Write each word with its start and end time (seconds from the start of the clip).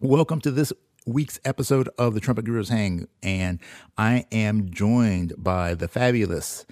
Welcome 0.00 0.40
to 0.42 0.52
this 0.52 0.72
week's 1.06 1.40
episode 1.44 1.88
of 1.98 2.14
the 2.14 2.20
Trumpet 2.20 2.44
Gurus 2.44 2.68
Hang, 2.68 3.08
and 3.20 3.58
I 3.96 4.26
am 4.30 4.70
joined 4.70 5.32
by 5.36 5.74
the 5.74 5.88
fabulous 5.88 6.64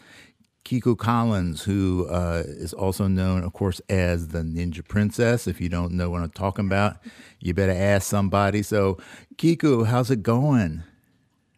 Kiku 0.62 0.94
Collins, 0.94 1.64
who 1.64 2.06
uh, 2.08 2.44
is 2.46 2.72
also 2.72 3.08
known, 3.08 3.42
of 3.42 3.52
course, 3.52 3.80
as 3.88 4.28
the 4.28 4.42
Ninja 4.42 4.86
Princess. 4.86 5.48
If 5.48 5.60
you 5.60 5.68
don't 5.68 5.94
know 5.94 6.08
what 6.08 6.22
I'm 6.22 6.30
talking 6.30 6.66
about, 6.66 6.98
you 7.40 7.52
better 7.52 7.72
ask 7.72 8.08
somebody. 8.08 8.62
So, 8.62 8.96
Kiku, 9.38 9.82
how's 9.82 10.08
it 10.12 10.22
going? 10.22 10.84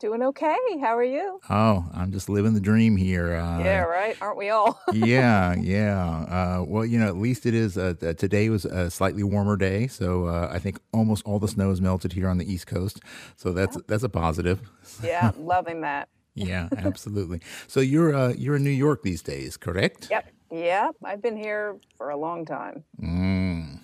Doing 0.00 0.22
okay. 0.22 0.56
How 0.80 0.96
are 0.96 1.02
you? 1.02 1.40
Oh, 1.50 1.84
I'm 1.92 2.12
just 2.12 2.28
living 2.28 2.54
the 2.54 2.60
dream 2.60 2.96
here. 2.96 3.34
Uh, 3.34 3.58
yeah, 3.58 3.80
right. 3.80 4.16
Aren't 4.20 4.36
we 4.36 4.48
all? 4.48 4.80
yeah, 4.92 5.56
yeah. 5.56 6.06
Uh, 6.08 6.64
well, 6.64 6.84
you 6.84 7.00
know, 7.00 7.08
at 7.08 7.16
least 7.16 7.46
it 7.46 7.54
is. 7.54 7.76
Uh, 7.76 7.94
today 8.16 8.48
was 8.48 8.64
a 8.64 8.92
slightly 8.92 9.24
warmer 9.24 9.56
day, 9.56 9.88
so 9.88 10.26
uh, 10.26 10.50
I 10.52 10.60
think 10.60 10.78
almost 10.92 11.26
all 11.26 11.40
the 11.40 11.48
snow 11.48 11.72
is 11.72 11.80
melted 11.80 12.12
here 12.12 12.28
on 12.28 12.38
the 12.38 12.50
East 12.50 12.68
Coast. 12.68 13.00
So 13.34 13.52
that's 13.52 13.74
yeah. 13.74 13.82
that's 13.88 14.04
a 14.04 14.08
positive. 14.08 14.60
Yeah, 15.02 15.32
loving 15.36 15.80
that. 15.80 16.08
yeah, 16.36 16.68
absolutely. 16.76 17.40
So 17.66 17.80
you're 17.80 18.14
uh, 18.14 18.34
you're 18.38 18.54
in 18.54 18.62
New 18.62 18.70
York 18.70 19.02
these 19.02 19.22
days, 19.22 19.56
correct? 19.56 20.06
Yep. 20.12 20.30
Yeah, 20.52 20.90
I've 21.04 21.20
been 21.20 21.36
here 21.36 21.76
for 21.96 22.10
a 22.10 22.16
long 22.16 22.44
time. 22.44 22.84
Mm. 23.02 23.80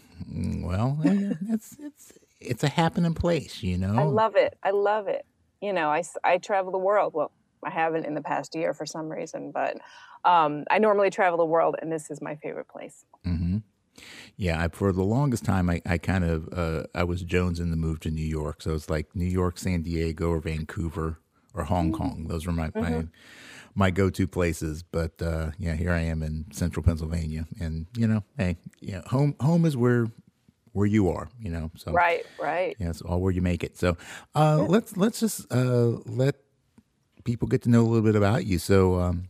Well, 0.63 1.01
it's 1.03 1.77
it's 1.81 2.13
it's 2.41 2.63
a 2.63 2.69
happening 2.69 3.15
place, 3.15 3.65
you 3.65 3.79
know. 3.79 3.97
I 3.97 4.05
love 4.05 4.37
it. 4.37 4.57
I 4.63 4.71
love 4.71 5.09
it 5.09 5.27
you 5.65 5.73
know, 5.73 5.89
I, 5.89 6.03
I 6.23 6.39
travel 6.39 6.73
the 6.73 6.79
world. 6.79 7.15
Well, 7.15 7.33
I 7.65 7.71
haven't 7.71 8.05
in 8.05 8.15
the 8.15 8.21
past 8.21 8.55
year 8.55 8.75
for 8.75 8.85
some 8.85 9.09
reason, 9.09 9.51
but 9.51 9.79
um, 10.25 10.65
I 10.71 10.79
normally 10.79 11.09
travel 11.09 11.39
the 11.39 11.47
world, 11.47 11.77
and 11.81 11.91
this 11.91 12.11
is 12.11 12.21
my 12.21 12.37
favorite 12.37 12.69
place. 12.69 13.07
Mm-hmm. 13.27 13.59
Yeah, 14.37 14.63
I, 14.63 14.69
for 14.69 14.93
the 14.93 15.03
longest 15.03 15.45
time, 15.45 15.71
I, 15.71 15.81
I 15.87 15.97
kind 15.97 16.25
of 16.25 16.49
uh, 16.53 16.85
I 16.95 17.05
was 17.05 17.23
Jones 17.23 17.61
in 17.61 17.71
the 17.71 17.77
move 17.77 18.01
to 18.01 18.11
New 18.11 18.27
York, 18.27 18.61
so 18.61 18.75
it's 18.75 18.91
like 18.91 19.15
New 19.15 19.25
York, 19.25 19.57
San 19.57 19.83
Diego, 19.83 20.29
or 20.29 20.41
Vancouver, 20.41 21.21
or 21.55 21.65
Hong 21.65 21.93
mm-hmm. 21.93 22.03
Kong. 22.03 22.27
Those 22.29 22.47
were 22.47 22.53
my 22.53 22.69
mm-hmm. 22.69 22.97
my, 22.97 23.07
my 23.75 23.91
go 23.91 24.11
to 24.11 24.27
places. 24.27 24.83
But 24.83 25.23
uh, 25.23 25.53
yeah, 25.59 25.75
here 25.77 25.93
I 25.93 26.01
am 26.01 26.23
in 26.23 26.47
Central 26.51 26.83
Pennsylvania, 26.83 27.47
and 27.59 27.87
you 27.97 28.07
know, 28.07 28.25
hey, 28.37 28.57
yeah, 28.81 29.03
home 29.07 29.37
home 29.41 29.65
is 29.65 29.77
where 29.77 30.09
where 30.75 30.87
you 30.87 31.09
are, 31.09 31.29
you 31.41 31.51
know. 31.51 31.71
So 31.77 31.93
right, 31.93 32.27
right. 32.39 32.77
Yeah, 32.79 32.91
it's 32.91 33.01
all 33.01 33.21
where 33.21 33.33
you 33.33 33.41
make 33.41 33.65
it. 33.65 33.79
So 33.79 33.97
uh, 34.35 34.59
yeah. 34.59 34.67
let's 34.69 34.97
let's 34.97 35.21
just 35.21 35.51
uh, 35.51 35.99
let 36.05 36.37
people 37.25 37.49
get 37.49 37.63
to 37.63 37.71
know 37.71 37.81
a 37.81 37.89
little 37.89 38.03
bit 38.03 38.17
about 38.17 38.45
you. 38.45 38.59
So, 38.59 39.01
um, 39.01 39.29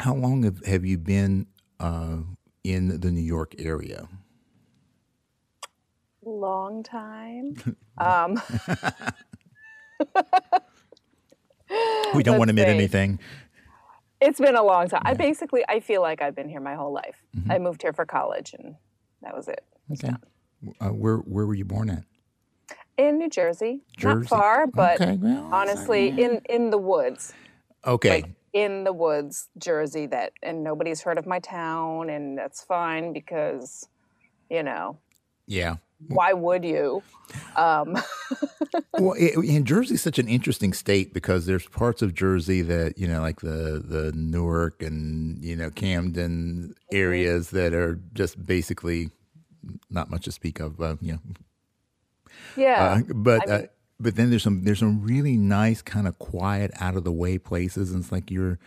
how 0.00 0.14
long 0.14 0.42
have, 0.42 0.64
have 0.66 0.84
you 0.84 0.98
been 0.98 1.46
uh, 1.78 2.16
in 2.64 3.00
the 3.00 3.10
New 3.12 3.20
York 3.20 3.54
area? 3.58 4.08
Long 6.22 6.82
time. 6.82 7.76
um. 7.98 8.40
we 12.14 12.22
don't 12.22 12.38
want 12.38 12.48
to 12.48 12.52
admit 12.52 12.68
anything. 12.68 13.20
It's 14.20 14.40
been 14.40 14.56
a 14.56 14.62
long 14.62 14.88
time. 14.88 15.02
Yeah. 15.04 15.10
I 15.10 15.14
basically 15.14 15.62
I 15.68 15.80
feel 15.80 16.00
like 16.00 16.22
I've 16.22 16.34
been 16.34 16.48
here 16.48 16.60
my 16.60 16.74
whole 16.74 16.92
life. 16.92 17.22
Mm-hmm. 17.36 17.52
I 17.52 17.58
moved 17.58 17.82
here 17.82 17.92
for 17.92 18.06
college, 18.06 18.54
and 18.58 18.76
that 19.20 19.36
was 19.36 19.48
it. 19.48 19.62
Okay. 19.92 20.14
Uh, 20.80 20.88
where 20.88 21.18
where 21.18 21.46
were 21.46 21.54
you 21.54 21.64
born 21.64 21.90
at? 21.90 22.04
In 22.96 23.18
New 23.18 23.28
Jersey, 23.28 23.82
Jersey. 23.96 24.20
not 24.20 24.28
far, 24.28 24.66
but 24.66 25.00
okay, 25.00 25.16
well, 25.20 25.48
honestly, 25.52 26.08
in 26.08 26.40
in 26.48 26.70
the 26.70 26.78
woods. 26.78 27.32
Okay. 27.86 28.22
Like 28.22 28.30
in 28.52 28.84
the 28.84 28.92
woods, 28.92 29.48
Jersey. 29.58 30.06
That 30.06 30.32
and 30.42 30.62
nobody's 30.62 31.02
heard 31.02 31.18
of 31.18 31.26
my 31.26 31.40
town, 31.40 32.08
and 32.08 32.38
that's 32.38 32.62
fine 32.62 33.12
because, 33.12 33.88
you 34.48 34.62
know. 34.62 34.98
Yeah. 35.46 35.76
Why 36.08 36.32
would 36.32 36.64
you? 36.64 37.02
Um. 37.56 37.96
well, 38.92 39.14
it, 39.18 39.36
and 39.36 39.66
Jersey's 39.66 40.02
such 40.02 40.18
an 40.18 40.28
interesting 40.28 40.72
state 40.72 41.14
because 41.14 41.46
there's 41.46 41.66
parts 41.66 42.02
of 42.02 42.14
Jersey 42.14 42.62
that 42.62 42.98
you 42.98 43.08
know, 43.08 43.20
like 43.20 43.40
the 43.40 43.82
the 43.84 44.12
Newark 44.14 44.82
and 44.82 45.42
you 45.42 45.56
know 45.56 45.70
Camden 45.70 46.74
mm-hmm. 46.74 46.96
areas 46.96 47.50
that 47.50 47.72
are 47.74 47.98
just 48.12 48.44
basically 48.44 49.10
not 49.90 50.10
much 50.10 50.24
to 50.24 50.32
speak 50.32 50.60
of. 50.60 50.80
Uh, 50.80 50.96
you 51.00 51.12
know. 51.12 51.20
Yeah. 52.56 53.02
Uh, 53.08 53.12
but 53.14 53.42
I 53.42 53.52
mean, 53.52 53.64
uh, 53.64 53.66
but 54.00 54.16
then 54.16 54.30
there's 54.30 54.42
some 54.42 54.64
there's 54.64 54.80
some 54.80 55.02
really 55.02 55.36
nice 55.36 55.82
kind 55.82 56.08
of 56.08 56.18
quiet, 56.18 56.72
out 56.80 56.96
of 56.96 57.04
the 57.04 57.12
way 57.12 57.38
places, 57.38 57.92
and 57.92 58.02
it's 58.02 58.12
like 58.12 58.30
you're 58.30 58.58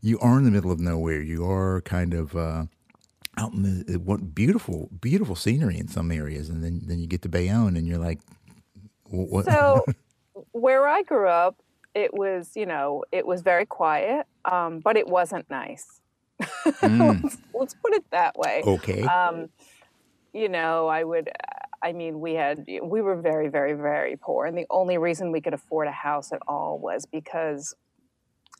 you 0.00 0.18
are 0.20 0.38
in 0.38 0.44
the 0.44 0.50
middle 0.50 0.70
of 0.70 0.80
nowhere. 0.80 1.22
You 1.22 1.48
are 1.48 1.80
kind 1.82 2.14
of. 2.14 2.36
Uh, 2.36 2.64
out 3.36 3.52
in 3.52 3.84
the 3.84 3.98
what 3.98 4.34
beautiful, 4.34 4.88
beautiful 5.00 5.34
scenery 5.34 5.76
in 5.76 5.88
some 5.88 6.12
areas, 6.12 6.48
and 6.48 6.62
then 6.62 6.82
then 6.84 6.98
you 6.98 7.06
get 7.06 7.22
to 7.22 7.28
Bayonne, 7.28 7.76
and 7.76 7.86
you're 7.86 7.98
like, 7.98 8.20
what? 9.10 9.46
So, 9.46 9.84
where 10.52 10.86
I 10.86 11.02
grew 11.02 11.28
up, 11.28 11.56
it 11.94 12.14
was 12.14 12.52
you 12.54 12.66
know 12.66 13.04
it 13.12 13.26
was 13.26 13.42
very 13.42 13.66
quiet, 13.66 14.26
um, 14.44 14.80
but 14.80 14.96
it 14.96 15.08
wasn't 15.08 15.48
nice. 15.50 16.00
Mm. 16.82 17.22
let's, 17.22 17.38
let's, 17.54 17.74
put 17.74 17.94
it 17.94 18.04
that 18.10 18.36
way. 18.36 18.62
Okay. 18.66 19.02
Um, 19.02 19.48
you 20.34 20.48
know, 20.48 20.88
I 20.88 21.04
would, 21.04 21.30
I 21.82 21.92
mean, 21.92 22.20
we 22.20 22.34
had, 22.34 22.66
we 22.82 23.00
were 23.00 23.20
very, 23.20 23.48
very, 23.48 23.72
very 23.74 24.16
poor. 24.16 24.46
And 24.46 24.58
the 24.58 24.66
only 24.68 24.98
reason 24.98 25.30
we 25.30 25.40
could 25.40 25.54
afford 25.54 25.86
a 25.86 25.92
house 25.92 26.32
at 26.32 26.40
all 26.48 26.78
was 26.78 27.06
because 27.06 27.74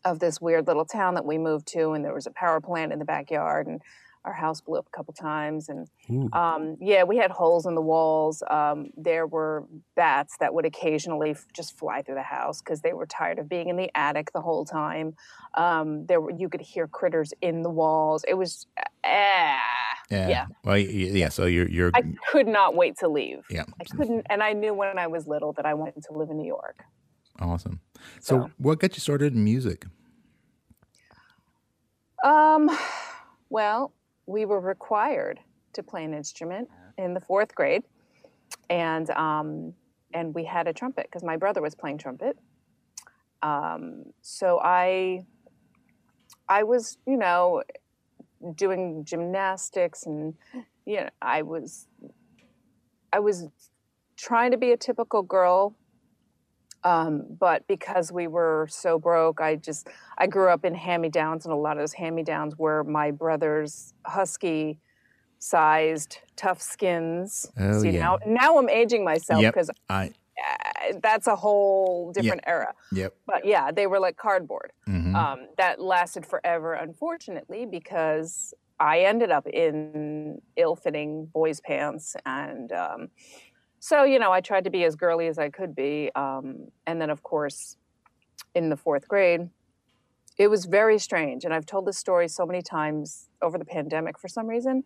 of 0.05 0.21
this 0.21 0.41
weird 0.41 0.69
little 0.69 0.85
town 0.85 1.15
that 1.15 1.25
we 1.25 1.37
moved 1.37 1.67
to. 1.69 1.91
And 1.91 2.05
there 2.05 2.15
was 2.15 2.27
a 2.27 2.31
power 2.31 2.61
plant 2.61 2.93
in 2.93 3.01
the 3.01 3.05
backyard. 3.05 3.67
And 3.67 3.83
our 4.25 4.33
house 4.33 4.61
blew 4.61 4.79
up 4.79 4.87
a 4.87 4.97
couple 4.97 5.13
times 5.13 5.69
and 5.69 5.89
um, 6.33 6.77
yeah 6.81 7.03
we 7.03 7.17
had 7.17 7.31
holes 7.31 7.67
in 7.67 7.75
the 7.75 7.81
walls 7.81 8.43
um, 8.51 8.91
there 8.97 9.27
were 9.27 9.65
bats 9.97 10.37
that 10.41 10.55
would 10.55 10.65
occasionally 10.65 11.31
f- 11.31 11.47
just 11.53 11.77
fly 11.79 12.03
through 12.03 12.15
the 12.15 12.23
house 12.23 12.61
because 12.61 12.81
they 12.81 12.93
were 12.93 13.07
tired 13.07 13.39
of 13.39 13.49
being 13.49 13.69
in 13.69 13.77
the 13.77 13.91
attic 13.95 14.33
the 14.33 14.41
whole 14.41 14.65
time. 14.65 15.15
Um, 15.55 16.07
there 16.07 16.21
were 16.21 16.31
you 16.31 16.49
could 16.49 16.61
hear 16.61 16.87
critters 16.87 17.33
in 17.41 17.63
the 17.63 17.71
walls. 17.71 18.25
It 18.27 18.35
was 18.35 18.67
uh, 18.79 18.83
yeah. 20.11 20.29
yeah. 20.29 20.47
well 20.65 20.79
yeah 20.79 21.29
so 21.29 21.47
you're 21.47 21.69
you're 21.69 21.91
i 21.95 22.03
could 22.31 22.47
not 22.47 22.75
wait 22.75 22.97
to 22.99 23.09
leave. 23.09 23.45
Yeah. 23.51 23.65
I 23.81 23.85
couldn't 23.85 24.27
and 24.31 24.43
i 24.43 24.53
knew 24.53 24.75
when 24.75 24.99
i 24.99 25.07
was 25.07 25.27
little 25.27 25.53
that 25.55 25.67
i 25.67 25.75
wanted 25.75 26.03
to 26.05 26.13
live 26.13 26.31
in 26.31 26.37
new 26.37 26.47
york. 26.47 26.85
Awesome. 27.41 27.81
So, 28.21 28.43
so 28.43 28.51
what 28.59 28.79
got 28.79 28.95
you 28.95 29.01
started 29.01 29.35
in 29.35 29.43
music? 29.43 29.87
Um 32.23 32.71
well 33.51 33.93
we 34.27 34.45
were 34.45 34.61
required 34.61 35.41
to 35.75 35.83
play 35.83 36.05
an 36.05 36.15
instrument 36.15 36.69
in 36.99 37.15
the 37.15 37.21
fourth 37.21 37.55
grade, 37.55 37.83
and 38.71 39.11
um, 39.11 39.75
and 40.13 40.35
we 40.35 40.45
had 40.45 40.69
a 40.69 40.73
trumpet 40.73 41.07
because 41.07 41.25
my 41.25 41.37
brother 41.37 41.61
was 41.61 41.75
playing 41.75 41.99
trumpet. 41.99 42.39
Um, 43.43 44.05
so 44.23 44.61
I 44.63 45.25
I 46.49 46.63
was 46.63 46.99
you 47.07 47.17
know 47.17 47.63
doing 48.55 49.05
gymnastics 49.05 50.07
and 50.07 50.35
you 50.87 50.97
know 50.97 51.09
I 51.23 51.43
was 51.43 51.87
I 53.13 53.21
was 53.21 53.49
trying 54.17 54.51
to 54.53 54.57
be 54.57 54.73
a 54.73 54.77
typical 54.77 55.23
girl 55.23 55.75
um, 56.85 57.25
but 57.41 57.67
because 57.67 58.13
we 58.13 58.27
were 58.27 58.67
so 58.71 58.99
broke, 58.99 59.41
I 59.41 59.57
just 59.57 59.89
I 60.19 60.27
grew 60.27 60.51
up 60.51 60.65
in 60.65 60.75
hand-me-downs, 60.75 61.47
and 61.47 61.53
a 61.53 61.57
lot 61.57 61.73
of 61.73 61.83
those 61.83 61.95
hand-me-downs 61.95 62.57
were 62.59 62.85
my 62.85 63.11
brother's 63.11 63.95
husky 64.07 64.79
sized 65.39 66.19
tough 66.37 66.61
skins. 66.61 67.51
Oh, 67.59 67.81
See, 67.81 67.91
yeah. 67.91 68.01
now 68.01 68.19
now 68.27 68.59
I'm 68.59 68.69
aging 68.69 69.03
myself 69.05 69.43
because 69.43 69.69
yep, 69.69 69.77
I 69.89 70.13
uh, 70.39 70.99
that's 71.03 71.27
a 71.27 71.37
whole 71.37 72.13
different 72.13 72.43
yep, 72.47 72.55
era. 72.55 72.75
Yep. 72.93 73.15
But 73.27 73.45
yeah, 73.47 73.71
they 73.71 73.87
were 73.87 73.99
like 73.99 74.17
cardboard. 74.17 74.73
Mm-hmm. 74.87 75.17
Um, 75.17 75.49
that 75.57 75.81
lasted 75.81 76.27
forever, 76.27 76.75
unfortunately, 76.75 77.67
because 77.67 78.53
I 78.79 79.01
ended 79.01 79.31
up 79.31 79.47
in 79.47 80.43
ill-fitting 80.57 81.27
boys' 81.33 81.61
pants 81.61 82.15
and. 82.27 82.71
Um, 82.73 83.09
so, 83.85 84.05
you 84.05 84.19
know, 84.19 84.33
I 84.33 84.41
tried 84.41 84.65
to 84.65 84.71
be 84.71 84.85
as 84.85 84.97
girly 84.97 85.27
as 85.27 85.39
I 85.39 85.51
could 85.51 85.75
be. 85.75 86.11
Um, 86.15 86.69
and 86.87 86.99
then, 86.99 87.11
of 87.11 87.23
course, 87.23 87.77
in 88.55 88.71
the 88.71 88.79
fourth 88.79 89.07
grade, 89.07 89.51
it 90.39 90.49
was 90.49 90.65
very 90.65 90.99
strange. 90.99 91.45
And 91.45 91.53
I've 91.53 91.67
told 91.67 91.87
this 91.87 91.99
story 91.99 92.27
so 92.29 92.47
many 92.47 92.63
times 92.63 93.29
over 93.43 93.59
the 93.59 93.65
pandemic 93.67 94.19
for 94.19 94.27
some 94.27 94.47
reason. 94.47 94.85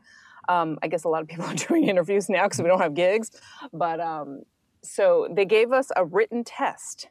Um, 0.49 0.81
I 0.83 0.89
guess 0.89 1.05
a 1.05 1.09
lot 1.09 1.23
of 1.23 1.29
people 1.29 1.45
are 1.47 1.55
doing 1.55 1.87
interviews 1.89 2.29
now 2.29 2.47
because 2.47 2.61
we 2.61 2.67
don't 2.67 2.81
have 2.81 2.95
gigs. 2.95 3.31
But 3.73 4.01
um, 4.01 4.43
so 4.83 5.29
they 5.31 5.45
gave 5.45 5.71
us 5.71 5.93
a 5.95 6.05
written 6.05 6.43
test, 6.43 7.07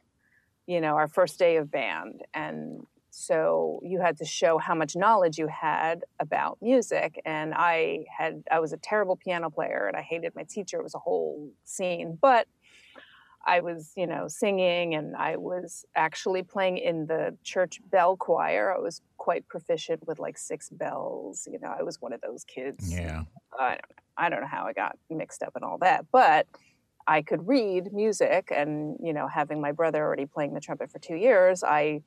you 0.66 0.82
know, 0.82 0.94
our 0.94 1.08
first 1.08 1.38
day 1.38 1.56
of 1.56 1.70
band. 1.70 2.20
And 2.34 2.82
so 3.18 3.80
you 3.82 4.00
had 4.00 4.16
to 4.16 4.24
show 4.24 4.58
how 4.58 4.74
much 4.74 4.94
knowledge 4.94 5.38
you 5.38 5.48
had 5.48 6.04
about 6.20 6.56
music 6.62 7.20
and 7.24 7.52
i 7.54 8.04
had 8.16 8.42
i 8.50 8.60
was 8.60 8.72
a 8.72 8.76
terrible 8.76 9.16
piano 9.16 9.50
player 9.50 9.86
and 9.86 9.96
i 9.96 10.02
hated 10.02 10.34
my 10.34 10.44
teacher 10.44 10.78
it 10.78 10.82
was 10.82 10.94
a 10.94 10.98
whole 10.98 11.50
scene 11.64 12.16
but 12.20 12.46
i 13.46 13.60
was 13.60 13.92
you 13.96 14.06
know 14.06 14.28
singing 14.28 14.94
and 14.94 15.16
i 15.16 15.36
was 15.36 15.84
actually 15.96 16.42
playing 16.42 16.78
in 16.78 17.06
the 17.06 17.36
church 17.42 17.80
bell 17.90 18.16
choir 18.16 18.74
i 18.74 18.78
was 18.78 19.02
quite 19.16 19.46
proficient 19.48 20.06
with 20.06 20.18
like 20.18 20.38
six 20.38 20.70
bells 20.70 21.46
you 21.50 21.58
know 21.60 21.74
i 21.76 21.82
was 21.82 22.00
one 22.00 22.12
of 22.12 22.20
those 22.20 22.44
kids 22.44 22.92
yeah. 22.92 23.24
I 23.58 23.70
don't 23.70 23.78
know, 23.78 24.04
I 24.16 24.28
don't 24.28 24.40
know 24.42 24.46
how 24.46 24.64
i 24.64 24.72
got 24.72 24.96
mixed 25.10 25.42
up 25.42 25.54
in 25.56 25.64
all 25.64 25.78
that 25.78 26.06
but 26.12 26.46
I 27.08 27.22
could 27.22 27.48
read 27.48 27.90
music, 27.90 28.52
and 28.54 28.98
you 29.02 29.14
know, 29.14 29.26
having 29.28 29.62
my 29.62 29.72
brother 29.72 30.04
already 30.04 30.26
playing 30.26 30.52
the 30.52 30.60
trumpet 30.60 30.92
for 30.92 30.98
two 30.98 31.16
years, 31.16 31.64
I 31.64 32.02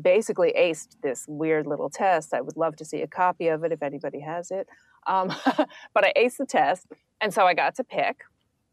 basically 0.00 0.52
aced 0.56 0.96
this 1.02 1.24
weird 1.28 1.66
little 1.66 1.90
test. 1.90 2.34
I 2.34 2.40
would 2.40 2.56
love 2.56 2.76
to 2.76 2.84
see 2.84 3.02
a 3.02 3.06
copy 3.06 3.48
of 3.48 3.64
it 3.64 3.72
if 3.72 3.82
anybody 3.82 4.20
has 4.20 4.50
it. 4.50 4.68
Um, 5.06 5.28
but 5.94 6.04
I 6.04 6.12
aced 6.16 6.38
the 6.38 6.46
test, 6.46 6.86
and 7.20 7.32
so 7.32 7.46
I 7.46 7.54
got 7.54 7.74
to 7.76 7.84
pick, 7.84 8.22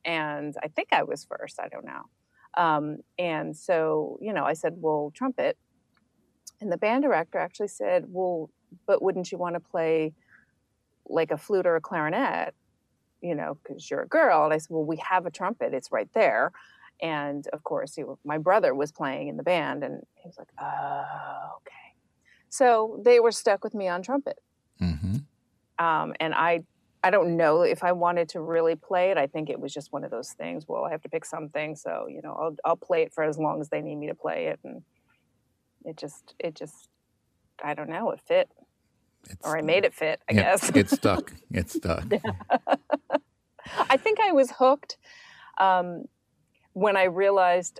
and 0.04 0.56
I 0.64 0.68
think 0.68 0.90
I 0.92 1.04
was 1.04 1.26
first. 1.26 1.60
I 1.60 1.68
don't 1.70 1.86
know. 1.86 2.04
Um, 2.56 2.98
and 3.18 3.56
so, 3.56 4.18
you 4.22 4.34
know, 4.34 4.44
I 4.44 4.54
said, 4.54 4.76
"Well, 4.78 5.12
trumpet," 5.16 5.58
and 6.62 6.72
the 6.72 6.78
band 6.78 7.04
director 7.04 7.38
actually 7.38 7.70
said, 7.70 8.06
"Well, 8.10 8.50
but 8.86 9.02
wouldn't 9.02 9.32
you 9.32 9.38
want 9.38 9.56
to 9.56 9.60
play 9.60 10.14
like 11.08 11.32
a 11.32 11.38
flute 11.38 11.66
or 11.66 11.76
a 11.76 11.82
clarinet?" 11.82 12.54
You 13.22 13.36
know, 13.36 13.58
because 13.64 13.90
you're 13.90 14.02
a 14.02 14.08
girl. 14.08 14.44
And 14.44 14.54
I 14.54 14.58
said, 14.58 14.70
"Well, 14.70 14.86
we 14.86 14.98
have 14.98 15.26
a 15.26 15.32
trumpet. 15.32 15.74
It's 15.74 15.92
right 15.92 16.12
there." 16.14 16.52
And 17.04 17.46
of 17.52 17.64
course, 17.64 17.96
he, 17.96 18.04
my 18.24 18.38
brother 18.38 18.74
was 18.74 18.94
playing 18.94 19.28
in 19.28 19.36
the 19.36 19.44
band, 19.44 19.84
and 19.84 20.02
he 20.16 20.26
was 20.26 20.38
like, 20.38 20.48
"Oh, 20.60 21.58
okay." 21.58 21.96
So 22.50 23.02
they 23.04 23.20
were 23.20 23.34
stuck 23.34 23.62
with 23.64 23.76
me 23.76 23.90
on 23.90 24.02
trumpet. 24.02 24.40
Mm-hmm. 24.82 25.18
Um, 25.84 26.14
and 26.22 26.34
I, 26.34 26.62
I 27.04 27.10
don't 27.10 27.36
know 27.36 27.64
if 27.64 27.84
I 27.84 27.92
wanted 27.92 28.30
to 28.30 28.40
really 28.40 28.76
play 28.76 29.12
it. 29.12 29.18
I 29.18 29.28
think 29.28 29.50
it 29.50 29.60
was 29.60 29.74
just 29.74 29.92
one 29.92 30.06
of 30.06 30.12
those 30.12 30.30
things. 30.32 30.66
Well, 30.66 30.86
I 30.86 30.92
have 30.92 31.02
to 31.02 31.10
pick 31.10 31.26
something, 31.26 31.76
so 31.76 32.08
you 32.08 32.22
know, 32.22 32.34
I'll 32.40 32.56
I'll 32.64 32.78
play 32.78 33.04
it 33.04 33.14
for 33.14 33.26
as 33.26 33.38
long 33.38 33.60
as 33.60 33.68
they 33.68 33.82
need 33.82 33.98
me 33.98 34.08
to 34.08 34.16
play 34.16 34.46
it, 34.46 34.60
and 34.64 34.82
it 35.84 35.98
just 35.98 36.36
it 36.40 36.56
just 36.56 36.88
I 37.62 37.74
don't 37.74 37.90
know, 37.90 38.12
it 38.12 38.22
fit, 38.26 38.50
it's, 39.30 39.46
or 39.46 39.58
I 39.58 39.62
made 39.62 39.84
it 39.84 39.94
fit. 39.94 40.22
I 40.30 40.34
yeah, 40.34 40.42
guess 40.42 40.70
it 40.74 40.90
stuck. 40.90 41.34
It 41.52 41.70
stuck. 41.70 42.06
I 43.90 43.98
think 43.98 44.20
I 44.22 44.32
was 44.32 44.52
hooked. 44.52 44.98
Um, 45.60 46.06
when 46.74 46.98
I 46.98 47.06
realized, 47.06 47.80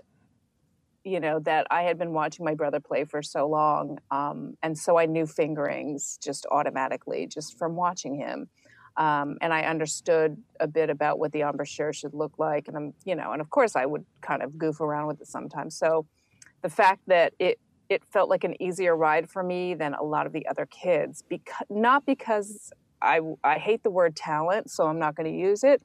you 1.04 1.20
know, 1.20 1.38
that 1.40 1.66
I 1.70 1.82
had 1.82 1.98
been 1.98 2.12
watching 2.12 2.44
my 2.44 2.54
brother 2.54 2.80
play 2.80 3.04
for 3.04 3.22
so 3.22 3.46
long, 3.46 3.98
um, 4.10 4.56
and 4.62 4.76
so 4.76 4.98
I 4.98 5.06
knew 5.06 5.26
fingerings 5.26 6.18
just 6.22 6.46
automatically 6.50 7.26
just 7.26 7.58
from 7.58 7.76
watching 7.76 8.16
him. 8.16 8.48
Um, 8.96 9.38
and 9.40 9.52
I 9.52 9.62
understood 9.62 10.36
a 10.60 10.68
bit 10.68 10.88
about 10.88 11.18
what 11.18 11.32
the 11.32 11.40
embouchure 11.40 11.92
should 11.92 12.14
look 12.14 12.38
like, 12.38 12.68
and 12.68 12.76
I'm, 12.76 12.94
you 13.04 13.16
know, 13.16 13.32
and 13.32 13.40
of 13.40 13.50
course 13.50 13.74
I 13.76 13.86
would 13.86 14.06
kind 14.20 14.42
of 14.42 14.56
goof 14.56 14.80
around 14.80 15.08
with 15.08 15.20
it 15.20 15.26
sometimes. 15.26 15.76
So 15.76 16.06
the 16.62 16.70
fact 16.70 17.02
that 17.08 17.34
it 17.38 17.58
it 17.90 18.02
felt 18.04 18.30
like 18.30 18.44
an 18.44 18.60
easier 18.62 18.96
ride 18.96 19.28
for 19.28 19.42
me 19.42 19.74
than 19.74 19.92
a 19.94 20.02
lot 20.02 20.26
of 20.26 20.32
the 20.32 20.46
other 20.46 20.64
kids, 20.66 21.22
because 21.28 21.66
not 21.68 22.06
because 22.06 22.72
I 23.02 23.20
I 23.42 23.58
hate 23.58 23.82
the 23.82 23.90
word 23.90 24.16
talent, 24.16 24.70
so 24.70 24.86
I'm 24.86 24.98
not 24.98 25.16
going 25.16 25.30
to 25.30 25.38
use 25.38 25.64
it. 25.64 25.82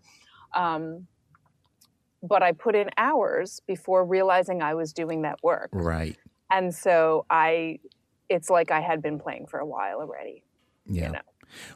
Um, 0.55 1.07
but 2.21 2.43
I 2.43 2.51
put 2.51 2.75
in 2.75 2.89
hours 2.97 3.61
before 3.67 4.05
realizing 4.05 4.61
I 4.61 4.73
was 4.73 4.93
doing 4.93 5.21
that 5.23 5.39
work. 5.43 5.69
Right. 5.71 6.17
And 6.51 6.73
so 6.73 7.25
I, 7.29 7.79
it's 8.27 8.49
like 8.49 8.71
I 8.71 8.81
had 8.81 9.01
been 9.01 9.19
playing 9.19 9.47
for 9.47 9.59
a 9.59 9.65
while 9.65 9.99
already. 9.99 10.43
Yeah. 10.85 11.07
You 11.07 11.11
know? 11.13 11.19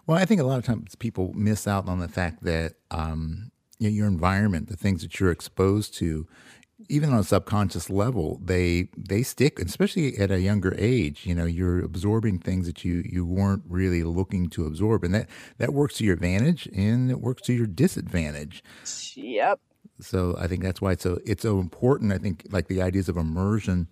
Well, 0.08 0.18
I 0.18 0.26
think 0.26 0.42
a 0.42 0.44
lot 0.44 0.60
of 0.60 0.66
times 0.66 0.96
people 0.96 1.34
miss 1.34 1.68
out 1.68 1.88
on 1.88 2.00
the 2.00 2.08
fact 2.08 2.44
that 2.44 2.74
um, 2.92 3.52
you 3.80 3.90
know, 3.90 3.96
your 3.96 4.08
environment, 4.08 4.70
the 4.70 4.78
things 4.78 5.02
that 5.02 5.20
you're 5.20 5.32
exposed 5.32 5.94
to, 5.96 6.28
even 6.90 7.12
on 7.12 7.20
a 7.20 7.24
subconscious 7.24 7.90
level, 7.90 8.40
they 8.44 8.90
they 8.98 9.24
stick, 9.24 9.60
especially 9.60 10.18
at 10.18 10.32
a 10.32 10.40
younger 10.40 10.76
age. 10.78 11.26
You 11.26 11.36
know, 11.36 11.46
you're 11.46 11.84
absorbing 11.84 12.40
things 12.40 12.66
that 12.68 12.84
you 12.84 13.04
you 13.06 13.26
weren't 13.26 13.64
really 13.68 14.04
looking 14.04 14.50
to 14.50 14.66
absorb, 14.66 15.04
and 15.04 15.14
that 15.14 15.30
that 15.58 15.74
works 15.74 15.96
to 15.98 16.04
your 16.04 16.14
advantage 16.14 16.68
and 16.76 17.10
it 17.10 17.20
works 17.20 17.42
to 17.44 17.54
your 17.54 17.68
disadvantage. 17.68 18.64
Yep. 19.16 19.60
So 20.00 20.36
I 20.38 20.48
think 20.48 20.64
that's 20.64 20.82
why 20.82 20.94
it's 20.94 21.04
so 21.04 21.20
it's 21.26 21.44
so 21.44 21.60
important. 21.60 22.12
I 22.12 22.18
think 22.18 22.46
like 22.52 22.68
the 22.68 22.82
ideas 22.82 23.10
of 23.10 23.18
immersion 23.18 23.88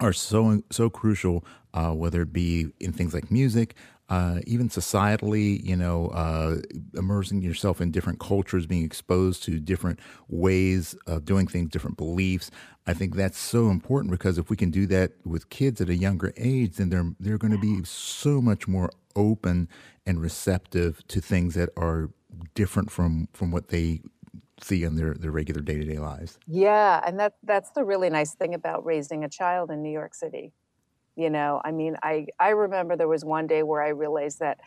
are 0.00 0.12
so 0.12 0.62
so 0.70 0.90
crucial, 0.90 1.44
uh, 1.74 1.92
whether 1.92 2.22
it 2.22 2.32
be 2.32 2.68
in 2.80 2.92
things 2.92 3.14
like 3.14 3.30
music, 3.30 3.74
uh, 4.08 4.40
even 4.46 4.68
societally, 4.68 5.64
you 5.64 5.76
know, 5.76 6.08
uh, 6.08 6.56
immersing 6.94 7.40
yourself 7.40 7.80
in 7.80 7.90
different 7.90 8.18
cultures, 8.18 8.66
being 8.66 8.84
exposed 8.84 9.42
to 9.44 9.58
different 9.58 10.00
ways 10.28 10.94
of 11.06 11.24
doing 11.24 11.46
things, 11.46 11.70
different 11.70 11.96
beliefs. 11.96 12.50
I 12.86 12.94
think 12.94 13.14
that's 13.14 13.38
so 13.38 13.70
important 13.70 14.10
because 14.10 14.38
if 14.38 14.50
we 14.50 14.56
can 14.56 14.70
do 14.70 14.86
that 14.88 15.12
with 15.24 15.50
kids 15.50 15.80
at 15.80 15.88
a 15.88 15.94
younger 15.94 16.32
age, 16.36 16.76
then 16.76 16.90
they're 16.90 17.14
they're 17.20 17.38
going 17.38 17.52
to 17.52 17.58
be 17.58 17.82
so 17.84 18.42
much 18.42 18.66
more 18.66 18.90
open 19.14 19.68
and 20.04 20.20
receptive 20.20 21.06
to 21.08 21.20
things 21.20 21.54
that 21.54 21.70
are 21.76 22.10
different 22.54 22.90
from 22.90 23.28
from 23.32 23.50
what 23.50 23.68
they 23.68 24.00
see 24.62 24.84
in 24.84 24.96
their, 24.96 25.14
their 25.14 25.30
regular 25.30 25.60
day 25.60 25.78
to 25.78 25.84
day 25.84 25.98
lives. 25.98 26.38
Yeah, 26.46 27.00
and 27.06 27.18
that 27.20 27.34
that's 27.42 27.70
the 27.70 27.84
really 27.84 28.10
nice 28.10 28.34
thing 28.34 28.54
about 28.54 28.84
raising 28.84 29.24
a 29.24 29.28
child 29.28 29.70
in 29.70 29.82
New 29.82 29.92
York 29.92 30.14
City. 30.14 30.52
You 31.16 31.30
know, 31.30 31.60
I 31.64 31.72
mean, 31.72 31.96
I 32.02 32.26
I 32.38 32.50
remember 32.50 32.96
there 32.96 33.08
was 33.08 33.24
one 33.24 33.46
day 33.46 33.62
where 33.62 33.82
I 33.82 33.88
realized 33.88 34.38
that 34.40 34.58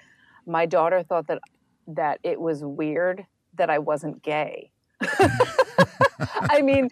my 0.46 0.66
daughter 0.66 1.04
thought 1.04 1.28
that 1.28 1.40
that 1.88 2.20
it 2.24 2.40
was 2.40 2.64
weird 2.64 3.26
that 3.56 3.70
I 3.70 3.80
wasn't 3.80 4.22
gay. 4.22 4.72
I 6.50 6.62
mean, 6.62 6.90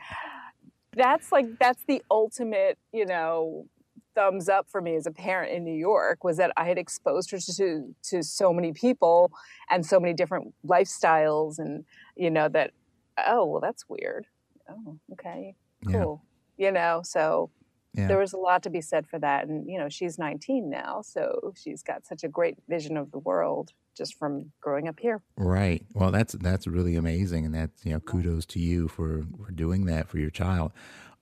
that's 0.96 1.32
like 1.32 1.46
that's 1.60 1.84
the 1.88 2.02
ultimate, 2.10 2.78
you 2.92 3.06
know, 3.06 3.68
thumbs 4.16 4.50
up 4.50 4.68
for 4.70 4.82
me 4.82 4.96
as 4.96 5.06
a 5.06 5.12
parent 5.12 5.52
in 5.52 5.64
New 5.64 5.76
York 5.76 6.24
was 6.24 6.38
that 6.38 6.52
I 6.58 6.66
had 6.66 6.78
exposed 6.78 7.32
her 7.32 7.40
to 7.40 7.96
to 8.04 8.24
so 8.24 8.54
many 8.54 8.74
people 8.74 9.32
and 9.70 9.86
so 9.86 10.00
many 10.00 10.14
different 10.14 10.54
lifestyles 10.66 11.60
and 11.60 11.86
you 12.16 12.30
know 12.30 12.48
that 12.50 12.72
oh 13.18 13.46
well 13.46 13.62
that's 13.62 13.86
weird 13.88 14.26
oh 14.70 14.98
okay 15.12 15.56
cool 15.86 16.22
yeah. 16.58 16.68
you 16.68 16.72
know 16.72 17.02
so 17.04 17.50
yeah. 17.94 18.08
there 18.08 18.18
was 18.18 18.34
a 18.34 18.38
lot 18.38 18.64
to 18.64 18.70
be 18.70 18.82
said 18.82 19.06
for 19.06 19.20
that 19.20 19.48
and 19.48 19.70
you 19.70 19.78
know 19.78 19.90
she's 19.90 20.18
19 20.18 20.70
now 20.70 21.02
so 21.02 21.54
she's 21.56 21.84
got 21.84 22.06
such 22.06 22.24
a 22.24 22.28
great 22.28 22.58
vision 22.68 22.98
of 22.98 23.12
the 23.12 23.20
world 23.20 23.72
just 23.96 24.18
from 24.18 24.52
growing 24.62 24.88
up 24.88 25.00
here 25.00 25.22
right 25.38 25.86
well 25.94 26.12
that's 26.12 26.34
that's 26.34 26.66
really 26.66 26.96
amazing 26.96 27.46
and 27.46 27.54
that's 27.54 27.86
you 27.86 27.92
know 27.92 28.00
kudos 28.00 28.46
to 28.46 28.60
you 28.60 28.88
for 28.88 29.26
for 29.38 29.52
doing 29.52 29.86
that 29.86 30.08
for 30.08 30.18
your 30.18 30.32
child 30.32 30.72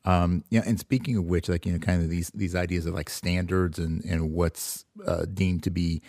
um, 0.03 0.43
yeah, 0.49 0.63
and 0.65 0.79
speaking 0.79 1.17
of 1.17 1.25
which, 1.25 1.47
like 1.47 1.65
you 1.65 1.73
know, 1.73 1.79
kind 1.79 2.01
of 2.01 2.09
these 2.09 2.31
these 2.31 2.55
ideas 2.55 2.85
of 2.85 2.95
like 2.95 3.09
standards 3.09 3.77
and 3.77 4.03
and 4.03 4.31
what's 4.33 4.85
uh, 5.05 5.25
deemed 5.31 5.63
to 5.63 5.69
be 5.69 6.01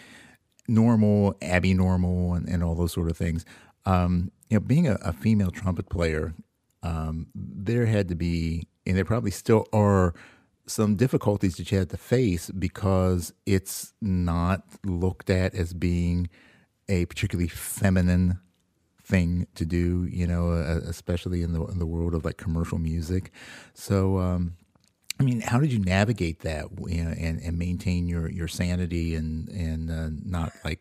normal, 0.66 1.36
abnormal, 1.42 2.34
and, 2.34 2.48
and 2.48 2.62
all 2.62 2.74
those 2.74 2.92
sort 2.92 3.10
of 3.10 3.16
things. 3.16 3.44
Um, 3.84 4.30
you 4.52 4.58
know, 4.58 4.66
being 4.66 4.86
a, 4.86 4.98
a 5.00 5.14
female 5.14 5.50
trumpet 5.50 5.88
player, 5.88 6.34
um, 6.82 7.28
there 7.34 7.86
had 7.86 8.08
to 8.10 8.14
be, 8.14 8.68
and 8.86 8.98
there 8.98 9.04
probably 9.04 9.30
still 9.30 9.66
are, 9.72 10.14
some 10.66 10.94
difficulties 10.94 11.56
that 11.56 11.72
you 11.72 11.78
had 11.78 11.90
to 11.90 11.96
face 11.96 12.50
because 12.50 13.32
it's 13.46 13.94
not 14.00 14.62
looked 14.84 15.28
at 15.28 15.54
as 15.54 15.72
being 15.72 16.28
a 16.88 17.04
particularly 17.06 17.48
feminine 17.48 18.38
thing 19.02 19.46
to 19.54 19.64
do, 19.64 20.04
you 20.04 20.26
know, 20.26 20.52
uh, 20.52 20.80
especially 20.86 21.42
in 21.42 21.52
the 21.52 21.64
in 21.64 21.78
the 21.78 21.86
world 21.86 22.14
of 22.14 22.24
like 22.24 22.36
commercial 22.36 22.78
music. 22.78 23.32
So, 23.74 24.18
um, 24.18 24.56
I 25.18 25.24
mean, 25.24 25.40
how 25.40 25.58
did 25.58 25.72
you 25.72 25.80
navigate 25.80 26.40
that 26.40 26.66
you 26.86 27.02
know, 27.02 27.10
and 27.10 27.40
and 27.40 27.58
maintain 27.58 28.06
your 28.06 28.30
your 28.30 28.48
sanity 28.48 29.16
and 29.16 29.48
and 29.48 29.90
uh, 29.90 30.10
not 30.24 30.52
like 30.64 30.80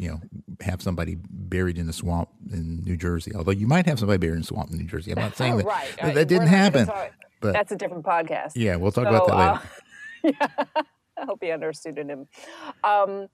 you 0.00 0.08
know, 0.08 0.20
have 0.62 0.80
somebody 0.80 1.18
buried 1.30 1.76
in 1.76 1.86
the 1.86 1.92
swamp 1.92 2.30
in 2.50 2.82
New 2.84 2.96
Jersey. 2.96 3.32
Although 3.34 3.52
you 3.52 3.66
might 3.66 3.86
have 3.86 3.98
somebody 3.98 4.18
buried 4.18 4.34
in 4.34 4.40
the 4.40 4.46
swamp 4.46 4.70
in 4.70 4.78
New 4.78 4.86
Jersey. 4.86 5.12
I'm 5.12 5.18
not 5.18 5.36
saying 5.36 5.58
that 5.58 5.66
right. 5.66 5.88
that, 6.00 6.14
that 6.14 6.28
didn't 6.28 6.48
happen. 6.48 6.88
but 7.40 7.52
that's 7.52 7.70
a 7.70 7.76
different 7.76 8.04
podcast. 8.04 8.52
Yeah, 8.54 8.76
we'll 8.76 8.92
talk 8.92 9.04
so, 9.04 9.14
about 9.14 9.26
that 9.28 9.36
later. 9.36 10.38
Uh, 10.40 10.46
yeah, 10.68 10.82
I 11.18 11.24
hope 11.26 11.42
you 11.42 11.52
under 11.52 11.68
a 11.68 11.74
pseudonym. 11.74 12.28
Um, 12.82 13.28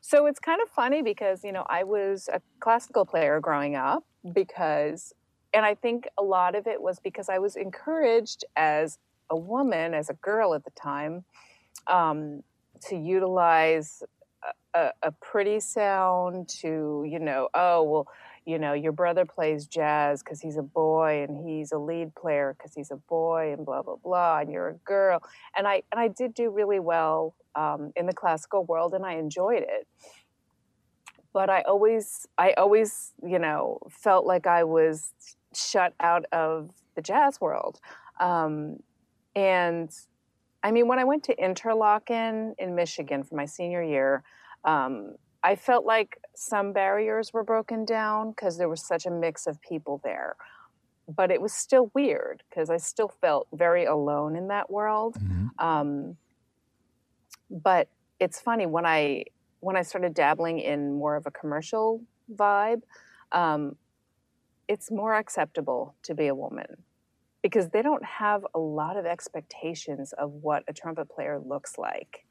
so 0.00 0.26
it's 0.26 0.40
kind 0.40 0.60
of 0.62 0.70
funny 0.70 1.02
because 1.02 1.44
you 1.44 1.52
know 1.52 1.66
I 1.68 1.84
was 1.84 2.28
a 2.32 2.40
classical 2.60 3.04
player 3.04 3.38
growing 3.40 3.76
up 3.76 4.04
because, 4.32 5.12
and 5.52 5.66
I 5.66 5.74
think 5.74 6.08
a 6.18 6.22
lot 6.22 6.54
of 6.54 6.66
it 6.66 6.80
was 6.80 6.98
because 6.98 7.28
I 7.28 7.38
was 7.38 7.56
encouraged 7.56 8.44
as 8.56 8.98
a 9.28 9.36
woman, 9.36 9.92
as 9.92 10.08
a 10.08 10.14
girl 10.14 10.54
at 10.54 10.64
the 10.64 10.70
time, 10.70 11.24
um, 11.88 12.42
to 12.88 12.96
utilize 12.96 14.02
a, 14.74 14.90
a 15.02 15.12
pretty 15.12 15.60
sound 15.60 16.48
to 16.48 17.04
you 17.08 17.18
know 17.18 17.48
oh 17.54 17.82
well 17.82 18.08
you 18.44 18.58
know 18.58 18.72
your 18.72 18.92
brother 18.92 19.24
plays 19.24 19.66
jazz 19.66 20.22
because 20.22 20.40
he's 20.40 20.56
a 20.56 20.62
boy 20.62 21.24
and 21.28 21.36
he's 21.36 21.72
a 21.72 21.78
lead 21.78 22.14
player 22.14 22.54
because 22.56 22.74
he's 22.74 22.90
a 22.90 22.96
boy 22.96 23.52
and 23.52 23.66
blah 23.66 23.82
blah 23.82 23.96
blah 23.96 24.38
and 24.38 24.50
you're 24.50 24.68
a 24.68 24.74
girl. 24.74 25.20
And 25.56 25.66
i 25.66 25.82
and 25.90 26.00
i 26.00 26.08
did 26.08 26.34
do 26.34 26.50
really 26.50 26.78
well 26.78 27.34
um, 27.54 27.92
in 27.96 28.06
the 28.06 28.12
classical 28.12 28.64
world 28.64 28.94
and 28.94 29.04
i 29.04 29.14
enjoyed 29.14 29.62
it. 29.62 29.86
But 31.32 31.50
i 31.50 31.62
always 31.62 32.26
i 32.38 32.52
always 32.52 33.12
you 33.26 33.38
know 33.38 33.80
felt 33.90 34.26
like 34.26 34.46
i 34.46 34.62
was 34.62 35.12
shut 35.54 35.94
out 36.00 36.26
of 36.32 36.70
the 36.94 37.02
jazz 37.02 37.40
world. 37.40 37.80
Um, 38.20 38.78
and 39.34 39.90
i 40.62 40.72
mean 40.72 40.88
when 40.88 40.98
i 40.98 41.04
went 41.04 41.22
to 41.22 41.36
interlochen 41.36 42.54
in 42.58 42.74
michigan 42.74 43.22
for 43.22 43.36
my 43.36 43.44
senior 43.44 43.82
year 43.82 44.24
um, 44.64 45.16
I 45.42 45.54
felt 45.56 45.84
like 45.86 46.18
some 46.34 46.72
barriers 46.72 47.32
were 47.32 47.44
broken 47.44 47.84
down 47.84 48.30
because 48.30 48.58
there 48.58 48.68
was 48.68 48.84
such 48.86 49.06
a 49.06 49.10
mix 49.10 49.46
of 49.46 49.60
people 49.60 50.00
there. 50.04 50.36
but 51.08 51.30
it 51.30 51.40
was 51.40 51.52
still 51.52 51.90
weird 51.94 52.42
because 52.50 52.68
I 52.68 52.78
still 52.78 53.08
felt 53.08 53.46
very 53.52 53.84
alone 53.84 54.34
in 54.36 54.48
that 54.48 54.70
world. 54.70 55.14
Mhm. 55.16 55.50
Um, 55.62 56.16
but 57.50 57.88
it's 58.18 58.40
funny 58.40 58.66
when 58.66 58.86
I 58.86 59.24
when 59.60 59.76
I 59.76 59.82
started 59.82 60.14
dabbling 60.14 60.58
in 60.60 60.92
more 60.98 61.16
of 61.16 61.26
a 61.26 61.30
commercial 61.30 62.02
vibe, 62.32 62.82
um, 63.32 63.76
it's 64.68 64.90
more 64.90 65.14
acceptable 65.14 65.94
to 66.02 66.14
be 66.14 66.28
a 66.28 66.34
woman 66.34 66.84
because 67.42 67.70
they 67.70 67.82
don't 67.82 68.04
have 68.04 68.46
a 68.54 68.58
lot 68.58 68.96
of 68.96 69.06
expectations 69.06 70.12
of 70.12 70.30
what 70.32 70.64
a 70.68 70.72
trumpet 70.72 71.08
player 71.08 71.40
looks 71.40 71.78
like. 71.78 72.25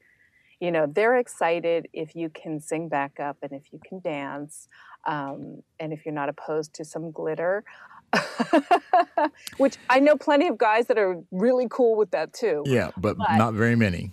You 0.60 0.70
know, 0.70 0.86
they're 0.86 1.16
excited 1.16 1.88
if 1.92 2.16
you 2.16 2.30
can 2.30 2.60
sing 2.60 2.88
back 2.88 3.20
up 3.20 3.36
and 3.42 3.52
if 3.52 3.64
you 3.72 3.80
can 3.86 4.00
dance, 4.00 4.68
um, 5.06 5.62
and 5.78 5.92
if 5.92 6.04
you're 6.06 6.14
not 6.14 6.28
opposed 6.28 6.74
to 6.74 6.84
some 6.84 7.10
glitter. 7.10 7.64
Which 9.58 9.76
I 9.90 10.00
know 10.00 10.16
plenty 10.16 10.48
of 10.48 10.56
guys 10.58 10.86
that 10.86 10.98
are 10.98 11.20
really 11.30 11.66
cool 11.70 11.96
with 11.96 12.10
that 12.12 12.32
too. 12.32 12.62
Yeah, 12.66 12.90
but 12.96 13.16
But- 13.18 13.36
not 13.36 13.54
very 13.54 13.76
many. 13.76 14.12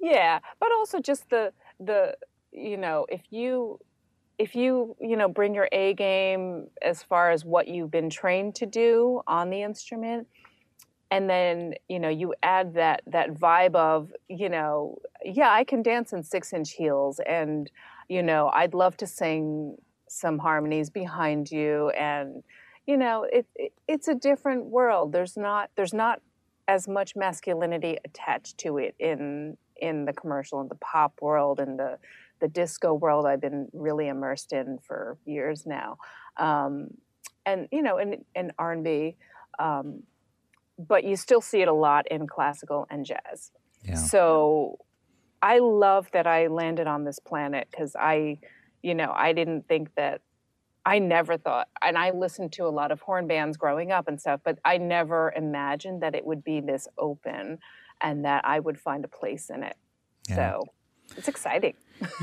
Yeah, 0.00 0.40
but 0.58 0.72
also 0.72 0.98
just 1.00 1.30
the 1.30 1.52
the 1.78 2.16
you 2.52 2.76
know 2.76 3.06
if 3.08 3.20
you 3.30 3.78
if 4.38 4.56
you 4.56 4.96
you 5.00 5.16
know 5.16 5.28
bring 5.28 5.54
your 5.54 5.68
A 5.70 5.94
game 5.94 6.66
as 6.82 7.02
far 7.04 7.30
as 7.30 7.44
what 7.44 7.68
you've 7.68 7.90
been 7.92 8.10
trained 8.10 8.56
to 8.56 8.66
do 8.66 9.22
on 9.28 9.50
the 9.50 9.62
instrument, 9.62 10.26
and 11.12 11.28
then 11.28 11.74
you 11.88 12.00
know 12.00 12.08
you 12.08 12.34
add 12.42 12.74
that 12.74 13.02
that 13.06 13.34
vibe 13.34 13.74
of 13.74 14.10
you 14.28 14.48
know 14.48 14.98
yeah 15.22 15.50
I 15.50 15.62
can 15.62 15.82
dance 15.82 16.12
in 16.12 16.22
six 16.22 16.52
inch 16.52 16.72
heels 16.72 17.20
and 17.26 17.70
you 18.08 18.22
know 18.22 18.50
I'd 18.52 18.74
love 18.74 18.96
to 18.96 19.06
sing 19.06 19.76
some 20.08 20.38
harmonies 20.38 20.88
behind 20.90 21.50
you 21.50 21.90
and 21.90 22.42
you 22.86 22.96
know 22.96 23.26
it, 23.30 23.46
it 23.54 23.72
it's 23.86 24.08
a 24.08 24.14
different 24.14 24.64
world. 24.64 25.12
There's 25.12 25.36
not 25.36 25.70
there's 25.76 25.94
not 25.94 26.20
as 26.66 26.88
much 26.88 27.14
masculinity 27.14 27.98
attached 28.04 28.56
to 28.58 28.78
it 28.78 28.94
in 28.98 29.58
in 29.76 30.06
the 30.06 30.12
commercial 30.14 30.60
and 30.60 30.70
the 30.70 30.76
pop 30.76 31.12
world 31.20 31.60
and 31.60 31.78
the 31.78 31.98
the 32.40 32.48
disco 32.48 32.94
world 32.94 33.26
I've 33.26 33.40
been 33.40 33.68
really 33.72 34.08
immersed 34.08 34.52
in 34.52 34.78
for 34.78 35.18
years 35.24 35.64
now, 35.64 35.98
um, 36.38 36.88
and 37.46 37.68
you 37.70 37.82
know, 37.82 37.98
in 37.98 38.24
in 38.34 38.50
R 38.58 38.72
and 38.72 38.82
B, 38.82 39.16
um, 39.58 40.02
but 40.86 41.04
you 41.04 41.16
still 41.16 41.40
see 41.40 41.62
it 41.62 41.68
a 41.68 41.72
lot 41.72 42.06
in 42.08 42.26
classical 42.26 42.86
and 42.90 43.04
jazz. 43.04 43.50
Yeah. 43.84 43.94
So 43.94 44.78
I 45.40 45.58
love 45.58 46.10
that 46.12 46.26
I 46.26 46.46
landed 46.46 46.86
on 46.86 47.04
this 47.04 47.18
planet 47.18 47.68
because 47.70 47.96
I, 47.98 48.38
you 48.82 48.94
know, 48.94 49.12
I 49.14 49.32
didn't 49.32 49.68
think 49.68 49.94
that. 49.96 50.20
I 50.84 50.98
never 50.98 51.36
thought, 51.36 51.68
and 51.80 51.96
I 51.96 52.10
listened 52.10 52.50
to 52.54 52.64
a 52.64 52.68
lot 52.68 52.90
of 52.90 53.00
horn 53.00 53.28
bands 53.28 53.56
growing 53.56 53.92
up 53.92 54.08
and 54.08 54.20
stuff, 54.20 54.40
but 54.42 54.58
I 54.64 54.78
never 54.78 55.32
imagined 55.36 56.02
that 56.02 56.16
it 56.16 56.26
would 56.26 56.42
be 56.42 56.60
this 56.60 56.88
open 56.98 57.60
and 58.00 58.24
that 58.24 58.44
I 58.44 58.58
would 58.58 58.80
find 58.80 59.04
a 59.04 59.08
place 59.08 59.48
in 59.48 59.62
it. 59.62 59.76
Yeah. 60.28 60.34
So 60.34 60.64
it's 61.16 61.28
exciting. 61.28 61.74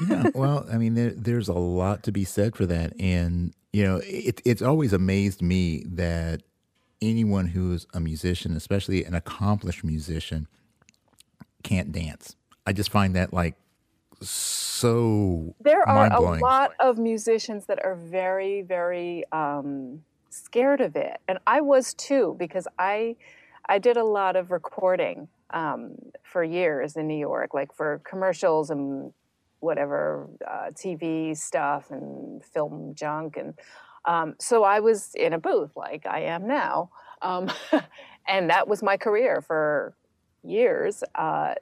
yeah, 0.09 0.29
well, 0.35 0.67
I 0.71 0.77
mean, 0.77 0.95
there, 0.95 1.11
there's 1.11 1.47
a 1.47 1.53
lot 1.53 2.03
to 2.03 2.11
be 2.11 2.23
said 2.23 2.55
for 2.55 2.65
that, 2.65 2.93
and 2.99 3.53
you 3.71 3.83
know, 3.83 4.01
it, 4.03 4.41
it's 4.45 4.61
always 4.61 4.93
amazed 4.93 5.41
me 5.41 5.83
that 5.87 6.41
anyone 7.01 7.47
who's 7.47 7.87
a 7.93 7.99
musician, 7.99 8.55
especially 8.55 9.03
an 9.03 9.13
accomplished 9.13 9.83
musician, 9.83 10.47
can't 11.63 11.91
dance. 11.91 12.35
I 12.65 12.73
just 12.73 12.91
find 12.91 13.15
that 13.15 13.33
like 13.33 13.55
so 14.21 15.55
There 15.61 15.87
are 15.87 16.11
a 16.11 16.19
lot 16.39 16.73
of 16.79 16.97
musicians 16.97 17.65
that 17.67 17.83
are 17.83 17.95
very, 17.95 18.61
very 18.61 19.23
um, 19.31 20.03
scared 20.29 20.81
of 20.81 20.95
it, 20.95 21.19
and 21.27 21.39
I 21.47 21.61
was 21.61 21.93
too 21.93 22.35
because 22.37 22.67
I 22.77 23.15
I 23.67 23.79
did 23.79 23.97
a 23.97 24.03
lot 24.03 24.35
of 24.35 24.51
recording 24.51 25.27
um, 25.51 25.95
for 26.23 26.43
years 26.43 26.97
in 26.97 27.07
New 27.07 27.17
York, 27.17 27.53
like 27.53 27.73
for 27.73 28.01
commercials 28.03 28.69
and 28.69 29.13
whatever 29.59 30.27
uh, 30.47 30.71
TV 30.71 31.35
stuff 31.37 31.91
and 31.91 32.43
film 32.43 32.93
junk, 32.95 33.37
and 33.37 33.53
um, 34.05 34.35
so 34.39 34.63
I 34.63 34.79
was 34.79 35.13
in 35.15 35.33
a 35.33 35.39
booth 35.39 35.71
like 35.75 36.05
I 36.05 36.21
am 36.21 36.47
now, 36.47 36.89
um, 37.21 37.51
and 38.27 38.49
that 38.49 38.67
was 38.67 38.81
my 38.81 38.97
career 38.97 39.41
for 39.41 39.93
years. 40.43 41.03
Uh, 41.15 41.55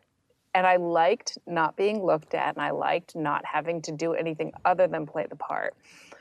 and 0.53 0.65
I 0.65 0.77
liked 0.77 1.37
not 1.45 1.75
being 1.75 2.03
looked 2.03 2.33
at, 2.33 2.55
and 2.55 2.63
I 2.63 2.71
liked 2.71 3.15
not 3.15 3.45
having 3.45 3.81
to 3.83 3.91
do 3.91 4.13
anything 4.13 4.53
other 4.65 4.87
than 4.87 5.05
play 5.05 5.27
the 5.29 5.35
part. 5.35 5.75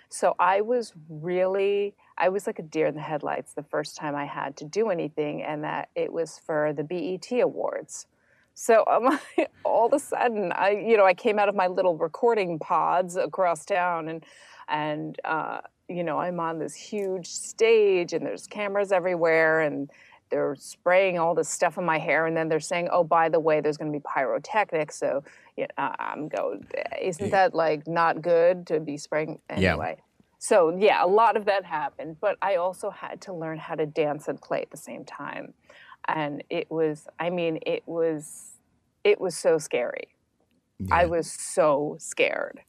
So 0.09 0.35
I 0.39 0.61
was 0.61 0.93
really, 1.09 1.95
I 2.19 2.29
was 2.29 2.47
like 2.47 2.59
a 2.59 2.63
deer 2.63 2.87
in 2.87 2.95
the 2.95 3.01
headlights 3.01 3.55
the 3.55 3.63
first 3.63 3.97
time 3.97 4.15
I 4.15 4.27
had 4.27 4.57
to 4.59 4.65
do 4.65 4.91
anything, 4.91 5.43
and 5.43 5.65
that 5.65 5.89
it 5.95 6.13
was 6.13 6.39
for 6.45 6.73
the 6.73 6.85
BET 6.85 7.31
Awards. 7.41 8.07
So 8.55 8.85
I'm 8.87 9.19
all 9.65 9.87
of 9.87 9.93
a 9.95 9.99
sudden, 9.99 10.53
I, 10.53 10.71
you 10.71 10.97
know, 10.97 11.07
I 11.07 11.15
came 11.15 11.39
out 11.39 11.49
of 11.49 11.55
my 11.55 11.67
little 11.67 11.97
recording 11.97 12.59
pods 12.59 13.17
across 13.17 13.65
town, 13.65 14.09
and 14.09 14.25
and 14.69 15.19
uh, 15.25 15.61
you 15.89 16.05
know, 16.05 16.19
I'm 16.19 16.41
on 16.41 16.59
this 16.59 16.75
huge 16.75 17.29
stage, 17.29 18.13
and 18.13 18.25
there's 18.25 18.47
cameras 18.47 18.93
everywhere, 18.93 19.61
and 19.61 19.91
they're 20.31 20.57
spraying 20.57 21.19
all 21.19 21.35
this 21.35 21.49
stuff 21.49 21.79
in 21.79 21.85
my 21.85 21.99
hair, 21.99 22.27
and 22.27 22.37
then 22.37 22.49
they're 22.49 22.61
saying, 22.61 22.89
"Oh, 22.91 23.05
by 23.05 23.29
the 23.29 23.39
way, 23.41 23.61
there's 23.61 23.77
going 23.77 23.93
to 23.93 23.99
be 23.99 24.03
pyrotechnics." 24.03 24.97
So, 24.99 25.23
yeah, 25.57 25.67
I'm 25.79 26.29
going. 26.29 26.67
Isn't 27.01 27.31
that 27.31 27.55
like 27.55 27.87
not 27.87 28.23
good 28.23 28.67
to 28.69 28.81
be 28.81 28.97
spraying 28.97 29.41
Yeah. 29.49 29.57
anyway? 29.73 29.97
So 30.39 30.77
yeah, 30.77 31.05
a 31.05 31.07
lot 31.07 31.37
of 31.37 31.47
that 31.47 31.65
happened, 31.65 32.19
but 32.21 32.37
I 32.43 32.57
also 32.57 32.91
had 32.91 33.21
to 33.23 33.33
learn 33.33 33.59
how 33.59 33.75
to 33.75 33.87
dance 33.87 34.29
and 34.29 34.41
play 34.41 34.63
at 34.63 34.71
the 34.71 34.77
same 34.77 35.05
time, 35.05 35.55
and 36.09 36.43
it 36.51 36.71
was. 36.71 37.07
I 37.19 37.31
mean, 37.31 37.59
it 37.65 37.83
was. 37.87 38.59
It 39.05 39.21
was 39.21 39.37
so 39.37 39.59
scary. 39.59 40.09
I 40.91 41.07
was 41.07 41.31
so 41.31 41.97
scared. 41.99 42.61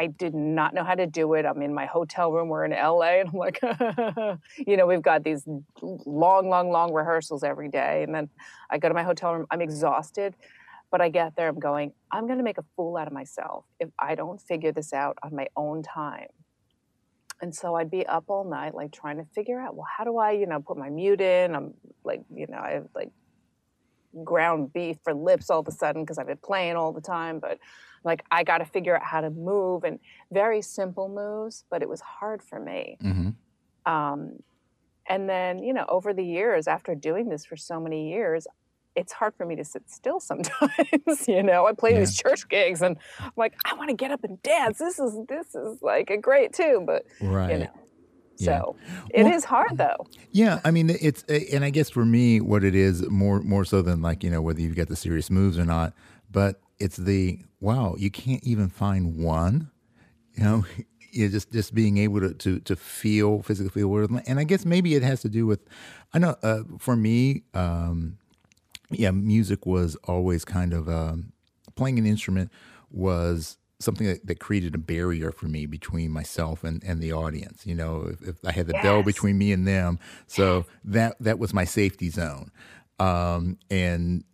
I 0.00 0.06
did 0.06 0.34
not 0.34 0.74
know 0.74 0.84
how 0.84 0.94
to 0.94 1.06
do 1.06 1.34
it. 1.34 1.44
I'm 1.44 1.60
in 1.62 1.74
my 1.74 1.86
hotel 1.86 2.30
room. 2.30 2.48
We're 2.48 2.64
in 2.64 2.70
LA, 2.70 3.00
and 3.20 3.28
I'm 3.28 3.34
like, 3.34 3.60
you 4.56 4.76
know, 4.76 4.86
we've 4.86 5.02
got 5.02 5.24
these 5.24 5.46
long, 5.82 6.48
long, 6.48 6.70
long 6.70 6.92
rehearsals 6.92 7.42
every 7.42 7.68
day. 7.68 8.04
And 8.04 8.14
then 8.14 8.28
I 8.70 8.78
go 8.78 8.88
to 8.88 8.94
my 8.94 9.02
hotel 9.02 9.34
room. 9.34 9.46
I'm 9.50 9.60
exhausted, 9.60 10.34
but 10.90 11.00
I 11.00 11.08
get 11.08 11.34
there. 11.36 11.48
I'm 11.48 11.58
going, 11.58 11.92
I'm 12.12 12.26
going 12.26 12.38
to 12.38 12.44
make 12.44 12.58
a 12.58 12.64
fool 12.76 12.96
out 12.96 13.06
of 13.06 13.12
myself 13.12 13.64
if 13.80 13.88
I 13.98 14.14
don't 14.14 14.40
figure 14.40 14.72
this 14.72 14.92
out 14.92 15.18
on 15.22 15.34
my 15.34 15.48
own 15.56 15.82
time. 15.82 16.28
And 17.40 17.54
so 17.54 17.76
I'd 17.76 17.90
be 17.90 18.04
up 18.06 18.24
all 18.28 18.44
night, 18.44 18.74
like 18.74 18.92
trying 18.92 19.18
to 19.18 19.24
figure 19.34 19.60
out, 19.60 19.76
well, 19.76 19.86
how 19.96 20.04
do 20.04 20.18
I, 20.18 20.32
you 20.32 20.46
know, 20.46 20.60
put 20.60 20.76
my 20.76 20.90
mute 20.90 21.20
in? 21.20 21.54
I'm 21.54 21.74
like, 22.04 22.22
you 22.34 22.46
know, 22.48 22.58
I 22.58 22.72
have 22.72 22.88
like 22.94 23.10
ground 24.24 24.72
beef 24.72 24.96
for 25.04 25.14
lips 25.14 25.50
all 25.50 25.60
of 25.60 25.68
a 25.68 25.72
sudden 25.72 26.02
because 26.02 26.18
I've 26.18 26.26
been 26.26 26.38
playing 26.38 26.76
all 26.76 26.92
the 26.92 27.00
time. 27.00 27.38
But 27.38 27.58
like, 28.04 28.24
I 28.30 28.44
got 28.44 28.58
to 28.58 28.64
figure 28.64 28.96
out 28.96 29.02
how 29.02 29.20
to 29.20 29.30
move 29.30 29.84
and 29.84 29.98
very 30.32 30.62
simple 30.62 31.08
moves, 31.08 31.64
but 31.70 31.82
it 31.82 31.88
was 31.88 32.00
hard 32.00 32.42
for 32.42 32.58
me. 32.60 32.96
Mhm. 33.02 33.34
Um, 33.86 34.42
and 35.08 35.28
then, 35.28 35.62
you 35.62 35.72
know, 35.72 35.86
over 35.88 36.12
the 36.12 36.24
years, 36.24 36.68
after 36.68 36.94
doing 36.94 37.28
this 37.28 37.44
for 37.44 37.56
so 37.56 37.80
many 37.80 38.10
years, 38.10 38.46
it's 38.94 39.12
hard 39.12 39.34
for 39.36 39.46
me 39.46 39.56
to 39.56 39.64
sit 39.64 39.88
still 39.88 40.20
sometimes. 40.30 41.28
you 41.28 41.42
know, 41.42 41.66
I 41.66 41.72
play 41.72 41.92
Yeah. 41.92 42.00
these 42.00 42.16
church 42.16 42.48
gigs 42.48 42.82
and 42.82 42.96
I'm 43.20 43.30
like, 43.36 43.54
I 43.64 43.74
want 43.74 43.90
to 43.90 43.96
get 43.96 44.10
up 44.10 44.24
and 44.24 44.42
dance. 44.42 44.78
This 44.78 44.98
is 44.98 45.16
this 45.28 45.54
is 45.54 45.80
like 45.82 46.10
a 46.10 46.16
great 46.16 46.52
tune, 46.52 46.84
but 46.86 47.04
right. 47.22 47.52
you 47.52 47.58
know. 47.64 47.70
Yeah. 48.40 48.60
So 48.60 48.76
it 49.10 49.26
is 49.26 49.42
Well- 49.42 49.48
hard 49.48 49.78
though. 49.78 50.06
Yeah, 50.30 50.60
I 50.64 50.70
mean 50.70 50.90
it's 50.90 51.22
and 51.24 51.64
I 51.64 51.70
guess 51.70 51.90
for 51.90 52.04
me 52.04 52.40
what 52.40 52.62
it 52.64 52.74
is 52.74 53.08
more 53.08 53.40
more 53.40 53.64
so 53.64 53.82
than 53.82 54.00
like, 54.02 54.22
you 54.22 54.30
know, 54.30 54.42
whether 54.42 54.60
you've 54.60 54.76
got 54.76 54.88
the 54.88 54.96
serious 54.96 55.30
moves 55.30 55.58
or 55.58 55.64
not, 55.64 55.92
but 56.30 56.60
it's 56.78 56.96
the 56.96 57.40
wow, 57.60 57.94
you 57.98 58.10
can't 58.10 58.42
even 58.44 58.68
find 58.68 59.16
one. 59.16 59.70
You 60.34 60.44
know, 60.44 60.64
you 61.10 61.28
just 61.28 61.52
just 61.52 61.74
being 61.74 61.98
able 61.98 62.20
to 62.20 62.34
to 62.34 62.60
to 62.60 62.76
feel 62.76 63.42
physically 63.42 63.70
feel 63.80 63.88
with 63.88 64.08
them. 64.08 64.20
And 64.26 64.38
I 64.38 64.44
guess 64.44 64.64
maybe 64.64 64.94
it 64.94 65.02
has 65.02 65.22
to 65.22 65.28
do 65.28 65.46
with 65.46 65.60
I 66.12 66.18
know 66.18 66.36
uh, 66.42 66.62
for 66.78 66.96
me 66.96 67.42
um 67.54 68.18
yeah, 68.90 69.10
music 69.10 69.66
was 69.66 69.96
always 70.04 70.44
kind 70.44 70.72
of 70.72 70.88
um, 70.88 71.32
playing 71.74 71.98
an 71.98 72.06
instrument 72.06 72.50
was 72.90 73.58
something 73.80 74.06
that, 74.06 74.26
that 74.26 74.40
created 74.40 74.74
a 74.74 74.78
barrier 74.78 75.30
for 75.30 75.46
me 75.46 75.66
between 75.66 76.10
myself 76.10 76.64
and, 76.64 76.82
and 76.82 77.00
the 77.00 77.12
audience. 77.12 77.66
You 77.66 77.74
know, 77.74 78.08
if, 78.10 78.22
if 78.28 78.44
I 78.44 78.52
had 78.52 78.66
the 78.66 78.72
bell 78.82 79.02
between 79.02 79.38
me 79.38 79.52
and 79.52 79.66
them, 79.66 79.98
so 80.26 80.64
that 80.84 81.16
that 81.20 81.38
was 81.38 81.52
my 81.52 81.64
safety 81.64 82.08
zone, 82.08 82.50
um, 82.98 83.58
and 83.70 84.24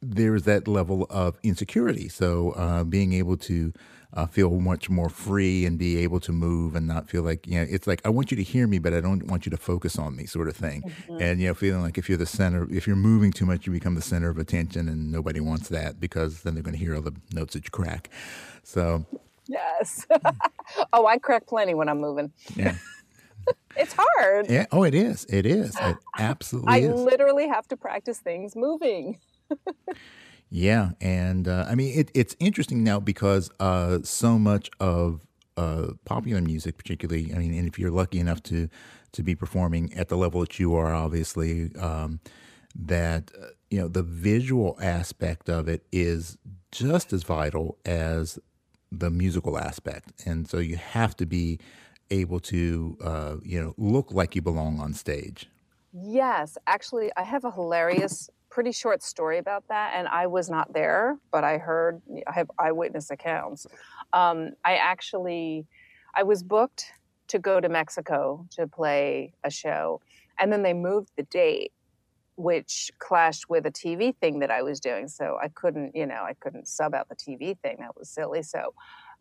there's 0.00 0.44
that 0.44 0.68
level 0.68 1.06
of 1.10 1.38
insecurity. 1.42 2.08
So 2.08 2.52
uh, 2.52 2.84
being 2.84 3.12
able 3.12 3.36
to 3.38 3.72
uh, 4.14 4.26
feel 4.26 4.50
much 4.60 4.88
more 4.88 5.10
free 5.10 5.66
and 5.66 5.78
be 5.78 5.98
able 5.98 6.18
to 6.20 6.32
move 6.32 6.74
and 6.74 6.86
not 6.86 7.10
feel 7.10 7.22
like 7.22 7.46
you 7.46 7.56
know 7.58 7.66
it's 7.68 7.86
like 7.86 8.00
I 8.06 8.08
want 8.08 8.30
you 8.30 8.36
to 8.38 8.42
hear 8.42 8.66
me, 8.66 8.78
but 8.78 8.94
I 8.94 9.00
don't 9.00 9.26
want 9.26 9.44
you 9.44 9.50
to 9.50 9.56
focus 9.58 9.98
on 9.98 10.16
me, 10.16 10.24
sort 10.24 10.48
of 10.48 10.56
thing. 10.56 10.82
And 11.20 11.40
you 11.40 11.48
know, 11.48 11.54
feeling 11.54 11.82
like 11.82 11.98
if 11.98 12.08
you're 12.08 12.16
the 12.18 12.24
center, 12.26 12.66
if 12.70 12.86
you're 12.86 12.96
moving 12.96 13.32
too 13.32 13.44
much, 13.44 13.66
you 13.66 13.72
become 13.72 13.94
the 13.96 14.02
center 14.02 14.30
of 14.30 14.38
attention, 14.38 14.88
and 14.88 15.12
nobody 15.12 15.40
wants 15.40 15.68
that 15.68 16.00
because 16.00 16.42
then 16.42 16.54
they're 16.54 16.62
going 16.62 16.76
to 16.76 16.80
hear 16.82 16.94
all 16.94 17.02
the 17.02 17.14
notes 17.32 17.52
that 17.54 17.64
you 17.64 17.70
crack. 17.70 18.08
So 18.62 19.04
Yes. 19.48 20.06
oh, 20.92 21.06
I 21.06 21.18
crack 21.18 21.46
plenty 21.46 21.74
when 21.74 21.88
I'm 21.88 22.00
moving. 22.00 22.32
yeah. 22.54 22.76
it's 23.76 23.94
hard. 23.96 24.50
Yeah. 24.50 24.66
Oh, 24.70 24.84
it 24.84 24.94
is. 24.94 25.24
It 25.28 25.46
is. 25.46 25.74
It 25.80 25.96
absolutely 26.18 26.72
I 26.72 26.78
is. 26.78 27.00
literally 27.00 27.48
have 27.48 27.66
to 27.68 27.76
practice 27.76 28.18
things 28.18 28.54
moving. 28.54 29.18
Yeah, 30.50 30.92
and 31.00 31.46
uh, 31.46 31.66
I 31.68 31.74
mean 31.74 31.98
it, 31.98 32.10
it's 32.14 32.34
interesting 32.40 32.82
now 32.82 33.00
because 33.00 33.50
uh, 33.60 33.98
so 34.02 34.38
much 34.38 34.70
of 34.80 35.26
uh, 35.56 35.88
popular 36.04 36.40
music, 36.40 36.78
particularly, 36.78 37.34
I 37.34 37.38
mean, 37.38 37.52
and 37.52 37.68
if 37.68 37.78
you're 37.78 37.90
lucky 37.90 38.18
enough 38.20 38.42
to 38.44 38.68
to 39.12 39.22
be 39.22 39.34
performing 39.34 39.92
at 39.94 40.08
the 40.08 40.16
level 40.16 40.40
that 40.40 40.58
you 40.58 40.74
are, 40.74 40.94
obviously, 40.94 41.74
um, 41.76 42.20
that 42.74 43.30
uh, 43.38 43.48
you 43.70 43.78
know 43.80 43.88
the 43.88 44.02
visual 44.02 44.78
aspect 44.80 45.50
of 45.50 45.68
it 45.68 45.84
is 45.92 46.38
just 46.70 47.12
as 47.12 47.24
vital 47.24 47.76
as 47.84 48.38
the 48.90 49.10
musical 49.10 49.58
aspect, 49.58 50.12
and 50.24 50.48
so 50.48 50.58
you 50.58 50.76
have 50.76 51.14
to 51.16 51.26
be 51.26 51.58
able 52.10 52.40
to 52.40 52.96
uh, 53.04 53.36
you 53.42 53.60
know 53.60 53.74
look 53.76 54.12
like 54.12 54.34
you 54.34 54.40
belong 54.40 54.80
on 54.80 54.94
stage. 54.94 55.50
Yes, 55.92 56.56
actually, 56.66 57.10
I 57.16 57.22
have 57.22 57.44
a 57.44 57.50
hilarious, 57.50 58.30
pretty 58.58 58.72
short 58.72 59.04
story 59.04 59.38
about 59.38 59.62
that, 59.68 59.92
and 59.94 60.08
I 60.08 60.26
was 60.26 60.50
not 60.50 60.72
there, 60.72 61.16
but 61.30 61.44
I 61.44 61.58
heard, 61.58 62.02
I 62.26 62.32
have 62.32 62.50
eyewitness 62.58 63.08
accounts. 63.08 63.68
Um, 64.12 64.50
I 64.64 64.78
actually, 64.78 65.64
I 66.16 66.24
was 66.24 66.42
booked 66.42 66.86
to 67.28 67.38
go 67.38 67.60
to 67.60 67.68
Mexico 67.68 68.44
to 68.56 68.66
play 68.66 69.32
a 69.44 69.50
show, 69.50 70.00
and 70.40 70.52
then 70.52 70.64
they 70.64 70.74
moved 70.74 71.12
the 71.16 71.22
date, 71.22 71.70
which 72.34 72.90
clashed 72.98 73.48
with 73.48 73.64
a 73.64 73.70
TV 73.70 74.16
thing 74.16 74.40
that 74.40 74.50
I 74.50 74.62
was 74.62 74.80
doing. 74.80 75.06
So 75.06 75.38
I 75.40 75.46
couldn't, 75.46 75.94
you 75.94 76.06
know, 76.06 76.24
I 76.24 76.34
couldn't 76.40 76.66
sub 76.66 76.94
out 76.94 77.08
the 77.08 77.14
TV 77.14 77.56
thing. 77.60 77.76
That 77.78 77.96
was 77.96 78.10
silly. 78.10 78.42
So, 78.42 78.74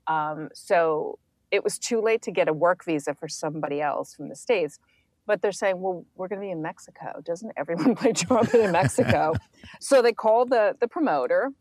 um, 0.07 0.49
so 0.55 1.19
it 1.51 1.63
was 1.63 1.77
too 1.77 2.01
late 2.01 2.23
to 2.23 2.31
get 2.31 2.47
a 2.47 2.53
work 2.53 2.83
visa 2.83 3.13
for 3.13 3.27
somebody 3.27 3.81
else 3.81 4.15
from 4.15 4.29
the 4.29 4.35
states 4.35 4.79
but 5.27 5.41
they're 5.41 5.51
saying, 5.51 5.79
well, 5.79 6.05
we're 6.15 6.29
going 6.29 6.41
to 6.41 6.45
be 6.45 6.51
in 6.51 6.61
Mexico. 6.61 7.21
Doesn't 7.23 7.51
everyone 7.57 7.95
play 8.01 8.13
trumpet 8.13 8.61
in 8.61 8.71
Mexico? 8.71 9.33
so 9.79 10.01
they 10.01 10.13
called 10.13 10.49
the 10.49 10.75
the 10.79 10.87
promoter. 10.87 11.51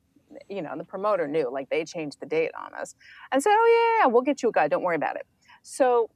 You 0.48 0.60
know, 0.60 0.70
and 0.72 0.80
the 0.80 0.84
promoter 0.84 1.28
knew, 1.28 1.50
like 1.50 1.68
they 1.70 1.84
changed 1.84 2.18
the 2.20 2.26
date 2.26 2.50
on 2.58 2.74
us, 2.74 2.94
and 3.30 3.42
said, 3.42 3.52
oh 3.52 3.96
yeah, 4.00 4.04
yeah, 4.04 4.12
we'll 4.12 4.22
get 4.22 4.42
you 4.42 4.48
a 4.48 4.52
guy. 4.52 4.68
Don't 4.68 4.82
worry 4.82 4.96
about 4.96 5.16
it. 5.16 5.26
So, 5.62 6.10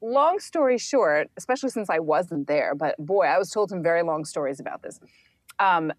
long 0.00 0.38
story 0.40 0.76
short, 0.76 1.30
especially 1.36 1.70
since 1.70 1.88
I 1.88 2.00
wasn't 2.00 2.48
there, 2.48 2.74
but 2.74 2.96
boy, 2.98 3.26
I 3.26 3.38
was 3.38 3.50
told 3.50 3.70
some 3.70 3.82
very 3.82 4.02
long 4.02 4.24
stories 4.24 4.58
about 4.60 4.82
this. 4.82 4.98
Um, 5.60 5.92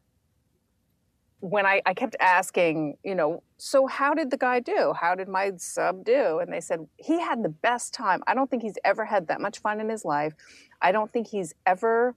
when 1.43 1.65
I, 1.65 1.81
I 1.85 1.93
kept 1.93 2.15
asking, 2.21 2.95
you 3.03 3.15
know, 3.15 3.43
so 3.57 3.85
how 3.85 4.13
did 4.13 4.31
the 4.31 4.37
guy 4.37 4.61
do? 4.61 4.93
How 4.97 5.13
did 5.13 5.27
my 5.27 5.51
sub 5.57 6.05
do? 6.05 6.39
And 6.39 6.53
they 6.53 6.61
said, 6.61 6.87
he 6.95 7.19
had 7.19 7.43
the 7.43 7.49
best 7.49 7.93
time. 7.93 8.23
I 8.25 8.33
don't 8.33 8.49
think 8.49 8.63
he's 8.63 8.77
ever 8.85 9.03
had 9.03 9.27
that 9.27 9.41
much 9.41 9.59
fun 9.59 9.81
in 9.81 9.89
his 9.89 10.05
life. 10.05 10.33
I 10.81 10.93
don't 10.93 11.11
think 11.11 11.27
he's 11.27 11.53
ever 11.65 12.15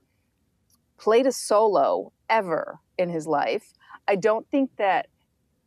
played 0.97 1.27
a 1.27 1.33
solo 1.33 2.13
ever 2.29 2.79
in 2.97 3.09
his 3.09 3.27
life. 3.27 3.73
I 4.07 4.15
don't 4.15 4.49
think 4.49 4.69
that 4.77 5.07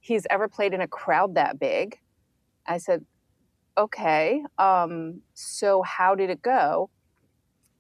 he's 0.01 0.27
ever 0.31 0.49
played 0.49 0.73
in 0.73 0.81
a 0.81 0.89
crowd 0.89 1.35
that 1.35 1.61
big. 1.61 1.99
I 2.67 2.79
said, 2.79 3.05
okay, 3.77 4.43
um, 4.57 5.21
so 5.35 5.83
how 5.83 6.15
did 6.15 6.31
it 6.31 6.41
go? 6.41 6.89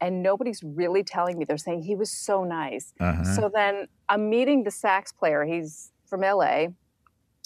And 0.00 0.23
nobody's 0.23 0.62
really 0.62 1.02
telling 1.02 1.38
me. 1.38 1.45
They're 1.45 1.59
saying 1.59 1.83
he 1.83 1.95
was 1.95 2.11
so 2.11 2.45
nice. 2.45 2.92
Uh-huh. 3.00 3.25
So 3.25 3.50
then 3.52 3.87
I'm 4.09 4.30
meeting 4.30 4.64
the 4.64 4.71
sax 4.71 5.12
player. 5.12 5.45
He's 5.45 5.92
from 6.07 6.23
LA. 6.23 6.69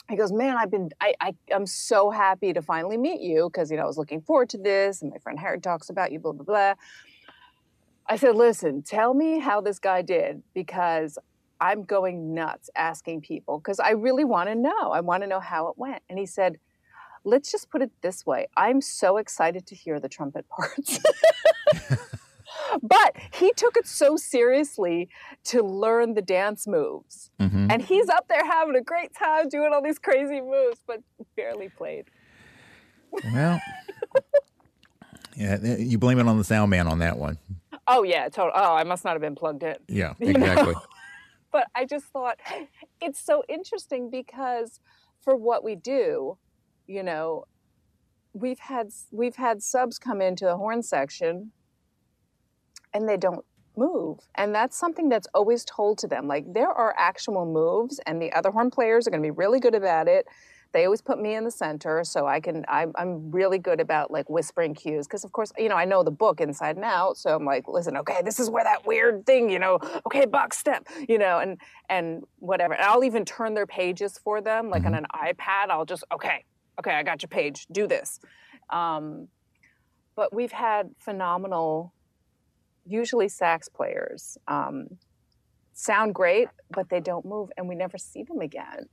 He 0.09 0.17
goes, 0.17 0.33
man, 0.33 0.57
I've 0.57 0.71
been, 0.71 0.91
I, 1.01 1.15
I, 1.21 1.35
I'm 1.53 1.67
so 1.67 2.11
happy 2.11 2.53
to 2.53 2.61
finally 2.61 2.99
meet 2.99 3.21
you 3.21 3.49
because, 3.51 3.71
you 3.71 3.77
know, 3.77 3.85
I 3.85 3.87
was 3.87 3.97
looking 3.97 4.21
forward 4.21 4.51
to 4.51 4.59
this. 4.59 5.03
And 5.03 5.11
my 5.11 5.19
friend 5.19 5.39
Harry 5.39 5.61
talks 5.61 5.89
about 5.89 6.13
you, 6.13 6.19
blah, 6.19 6.33
blah, 6.33 6.45
blah. 6.45 6.75
I 8.07 8.17
said, 8.17 8.37
listen, 8.37 8.83
tell 8.83 9.15
me 9.15 9.39
how 9.39 9.63
this 9.63 9.79
guy 9.79 10.03
did 10.03 10.43
because 10.53 11.19
I'm 11.61 11.85
going 11.85 12.35
nuts 12.35 12.69
asking 12.77 13.23
people 13.23 13.59
because 13.59 13.81
I 13.81 13.91
really 13.91 14.25
want 14.25 14.51
to 14.51 14.55
know. 14.55 14.93
I 14.93 15.01
want 15.01 15.23
to 15.23 15.27
know 15.27 15.41
how 15.41 15.69
it 15.69 15.79
went. 15.79 16.03
And 16.11 16.19
he 16.19 16.27
said, 16.27 16.59
let's 17.25 17.51
just 17.51 17.71
put 17.71 17.81
it 17.81 17.91
this 18.03 18.27
way 18.27 18.47
I'm 18.57 18.83
so 18.83 19.17
excited 19.17 19.67
to 19.69 19.75
hear 19.75 19.99
the 19.99 20.09
trumpet 20.09 20.47
parts. 20.49 21.01
but 22.83 23.17
he 23.33 23.53
took 23.53 23.77
it 23.77 23.87
so 23.87 24.17
seriously 24.17 25.09
to 25.45 25.63
learn 25.63 26.15
the 26.15 26.23
dance 26.23 26.67
moves. 26.67 27.31
Mhm. 27.41 27.71
And 27.71 27.83
he's 27.83 28.09
up 28.09 28.29
there 28.29 28.45
having 28.45 28.77
a 28.77 28.81
great 28.83 29.15
time 29.15 29.49
doing 29.49 29.73
all 29.73 29.83
these 29.83 29.99
crazy 29.99 30.41
moves, 30.41 30.81
but 30.87 31.01
barely 31.37 31.69
played. 31.69 32.11
Well, 33.33 33.61
yeah, 35.37 35.59
you 35.63 35.99
blame 35.99 36.19
it 36.19 36.27
on 36.27 36.39
the 36.39 36.45
sound 36.45 36.71
man 36.71 36.87
on 36.87 36.99
that 37.01 37.19
one. 37.19 37.39
Oh, 37.87 38.03
yeah, 38.03 38.29
total. 38.29 38.53
Oh, 38.55 38.75
I 38.75 38.85
must 38.85 39.05
not 39.05 39.13
have 39.13 39.21
been 39.21 39.35
plugged 39.35 39.63
in. 39.63 39.77
Yeah, 39.89 40.15
You 40.21 40.33
know? 40.33 40.41
exactly. 40.47 40.75
But 41.53 41.67
I 41.75 41.85
just 41.85 42.07
thought 42.07 42.39
it's 43.01 43.21
so 43.21 43.45
interesting 43.49 44.11
because 44.11 44.81
for 45.21 45.37
what 45.37 45.63
we 45.63 45.77
do, 45.77 46.39
you 46.87 47.03
know, 47.03 47.45
we've 48.33 48.59
had 48.59 48.89
we've 49.13 49.37
had 49.37 49.63
subs 49.63 49.99
come 49.99 50.21
into 50.21 50.45
the 50.45 50.57
horn 50.57 50.83
section 50.83 51.53
and 52.95 53.09
they 53.09 53.17
don't 53.17 53.45
move. 53.77 54.21
And 54.37 54.55
that's 54.55 54.77
something 54.77 55.09
that's 55.09 55.27
always 55.35 55.65
told 55.65 55.99
to 55.99 56.07
them. 56.07 56.27
Like 56.29 56.53
there 56.55 56.71
are 56.71 56.95
actual 56.97 57.45
moves 57.45 58.01
and 58.07 58.23
the 58.23 58.33
other 58.33 58.51
horn 58.51 58.71
players 58.71 59.07
are 59.07 59.11
going 59.11 59.23
to 59.23 59.27
be 59.27 59.33
really 59.33 59.61
good 59.61 59.75
about 59.75 60.09
it. 60.09 60.27
They 60.73 60.87
always 60.87 61.03
put 61.03 61.21
me 61.21 61.37
in 61.37 61.45
the 61.45 61.53
center 61.53 62.03
so 62.03 62.27
I 62.27 62.41
can 62.41 62.65
I'm 62.67 62.93
I'm 62.97 63.31
really 63.31 63.59
good 63.59 63.79
about 63.79 64.11
like 64.11 64.29
whispering 64.29 64.75
cues 64.75 65.07
because 65.07 65.23
of 65.23 65.31
course, 65.31 65.53
you 65.57 65.69
know, 65.69 65.77
I 65.77 65.85
know 65.85 66.03
the 66.03 66.11
book 66.11 66.41
inside 66.41 66.75
and 66.75 66.85
out, 66.85 67.17
so 67.17 67.33
I'm 67.33 67.45
like, 67.45 67.69
listen, 67.69 67.97
okay, 67.99 68.23
this 68.25 68.41
is 68.41 68.51
where 68.51 68.65
that 68.65 68.85
weird 68.85 69.25
thing, 69.25 69.51
you 69.51 69.61
know, 69.61 69.79
okay, 70.05 70.27
box 70.27 70.59
step, 70.59 70.89
you 71.09 71.17
know, 71.17 71.39
and 71.39 71.61
and 71.89 72.25
whatever. 72.41 72.75
And 72.75 72.83
I'll 72.83 73.05
even 73.05 73.25
turn 73.25 73.55
their 73.55 73.69
pages 73.69 74.19
for 74.19 74.41
them 74.41 74.69
like 74.69 74.85
on 74.85 74.95
an 74.95 75.07
iPad. 75.15 75.71
I'll 75.71 75.85
just 75.85 76.03
okay, 76.13 76.45
okay, 76.81 76.95
I 76.95 77.05
got 77.05 77.23
your 77.23 77.29
page. 77.29 77.69
Do 77.71 77.87
this. 77.87 78.19
Um, 78.69 79.29
but 80.17 80.35
we've 80.35 80.53
had 80.53 80.91
phenomenal 80.99 81.94
usually 82.87 83.29
sax 83.29 83.69
players 83.69 84.39
um, 84.49 84.89
sound 85.73 86.15
great, 86.15 86.49
but 86.71 86.89
they 86.89 87.01
don't 87.01 87.25
move, 87.25 87.51
and 87.57 87.69
we 87.69 87.75
never 87.75 87.99
see 87.99 88.23
them 88.23 88.41
again 88.41 88.87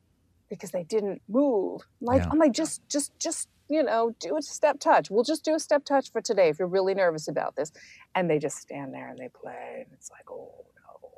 because 0.50 0.72
they 0.72 0.84
didn't 0.84 1.22
move. 1.30 1.82
Like 2.02 2.22
Yeah. 2.22 2.30
I'm 2.32 2.40
like, 2.40 2.52
just, 2.52 2.82
just, 2.90 3.18
just, 3.20 3.48
you 3.70 3.84
know, 3.84 4.14
do 4.20 4.36
a 4.38 4.42
step 4.42 4.80
touch. 4.80 5.10
We'll 5.10 5.24
just 5.24 5.46
do 5.46 5.56
a 5.56 5.60
step 5.60 5.86
touch 5.86 6.12
for 6.12 6.22
today 6.22 6.50
if 6.50 6.60
you're 6.60 6.68
really 6.68 6.94
nervous 6.94 7.30
about 7.30 7.56
this. 7.56 7.72
And 8.16 8.30
they 8.30 8.38
just 8.38 8.58
stand 8.58 8.94
there 8.94 9.08
and 9.08 9.18
they 9.18 9.30
play, 9.30 9.84
and 9.86 9.94
it's 9.94 10.12
like, 10.12 10.30
oh 10.30 10.66
no, 10.76 11.10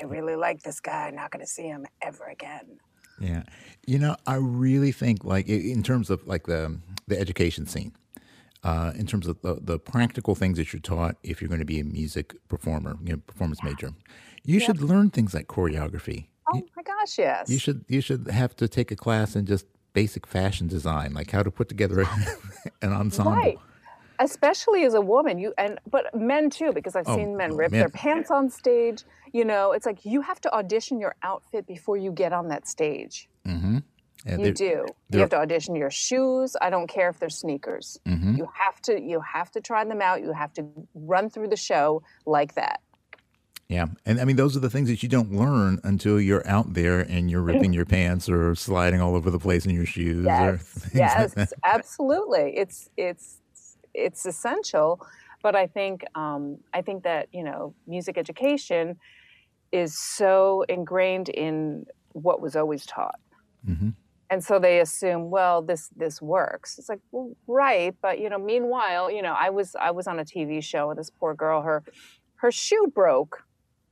I 0.00 0.04
really 0.04 0.36
like 0.36 0.62
this 0.62 0.80
guy. 0.80 1.10
Not 1.10 1.30
going 1.30 1.44
to 1.44 1.50
see 1.50 1.64
him 1.64 1.86
ever 2.00 2.26
again. 2.26 2.78
Yeah, 3.20 3.44
you 3.86 3.98
know, 3.98 4.16
I 4.26 4.36
really 4.36 4.92
think 4.92 5.24
like 5.24 5.48
in 5.48 5.82
terms 5.82 6.10
of 6.10 6.26
like 6.26 6.46
the 6.46 6.78
the 7.06 7.18
education 7.18 7.66
scene, 7.66 7.92
uh, 8.68 8.92
in 9.00 9.06
terms 9.06 9.26
of 9.30 9.40
the, 9.42 9.54
the 9.70 9.78
practical 9.78 10.34
things 10.34 10.56
that 10.58 10.72
you're 10.72 10.80
taught 10.94 11.14
if 11.22 11.34
you're 11.40 11.48
going 11.54 11.64
to 11.66 11.72
be 11.74 11.80
a 11.80 11.84
music 11.84 12.34
performer, 12.48 12.92
you 13.04 13.12
know, 13.12 13.20
performance 13.32 13.60
major, 13.62 13.90
you 14.44 14.58
should 14.64 14.80
learn 14.80 15.10
things 15.16 15.32
like 15.34 15.46
choreography. 15.46 16.26
Oh 16.52 16.62
my 16.76 16.82
gosh, 16.82 17.18
yes. 17.18 17.48
You 17.48 17.58
should 17.64 17.84
you 17.88 18.00
should 18.00 18.22
have 18.42 18.52
to 18.56 18.66
take 18.68 18.90
a 18.96 18.96
class 18.96 19.36
in 19.36 19.46
just 19.46 19.66
basic 19.92 20.26
fashion 20.26 20.66
design, 20.68 21.08
like 21.14 21.30
how 21.30 21.42
to 21.42 21.50
put 21.50 21.68
together 21.68 21.98
an 22.82 22.92
ensemble. 22.92 23.32
Right. 23.32 23.58
Especially 24.18 24.84
as 24.84 24.94
a 24.94 25.00
woman, 25.14 25.38
you 25.38 25.52
and 25.58 25.78
but 25.94 26.04
men 26.14 26.48
too, 26.58 26.72
because 26.72 26.94
I've 26.96 27.08
Oh, 27.08 27.16
seen 27.16 27.36
men 27.36 27.50
oh, 27.52 27.56
rip 27.56 27.70
men. 27.72 27.80
their 27.80 27.88
pants 27.90 28.30
on 28.30 28.48
stage. 28.50 29.00
You 29.32 29.44
know, 29.44 29.72
it's 29.72 29.86
like 29.90 30.04
you 30.12 30.20
have 30.22 30.40
to 30.42 30.50
audition 30.58 30.98
your 31.04 31.14
outfit 31.22 31.66
before 31.66 31.96
you 32.04 32.10
get 32.12 32.32
on 32.32 32.48
that 32.48 32.66
stage. 32.66 33.28
Mm-hmm. 33.46 33.78
Yeah, 34.26 34.36
You 34.38 34.52
do. 34.52 34.86
You 35.10 35.20
have 35.20 35.30
to 35.30 35.38
audition 35.38 35.76
your 35.76 35.90
shoes. 35.90 36.56
I 36.60 36.68
don't 36.70 36.88
care 36.88 37.08
if 37.08 37.18
they're 37.18 37.28
sneakers. 37.30 37.98
mhm. 38.06 38.36
You 38.36 38.48
have 38.54 38.80
to. 38.82 39.00
You 39.00 39.20
have 39.20 39.50
to 39.52 39.60
try 39.60 39.84
them 39.84 40.02
out. 40.02 40.20
You 40.22 40.32
have 40.32 40.52
to 40.54 40.66
run 40.94 41.30
through 41.30 41.48
the 41.48 41.56
show 41.56 42.02
like 42.26 42.54
that. 42.54 42.80
Yeah, 43.68 43.86
and 44.04 44.20
I 44.20 44.24
mean 44.24 44.36
those 44.36 44.56
are 44.56 44.60
the 44.60 44.70
things 44.70 44.88
that 44.88 45.02
you 45.02 45.08
don't 45.08 45.32
learn 45.32 45.80
until 45.82 46.20
you're 46.20 46.46
out 46.46 46.74
there 46.74 47.00
and 47.00 47.28
you're 47.30 47.42
ripping 47.50 47.72
your 47.72 47.84
pants 47.84 48.28
or 48.28 48.54
sliding 48.54 49.00
all 49.00 49.16
over 49.16 49.28
the 49.30 49.40
place 49.40 49.64
in 49.66 49.72
your 49.74 49.86
shoes. 49.86 50.24
or 50.26 50.30
Yes, 50.30 50.84
like 50.94 50.94
yes, 50.94 51.52
absolutely. 51.64 52.56
It's 52.56 52.88
it's 52.96 53.40
it's 53.94 54.26
essential, 54.26 55.00
but 55.42 55.56
I 55.56 55.66
think 55.66 56.04
um, 56.14 56.58
I 56.72 56.82
think 56.82 57.02
that 57.04 57.28
you 57.32 57.42
know 57.42 57.74
music 57.86 58.16
education 58.18 58.98
is 59.72 59.98
so 59.98 60.64
ingrained 60.68 61.28
in 61.28 61.86
what 62.12 62.40
was 62.40 62.54
always 62.56 62.86
taught, 62.86 63.18
Mhm. 63.68 63.94
And 64.30 64.42
so 64.42 64.58
they 64.58 64.80
assume, 64.80 65.30
well, 65.30 65.62
this 65.62 65.88
this 65.96 66.20
works. 66.20 66.78
It's 66.78 66.88
like, 66.88 67.00
well, 67.12 67.32
right, 67.46 67.94
but 68.02 68.18
you 68.18 68.28
know, 68.28 68.38
meanwhile, 68.38 69.10
you 69.10 69.22
know, 69.22 69.34
I 69.38 69.50
was 69.50 69.76
I 69.80 69.90
was 69.90 70.06
on 70.06 70.18
a 70.18 70.24
TV 70.24 70.62
show 70.62 70.90
and 70.90 70.98
this 70.98 71.10
poor 71.10 71.34
girl, 71.34 71.62
her 71.62 71.82
her 72.36 72.50
shoe 72.50 72.90
broke 72.94 73.44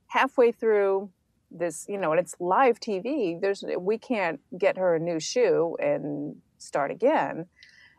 halfway 0.07 0.51
through 0.51 1.09
this 1.51 1.85
you 1.87 1.97
know 1.97 2.11
and 2.11 2.19
it's 2.19 2.35
live 2.39 2.79
tv 2.79 3.39
there's 3.39 3.63
we 3.77 3.97
can't 3.97 4.39
get 4.57 4.77
her 4.77 4.95
a 4.95 4.99
new 4.99 5.19
shoe 5.19 5.75
and 5.79 6.35
start 6.57 6.91
again 6.91 7.45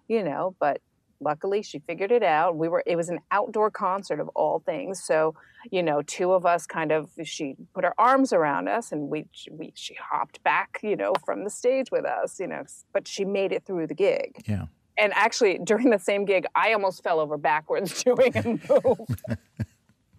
you 0.09 0.23
know 0.23 0.55
but 0.59 0.81
luckily 1.21 1.63
she 1.63 1.79
figured 1.81 2.11
it 2.11 2.23
out 2.23 2.57
we 2.57 2.69
were 2.69 2.83
it 2.87 2.97
was 2.97 3.09
an 3.09 3.19
outdoor 3.31 3.71
concert 3.71 4.21
of 4.21 4.29
all 4.35 4.61
things 4.61 5.03
so 5.03 5.35
you 5.71 5.83
know 5.83 6.03
two 6.03 6.33
of 6.33 6.47
us 6.47 6.67
kind 6.67 6.93
of 6.93 7.11
she 7.25 7.57
put 7.75 7.85
her 7.85 7.95
arms 7.99 8.33
around 8.33 8.69
us 8.69 8.93
and 8.93 9.09
we 9.09 9.27
we 9.51 9.73
she 9.75 9.95
hopped 9.95 10.43
back 10.43 10.79
you 10.83 10.97
know 10.97 11.13
from 11.25 11.45
the 11.45 11.51
stage 11.51 11.91
with 11.91 12.05
us 12.05 12.39
you 12.41 12.47
know 12.47 12.63
but 12.93 13.07
she 13.07 13.25
made 13.25 13.53
it 13.53 13.65
through 13.65 13.87
the 13.87 13.95
gig 13.95 14.43
yeah 14.47 14.67
and 14.99 15.13
actually 15.15 15.59
during 15.59 15.91
the 15.91 15.99
same 15.99 16.25
gig 16.25 16.47
i 16.55 16.73
almost 16.73 17.03
fell 17.03 17.21
over 17.21 17.37
backwards 17.37 18.03
doing 18.05 18.37
a 18.37 18.45
move 18.45 18.99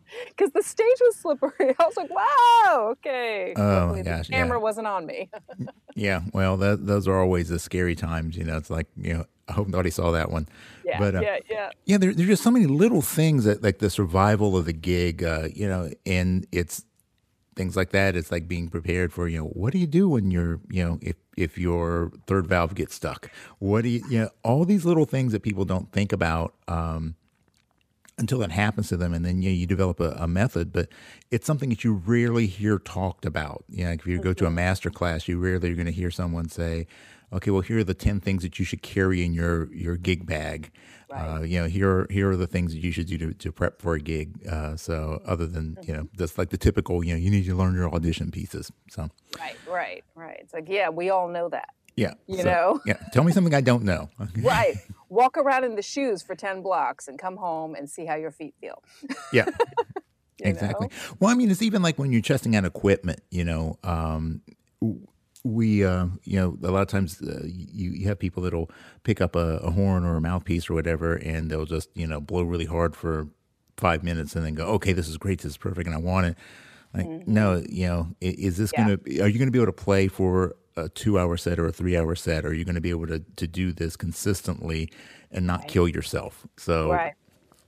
because 0.30 0.52
the 0.52 0.64
stage 0.64 0.98
was 1.02 1.16
slippery. 1.18 1.76
I 1.80 1.86
was 1.86 1.98
like, 1.98 2.10
"Wow, 2.10 2.90
okay." 2.92 3.54
Oh 3.56 3.88
my 3.88 4.02
gosh, 4.02 4.28
the 4.28 4.34
camera 4.34 4.58
yeah. 4.58 4.62
wasn't 4.62 4.88
on 4.88 5.06
me. 5.06 5.30
yeah, 5.96 6.22
well, 6.34 6.58
that, 6.58 6.86
those 6.86 7.08
are 7.08 7.20
always 7.20 7.50
the 7.50 7.60
scary 7.60 7.96
times. 7.96 8.38
You 8.38 8.44
know, 8.44 8.58
it's 8.58 8.70
like 8.70 8.88
you 8.96 9.14
know, 9.14 9.26
I 9.48 9.54
hope 9.54 9.68
nobody 9.68 9.90
saw 9.90 10.12
that 10.12 10.32
one. 10.32 10.48
Yeah, 10.84 11.00
but, 11.00 11.16
uh, 11.16 11.22
yeah, 11.22 11.38
yeah. 11.50 11.70
Yeah, 11.86 11.98
there, 11.98 12.14
there's 12.14 12.28
just 12.28 12.44
so 12.44 12.52
many 12.52 12.66
little 12.66 13.02
things 13.02 13.46
that 13.46 13.64
like 13.64 13.80
the 13.80 13.90
survival 13.90 14.58
of 14.58 14.66
the 14.66 14.74
gig. 14.74 15.24
Uh, 15.24 15.48
you 15.54 15.68
know, 15.68 15.90
and 16.06 16.46
it's 16.52 16.84
things 17.56 17.76
like 17.76 17.92
that. 17.92 18.16
It's 18.16 18.32
like 18.32 18.48
being 18.48 18.70
prepared 18.70 19.12
for 19.12 19.28
you 19.28 19.40
know, 19.40 19.46
what 19.48 19.74
do 19.74 19.80
you 19.80 19.88
do 19.88 20.08
when 20.10 20.32
you're 20.32 20.60
you 20.70 20.84
know 20.84 21.00
if 21.02 21.16
if 21.36 21.58
your 21.58 22.12
third 22.26 22.48
valve 22.48 22.76
gets 22.76 22.96
stuck? 22.96 23.30
What 23.60 23.84
do 23.84 23.90
you 23.90 24.04
you 24.10 24.20
know 24.20 24.30
all 24.44 24.66
these 24.66 24.86
little 24.86 25.06
things 25.06 25.34
that 25.34 25.44
people 25.44 25.66
don't 25.66 25.92
think 25.92 26.14
about. 26.14 26.54
Um, 26.68 27.16
until 28.20 28.42
it 28.42 28.50
happens 28.52 28.90
to 28.90 28.98
them 28.98 29.14
and 29.14 29.24
then 29.24 29.44
you, 29.44 29.50
know, 29.52 29.56
you 29.56 29.68
develop 29.68 30.00
a, 30.00 30.10
a, 30.18 30.28
method 30.28 30.74
but 30.74 30.90
it's 31.30 31.46
something 31.46 31.70
that 31.70 31.84
you 31.84 31.94
rarely 31.94 32.48
hear 32.48 32.80
talked 32.80 33.28
about 33.28 33.64
you 33.70 33.84
know 33.84 33.92
if 33.92 34.08
you 34.08 34.20
go 34.20 34.34
to 34.34 34.48
a 34.48 34.50
master 34.50 34.90
class 34.90 35.28
you 35.28 35.38
rarely 35.38 35.70
are 35.70 35.76
going 35.76 35.86
to 35.86 35.92
hear 35.92 36.10
someone 36.10 36.50
say 36.50 36.88
okay 37.32 37.52
well 37.52 37.62
here 37.62 37.80
are 37.80 37.84
the 37.84 37.94
10 37.94 38.20
things 38.20 38.44
that 38.44 38.60
you 38.60 38.66
should 38.66 38.82
carry 38.82 39.24
in 39.24 39.34
your 39.34 39.74
your 39.74 39.98
gig 39.98 40.26
bag 40.26 40.72
right. 41.10 41.38
uh, 41.38 41.42
you 41.42 41.60
know 41.60 41.68
here 41.68 41.90
are, 41.90 42.08
here 42.10 42.30
are 42.30 42.38
the 42.38 42.48
things 42.48 42.74
that 42.74 42.80
you 42.80 42.92
should 42.92 43.08
do 43.08 43.18
to, 43.18 43.34
to 43.34 43.52
prep 43.52 43.82
for 43.82 43.94
a 43.96 44.00
gig 44.00 44.48
uh, 44.48 44.76
so 44.76 45.22
other 45.26 45.46
than 45.46 45.78
you 45.84 45.94
know 45.94 46.08
just 46.18 46.38
like 46.38 46.50
the 46.50 46.58
typical 46.58 47.04
you 47.04 47.14
know 47.14 47.20
you 47.20 47.30
need 47.30 47.46
to 47.46 47.56
learn 47.56 47.74
your 47.76 47.94
audition 47.94 48.32
pieces 48.32 48.72
so 48.90 49.10
right 49.40 49.56
right 49.70 50.04
right 50.16 50.38
it's 50.40 50.54
like 50.54 50.68
yeah 50.68 50.90
we 50.90 51.10
all 51.10 51.28
know 51.28 51.50
that 51.50 51.70
yeah. 51.98 52.14
You 52.28 52.38
so, 52.38 52.44
know? 52.44 52.82
Yeah. 52.86 52.98
Tell 53.12 53.24
me 53.24 53.32
something 53.34 53.54
I 53.54 53.62
don't 53.62 53.84
know. 53.84 54.10
right. 54.38 54.76
Walk 55.10 55.36
around 55.36 55.66
in 55.66 55.76
the 55.76 55.82
shoes 55.82 56.22
for 56.22 56.36
10 56.36 56.62
blocks 56.62 57.08
and 57.08 57.20
come 57.20 57.36
home 57.38 57.76
and 57.76 57.90
see 57.90 58.06
how 58.06 58.16
your 58.16 58.32
feet 58.32 58.54
feel. 58.62 58.84
Yeah. 59.34 59.48
exactly. 60.40 60.88
Know? 60.88 61.16
Well, 61.20 61.32
I 61.32 61.34
mean, 61.34 61.50
it's 61.50 61.64
even 61.64 61.82
like 61.82 61.98
when 61.98 62.14
you're 62.14 62.22
testing 62.22 62.56
out 62.56 62.66
equipment, 62.66 63.22
you 63.32 63.44
know, 63.44 63.80
um, 63.84 64.42
we, 65.44 65.84
uh, 65.86 66.08
you 66.24 66.40
know, 66.40 66.58
a 66.68 66.72
lot 66.72 66.82
of 66.82 66.88
times 66.88 67.22
uh, 67.22 67.42
you, 67.46 67.92
you 67.92 68.08
have 68.08 68.20
people 68.20 68.44
that'll 68.44 68.70
pick 69.04 69.22
up 69.22 69.36
a, 69.36 69.58
a 69.58 69.72
horn 69.72 70.06
or 70.06 70.18
a 70.18 70.22
mouthpiece 70.22 70.70
or 70.70 70.74
whatever, 70.74 71.16
and 71.16 71.50
they'll 71.50 71.66
just, 71.66 71.90
you 71.96 72.08
know, 72.08 72.20
blow 72.20 72.44
really 72.44 72.66
hard 72.66 72.96
for 72.96 73.28
five 73.78 74.04
minutes 74.04 74.36
and 74.36 74.46
then 74.46 74.56
go, 74.56 74.66
okay, 74.66 74.94
this 74.94 75.08
is 75.08 75.18
great. 75.18 75.40
This 75.40 75.52
is 75.52 75.58
perfect. 75.58 75.88
And 75.88 75.96
I 75.96 76.00
want 76.00 76.28
it. 76.28 76.38
Like, 76.94 77.06
mm-hmm. 77.06 77.32
no, 77.32 77.64
you 77.70 77.88
know, 77.88 78.08
is 78.22 78.58
this 78.58 78.72
yeah. 78.74 78.86
going 78.86 78.98
to, 78.98 79.20
are 79.22 79.28
you 79.28 79.38
going 79.38 79.48
to 79.48 79.52
be 79.52 79.60
able 79.60 79.68
to 79.68 79.84
play 79.84 80.08
for 80.08 80.56
a 80.76 80.90
two 80.90 81.20
hour 81.20 81.38
set 81.38 81.60
or 81.60 81.68
a 81.68 81.72
three 81.72 81.98
hour 81.98 82.16
set? 82.16 82.46
Are 82.46 82.54
you 82.54 82.66
going 82.66 82.76
to 82.76 82.82
be 82.82 82.90
able 82.90 83.08
to, 83.08 83.20
to 83.36 83.48
do 83.48 83.72
this 83.72 83.96
consistently 83.96 84.92
and 85.32 85.46
not 85.46 85.62
right. 85.62 85.68
kill 85.70 85.88
yourself? 85.88 86.48
So, 86.58 86.92
right, 86.92 87.14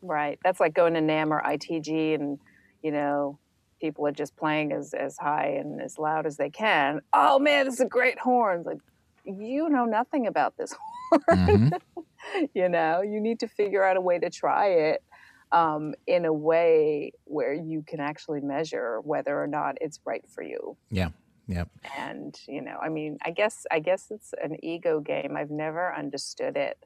right. 0.02 0.40
That's 0.44 0.60
like 0.60 0.74
going 0.74 0.96
to 0.96 1.02
NAMM 1.02 1.32
or 1.32 1.42
ITG 1.42 2.16
and, 2.16 2.40
you 2.82 2.92
know, 2.92 3.38
people 3.80 4.06
are 4.08 4.12
just 4.12 4.36
playing 4.36 4.72
as, 4.72 4.94
as 4.94 5.18
high 5.18 5.58
and 5.60 5.82
as 5.82 5.98
loud 5.98 6.26
as 6.26 6.38
they 6.38 6.50
can. 6.50 7.02
Oh 7.14 7.40
man, 7.40 7.66
this 7.66 7.76
is 7.76 7.80
a 7.80 7.86
great 7.86 8.20
horn. 8.20 8.64
Like, 8.64 8.80
you 9.26 9.70
know 9.70 9.86
nothing 9.86 10.28
about 10.28 10.58
this 10.58 10.74
horn. 11.12 11.24
Mm-hmm. 11.30 12.46
you 12.54 12.70
know, 12.70 13.02
you 13.02 13.20
need 13.20 13.40
to 13.40 13.48
figure 13.48 13.84
out 13.84 13.98
a 13.98 14.02
way 14.02 14.20
to 14.20 14.30
try 14.30 14.68
it 14.68 15.04
um, 15.52 15.94
in 16.08 16.26
a 16.26 16.34
way 16.34 17.12
where 17.26 17.54
you 17.54 17.84
can 17.86 18.00
actually 18.00 18.42
measure 18.42 19.00
whether 19.02 19.42
or 19.42 19.48
not 19.48 19.78
it's 19.82 20.00
right 20.06 20.24
for 20.28 20.44
you. 20.44 20.78
Yeah. 20.92 21.10
Yep. 21.48 21.70
And 21.98 22.40
you 22.48 22.62
know, 22.62 22.78
I 22.80 22.90
mean, 22.90 23.18
I 23.26 23.32
guess 23.32 23.66
I 23.72 23.80
guess 23.80 24.12
it's 24.12 24.34
an 24.42 24.64
ego 24.64 25.00
game. 25.00 25.36
I've 25.36 25.50
never 25.50 25.94
understood 25.96 26.56
it, 26.56 26.78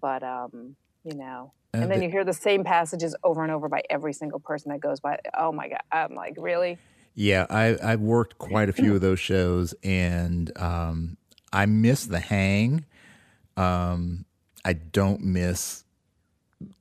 but 0.00 0.22
um, 0.22 0.76
you 1.04 1.14
know, 1.14 1.52
and, 1.72 1.82
and 1.82 1.92
then 1.92 1.98
the, 2.00 2.06
you 2.06 2.10
hear 2.10 2.24
the 2.24 2.32
same 2.32 2.64
passages 2.64 3.14
over 3.24 3.42
and 3.42 3.52
over 3.52 3.68
by 3.68 3.82
every 3.90 4.12
single 4.12 4.40
person 4.40 4.72
that 4.72 4.80
goes 4.80 5.00
by. 5.00 5.18
Oh 5.36 5.52
my 5.52 5.68
god! 5.68 5.82
I'm 5.90 6.14
like, 6.14 6.34
really? 6.38 6.78
Yeah, 7.14 7.46
I 7.50 7.76
I've 7.82 8.00
worked 8.00 8.38
quite 8.38 8.68
a 8.68 8.72
few 8.72 8.94
of 8.94 9.00
those 9.00 9.20
shows, 9.20 9.74
and 9.82 10.56
um, 10.58 11.16
I 11.52 11.66
miss 11.66 12.06
the 12.06 12.20
hang. 12.20 12.84
Um, 13.56 14.24
I 14.64 14.72
don't 14.74 15.22
miss 15.22 15.84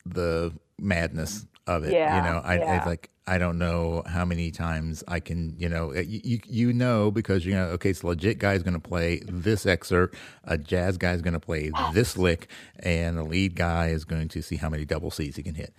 the 0.05 0.53
madness 0.77 1.45
of 1.67 1.83
it. 1.83 1.93
Yeah, 1.93 2.17
you 2.17 2.23
know, 2.23 2.41
I, 2.43 2.57
yeah. 2.57 2.81
I 2.83 2.87
like 2.87 3.09
I 3.27 3.37
don't 3.37 3.57
know 3.57 4.03
how 4.07 4.25
many 4.25 4.51
times 4.51 5.03
I 5.07 5.19
can, 5.19 5.55
you 5.57 5.69
know, 5.69 5.93
you 5.93 6.39
you 6.45 6.73
know 6.73 7.11
because 7.11 7.45
you 7.45 7.53
know, 7.53 7.65
okay, 7.67 7.93
so 7.93 8.07
legit 8.07 8.39
guy 8.39 8.53
is 8.53 8.63
going 8.63 8.73
to 8.73 8.79
play 8.79 9.21
this 9.25 9.65
excerpt, 9.65 10.15
a 10.43 10.57
jazz 10.57 10.97
guy 10.97 11.13
is 11.13 11.21
going 11.21 11.33
to 11.33 11.39
play 11.39 11.71
this 11.93 12.17
lick, 12.17 12.49
and 12.79 13.17
the 13.17 13.23
lead 13.23 13.55
guy 13.55 13.87
is 13.87 14.05
going 14.05 14.27
to 14.29 14.41
see 14.41 14.55
how 14.55 14.69
many 14.69 14.85
double 14.85 15.11
C's 15.11 15.35
he 15.35 15.43
can 15.43 15.55
hit. 15.55 15.73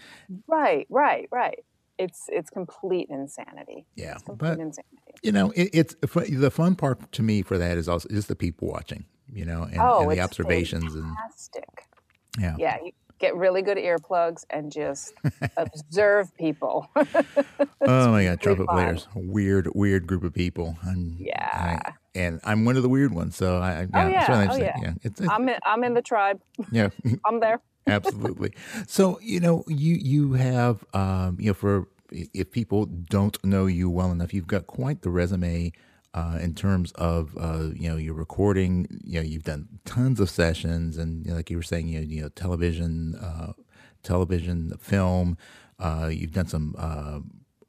Right, 0.46 0.86
right, 0.88 1.28
right. 1.32 1.58
It's 1.98 2.24
it's 2.28 2.48
complete 2.48 3.08
insanity. 3.10 3.86
Yeah, 3.96 4.14
complete 4.24 4.38
but 4.38 4.58
insanity. 4.58 5.14
you 5.22 5.32
know, 5.32 5.50
it, 5.50 5.70
it's 5.72 5.94
the 6.00 6.50
fun 6.50 6.74
part 6.76 7.12
to 7.12 7.22
me 7.22 7.42
for 7.42 7.58
that 7.58 7.76
is 7.76 7.88
also 7.88 8.08
just 8.08 8.28
the 8.28 8.36
people 8.36 8.68
watching, 8.68 9.04
you 9.30 9.44
know, 9.44 9.64
and, 9.64 9.78
oh, 9.78 10.00
and 10.00 10.12
the 10.12 10.20
observations 10.20 10.94
fantastic. 10.94 11.64
and 11.66 11.88
yeah, 12.38 12.56
yeah 12.58 12.78
get 13.22 13.36
really 13.36 13.62
good 13.62 13.78
earplugs 13.78 14.44
and 14.50 14.70
just 14.70 15.14
observe 15.56 16.36
people. 16.36 16.90
oh 17.80 18.10
my 18.10 18.24
god, 18.24 18.40
trumpet 18.42 18.66
fun. 18.66 18.74
players, 18.74 19.08
weird, 19.14 19.68
weird 19.74 20.06
group 20.06 20.24
of 20.24 20.34
people. 20.34 20.76
And 20.82 21.18
yeah, 21.18 21.80
I, 21.86 21.92
and 22.14 22.40
I'm 22.44 22.64
one 22.64 22.76
of 22.76 22.82
the 22.82 22.88
weird 22.88 23.14
ones. 23.14 23.36
So 23.36 23.58
I, 23.58 23.82
yeah, 23.82 23.86
oh 23.94 24.08
yeah, 24.08 24.48
oh, 24.50 24.56
yeah. 24.56 24.76
yeah. 24.82 24.92
It's, 25.02 25.20
it's, 25.20 25.30
I'm 25.30 25.48
in, 25.48 25.56
I'm 25.64 25.84
in 25.84 25.94
the 25.94 26.02
tribe. 26.02 26.42
Yeah, 26.72 26.88
I'm 27.24 27.38
there. 27.40 27.60
Absolutely. 27.86 28.52
So 28.88 29.18
you 29.22 29.40
know, 29.40 29.64
you 29.68 29.94
you 29.94 30.32
have 30.34 30.84
um, 30.92 31.36
you 31.38 31.50
know 31.50 31.54
for 31.54 31.88
if 32.10 32.50
people 32.50 32.86
don't 32.86 33.42
know 33.44 33.66
you 33.66 33.88
well 33.88 34.10
enough, 34.10 34.34
you've 34.34 34.48
got 34.48 34.66
quite 34.66 35.02
the 35.02 35.10
resume 35.10 35.72
uh, 36.14 36.38
in 36.40 36.54
terms 36.54 36.92
of 36.92 37.36
uh, 37.38 37.68
you 37.74 37.88
know 37.88 37.96
your 37.96 38.14
recording. 38.14 38.86
You 39.04 39.20
know 39.20 39.26
you've 39.26 39.44
done 39.44 39.68
tons 39.84 40.20
of 40.20 40.30
sessions, 40.30 40.98
and 40.98 41.24
you 41.24 41.30
know, 41.30 41.36
like 41.36 41.50
you 41.50 41.56
were 41.56 41.62
saying, 41.62 41.88
you 41.88 42.00
know, 42.00 42.06
you 42.06 42.22
know 42.22 42.28
television, 42.30 43.14
uh, 43.16 43.52
television, 44.02 44.76
film. 44.78 45.36
Uh, 45.78 46.10
you've 46.12 46.32
done 46.32 46.46
some 46.46 46.74
uh, 46.78 47.20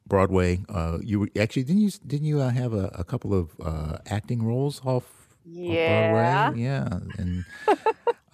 Broadway. 0.06 0.63
Uh, 0.69 0.99
you 1.01 1.27
actually 1.39 1.63
didn't 1.63 1.82
you 1.82 1.91
didn't 2.06 2.27
you 2.27 2.38
have 2.38 2.73
a, 2.73 2.88
a 2.93 3.03
couple 3.03 3.34
of 3.34 3.51
acting 4.08 4.43
roles 4.43 4.82
off, 4.86 5.06
yeah. 5.45 6.08
off 6.08 6.53
Broadway? 6.53 6.62
Yeah, 6.63 6.99
and. 7.17 7.45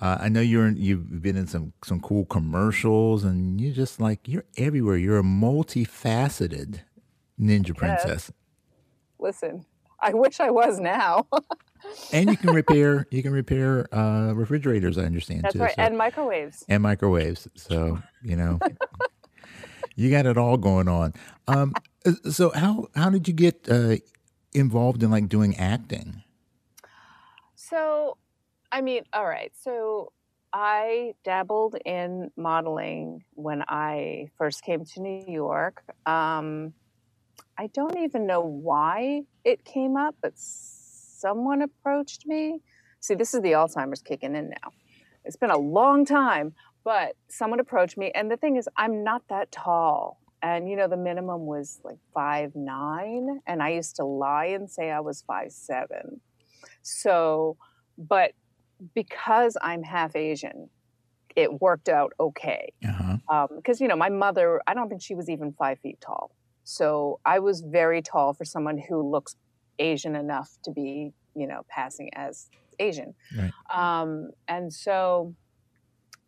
Uh, 0.02 0.18
I 0.18 0.30
know 0.30 0.40
you're 0.40 0.66
in, 0.66 0.78
you've 0.78 1.22
been 1.22 1.36
in 1.36 1.46
some 1.46 1.74
some 1.84 2.00
cool 2.00 2.24
commercials, 2.24 3.26
and 3.26 3.60
you 3.60 3.74
just 3.74 4.00
like 4.00 4.30
you're 4.30 4.46
everywhere. 4.56 4.96
You're 4.96 5.20
a 5.20 5.24
multifaceted 5.24 6.80
ninja 7.38 7.76
princess. 7.76 8.32
Listen, 9.20 9.66
I 10.02 10.14
wish 10.14 10.40
I 10.40 10.50
was 10.50 10.80
now. 10.80 11.28
and 12.14 12.30
you 12.30 12.38
can 12.38 12.52
repair 12.52 13.06
you 13.12 13.24
can 13.24 13.32
repair 13.32 13.94
uh, 13.94 14.34
refrigerators. 14.34 14.98
I 14.98 15.04
understand. 15.04 15.44
That's 15.44 15.54
too, 15.54 15.62
right, 15.62 15.76
so. 15.76 15.82
and 15.82 15.98
microwaves. 15.98 16.66
And 16.68 16.84
microwaves. 16.84 17.48
So 17.56 18.00
you 18.24 18.36
know, 18.36 18.60
you 19.96 20.10
got 20.10 20.26
it 20.26 20.38
all 20.38 20.58
going 20.58 20.88
on. 20.88 21.14
Um, 21.48 21.74
so 22.30 22.52
how 22.52 22.88
how 22.96 23.10
did 23.10 23.28
you 23.28 23.34
get 23.34 23.68
uh, 23.70 23.98
involved 24.54 25.04
in 25.04 25.12
like 25.12 25.30
doing 25.30 25.56
acting? 25.58 26.24
So, 27.56 28.18
I 28.72 28.82
mean, 28.82 29.04
all 29.14 29.26
right. 29.26 29.52
So 29.62 30.12
I 30.54 31.14
dabbled 31.24 31.76
in 31.86 32.32
modeling 32.36 33.24
when 33.36 33.64
I 33.68 34.32
first 34.38 34.64
came 34.64 34.86
to 34.86 35.02
New 35.02 35.26
York. 35.28 35.84
Um, 36.06 36.74
I 37.60 37.68
don't 37.68 37.98
even 37.98 38.26
know 38.26 38.40
why 38.40 39.24
it 39.44 39.66
came 39.66 39.98
up, 39.98 40.16
but 40.22 40.32
someone 40.38 41.62
approached 41.62 42.26
me. 42.26 42.62
See, 43.02 43.16
this 43.16 43.34
is 43.34 43.42
the 43.42 43.52
Alzheimer's 43.52 44.02
kicking 44.02 44.34
in 44.34 44.52
now. 44.52 44.72
It's 45.26 45.36
been 45.36 45.50
a 45.50 45.58
long 45.58 46.06
time, 46.06 46.54
but 46.86 47.18
someone 47.28 47.60
approached 47.60 47.98
me. 47.98 48.12
And 48.16 48.32
the 48.32 48.38
thing 48.38 48.56
is, 48.56 48.70
I'm 48.78 49.04
not 49.04 49.24
that 49.28 49.52
tall. 49.52 50.22
And, 50.42 50.70
you 50.70 50.78
know, 50.78 50.88
the 50.88 50.96
minimum 50.96 51.48
was 51.48 51.82
like 51.84 51.98
five 52.14 52.56
nine, 52.56 53.42
And 53.46 53.62
I 53.62 53.72
used 53.72 53.98
to 53.98 54.06
lie 54.06 54.46
and 54.46 54.72
say 54.72 54.90
I 54.90 55.02
was 55.02 55.22
five 55.28 55.52
seven. 55.52 56.22
So, 56.82 57.58
but 57.98 58.32
because 58.96 59.58
I'm 59.62 59.84
half 59.84 60.16
Asian, 60.16 60.70
it 61.36 61.60
worked 61.60 61.90
out 61.90 62.14
okay. 62.22 62.72
Because, 62.80 63.22
uh-huh. 63.28 63.50
um, 63.50 63.62
you 63.82 63.88
know, 63.90 63.98
my 63.98 64.08
mother, 64.08 64.62
I 64.66 64.74
don't 64.74 64.88
think 64.88 65.02
she 65.02 65.14
was 65.14 65.30
even 65.30 65.52
five 65.52 65.80
feet 65.80 66.00
tall. 66.00 66.32
So 66.70 67.20
I 67.26 67.40
was 67.40 67.62
very 67.62 68.04
tall 68.04 68.36
for 68.36 68.46
someone 68.46 68.78
who 68.78 69.02
looks 69.02 69.36
Asian 69.80 70.16
enough 70.16 70.56
to 70.66 70.72
be, 70.72 71.12
you 71.36 71.48
know, 71.48 71.62
passing 71.68 72.12
as 72.14 72.48
Asian. 72.78 73.16
Right. 73.36 73.52
Um, 73.74 74.30
and 74.48 74.72
so 74.72 75.34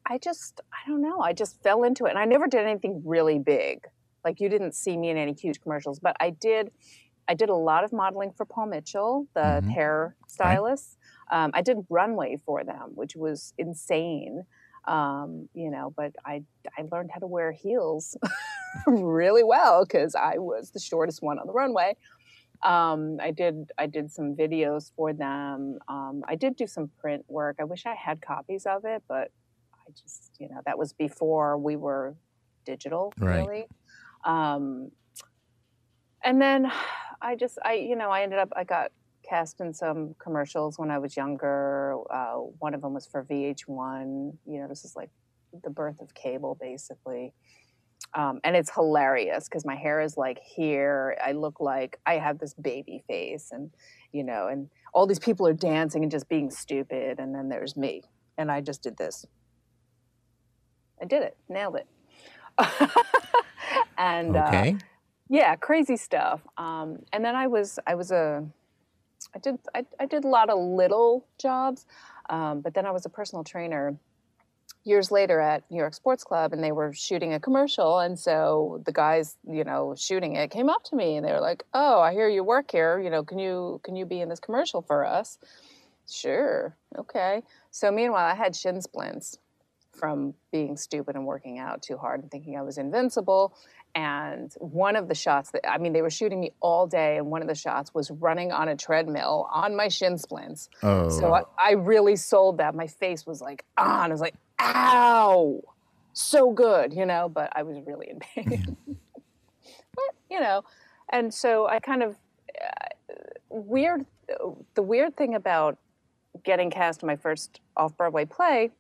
I 0.04 0.17
just, 0.17 0.60
I 0.73 0.89
don't 0.89 1.04
know. 1.04 1.19
I 1.19 1.34
just 1.34 1.62
fell 1.62 1.84
into 1.84 2.06
it. 2.06 2.10
And 2.10 2.17
I 2.17 2.25
never 2.25 2.47
did 2.47 2.65
anything 2.65 3.04
really 3.06 3.38
big. 3.38 3.86
Like 4.25 4.39
you 4.39 4.49
didn't 4.49 4.73
see 4.73 4.97
me 4.97 5.12
in 5.12 5.17
any 5.17 5.34
huge 5.34 5.62
commercials, 5.62 5.99
but 5.99 6.15
I 6.19 6.32
did. 6.32 6.71
I 7.27 7.36
did 7.36 7.49
a 7.49 7.56
lot 7.56 7.84
of 7.84 7.93
modeling 7.93 8.32
for 8.32 8.45
Paul 8.45 8.65
Mitchell, 8.65 9.27
the 9.36 9.41
mm-hmm. 9.41 9.69
hair 9.69 10.15
stylist. 10.27 10.97
Right. 11.32 11.43
Um, 11.43 11.51
I 11.54 11.62
did 11.62 11.77
runway 11.88 12.41
for 12.43 12.63
them, 12.63 12.93
which 12.95 13.15
was 13.15 13.54
insane. 13.60 14.43
Um, 14.88 15.47
you 15.54 15.69
know, 15.69 15.93
but 15.95 16.13
I 16.25 16.41
I 16.75 16.86
learned 16.91 17.12
how 17.13 17.19
to 17.19 17.27
wear 17.27 17.51
heels 17.51 18.17
really 18.88 19.43
well 19.43 19.86
because 19.86 20.15
I 20.15 20.38
was 20.38 20.71
the 20.71 20.79
shortest 20.79 21.21
one 21.21 21.39
on 21.39 21.47
the 21.47 21.53
runway. 21.53 21.95
Um, 22.63 23.17
I 23.19 23.31
did 23.31 23.71
I 23.77 23.88
did 23.88 24.12
some 24.12 24.36
videos 24.36 24.91
for 24.95 25.13
them. 25.13 25.79
Um, 25.88 26.23
I 26.27 26.36
did 26.36 26.55
do 26.55 26.67
some 26.67 26.89
print 26.99 27.25
work. 27.27 27.57
I 27.60 27.63
wish 27.63 27.86
I 27.86 27.95
had 27.95 28.21
copies 28.21 28.65
of 28.65 28.86
it, 28.86 29.03
but 29.07 29.31
I 29.73 29.89
just 29.89 30.36
you 30.39 30.47
know 30.47 30.62
that 30.65 30.77
was 30.77 30.93
before 30.93 31.57
we 31.57 31.75
were 31.75 32.15
digital 32.65 33.13
right. 33.17 33.38
really. 33.38 33.67
Um, 34.25 34.91
and 36.23 36.41
then 36.41 36.71
I 37.21 37.36
just 37.36 37.57
I 37.63 37.73
you 37.73 37.95
know 37.95 38.10
I 38.10 38.23
ended 38.23 38.39
up 38.39 38.49
I 38.55 38.63
got 38.63 38.91
cast 39.27 39.62
in 39.62 39.73
some 39.73 40.15
commercials 40.19 40.77
when 40.77 40.91
I 40.91 40.99
was 40.99 41.15
younger. 41.15 41.95
Uh, 42.12 42.36
one 42.60 42.73
of 42.73 42.81
them 42.81 42.93
was 42.93 43.07
for 43.07 43.23
VH1. 43.23 44.34
You 44.45 44.60
know, 44.60 44.67
this 44.67 44.84
is 44.84 44.95
like 44.95 45.10
the 45.63 45.69
birth 45.69 45.99
of 46.01 46.13
cable, 46.13 46.57
basically. 46.60 47.34
Um, 48.13 48.41
and 48.43 48.56
it's 48.56 48.69
hilarious 48.69 49.45
because 49.45 49.65
my 49.65 49.76
hair 49.76 50.02
is 50.02 50.17
like 50.17 50.39
here. 50.39 51.17
I 51.24 51.32
look 51.32 51.60
like 51.60 52.00
I 52.06 52.15
have 52.15 52.39
this 52.39 52.54
baby 52.54 53.04
face, 53.08 53.50
and 53.52 53.71
you 54.12 54.24
know, 54.24 54.47
and 54.47 54.69
all 54.93 55.08
these 55.08 55.19
people 55.19 55.47
are 55.47 55.54
dancing 55.54 56.04
and 56.04 56.12
just 56.12 56.28
being 56.28 56.52
stupid, 56.52 57.19
and 57.19 57.34
then 57.34 57.47
there's 57.47 57.78
me, 57.78 58.04
and 58.38 58.52
I 58.52 58.62
just 58.62 58.84
did 58.84 58.97
this. 58.97 59.26
I 61.02 61.06
did 61.06 61.24
it, 61.24 61.38
nailed 61.50 61.78
it. 61.78 61.88
and 63.97 64.36
uh, 64.36 64.45
okay. 64.47 64.71
Uh, 64.74 64.78
yeah, 65.30 65.56
crazy 65.56 65.95
stuff. 65.95 66.41
Um, 66.58 67.00
and 67.13 67.24
then 67.24 67.36
I 67.36 67.47
was 67.47 67.80
I 67.88 67.95
was 67.95 68.12
a 68.12 68.45
I 69.34 69.39
did 69.39 69.58
I, 69.74 69.86
I 70.00 70.06
did 70.06 70.26
a 70.26 70.28
lot 70.28 70.50
of 70.50 70.60
little 70.60 71.26
jobs, 71.39 71.86
um, 72.30 72.60
but 72.60 72.74
then 72.74 72.86
I 72.86 72.91
was 72.91 73.06
a 73.06 73.10
personal 73.10 73.43
trainer 73.45 73.95
years 74.83 75.11
later 75.11 75.39
at 75.39 75.63
New 75.69 75.77
York 75.77 75.93
Sports 75.93 76.23
Club 76.23 76.53
and 76.53 76.63
they 76.63 76.71
were 76.71 76.93
shooting 76.93 77.33
a 77.33 77.39
commercial 77.39 77.99
and 77.99 78.17
so 78.17 78.81
the 78.85 78.91
guys, 78.91 79.37
you 79.47 79.63
know, 79.63 79.95
shooting 79.97 80.35
it 80.35 80.49
came 80.49 80.69
up 80.69 80.83
to 80.85 80.95
me 80.95 81.17
and 81.17 81.25
they 81.25 81.31
were 81.31 81.39
like, 81.39 81.63
"Oh, 81.73 81.99
I 81.99 82.13
hear 82.13 82.27
you 82.27 82.43
work 82.43 82.71
here, 82.71 82.99
you 82.99 83.09
know, 83.09 83.23
can 83.23 83.39
you 83.39 83.79
can 83.83 83.95
you 83.95 84.05
be 84.05 84.21
in 84.21 84.29
this 84.29 84.39
commercial 84.39 84.81
for 84.81 85.05
us?" 85.05 85.37
Sure. 86.09 86.75
Okay. 86.97 87.43
So 87.69 87.91
meanwhile, 87.91 88.25
I 88.25 88.35
had 88.35 88.55
shin 88.55 88.81
splints 88.81 89.37
from 89.91 90.33
being 90.51 90.77
stupid 90.77 91.15
and 91.15 91.25
working 91.25 91.59
out 91.59 91.81
too 91.81 91.97
hard 91.97 92.21
and 92.21 92.31
thinking 92.31 92.57
I 92.57 92.61
was 92.63 92.77
invincible. 92.77 93.53
And 93.93 94.53
one 94.59 94.95
of 94.95 95.09
the 95.09 95.15
shots 95.15 95.51
that, 95.51 95.69
I 95.69 95.77
mean, 95.77 95.91
they 95.91 96.01
were 96.01 96.09
shooting 96.09 96.39
me 96.39 96.53
all 96.61 96.87
day, 96.87 97.17
and 97.17 97.27
one 97.27 97.41
of 97.41 97.49
the 97.49 97.55
shots 97.55 97.93
was 97.93 98.09
running 98.09 98.51
on 98.51 98.69
a 98.69 98.75
treadmill 98.75 99.49
on 99.51 99.75
my 99.75 99.89
shin 99.89 100.17
splints. 100.17 100.69
Oh. 100.81 101.09
So 101.09 101.33
I, 101.33 101.43
I 101.57 101.71
really 101.73 102.15
sold 102.15 102.57
that. 102.59 102.73
My 102.73 102.87
face 102.87 103.25
was 103.27 103.41
like 103.41 103.65
on. 103.77 104.09
I 104.09 104.13
was 104.13 104.21
like, 104.21 104.35
ow, 104.62 105.62
so 106.13 106.52
good, 106.52 106.93
you 106.93 107.06
know, 107.06 107.30
but 107.30 107.52
I 107.56 107.63
was 107.63 107.78
really 107.86 108.10
in 108.10 108.19
pain. 108.19 108.78
but, 108.88 110.15
you 110.30 110.39
know, 110.39 110.63
and 111.10 111.34
so 111.34 111.67
I 111.67 111.80
kind 111.80 112.04
of, 112.04 112.15
uh, 112.62 113.13
weird, 113.50 114.06
the 114.76 114.82
weird 114.82 115.15
thing 115.17 115.36
about 115.36 115.78
getting 116.43 116.69
cast 116.69 117.04
in 117.04 117.08
my 117.08 117.15
first 117.15 117.60
off 117.76 117.95
Broadway 117.97 118.26
play 118.26 118.71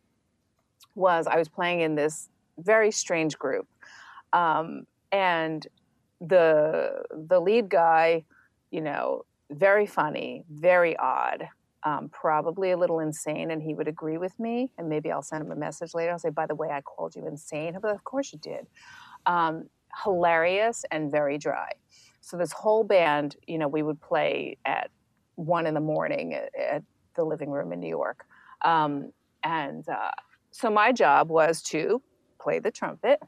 was 0.95 1.27
I 1.27 1.37
was 1.37 1.49
playing 1.49 1.81
in 1.81 1.95
this 1.95 2.29
very 2.57 2.91
strange 2.91 3.37
group. 3.37 3.67
Um, 4.33 4.85
and 5.11 5.67
the 6.21 7.03
the 7.11 7.39
lead 7.39 7.69
guy, 7.69 8.23
you 8.69 8.81
know, 8.81 9.25
very 9.49 9.85
funny, 9.85 10.43
very 10.49 10.95
odd, 10.97 11.49
um, 11.83 12.09
probably 12.09 12.71
a 12.71 12.77
little 12.77 12.99
insane, 12.99 13.51
and 13.51 13.61
he 13.61 13.73
would 13.73 13.87
agree 13.87 14.17
with 14.17 14.39
me. 14.39 14.71
And 14.77 14.89
maybe 14.89 15.11
I'll 15.11 15.21
send 15.21 15.43
him 15.43 15.51
a 15.51 15.55
message 15.55 15.93
later. 15.93 16.11
I'll 16.11 16.19
say, 16.19 16.29
"By 16.29 16.45
the 16.45 16.55
way, 16.55 16.69
I 16.69 16.81
called 16.81 17.15
you 17.15 17.27
insane." 17.27 17.77
But 17.81 17.91
of 17.91 18.03
course 18.03 18.31
you 18.33 18.39
did. 18.39 18.67
Um, 19.25 19.69
hilarious 20.03 20.85
and 20.91 21.11
very 21.11 21.37
dry. 21.37 21.71
So 22.21 22.37
this 22.37 22.51
whole 22.51 22.83
band, 22.83 23.35
you 23.47 23.57
know, 23.57 23.67
we 23.67 23.83
would 23.83 23.99
play 23.99 24.57
at 24.65 24.89
one 25.35 25.65
in 25.65 25.73
the 25.73 25.81
morning 25.81 26.33
at, 26.33 26.49
at 26.55 26.83
the 27.15 27.23
living 27.23 27.49
room 27.49 27.73
in 27.73 27.79
New 27.79 27.89
York, 27.89 28.25
um, 28.63 29.11
and 29.43 29.87
uh, 29.89 30.11
so 30.51 30.69
my 30.69 30.91
job 30.91 31.29
was 31.29 31.61
to 31.63 32.01
play 32.39 32.59
the 32.59 32.71
trumpet 32.71 33.19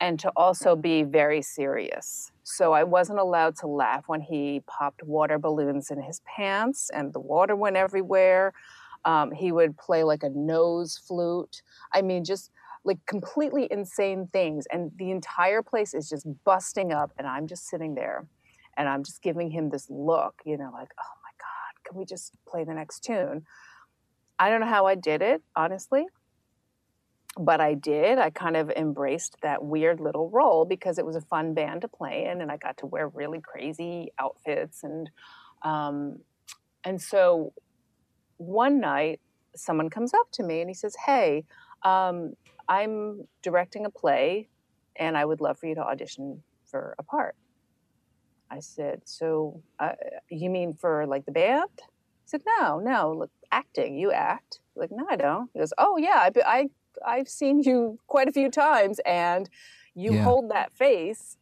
and 0.00 0.18
to 0.20 0.30
also 0.36 0.76
be 0.76 1.02
very 1.02 1.42
serious. 1.42 2.32
So 2.48 2.72
I 2.72 2.84
wasn't 2.84 3.18
allowed 3.18 3.56
to 3.56 3.66
laugh 3.66 4.04
when 4.06 4.20
he 4.20 4.62
popped 4.68 5.02
water 5.02 5.36
balloons 5.36 5.90
in 5.90 6.00
his 6.00 6.20
pants 6.20 6.90
and 6.94 7.12
the 7.12 7.18
water 7.18 7.56
went 7.56 7.76
everywhere. 7.76 8.52
Um, 9.04 9.32
he 9.32 9.50
would 9.50 9.76
play 9.76 10.04
like 10.04 10.22
a 10.22 10.28
nose 10.28 10.96
flute. 10.96 11.62
I 11.92 12.02
mean, 12.02 12.22
just 12.22 12.52
like 12.84 13.04
completely 13.06 13.66
insane 13.68 14.28
things. 14.32 14.64
And 14.70 14.92
the 14.96 15.10
entire 15.10 15.60
place 15.60 15.92
is 15.92 16.08
just 16.08 16.24
busting 16.44 16.92
up. 16.92 17.10
And 17.18 17.26
I'm 17.26 17.48
just 17.48 17.66
sitting 17.66 17.96
there 17.96 18.28
and 18.76 18.88
I'm 18.88 19.02
just 19.02 19.22
giving 19.22 19.50
him 19.50 19.70
this 19.70 19.90
look, 19.90 20.40
you 20.44 20.56
know, 20.56 20.70
like, 20.72 20.92
oh 21.00 21.16
my 21.24 21.32
God, 21.40 21.84
can 21.84 21.98
we 21.98 22.04
just 22.04 22.32
play 22.46 22.62
the 22.62 22.74
next 22.74 23.00
tune? 23.00 23.44
I 24.38 24.50
don't 24.50 24.60
know 24.60 24.68
how 24.68 24.86
I 24.86 24.94
did 24.94 25.20
it, 25.20 25.42
honestly 25.56 26.06
but 27.38 27.60
I 27.60 27.74
did. 27.74 28.18
I 28.18 28.30
kind 28.30 28.56
of 28.56 28.70
embraced 28.70 29.36
that 29.42 29.62
weird 29.62 30.00
little 30.00 30.30
role 30.30 30.64
because 30.64 30.98
it 30.98 31.04
was 31.04 31.16
a 31.16 31.20
fun 31.20 31.54
band 31.54 31.82
to 31.82 31.88
play 31.88 32.26
in, 32.30 32.40
and 32.40 32.50
I 32.50 32.56
got 32.56 32.78
to 32.78 32.86
wear 32.86 33.08
really 33.08 33.40
crazy 33.40 34.12
outfits 34.18 34.82
and 34.82 35.10
um, 35.62 36.18
and 36.84 37.00
so 37.00 37.52
one 38.36 38.80
night 38.80 39.20
someone 39.56 39.90
comes 39.90 40.14
up 40.14 40.30
to 40.32 40.42
me 40.42 40.60
and 40.60 40.70
he 40.70 40.74
says, 40.74 40.94
"Hey, 41.04 41.44
um, 41.82 42.34
I'm 42.68 43.26
directing 43.42 43.84
a 43.84 43.90
play, 43.90 44.48
and 44.94 45.16
I 45.16 45.24
would 45.24 45.40
love 45.40 45.58
for 45.58 45.66
you 45.66 45.74
to 45.74 45.82
audition 45.82 46.42
for 46.64 46.94
a 46.98 47.02
part." 47.02 47.34
I 48.50 48.60
said, 48.60 49.02
"So 49.04 49.62
uh, 49.78 49.92
you 50.30 50.48
mean 50.50 50.74
for 50.74 51.06
like 51.06 51.26
the 51.26 51.32
band?" 51.32 51.70
He 51.76 52.28
said, 52.28 52.42
"No, 52.58 52.78
no, 52.78 53.12
look, 53.12 53.30
acting. 53.50 53.98
You 53.98 54.12
act." 54.12 54.60
Like, 54.76 54.90
no, 54.92 55.06
I 55.10 55.16
don't. 55.16 55.50
He 55.52 55.58
goes, 55.58 55.72
"Oh 55.78 55.96
yeah, 55.96 56.18
I, 56.20 56.30
I 56.44 56.68
I've 57.04 57.28
seen 57.28 57.62
you 57.62 57.98
quite 58.06 58.28
a 58.28 58.32
few 58.32 58.50
times, 58.50 59.00
and 59.06 59.48
you 59.94 60.14
yeah. 60.14 60.22
hold 60.22 60.50
that 60.50 60.72
face, 60.72 61.36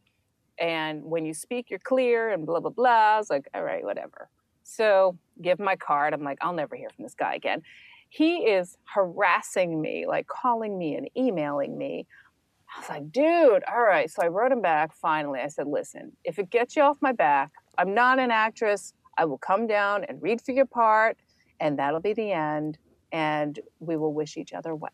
and 0.57 1.03
when 1.03 1.25
you 1.25 1.33
speak, 1.33 1.69
you're 1.69 1.79
clear, 1.79 2.29
and 2.29 2.45
blah 2.45 2.59
blah 2.59 2.71
blah. 2.71 3.19
It's 3.19 3.29
like, 3.29 3.47
all 3.53 3.63
right, 3.63 3.83
whatever. 3.83 4.29
So 4.63 5.17
give 5.41 5.59
my 5.59 5.75
card. 5.75 6.13
I'm 6.13 6.23
like, 6.23 6.39
I'll 6.41 6.53
never 6.53 6.75
hear 6.75 6.89
from 6.89 7.03
this 7.03 7.13
guy 7.13 7.35
again. 7.35 7.61
He 8.09 8.37
is 8.37 8.77
harassing 8.93 9.81
me, 9.81 10.05
like 10.07 10.27
calling 10.27 10.77
me 10.77 10.95
and 10.95 11.09
emailing 11.15 11.77
me. 11.77 12.07
I 12.75 12.79
was 12.79 12.89
like, 12.89 13.11
dude, 13.11 13.63
all 13.71 13.83
right. 13.83 14.09
So 14.09 14.23
I 14.23 14.27
wrote 14.27 14.51
him 14.51 14.61
back 14.61 14.93
finally. 14.93 15.39
I 15.39 15.47
said, 15.47 15.67
listen, 15.67 16.13
if 16.23 16.39
it 16.39 16.49
gets 16.49 16.75
you 16.75 16.81
off 16.81 16.97
my 17.01 17.11
back, 17.11 17.51
I'm 17.77 17.93
not 17.93 18.19
an 18.19 18.31
actress. 18.31 18.93
I 19.17 19.25
will 19.25 19.37
come 19.37 19.67
down 19.67 20.03
and 20.05 20.21
read 20.21 20.41
for 20.41 20.51
your 20.51 20.65
part, 20.65 21.17
and 21.59 21.77
that'll 21.79 22.01
be 22.01 22.13
the 22.13 22.31
end. 22.31 22.77
And 23.11 23.59
we 23.79 23.97
will 23.97 24.13
wish 24.13 24.35
each 24.35 24.51
other 24.53 24.75
well. 24.75 24.91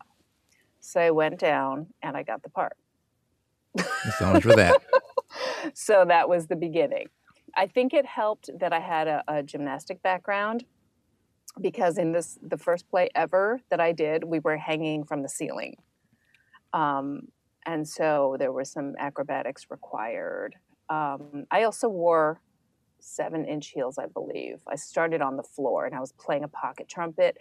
So 0.82 1.00
I 1.00 1.12
went 1.12 1.40
down 1.40 1.88
and 2.02 2.18
I 2.18 2.24
got 2.24 2.44
the 2.44 2.50
part. 2.50 2.76
so 4.18 4.34
much 4.34 4.44
for 4.44 4.56
that. 4.56 4.82
so 5.74 6.04
that 6.06 6.28
was 6.28 6.48
the 6.48 6.56
beginning. 6.56 7.08
I 7.56 7.68
think 7.68 7.94
it 7.94 8.06
helped 8.06 8.50
that 8.60 8.74
I 8.74 8.80
had 8.80 9.08
a, 9.08 9.24
a, 9.28 9.44
gymnastic 9.44 10.02
background 10.02 10.66
because 11.60 11.98
in 11.98 12.12
this 12.12 12.40
the 12.42 12.58
first 12.58 12.90
play 12.90 13.10
ever 13.14 13.62
that 13.70 13.80
I 13.80 13.92
did, 13.92 14.24
we 14.24 14.40
were 14.40 14.58
hanging 14.58 15.04
from 15.04 15.22
the 15.22 15.30
ceiling, 15.30 15.76
um, 16.74 17.28
and 17.66 17.88
so 17.88 18.38
there 18.40 18.52
was 18.52 18.72
some 18.72 18.96
acrobatics 18.98 19.68
required. 19.70 20.56
Um, 20.90 21.46
I 21.52 21.64
also 21.64 21.90
wore 21.90 22.40
seven 23.00 23.46
inch 23.46 23.68
heels, 23.70 23.98
I 23.98 24.06
believe. 24.06 24.62
I 24.68 24.76
started 24.76 25.22
on 25.22 25.36
the 25.36 25.44
floor 25.44 25.86
and 25.86 25.94
I 25.94 26.00
was 26.00 26.14
playing 26.14 26.46
a 26.46 26.48
pocket 26.48 26.88
trumpet, 26.88 27.38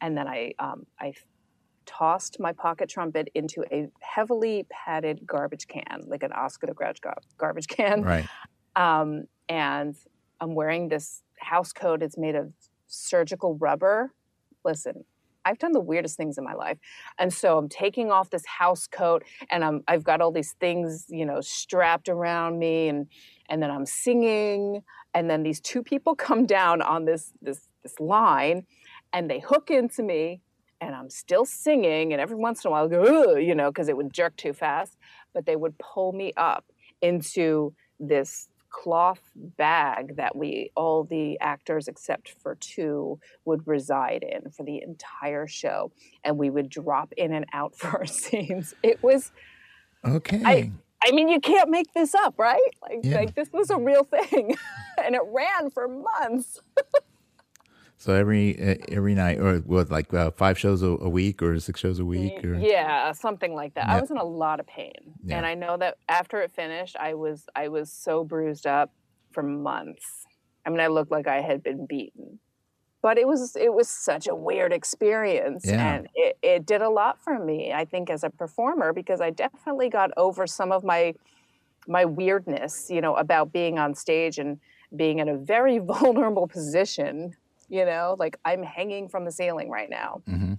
and 0.00 0.18
then 0.18 0.26
I 0.26 0.52
um, 0.58 0.86
I 1.00 1.14
tossed 1.88 2.38
my 2.38 2.52
pocket 2.52 2.88
trumpet 2.88 3.30
into 3.34 3.64
a 3.72 3.88
heavily 4.00 4.66
padded 4.70 5.26
garbage 5.26 5.66
can, 5.66 6.02
like 6.06 6.22
an 6.22 6.32
Oscar 6.32 6.66
the 6.66 6.74
Grouch 6.74 7.00
garbage 7.38 7.66
can. 7.68 8.02
Right. 8.02 8.28
Um, 8.76 9.24
and 9.48 9.96
I'm 10.40 10.54
wearing 10.54 10.88
this 10.88 11.22
house 11.40 11.72
coat. 11.72 12.02
It's 12.02 12.18
made 12.18 12.34
of 12.34 12.52
surgical 12.86 13.56
rubber. 13.56 14.12
Listen, 14.64 15.04
I've 15.44 15.58
done 15.58 15.72
the 15.72 15.80
weirdest 15.80 16.16
things 16.18 16.36
in 16.36 16.44
my 16.44 16.52
life. 16.52 16.76
And 17.18 17.32
so 17.32 17.56
I'm 17.56 17.70
taking 17.70 18.10
off 18.10 18.28
this 18.28 18.44
house 18.44 18.86
coat 18.86 19.24
and 19.50 19.64
I'm 19.64 19.82
I've 19.88 20.04
got 20.04 20.20
all 20.20 20.30
these 20.30 20.52
things, 20.60 21.06
you 21.08 21.24
know, 21.24 21.40
strapped 21.40 22.08
around 22.08 22.58
me 22.58 22.88
and 22.88 23.06
and 23.48 23.62
then 23.62 23.70
I'm 23.70 23.86
singing 23.86 24.82
and 25.14 25.30
then 25.30 25.42
these 25.42 25.60
two 25.60 25.82
people 25.82 26.14
come 26.28 26.44
down 26.44 26.82
on 26.82 27.06
this 27.06 27.32
this 27.40 27.68
this 27.82 27.98
line 27.98 28.66
and 29.14 29.30
they 29.30 29.40
hook 29.40 29.70
into 29.70 30.02
me 30.02 30.42
and 30.80 30.94
I'm 30.94 31.10
still 31.10 31.44
singing, 31.44 32.12
and 32.12 32.20
every 32.20 32.36
once 32.36 32.64
in 32.64 32.68
a 32.68 32.72
while, 32.72 32.84
I 32.84 32.88
go, 32.88 33.36
you 33.36 33.54
know, 33.54 33.70
because 33.70 33.88
it 33.88 33.96
would 33.96 34.12
jerk 34.12 34.36
too 34.36 34.52
fast. 34.52 34.96
But 35.34 35.46
they 35.46 35.56
would 35.56 35.76
pull 35.78 36.12
me 36.12 36.32
up 36.36 36.64
into 37.02 37.74
this 38.00 38.48
cloth 38.70 39.20
bag 39.34 40.16
that 40.16 40.36
we, 40.36 40.70
all 40.76 41.04
the 41.04 41.38
actors 41.40 41.88
except 41.88 42.34
for 42.40 42.56
two, 42.56 43.18
would 43.44 43.66
reside 43.66 44.22
in 44.22 44.50
for 44.50 44.62
the 44.64 44.82
entire 44.82 45.46
show. 45.46 45.90
And 46.24 46.36
we 46.38 46.50
would 46.50 46.68
drop 46.68 47.12
in 47.16 47.32
and 47.32 47.46
out 47.52 47.74
for 47.78 47.88
our 47.88 48.06
scenes. 48.06 48.74
It 48.82 49.02
was. 49.02 49.32
Okay. 50.06 50.42
I, 50.44 50.70
I 51.02 51.12
mean, 51.12 51.28
you 51.28 51.40
can't 51.40 51.70
make 51.70 51.92
this 51.94 52.14
up, 52.14 52.38
right? 52.38 52.60
Like, 52.82 53.00
Yeah. 53.02 53.16
like 53.16 53.34
this 53.34 53.48
was 53.52 53.70
a 53.70 53.76
real 53.78 54.04
thing, 54.04 54.56
and 55.04 55.14
it 55.14 55.22
ran 55.26 55.70
for 55.70 55.88
months. 55.88 56.60
So 58.00 58.14
every 58.14 58.56
uh, 58.60 58.76
every 58.88 59.14
night, 59.16 59.38
or 59.40 59.58
what, 59.58 59.90
like 59.90 60.14
uh, 60.14 60.30
five 60.30 60.56
shows 60.56 60.82
a, 60.82 60.86
a 60.86 61.08
week, 61.08 61.42
or 61.42 61.58
six 61.58 61.80
shows 61.80 61.98
a 61.98 62.04
week, 62.04 62.44
or 62.44 62.54
Yeah, 62.54 63.10
something 63.12 63.54
like 63.54 63.74
that. 63.74 63.86
Yeah. 63.88 63.96
I 63.96 64.00
was 64.00 64.10
in 64.12 64.18
a 64.18 64.24
lot 64.24 64.60
of 64.60 64.66
pain, 64.68 64.94
Yeah. 65.24 65.36
and 65.36 65.44
I 65.44 65.54
know 65.54 65.76
that 65.76 65.96
after 66.08 66.40
it 66.40 66.52
finished, 66.52 66.96
I 66.98 67.14
was 67.14 67.46
I 67.56 67.66
was 67.68 67.92
so 67.92 68.22
bruised 68.22 68.66
up 68.68 68.92
for 69.32 69.42
months. 69.42 70.24
I 70.64 70.70
mean, 70.70 70.78
I 70.80 70.86
looked 70.86 71.10
like 71.10 71.26
I 71.26 71.40
had 71.40 71.60
been 71.64 71.86
beaten, 71.86 72.38
but 73.02 73.18
it 73.18 73.26
was 73.26 73.56
it 73.56 73.74
was 73.74 73.88
such 73.88 74.28
a 74.28 74.34
weird 74.34 74.72
experience, 74.72 75.64
Yeah. 75.66 75.94
and 75.96 76.08
it, 76.14 76.38
it 76.40 76.66
did 76.66 76.82
a 76.82 76.90
lot 76.90 77.18
for 77.20 77.36
me. 77.44 77.72
I 77.72 77.84
think 77.84 78.10
as 78.10 78.22
a 78.22 78.30
performer 78.30 78.92
because 78.92 79.20
I 79.20 79.30
definitely 79.30 79.88
got 79.90 80.12
over 80.16 80.46
some 80.46 80.70
of 80.70 80.84
my 80.84 81.14
my 81.88 82.04
weirdness, 82.04 82.90
you 82.90 83.00
know, 83.00 83.16
about 83.16 83.52
being 83.52 83.78
on 83.80 83.94
stage 83.94 84.38
and 84.38 84.60
being 84.94 85.18
in 85.18 85.28
a 85.28 85.36
very 85.36 85.78
vulnerable 85.92 86.46
position. 86.46 87.34
You 87.68 87.84
know, 87.84 88.16
like 88.18 88.38
I'm 88.44 88.62
hanging 88.62 89.08
from 89.08 89.24
the 89.24 89.32
ceiling 89.32 89.68
right 89.70 89.90
now. 89.90 90.22
hmm 90.26 90.54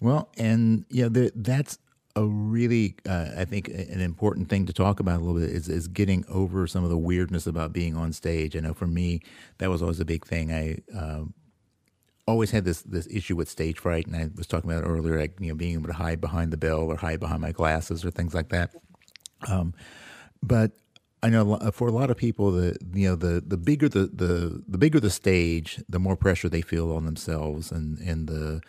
Well, 0.00 0.30
and 0.38 0.84
yeah, 0.88 1.08
the, 1.08 1.30
that's 1.34 1.78
a 2.16 2.24
really, 2.24 2.96
uh, 3.08 3.28
I 3.36 3.44
think, 3.44 3.68
an 3.68 4.00
important 4.00 4.48
thing 4.48 4.66
to 4.66 4.72
talk 4.72 4.98
about 4.98 5.20
a 5.20 5.24
little 5.24 5.40
bit 5.40 5.50
is, 5.50 5.68
is 5.68 5.88
getting 5.88 6.24
over 6.28 6.66
some 6.66 6.84
of 6.84 6.90
the 6.90 6.98
weirdness 6.98 7.46
about 7.46 7.72
being 7.72 7.96
on 7.96 8.12
stage. 8.12 8.56
I 8.56 8.60
know 8.60 8.74
for 8.74 8.86
me, 8.86 9.20
that 9.58 9.70
was 9.70 9.82
always 9.82 10.00
a 10.00 10.04
big 10.04 10.26
thing. 10.26 10.52
I 10.52 10.78
um 10.96 11.34
always 12.26 12.50
had 12.50 12.64
this 12.64 12.82
this 12.82 13.06
issue 13.10 13.36
with 13.36 13.48
stage 13.48 13.78
fright, 13.78 14.06
and 14.06 14.16
I 14.16 14.30
was 14.36 14.46
talking 14.46 14.70
about 14.70 14.84
earlier, 14.84 15.18
like 15.18 15.38
you 15.40 15.48
know, 15.48 15.54
being 15.54 15.74
able 15.74 15.88
to 15.88 15.92
hide 15.92 16.20
behind 16.20 16.52
the 16.52 16.56
bell 16.56 16.80
or 16.80 16.96
hide 16.96 17.20
behind 17.20 17.42
my 17.42 17.52
glasses 17.52 18.04
or 18.04 18.10
things 18.10 18.34
like 18.34 18.48
that. 18.50 18.74
Um, 19.48 19.74
but 20.42 20.72
I 21.22 21.28
know 21.28 21.58
for 21.72 21.88
a 21.88 21.92
lot 21.92 22.10
of 22.10 22.16
people, 22.16 22.50
the 22.50 22.76
you 22.94 23.08
know 23.08 23.16
the 23.16 23.42
the 23.46 23.56
bigger 23.56 23.88
the 23.88 24.06
the 24.06 24.62
the 24.66 24.78
bigger 24.78 25.00
the 25.00 25.10
stage, 25.10 25.82
the 25.88 25.98
more 25.98 26.16
pressure 26.16 26.48
they 26.48 26.62
feel 26.62 26.92
on 26.92 27.04
themselves, 27.04 27.70
and 27.70 27.98
and 27.98 28.26
the 28.26 28.62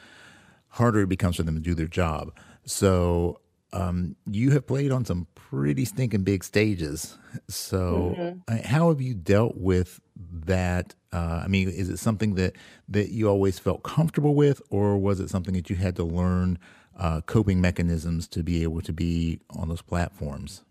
harder 0.70 1.02
it 1.02 1.10
becomes 1.10 1.38
for 1.38 1.44
them 1.44 1.56
to 1.56 1.62
do 1.62 1.74
their 1.74 1.88
job. 1.88 2.34
So 2.66 3.40
um, 3.74 4.16
you 4.30 4.52
have 4.52 4.68
played 4.68 4.92
on 4.92 5.06
some 5.06 5.28
pretty 5.36 5.86
stinking 5.86 6.24
big 6.24 6.44
stages. 6.44 7.18
So 7.48 8.42
uh, 8.48 8.58
how 8.66 8.90
have 8.90 9.00
you 9.00 9.14
dealt 9.14 9.56
with 9.58 10.02
that? 10.46 10.96
Uh, 11.14 11.42
I 11.46 11.48
mean, 11.48 11.70
is 11.70 11.90
it 11.90 11.98
something 11.98 12.36
that 12.36 12.58
that 12.90 13.12
you 13.12 13.30
always 13.30 13.60
felt 13.60 13.84
comfortable 13.84 14.36
with, 14.36 14.62
or 14.70 14.98
was 14.98 15.20
it 15.20 15.30
something 15.30 15.54
that 15.54 15.70
you 15.70 15.78
had 15.78 15.96
to 15.96 16.04
learn 16.04 16.60
uh, 16.98 17.22
coping 17.22 17.62
mechanisms 17.62 18.28
to 18.30 18.44
be 18.44 18.64
able 18.64 18.82
to 18.82 18.92
be 18.92 19.40
on 19.50 19.70
those 19.70 19.82
platforms? 19.82 20.64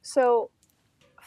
So, 0.00 0.50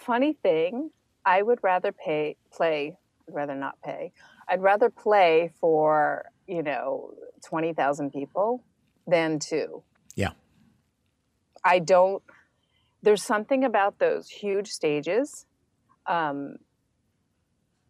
funny 0.09 0.33
thing, 0.33 0.89
I 1.23 1.43
would 1.43 1.59
rather 1.61 1.91
pay 1.91 2.35
play. 2.51 2.97
I'd 3.27 3.35
rather 3.35 3.53
not 3.53 3.79
pay. 3.83 4.11
I'd 4.47 4.61
rather 4.61 4.89
play 4.89 5.51
for 5.61 6.25
you 6.47 6.63
know 6.63 7.13
twenty 7.45 7.73
thousand 7.73 8.11
people 8.11 8.63
than 9.07 9.37
two. 9.37 9.83
Yeah. 10.15 10.31
I 11.63 11.77
don't. 11.79 12.23
There's 13.03 13.23
something 13.23 13.63
about 13.63 13.99
those 13.99 14.29
huge 14.29 14.69
stages. 14.69 15.45
Um, 16.07 16.57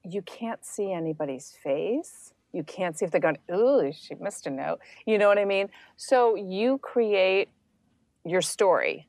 you 0.03 0.21
can't 0.21 0.65
see 0.65 0.91
anybody's 0.91 1.55
face. 1.63 2.33
You 2.51 2.63
can't 2.63 2.97
see 2.97 3.05
if 3.05 3.11
they're 3.11 3.21
going, 3.21 3.37
ooh, 3.53 3.91
she 3.95 4.15
missed 4.15 4.45
a 4.47 4.49
note. 4.49 4.79
You 5.05 5.17
know 5.17 5.27
what 5.27 5.37
I 5.37 5.45
mean? 5.45 5.69
So 5.97 6.35
you 6.35 6.79
create 6.79 7.49
your 8.25 8.41
story. 8.41 9.08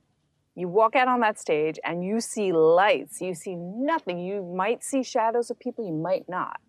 You 0.60 0.68
walk 0.68 0.94
out 0.94 1.08
on 1.08 1.20
that 1.20 1.38
stage 1.38 1.78
and 1.84 2.04
you 2.04 2.20
see 2.20 2.52
lights. 2.52 3.22
You 3.22 3.34
see 3.34 3.54
nothing. 3.56 4.18
You 4.18 4.42
might 4.42 4.84
see 4.84 5.02
shadows 5.02 5.50
of 5.50 5.58
people, 5.58 5.86
you 5.86 5.94
might 5.94 6.28
not. 6.28 6.60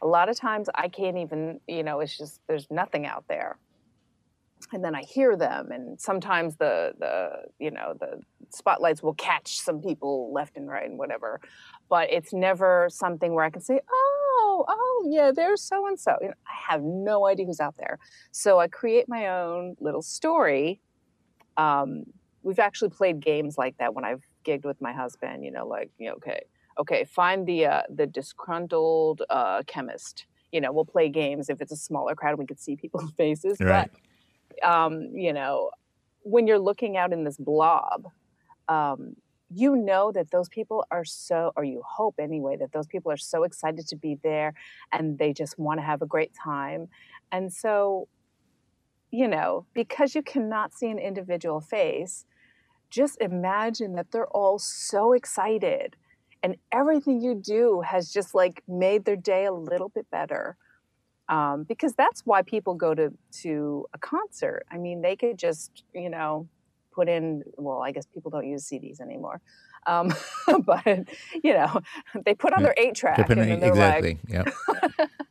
A 0.00 0.06
lot 0.06 0.28
of 0.28 0.36
times 0.36 0.68
I 0.76 0.86
can't 0.86 1.18
even, 1.18 1.58
you 1.66 1.82
know, 1.82 1.98
it's 1.98 2.16
just 2.16 2.40
there's 2.46 2.68
nothing 2.70 3.04
out 3.04 3.24
there. 3.28 3.58
And 4.72 4.84
then 4.84 4.94
I 4.94 5.02
hear 5.02 5.36
them 5.36 5.72
and 5.72 6.00
sometimes 6.00 6.56
the 6.56 6.92
the, 7.00 7.30
you 7.58 7.72
know, 7.72 7.94
the 7.98 8.20
spotlights 8.50 9.02
will 9.02 9.14
catch 9.14 9.58
some 9.58 9.82
people 9.82 10.32
left 10.32 10.56
and 10.56 10.68
right 10.68 10.88
and 10.88 10.96
whatever. 10.96 11.40
But 11.88 12.12
it's 12.12 12.32
never 12.32 12.86
something 12.90 13.34
where 13.34 13.44
I 13.44 13.50
can 13.50 13.60
say, 13.60 13.80
"Oh, 13.90 14.64
oh, 14.68 15.08
yeah, 15.10 15.32
there's 15.34 15.62
so 15.62 15.88
and 15.88 15.98
so." 15.98 16.12
I 16.22 16.72
have 16.72 16.82
no 16.82 17.26
idea 17.26 17.46
who's 17.46 17.58
out 17.60 17.74
there. 17.76 17.98
So 18.30 18.60
I 18.60 18.68
create 18.68 19.08
my 19.08 19.26
own 19.26 19.74
little 19.80 20.02
story 20.02 20.80
um, 21.56 22.04
we've 22.42 22.58
actually 22.58 22.90
played 22.90 23.20
games 23.20 23.56
like 23.58 23.76
that 23.78 23.94
when 23.94 24.04
I've 24.04 24.22
gigged 24.44 24.64
with 24.64 24.80
my 24.80 24.92
husband. 24.92 25.44
You 25.44 25.50
know, 25.50 25.66
like 25.66 25.90
you 25.98 26.08
know, 26.08 26.14
okay, 26.16 26.42
okay, 26.78 27.04
find 27.04 27.46
the 27.46 27.66
uh, 27.66 27.82
the 27.88 28.06
disgruntled 28.06 29.22
uh, 29.30 29.62
chemist. 29.66 30.26
You 30.52 30.60
know, 30.60 30.72
we'll 30.72 30.84
play 30.84 31.08
games 31.08 31.48
if 31.48 31.60
it's 31.60 31.72
a 31.72 31.76
smaller 31.76 32.14
crowd. 32.14 32.38
We 32.38 32.46
could 32.46 32.60
see 32.60 32.76
people's 32.76 33.10
faces, 33.16 33.58
Right. 33.60 33.90
but 33.90 34.68
um, 34.68 35.02
you 35.14 35.32
know, 35.32 35.70
when 36.22 36.46
you're 36.46 36.58
looking 36.58 36.96
out 36.96 37.12
in 37.12 37.24
this 37.24 37.36
blob. 37.38 38.06
Um, 38.68 39.16
you 39.54 39.76
know 39.76 40.10
that 40.12 40.30
those 40.30 40.48
people 40.48 40.86
are 40.90 41.04
so, 41.04 41.52
or 41.56 41.62
you 41.64 41.82
hope 41.86 42.14
anyway, 42.18 42.56
that 42.56 42.72
those 42.72 42.86
people 42.86 43.12
are 43.12 43.18
so 43.18 43.42
excited 43.42 43.86
to 43.86 43.96
be 43.96 44.18
there 44.22 44.54
and 44.92 45.18
they 45.18 45.34
just 45.34 45.58
want 45.58 45.78
to 45.78 45.84
have 45.84 46.00
a 46.00 46.06
great 46.06 46.32
time. 46.32 46.88
And 47.30 47.52
so 47.52 48.08
you 49.12 49.28
know, 49.28 49.66
because 49.74 50.14
you 50.14 50.22
cannot 50.22 50.72
see 50.72 50.90
an 50.90 50.98
individual 50.98 51.60
face, 51.60 52.24
just 52.92 53.18
imagine 53.20 53.94
that 53.94 54.12
they're 54.12 54.28
all 54.28 54.58
so 54.58 55.12
excited 55.14 55.96
and 56.42 56.56
everything 56.70 57.20
you 57.20 57.34
do 57.34 57.80
has 57.80 58.12
just 58.12 58.34
like 58.34 58.62
made 58.68 59.04
their 59.04 59.16
day 59.16 59.46
a 59.46 59.52
little 59.52 59.88
bit 59.88 60.08
better. 60.10 60.56
Um, 61.28 61.62
because 61.62 61.94
that's 61.94 62.22
why 62.26 62.42
people 62.42 62.74
go 62.74 62.94
to 62.94 63.12
to 63.42 63.86
a 63.94 63.98
concert. 63.98 64.66
I 64.70 64.76
mean, 64.76 65.00
they 65.00 65.16
could 65.16 65.38
just, 65.38 65.84
you 65.94 66.10
know, 66.10 66.48
put 66.92 67.08
in. 67.08 67.42
Well, 67.56 67.80
I 67.80 67.92
guess 67.92 68.04
people 68.12 68.30
don't 68.30 68.46
use 68.46 68.68
CDs 68.68 69.00
anymore, 69.00 69.40
um, 69.86 70.12
but 70.66 70.84
you 71.42 71.54
know, 71.54 71.80
they 72.26 72.34
put 72.34 72.52
on 72.52 72.62
their 72.62 72.74
eight 72.76 72.94
track 72.96 73.18
and 73.18 73.28
Depending- 73.28 73.60
then 73.60 73.72
they're 73.72 73.74
like, 73.74 74.04
exactly. 74.04 74.18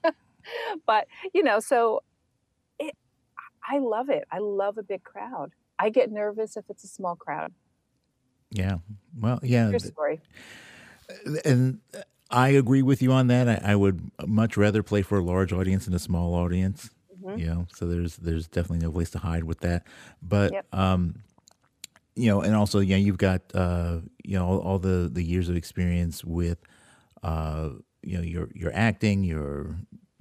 yeah. 0.03 0.11
but 0.87 1.07
you 1.33 1.43
know, 1.43 1.59
so 1.59 2.01
it, 2.79 2.95
I 3.69 3.77
love 3.79 4.09
it. 4.09 4.23
I 4.31 4.39
love 4.39 4.77
a 4.79 4.83
big 4.83 5.03
crowd. 5.03 5.51
I 5.81 5.89
get 5.89 6.11
nervous 6.11 6.55
if 6.57 6.65
it's 6.69 6.83
a 6.83 6.87
small 6.87 7.15
crowd. 7.15 7.51
Yeah. 8.51 8.77
Well, 9.19 9.39
yeah. 9.41 9.69
Your 9.69 9.79
story. 9.79 10.21
and 11.45 11.79
I 12.29 12.49
agree 12.49 12.81
with 12.83 13.01
you 13.01 13.11
on 13.11 13.27
that. 13.27 13.49
I, 13.49 13.71
I 13.73 13.75
would 13.75 14.11
much 14.25 14.57
rather 14.57 14.83
play 14.83 15.01
for 15.01 15.17
a 15.17 15.23
large 15.23 15.51
audience 15.51 15.85
than 15.85 15.93
a 15.93 15.99
small 15.99 16.35
audience. 16.35 16.89
Mhm. 17.23 17.39
You 17.39 17.45
know, 17.47 17.67
so 17.73 17.87
there's 17.87 18.17
there's 18.17 18.47
definitely 18.47 18.85
no 18.85 18.91
place 18.91 19.09
to 19.11 19.19
hide 19.19 19.43
with 19.43 19.61
that. 19.61 19.87
But 20.21 20.51
Yep. 20.53 20.65
um, 20.73 21.15
you 22.15 22.27
know, 22.29 22.41
and 22.41 22.55
also, 22.55 22.79
yeah, 22.79 22.97
you've 22.97 23.17
got 23.17 23.41
uh, 23.55 23.99
you 24.23 24.37
know, 24.37 24.45
all, 24.45 24.59
all 24.59 24.79
the 24.79 25.09
the 25.11 25.23
years 25.23 25.49
of 25.49 25.55
experience 25.55 26.23
with 26.23 26.59
uh, 27.23 27.69
you 28.03 28.17
know, 28.17 28.23
your 28.23 28.49
your 28.53 28.71
acting, 28.73 29.23
your 29.23 29.75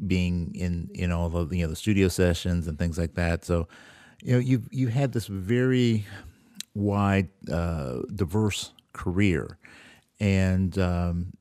being 0.07 0.55
in 0.55 0.89
in 0.95 1.13
all 1.13 1.29
the 1.29 1.55
you 1.55 1.65
know 1.65 1.69
the 1.71 1.77
studio 1.77 2.09
sessions 2.09 2.67
and 2.69 2.79
things 2.79 2.97
like 2.99 3.15
that. 3.15 3.45
So, 3.45 3.69
you 4.23 4.33
know, 4.33 4.39
you've 4.39 4.69
you 4.71 4.89
had 4.89 5.13
this 5.13 5.27
very 5.27 6.07
wide, 6.75 7.29
uh, 7.51 8.01
diverse 8.15 8.73
career, 8.93 9.59
and 10.19 10.79
um, 10.79 11.33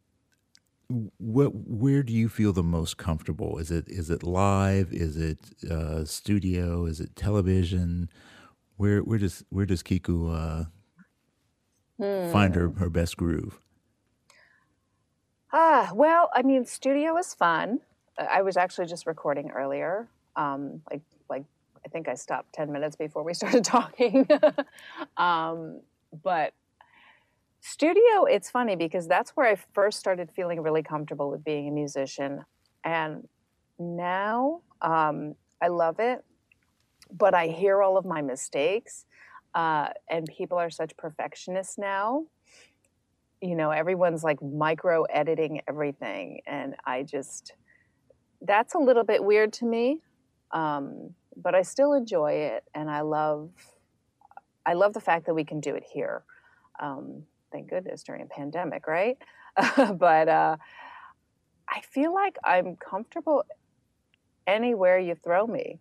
what 1.18 1.54
where 1.54 2.04
do 2.04 2.14
you 2.14 2.30
feel 2.30 2.54
the 2.54 2.64
most 2.64 2.98
comfortable? 2.98 3.58
Is 3.58 3.72
it 3.72 3.88
is 3.88 4.10
it 4.10 4.24
live? 4.24 4.92
Is 4.92 5.18
it 5.18 5.40
uh, 5.70 6.06
studio? 6.06 6.86
Is 6.86 7.00
it 7.00 7.16
television? 7.16 8.10
Where 8.78 9.02
where 9.02 9.20
does 9.20 9.44
where 9.50 9.66
does 9.66 9.84
Kiku 9.84 10.30
uh, 10.30 10.66
find 12.32 12.56
her, 12.56 12.70
her 12.72 12.90
best 12.90 13.18
groove? 13.18 13.60
Ah, 15.52 15.92
well, 15.94 16.30
I 16.34 16.44
mean, 16.44 16.66
studio 16.66 17.18
is 17.18 17.34
fun. 17.34 17.80
I 18.18 18.42
was 18.42 18.58
actually 18.58 18.88
just 18.88 19.06
recording 19.08 19.52
earlier. 19.52 20.10
Um, 20.36 20.82
like 20.92 21.02
I 21.90 21.92
think 21.92 22.08
I 22.08 22.16
stopped 22.16 22.54
ten 22.54 22.72
minutes 22.72 22.96
before 22.96 23.24
we 23.24 23.34
started 23.42 23.64
talking. 23.66 24.28
um, 25.18 25.82
but 26.24 26.54
studio, 27.62 28.26
it's 28.26 28.50
funny 28.52 28.76
because 28.76 29.08
that's 29.08 29.32
where 29.32 29.48
I 29.48 29.56
first 29.74 30.00
started 30.00 30.32
feeling 30.32 30.62
really 30.62 30.84
comfortable 30.84 31.32
with 31.32 31.44
being 31.44 31.68
a 31.68 31.72
musician, 31.72 32.46
and 32.84 33.28
now 33.80 34.62
um, 34.84 35.36
I 35.62 35.70
love 35.70 35.98
it. 36.00 36.24
but 37.12 37.34
I 37.34 37.48
hear 37.48 37.82
all 37.82 37.98
of 37.98 38.06
my 38.06 38.22
mistakes, 38.22 39.06
uh, 39.56 39.90
and 40.10 40.28
people 40.28 40.58
are 40.58 40.70
such 40.70 40.96
perfectionists 40.98 41.78
now. 41.78 42.26
You 43.42 43.56
know, 43.56 43.72
everyone's 43.72 44.24
like 44.24 44.42
micro 44.42 45.04
editing 45.04 45.62
everything, 45.68 46.42
and 46.48 46.76
I 46.86 47.04
just 47.04 47.54
that's 48.42 48.76
a 48.76 48.80
little 48.80 49.04
bit 49.04 49.24
weird 49.24 49.54
to 49.54 49.66
me. 49.66 50.02
Um, 50.52 51.16
but 51.42 51.56
I 51.56 51.62
still 51.62 51.94
enjoy 51.94 52.34
it, 52.34 52.64
and 52.74 52.90
I 52.90 53.02
love 53.02 53.52
I 54.66 54.74
love 54.74 54.94
the 54.94 55.02
fact 55.02 55.26
that 55.26 55.34
we 55.34 55.44
can 55.44 55.60
do 55.60 55.76
it 55.76 55.84
here. 55.84 56.24
Um, 56.80 57.24
thank 57.52 57.70
goodness 57.70 58.04
during 58.04 58.22
a 58.22 58.26
pandemic, 58.26 58.88
right? 58.88 59.18
but 59.96 60.30
uh, 60.30 60.58
I 61.68 61.82
feel 61.82 62.14
like 62.14 62.38
I'm 62.44 62.76
comfortable 62.76 63.44
anywhere 64.46 65.00
you 65.00 65.16
throw 65.16 65.48
me, 65.48 65.80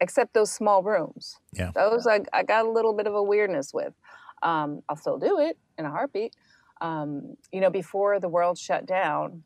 except 0.00 0.34
those 0.34 0.52
small 0.52 0.82
rooms. 0.82 1.38
Yeah. 1.52 1.70
Those 1.74 2.06
I, 2.06 2.20
I 2.32 2.42
got 2.42 2.66
a 2.66 2.70
little 2.70 2.94
bit 2.94 3.06
of 3.06 3.14
a 3.14 3.22
weirdness 3.22 3.72
with. 3.72 3.94
Um, 4.42 4.82
I'll 4.88 4.96
still 4.96 5.18
do 5.18 5.38
it 5.38 5.58
in 5.78 5.84
a 5.84 5.90
heartbeat. 5.90 6.34
Um, 6.80 7.36
you 7.52 7.60
know, 7.60 7.70
before 7.70 8.20
the 8.20 8.28
world 8.28 8.58
shut 8.58 8.84
down, 8.86 9.42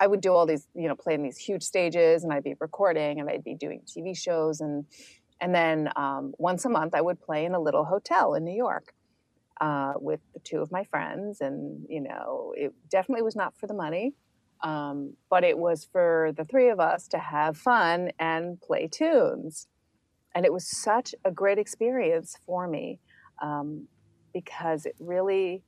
I 0.00 0.06
would 0.06 0.22
do 0.22 0.32
all 0.32 0.46
these, 0.46 0.66
you 0.74 0.88
know, 0.88 0.96
play 0.96 1.12
in 1.14 1.22
these 1.22 1.36
huge 1.36 1.62
stages, 1.62 2.24
and 2.24 2.32
I'd 2.32 2.42
be 2.42 2.54
recording, 2.58 3.20
and 3.20 3.28
I'd 3.28 3.44
be 3.44 3.54
doing 3.54 3.82
TV 3.86 4.16
shows, 4.16 4.60
and 4.60 4.86
and 5.40 5.54
then 5.54 5.90
um, 5.94 6.32
once 6.38 6.64
a 6.64 6.70
month 6.70 6.94
I 6.94 7.02
would 7.02 7.20
play 7.20 7.44
in 7.44 7.54
a 7.54 7.60
little 7.60 7.84
hotel 7.84 8.34
in 8.34 8.44
New 8.44 8.56
York 8.56 8.94
uh, 9.60 9.92
with 9.96 10.20
the 10.32 10.40
two 10.40 10.60
of 10.60 10.72
my 10.72 10.84
friends, 10.84 11.42
and 11.42 11.84
you 11.88 12.00
know, 12.00 12.54
it 12.56 12.72
definitely 12.90 13.22
was 13.22 13.36
not 13.36 13.54
for 13.58 13.66
the 13.66 13.74
money, 13.74 14.14
um, 14.62 15.14
but 15.28 15.44
it 15.44 15.58
was 15.58 15.86
for 15.92 16.32
the 16.34 16.46
three 16.46 16.70
of 16.70 16.80
us 16.80 17.06
to 17.08 17.18
have 17.18 17.58
fun 17.58 18.10
and 18.18 18.58
play 18.62 18.88
tunes, 18.90 19.66
and 20.34 20.46
it 20.46 20.52
was 20.52 20.66
such 20.66 21.14
a 21.26 21.30
great 21.30 21.58
experience 21.58 22.36
for 22.46 22.66
me 22.66 23.00
um, 23.42 23.86
because 24.32 24.86
it 24.86 24.94
really 24.98 25.62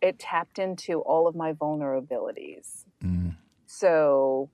it 0.00 0.18
tapped 0.18 0.58
into 0.58 1.00
all 1.00 1.28
of 1.28 1.34
my 1.34 1.52
vulnerabilities. 1.52 2.84
So, 3.72 4.50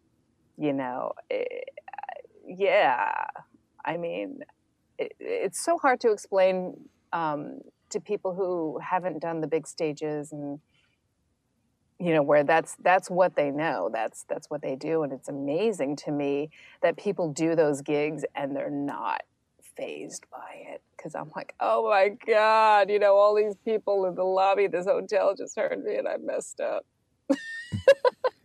you 0.59 0.75
know, 0.75 1.15
it, 1.31 1.71
yeah, 2.47 3.25
I 3.83 3.97
mean, 3.97 4.41
it, 4.99 5.13
it's 5.19 5.65
so 5.65 5.79
hard 5.79 6.01
to 6.01 6.13
explain 6.13 6.77
um, 7.15 7.61
to 7.89 7.99
people 7.99 8.35
who 8.35 8.79
haven't 8.79 9.21
done 9.21 9.41
the 9.41 9.47
big 9.47 9.67
stages 9.67 10.33
and 10.33 10.61
you 11.99 12.13
know 12.13 12.23
where 12.23 12.45
that's 12.45 12.77
that's 12.83 13.09
what 13.09 13.37
they 13.37 13.51
know 13.51 13.89
that's 13.91 14.27
that's 14.29 14.51
what 14.51 14.61
they 14.61 14.77
do 14.77 15.03
and 15.03 15.15
it's 15.15 15.31
amazing 15.31 15.97
to 15.97 16.11
me 16.11 16.51
that 16.83 16.99
people 16.99 17.33
do 17.33 17.57
those 17.57 17.81
gigs 17.81 18.23
and 18.35 18.55
they're 18.55 18.69
not 18.69 19.23
fazed 19.79 20.27
by 20.31 20.75
it 20.75 20.83
because 20.95 21.15
i'm 21.15 21.33
like 21.35 21.55
oh 21.61 21.89
my 21.89 22.11
god 22.27 22.91
you 22.91 22.99
know 22.99 23.17
all 23.17 23.35
these 23.35 23.57
people 23.65 24.05
in 24.05 24.15
the 24.15 24.23
lobby 24.23 24.67
this 24.67 24.85
hotel 24.85 25.35
just 25.35 25.57
heard 25.57 25.83
me 25.83 25.97
and 25.97 26.07
i 26.07 26.19
messed 26.19 26.61
up 26.61 26.85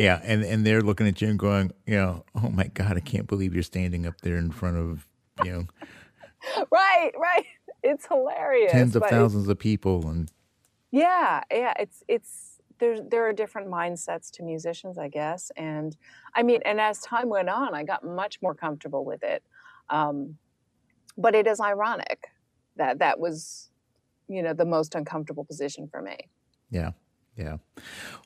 Yeah, 0.00 0.20
and 0.24 0.42
and 0.42 0.64
they're 0.64 0.82
looking 0.82 1.06
at 1.06 1.20
you 1.20 1.28
and 1.28 1.38
going, 1.38 1.72
you 1.86 1.96
know, 1.96 2.24
oh 2.34 2.48
my 2.48 2.68
god, 2.68 2.96
I 2.96 3.00
can't 3.00 3.26
believe 3.26 3.54
you're 3.54 3.62
standing 3.62 4.06
up 4.06 4.20
there 4.22 4.36
in 4.36 4.50
front 4.50 4.76
of, 4.76 5.06
you 5.44 5.52
know, 5.52 5.66
right 6.72 7.12
right 7.18 7.44
it's 7.82 8.06
hilarious 8.06 8.72
tens 8.72 8.96
of 8.96 9.02
thousands 9.08 9.48
of 9.48 9.58
people 9.58 10.08
and 10.08 10.32
Yeah, 10.90 11.42
yeah, 11.50 11.74
it's 11.78 12.02
it's 12.08 12.60
there's 12.78 13.00
there 13.10 13.28
are 13.28 13.32
different 13.32 13.68
mindsets 13.68 14.30
to 14.32 14.42
musicians, 14.42 14.96
I 14.98 15.08
guess, 15.08 15.52
and 15.56 15.96
I 16.34 16.42
mean, 16.42 16.60
and 16.64 16.80
as 16.80 17.00
time 17.00 17.28
went 17.28 17.50
on, 17.50 17.74
I 17.74 17.84
got 17.84 18.02
much 18.04 18.40
more 18.40 18.54
comfortable 18.54 19.04
with 19.04 19.22
it. 19.22 19.42
Um, 19.90 20.38
but 21.18 21.34
it 21.34 21.46
is 21.46 21.60
ironic 21.60 22.28
that 22.76 23.00
that 23.00 23.20
was, 23.20 23.68
you 24.28 24.42
know, 24.42 24.54
the 24.54 24.64
most 24.64 24.94
uncomfortable 24.94 25.44
position 25.44 25.88
for 25.90 26.00
me. 26.00 26.16
Yeah, 26.70 26.92
yeah. 27.36 27.58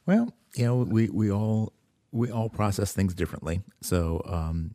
Well, 0.07 0.33
you 0.57 0.65
know, 0.67 0.77
we 0.77 1.09
we 1.09 1.31
all 1.31 1.73
we 2.13 2.31
all 2.31 2.49
process 2.49 2.93
things 2.93 3.15
differently. 3.15 3.63
So, 3.83 4.23
um, 4.27 4.75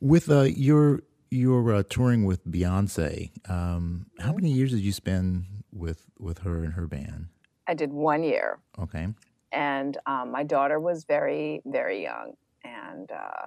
with 0.00 0.30
uh, 0.30 0.42
your 0.42 1.02
your 1.30 1.74
uh, 1.74 1.82
touring 1.88 2.24
with 2.24 2.46
Beyonce, 2.46 3.30
um, 3.50 4.06
how 4.18 4.32
many 4.32 4.50
years 4.52 4.70
did 4.72 4.80
you 4.80 4.92
spend 4.92 5.44
with 5.72 6.06
with 6.18 6.38
her 6.38 6.64
and 6.64 6.74
her 6.74 6.86
band? 6.86 7.28
I 7.66 7.74
did 7.74 7.92
one 7.92 8.22
year, 8.24 8.58
Okay, 8.78 9.08
and 9.52 9.96
um, 10.06 10.32
my 10.32 10.42
daughter 10.42 10.80
was 10.80 11.04
very 11.04 11.60
very 11.66 12.02
young, 12.02 12.32
and 12.64 13.10
uh, 13.12 13.46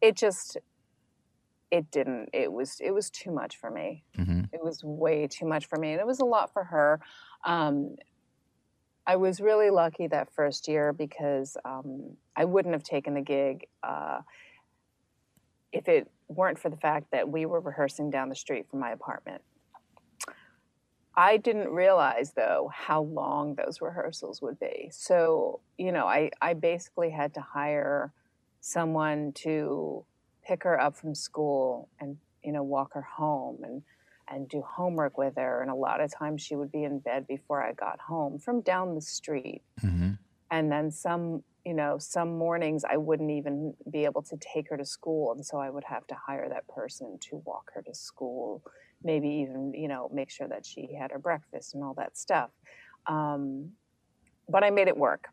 it 0.00 0.16
just 0.16 0.58
it 1.70 1.90
didn't 1.90 2.28
it 2.32 2.52
was 2.52 2.78
it 2.80 2.92
was 2.92 3.10
too 3.10 3.32
much 3.32 3.56
for 3.56 3.70
me. 3.70 4.04
hmm 4.14 4.42
it 4.52 4.62
was 4.62 4.82
way 4.84 5.26
too 5.26 5.44
much 5.44 5.66
for 5.66 5.76
me 5.76 5.90
and 5.90 6.00
it 6.00 6.06
was 6.06 6.20
a 6.20 6.24
lot 6.24 6.52
for 6.52 6.62
her 6.64 7.00
um, 7.44 7.96
i 9.06 9.16
was 9.16 9.40
really 9.40 9.70
lucky 9.70 10.06
that 10.06 10.32
first 10.32 10.68
year 10.68 10.92
because 10.92 11.56
um, 11.64 12.16
i 12.36 12.44
wouldn't 12.44 12.74
have 12.74 12.84
taken 12.84 13.14
the 13.14 13.20
gig 13.20 13.66
uh, 13.82 14.20
if 15.72 15.88
it 15.88 16.10
weren't 16.28 16.58
for 16.58 16.70
the 16.70 16.76
fact 16.76 17.10
that 17.12 17.28
we 17.28 17.46
were 17.46 17.60
rehearsing 17.60 18.10
down 18.10 18.28
the 18.28 18.34
street 18.34 18.66
from 18.70 18.80
my 18.80 18.90
apartment. 18.90 19.42
I 21.14 21.38
didn't 21.38 21.68
realize 21.68 22.32
though 22.32 22.70
how 22.74 23.02
long 23.02 23.54
those 23.54 23.80
rehearsals 23.80 24.42
would 24.42 24.58
be. 24.58 24.90
So 24.92 25.60
you 25.78 25.92
know 25.92 26.06
i, 26.06 26.30
I 26.40 26.54
basically 26.54 27.10
had 27.10 27.34
to 27.34 27.40
hire 27.40 28.12
someone 28.60 29.32
to 29.32 30.04
pick 30.46 30.64
her 30.64 30.80
up 30.80 30.96
from 30.96 31.14
school 31.14 31.88
and 32.00 32.16
you 32.42 32.52
know 32.52 32.62
walk 32.62 32.94
her 32.94 33.02
home 33.02 33.62
and 33.62 33.82
and 34.28 34.48
do 34.48 34.62
homework 34.62 35.18
with 35.18 35.34
her. 35.36 35.62
And 35.62 35.70
a 35.70 35.74
lot 35.74 36.00
of 36.00 36.12
times 36.12 36.42
she 36.42 36.56
would 36.56 36.72
be 36.72 36.84
in 36.84 36.98
bed 36.98 37.26
before 37.26 37.62
I 37.62 37.72
got 37.72 38.00
home 38.00 38.38
from 38.38 38.60
down 38.60 38.94
the 38.94 39.00
street. 39.00 39.62
hmm 39.80 40.12
And 40.50 40.70
then 40.70 40.90
some, 40.90 41.42
you 41.64 41.74
know, 41.74 41.98
some 41.98 42.36
mornings 42.38 42.84
I 42.84 42.96
wouldn't 42.96 43.30
even 43.30 43.74
be 43.90 44.04
able 44.04 44.22
to 44.22 44.36
take 44.36 44.68
her 44.70 44.76
to 44.76 44.84
school. 44.84 45.32
And 45.32 45.44
so 45.44 45.58
I 45.58 45.70
would 45.70 45.84
have 45.84 46.06
to 46.08 46.14
hire 46.14 46.48
that 46.48 46.66
person 46.68 47.18
to 47.28 47.42
walk 47.44 47.70
her 47.74 47.82
to 47.82 47.94
school, 47.94 48.62
maybe 49.02 49.28
even, 49.28 49.72
you 49.74 49.88
know, 49.88 50.08
make 50.12 50.30
sure 50.30 50.48
that 50.48 50.64
she 50.64 50.94
had 50.94 51.10
her 51.10 51.18
breakfast 51.18 51.74
and 51.74 51.82
all 51.82 51.94
that 51.94 52.16
stuff. 52.16 52.50
Um, 53.06 53.72
but 54.48 54.64
I 54.64 54.70
made 54.70 54.88
it 54.88 54.96
work. 54.96 55.28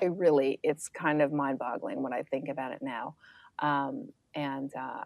I 0.00 0.06
really, 0.06 0.60
it's 0.62 0.88
kind 0.88 1.22
of 1.22 1.32
mind 1.32 1.58
boggling 1.58 2.02
when 2.02 2.12
I 2.12 2.22
think 2.22 2.48
about 2.48 2.72
it 2.72 2.82
now. 2.82 3.14
Um, 3.58 4.08
and, 4.34 4.70
uh, 4.74 5.04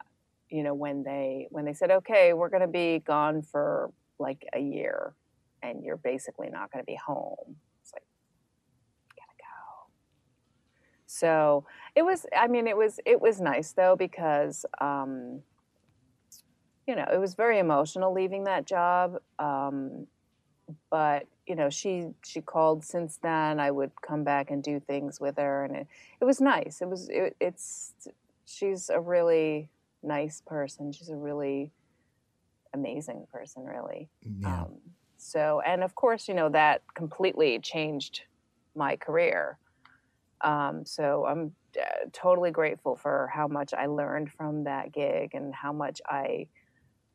you 0.51 0.62
know 0.62 0.74
when 0.74 1.03
they 1.03 1.48
when 1.51 1.64
they 1.64 1.72
said 1.72 1.90
okay 1.90 2.32
we're 2.32 2.48
going 2.48 2.61
to 2.61 2.68
be 2.68 2.98
gone 3.07 3.42
for 3.42 3.90
like 4.18 4.46
a 4.55 4.59
year 4.59 5.14
and 5.62 5.84
you're 5.84 5.96
basically 5.96 6.48
not 6.51 6.70
going 6.72 6.82
to 6.82 6.86
be 6.86 6.96
home 6.96 7.57
it's 7.82 7.92
like 7.92 8.03
gotta 9.16 9.36
go. 9.38 9.90
So 11.07 11.64
it 11.94 12.03
was 12.03 12.26
i 12.36 12.46
mean 12.46 12.66
it 12.66 12.76
was 12.76 13.01
it 13.07 13.20
was 13.20 13.40
nice 13.40 13.72
though 13.72 13.96
because 13.96 14.64
um 14.80 15.40
you 16.86 16.96
know 16.96 17.07
it 17.12 17.18
was 17.18 17.34
very 17.34 17.59
emotional 17.59 18.12
leaving 18.12 18.44
that 18.44 18.66
job 18.66 19.18
um 19.38 20.07
but 20.90 21.26
you 21.46 21.55
know 21.57 21.68
she 21.68 22.09
she 22.24 22.40
called 22.40 22.84
since 22.84 23.18
then. 23.22 23.59
I 23.59 23.70
would 23.70 23.90
come 24.03 24.24
back 24.24 24.51
and 24.51 24.62
do 24.62 24.80
things 24.80 25.20
with 25.20 25.36
her 25.36 25.64
and 25.64 25.76
it, 25.76 25.86
it 26.20 26.24
was 26.24 26.40
nice. 26.40 26.80
It 26.80 26.88
was 26.88 27.09
it, 27.09 27.36
it's 27.40 27.92
she's 28.44 28.88
a 28.88 29.01
really 29.01 29.68
nice 30.03 30.42
person. 30.46 30.92
She's 30.92 31.11
a 31.11 31.16
really 31.16 31.72
amazing 32.74 33.26
person, 33.32 33.64
really. 33.64 34.11
Yeah. 34.22 34.62
Um, 34.62 34.80
so, 35.16 35.61
and 35.61 35.82
of 35.84 35.94
course, 35.94 36.28
you 36.28 36.34
know, 36.34 36.48
that 36.51 36.82
completely 36.94 37.59
changed 37.59 38.22
my 38.74 38.96
career. 38.96 39.59
Um, 40.42 40.86
so 40.86 41.26
I'm 41.26 41.55
uh, 41.78 42.07
totally 42.12 42.51
grateful 42.51 42.96
for 42.96 43.30
how 43.32 43.48
much 43.48 43.74
I 43.74 43.86
learned 43.86 44.32
from 44.32 44.64
that 44.64 44.92
gig 44.92 45.34
and 45.34 45.55
how 45.55 45.72
much 45.72 46.01
I, 46.07 46.48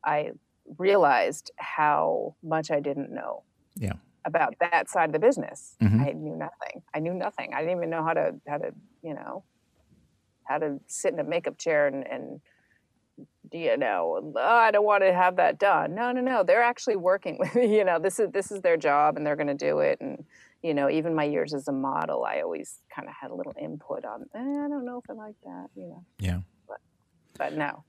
I 0.04 0.32
realized 0.78 1.50
how 1.58 2.36
much 2.42 2.70
I 2.70 2.80
didn't 2.80 3.12
know. 3.12 3.44
Yeah. 3.76 3.94
About 4.24 4.54
that 4.60 4.90
side 4.90 5.10
of 5.10 5.12
the 5.12 5.20
business, 5.20 5.76
Mhm. 5.80 6.00
I 6.00 6.12
knew 6.12 6.36
nothing. 6.36 6.82
I 6.92 6.98
knew 6.98 7.14
nothing. 7.14 7.54
I 7.54 7.60
didn't 7.60 7.76
even 7.78 7.90
know 7.90 8.02
how 8.04 8.12
to 8.14 8.40
how 8.48 8.58
to 8.58 8.74
you 9.02 9.14
know 9.14 9.44
how 10.44 10.58
to 10.58 10.80
sit 10.86 11.12
in 11.12 11.18
a 11.20 11.24
makeup 11.24 11.58
chair 11.58 11.86
and, 11.86 12.06
and 12.06 12.40
you 13.52 13.76
know 13.76 14.32
"Oh, 14.36 14.40
i 14.40 14.70
don't 14.70 14.84
want 14.84 15.02
to 15.02 15.12
have 15.12 15.36
that 15.36 15.58
done 15.58 15.94
no 15.94 16.12
no 16.12 16.20
no 16.20 16.42
they're 16.42 16.62
actually 16.62 16.96
working 16.96 17.38
with 17.40 17.54
you 17.56 17.84
know 17.84 17.98
this 17.98 18.18
is 18.18 18.30
this 18.32 18.50
is 18.50 18.60
their 18.62 18.76
job 18.76 19.16
and 19.16 19.26
they're 19.26 19.36
going 19.36 19.46
to 19.46 19.54
do 19.54 19.78
it 19.80 19.98
and 20.00 20.24
you 20.62 20.74
know 20.74 20.88
even 20.90 21.14
my 21.14 21.24
years 21.24 21.54
as 21.54 21.68
a 21.68 21.72
model 21.72 22.24
i 22.24 22.40
always 22.40 22.80
kind 22.94 23.08
of 23.08 23.14
had 23.20 23.30
a 23.30 23.34
little 23.34 23.54
input 23.60 24.04
on 24.04 24.22
eh, 24.34 24.38
i 24.38 24.68
don't 24.68 24.84
know 24.84 24.98
if 24.98 25.10
i 25.10 25.12
like 25.12 25.36
that 25.44 25.66
you 25.76 25.86
know 25.88 26.04
Yeah. 26.18 26.40
but 26.68 26.78
but 27.38 27.54
no 27.54 27.84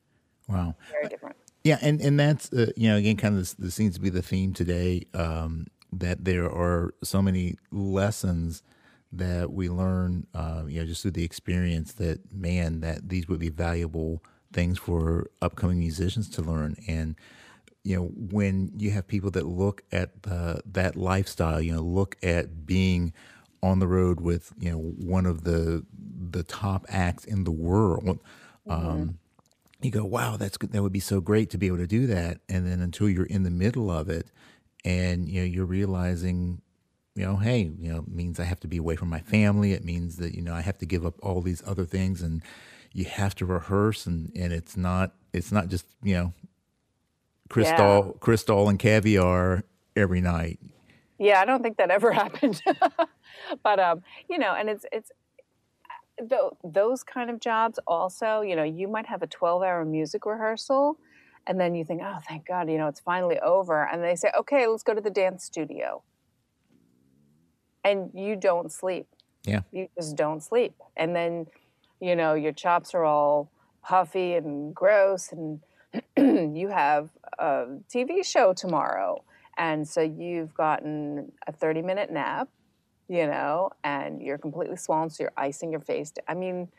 Wow. 0.48 0.76
very 0.92 1.08
different 1.10 1.36
Yeah, 1.66 1.78
and 1.82 2.00
and 2.00 2.18
that's 2.18 2.52
uh, 2.54 2.72
you 2.78 2.88
know 2.88 2.96
again 2.96 3.18
kind 3.18 3.34
of 3.36 3.42
this, 3.42 3.54
this 3.56 3.76
seems 3.76 3.96
to 3.96 4.02
be 4.02 4.10
the 4.10 4.22
theme 4.22 4.54
today 4.54 5.04
um, 5.14 5.68
that 5.92 6.24
there 6.24 6.46
are 6.46 6.94
so 7.04 7.22
many 7.22 7.56
lessons 7.72 8.64
that 9.12 9.52
we 9.52 9.70
learn, 9.70 10.28
uh, 10.34 10.64
you 10.68 10.80
know, 10.80 10.86
just 10.86 11.02
through 11.02 11.12
the 11.12 11.24
experience 11.24 11.94
that 11.94 12.20
man, 12.32 12.82
that 12.82 13.10
these 13.10 13.28
would 13.28 13.40
be 13.40 13.50
valuable 13.50 14.24
things 14.54 14.78
for 14.78 15.30
upcoming 15.42 15.80
musicians 15.80 16.30
to 16.30 16.42
learn. 16.42 16.76
And 16.88 17.16
you 17.84 17.96
know, 17.96 18.12
when 18.16 18.72
you 18.76 18.92
have 18.92 19.08
people 19.08 19.32
that 19.32 19.46
look 19.46 19.84
at 19.92 20.24
the, 20.24 20.62
that 20.66 20.98
lifestyle, 20.98 21.62
you 21.62 21.74
know, 21.74 21.82
look 21.82 22.18
at 22.22 22.66
being 22.66 23.14
on 23.64 23.80
the 23.80 23.88
road 23.88 24.20
with 24.22 24.54
you 24.60 24.72
know 24.72 24.78
one 24.78 25.26
of 25.26 25.44
the 25.44 25.86
the 26.30 26.44
top 26.44 26.86
acts 26.90 27.26
in 27.26 27.44
the 27.44 27.52
world. 27.52 28.20
Mm-hmm. 28.68 28.72
Um, 28.72 29.20
you 29.82 29.92
go, 29.92 30.04
wow, 30.04 30.38
that's 30.38 30.58
good. 30.58 30.72
That 30.72 30.82
would 30.82 30.92
be 30.92 31.00
so 31.00 31.22
great 31.22 31.50
to 31.52 31.58
be 31.58 31.68
able 31.68 31.78
to 31.78 31.88
do 31.88 32.08
that. 32.08 32.40
And 32.50 32.68
then 32.68 32.82
until 32.82 33.08
you're 33.08 33.26
in 33.26 33.44
the 33.44 33.52
middle 33.52 33.92
of 33.92 34.10
it, 34.10 34.32
and 34.84 35.30
you 35.30 35.42
know 35.42 35.46
you're 35.46 35.66
realizing, 35.66 36.62
you 37.16 37.26
know, 37.26 37.38
hey, 37.38 37.72
you 37.78 37.92
know, 37.92 38.00
it 38.00 38.08
means 38.08 38.40
I 38.40 38.46
have 38.46 38.60
to 38.62 38.68
be 38.68 38.78
away 38.78 38.96
from 38.96 39.10
my 39.10 39.20
family. 39.20 39.74
It 39.74 39.86
means 39.86 40.18
that 40.18 40.34
you 40.36 40.42
know 40.42 40.54
I 40.54 40.62
have 40.62 40.78
to 40.80 40.86
give 40.86 41.06
up 41.06 41.16
all 41.22 41.42
these 41.42 41.64
other 41.66 41.86
things, 41.86 42.22
and 42.22 42.42
you 42.98 43.06
have 43.06 43.36
to 43.36 43.46
rehearse, 43.46 44.08
and 44.08 44.32
and 44.36 44.52
it's 44.52 44.76
not 44.76 45.14
it's 45.32 45.52
not 45.52 45.68
just 45.68 45.86
you 46.02 46.16
know, 46.16 46.34
crystal 47.48 48.06
yeah. 48.08 48.20
crystal 48.20 48.70
and 48.70 48.80
caviar 48.80 49.64
every 49.96 50.20
night. 50.20 50.60
Yeah, 51.20 51.40
I 51.40 51.46
don't 51.46 51.62
think 51.62 51.78
that 51.78 51.92
ever 51.92 52.12
happened. 52.24 52.62
but 53.64 53.80
um, 53.80 54.02
you 54.28 54.40
know, 54.40 54.56
and 54.56 54.68
it's 54.68 54.86
it's 54.92 55.12
those 56.64 57.04
kind 57.04 57.30
of 57.30 57.40
jobs 57.40 57.80
also, 57.86 58.42
you 58.42 58.56
know, 58.56 58.64
you 58.64 58.88
might 58.88 59.06
have 59.06 59.22
a 59.22 59.28
12-hour 59.28 59.86
music 59.86 60.26
rehearsal 60.26 60.98
and 61.46 61.60
then 61.60 61.76
you 61.76 61.86
think, 61.86 62.02
"Oh, 62.04 62.18
thank 62.28 62.48
God, 62.48 62.68
you 62.68 62.80
know, 62.80 62.88
it's 62.88 63.00
finally 63.00 63.40
over." 63.40 63.86
And 63.86 64.04
they 64.04 64.16
say, 64.16 64.32
"Okay, 64.38 64.66
let's 64.68 64.84
go 64.84 64.96
to 64.96 65.02
the 65.02 65.12
dance 65.12 65.44
studio." 65.44 66.04
And 67.84 68.10
you 68.16 68.36
don't 68.36 68.72
sleep. 68.72 69.08
Yeah. 69.46 69.62
You 69.72 69.88
just 69.96 70.16
don't 70.16 70.42
sleep. 70.42 70.74
And 70.98 71.16
then, 71.16 71.46
you 72.00 72.16
know, 72.16 72.34
your 72.34 72.54
chops 72.54 72.94
are 72.94 73.04
all 73.04 73.52
puffy 73.84 74.34
and 74.34 74.74
gross 74.76 75.32
and 75.32 75.60
you 76.58 76.68
have 76.68 77.10
a 77.40 77.66
TV 77.90 78.26
show 78.26 78.54
tomorrow 78.54 79.24
and 79.58 79.88
so 79.88 80.02
you've 80.02 80.54
gotten 80.54 81.32
a 81.48 81.52
30 81.52 81.82
minute 81.82 82.12
nap, 82.12 82.48
you 83.08 83.26
know, 83.26 83.72
and 83.84 84.22
you're 84.22 84.38
completely 84.38 84.78
swollen, 84.78 85.10
so 85.10 85.24
you're 85.24 85.34
icing 85.36 85.72
your 85.72 85.82
face. 85.82 86.14
I 86.28 86.36
mean, 86.36 86.70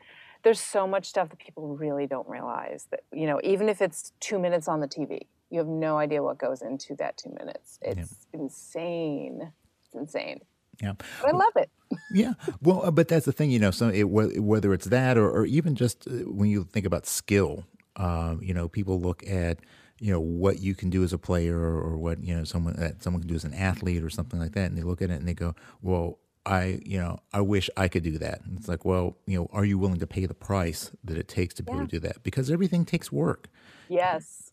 there's 0.44 0.60
so 0.60 0.86
much 0.86 1.06
stuff 1.06 1.28
that 1.30 1.38
people 1.40 1.76
really 1.76 2.06
don't 2.06 2.28
realize 2.28 2.86
that, 2.90 3.00
you 3.12 3.26
know, 3.26 3.40
even 3.42 3.68
if 3.68 3.82
it's 3.82 4.12
two 4.20 4.38
minutes 4.38 4.68
on 4.68 4.80
the 4.80 4.86
TV, 4.86 5.22
you 5.50 5.58
have 5.58 5.66
no 5.66 5.98
idea 5.98 6.22
what 6.22 6.38
goes 6.38 6.62
into 6.62 6.94
that 6.96 7.16
two 7.16 7.30
minutes. 7.38 7.78
It's 7.82 8.26
yeah. 8.32 8.40
insane. 8.40 9.52
It's 9.84 9.94
insane. 9.94 10.40
Yeah, 10.82 10.92
but 11.22 11.34
I 11.34 11.36
love 11.36 11.52
it. 11.56 11.70
yeah, 12.12 12.34
well, 12.62 12.84
uh, 12.84 12.90
but 12.90 13.08
that's 13.08 13.26
the 13.26 13.32
thing, 13.32 13.50
you 13.50 13.58
know. 13.58 13.70
So 13.70 13.88
it, 13.88 14.04
whether 14.04 14.72
it's 14.72 14.86
that 14.86 15.18
or, 15.18 15.28
or 15.30 15.46
even 15.46 15.74
just 15.74 16.06
uh, 16.06 16.10
when 16.30 16.48
you 16.48 16.64
think 16.64 16.86
about 16.86 17.06
skill, 17.06 17.64
um, 17.96 18.40
you 18.42 18.54
know, 18.54 18.68
people 18.68 19.00
look 19.00 19.26
at 19.28 19.58
you 20.00 20.12
know 20.12 20.20
what 20.20 20.60
you 20.60 20.74
can 20.74 20.90
do 20.90 21.02
as 21.02 21.12
a 21.12 21.18
player 21.18 21.58
or, 21.58 21.80
or 21.80 21.96
what 21.96 22.22
you 22.22 22.34
know 22.34 22.44
someone 22.44 22.74
that 22.74 23.02
someone 23.02 23.20
can 23.20 23.28
do 23.28 23.34
as 23.34 23.44
an 23.44 23.54
athlete 23.54 24.02
or 24.02 24.10
something 24.10 24.38
like 24.38 24.52
that 24.52 24.66
and 24.66 24.78
they 24.78 24.82
look 24.82 25.02
at 25.02 25.10
it 25.10 25.14
and 25.14 25.26
they 25.26 25.34
go 25.34 25.54
well 25.82 26.18
i 26.46 26.80
you 26.84 26.98
know 26.98 27.18
i 27.32 27.40
wish 27.40 27.68
i 27.76 27.88
could 27.88 28.02
do 28.02 28.18
that 28.18 28.40
and 28.44 28.58
it's 28.58 28.68
like 28.68 28.84
well 28.84 29.16
you 29.26 29.38
know 29.38 29.48
are 29.52 29.64
you 29.64 29.76
willing 29.78 29.98
to 29.98 30.06
pay 30.06 30.26
the 30.26 30.34
price 30.34 30.92
that 31.02 31.18
it 31.18 31.28
takes 31.28 31.54
to 31.54 31.62
be 31.62 31.72
yeah. 31.72 31.78
able 31.78 31.86
to 31.86 31.90
do 31.90 32.00
that 32.00 32.22
because 32.22 32.50
everything 32.50 32.84
takes 32.84 33.10
work 33.10 33.48
yes 33.88 34.52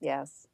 yes 0.00 0.46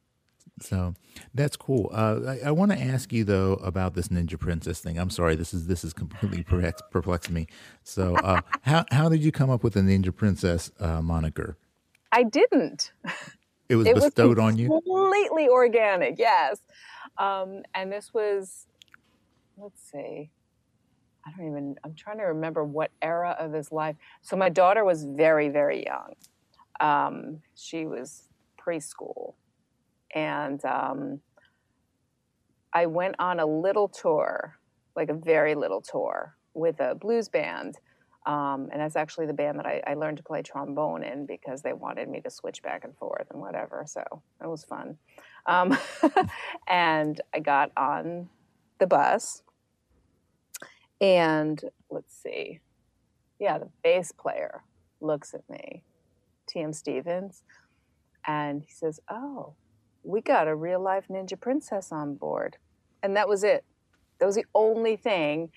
so 0.61 0.93
that's 1.33 1.55
cool. 1.55 1.89
Uh, 1.93 2.19
I, 2.27 2.47
I 2.47 2.51
want 2.51 2.71
to 2.71 2.79
ask 2.79 3.13
you 3.13 3.23
though 3.23 3.53
about 3.55 3.93
this 3.93 4.09
Ninja 4.09 4.39
Princess 4.39 4.79
thing. 4.79 4.97
I'm 4.97 5.09
sorry, 5.09 5.35
this 5.35 5.53
is 5.53 5.67
this 5.67 5.83
is 5.83 5.93
completely 5.93 6.43
perplexing 6.43 7.33
me. 7.33 7.47
So, 7.83 8.15
uh, 8.17 8.41
how 8.61 8.85
how 8.91 9.09
did 9.09 9.23
you 9.23 9.31
come 9.31 9.49
up 9.49 9.63
with 9.63 9.73
the 9.73 9.81
Ninja 9.81 10.15
Princess 10.15 10.71
uh, 10.79 11.01
moniker? 11.01 11.57
I 12.11 12.23
didn't. 12.23 12.91
It 13.69 13.75
was 13.75 13.87
it 13.87 13.95
bestowed 13.95 14.37
was 14.37 14.45
on 14.45 14.57
you? 14.57 14.67
Completely 14.67 15.47
organic, 15.47 16.17
yes. 16.17 16.59
Um, 17.17 17.61
and 17.75 17.91
this 17.91 18.13
was, 18.13 18.65
let's 19.57 19.81
see, 19.91 20.31
I 21.25 21.31
don't 21.37 21.47
even, 21.47 21.75
I'm 21.83 21.93
trying 21.93 22.17
to 22.17 22.23
remember 22.23 22.63
what 22.63 22.91
era 23.01 23.35
of 23.37 23.53
his 23.53 23.71
life. 23.71 23.95
So 24.21 24.35
my 24.35 24.49
daughter 24.49 24.83
was 24.83 25.03
very, 25.03 25.49
very 25.49 25.85
young. 25.85 26.13
Um, 26.79 27.41
she 27.55 27.85
was 27.85 28.23
preschool. 28.59 29.33
And 30.13 30.63
um, 30.65 31.19
I 32.73 32.85
went 32.85 33.15
on 33.19 33.39
a 33.39 33.45
little 33.45 33.87
tour, 33.87 34.57
like 34.95 35.09
a 35.09 35.13
very 35.13 35.55
little 35.55 35.81
tour 35.81 36.35
with 36.53 36.79
a 36.79 36.95
blues 36.95 37.29
band 37.29 37.77
um, 38.25 38.69
and 38.71 38.81
that's 38.81 38.95
actually 38.95 39.27
the 39.27 39.33
band 39.33 39.57
that 39.59 39.65
I, 39.65 39.81
I, 39.87 39.93
learned 39.93 40.17
to 40.17 40.23
play 40.23 40.41
trombone 40.41 41.03
in 41.03 41.25
because 41.25 41.61
they 41.61 41.71
wanted 41.71 42.09
me 42.09 42.19
to 42.21 42.29
switch 42.29 42.61
back 42.61 42.83
and 42.83 42.95
forth 42.97 43.27
and 43.31 43.39
whatever. 43.39 43.85
So 43.87 44.03
it 44.43 44.47
was 44.47 44.65
fun. 44.65 44.97
Um, 45.45 45.77
and 46.67 47.19
I 47.33 47.39
got 47.39 47.71
on 47.77 48.29
the 48.77 48.87
bus, 48.87 49.41
and 50.99 51.59
let's 51.89 52.13
see, 52.21 52.59
yeah, 53.39 53.57
the 53.57 53.69
bass 53.83 54.11
player 54.11 54.63
looks 54.99 55.33
at 55.33 55.49
me, 55.49 55.83
TM 56.53 56.75
Stevens, 56.75 57.43
and 58.27 58.61
he 58.61 58.71
says, 58.71 58.99
Oh, 59.09 59.53
we 60.03 60.21
got 60.21 60.47
a 60.47 60.55
real 60.55 60.81
life 60.81 61.05
Ninja 61.09 61.39
Princess 61.39 61.91
on 61.91 62.15
board. 62.15 62.57
And 63.03 63.15
that 63.15 63.27
was 63.27 63.43
it. 63.43 63.63
That 64.19 64.25
was 64.25 64.35
the 64.35 64.45
only 64.53 64.95
thing. 64.95 65.51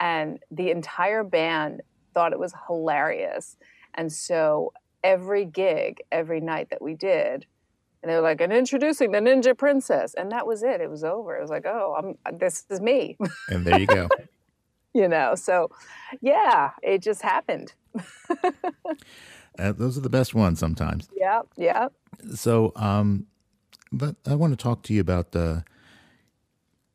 And 0.00 0.38
the 0.50 0.70
entire 0.70 1.24
band 1.24 1.82
thought 2.12 2.32
it 2.32 2.38
was 2.38 2.54
hilarious. 2.66 3.56
And 3.94 4.12
so 4.12 4.72
every 5.02 5.44
gig, 5.44 6.00
every 6.10 6.40
night 6.40 6.70
that 6.70 6.82
we 6.82 6.94
did, 6.94 7.46
and 8.02 8.10
they 8.10 8.16
were 8.16 8.22
like, 8.22 8.42
and 8.42 8.52
introducing 8.52 9.12
the 9.12 9.18
Ninja 9.18 9.56
Princess. 9.56 10.12
And 10.12 10.30
that 10.30 10.46
was 10.46 10.62
it. 10.62 10.82
It 10.82 10.90
was 10.90 11.04
over. 11.04 11.38
It 11.38 11.40
was 11.40 11.48
like, 11.48 11.64
oh, 11.64 11.94
I'm, 11.96 12.38
this 12.38 12.66
is 12.68 12.80
me. 12.80 13.16
And 13.48 13.64
there 13.64 13.78
you 13.80 13.86
go. 13.86 14.08
you 14.94 15.08
know, 15.08 15.34
so 15.34 15.70
yeah, 16.20 16.72
it 16.82 17.00
just 17.00 17.22
happened. 17.22 17.72
uh, 19.58 19.72
those 19.72 19.96
are 19.96 20.02
the 20.02 20.10
best 20.10 20.34
ones 20.34 20.58
sometimes. 20.58 21.08
Yeah, 21.16 21.42
yeah. 21.56 21.88
So, 22.34 22.72
um, 22.76 23.26
but 23.94 24.16
I 24.26 24.34
want 24.34 24.52
to 24.52 24.62
talk 24.62 24.82
to 24.84 24.94
you 24.94 25.00
about 25.00 25.34
uh, 25.34 25.60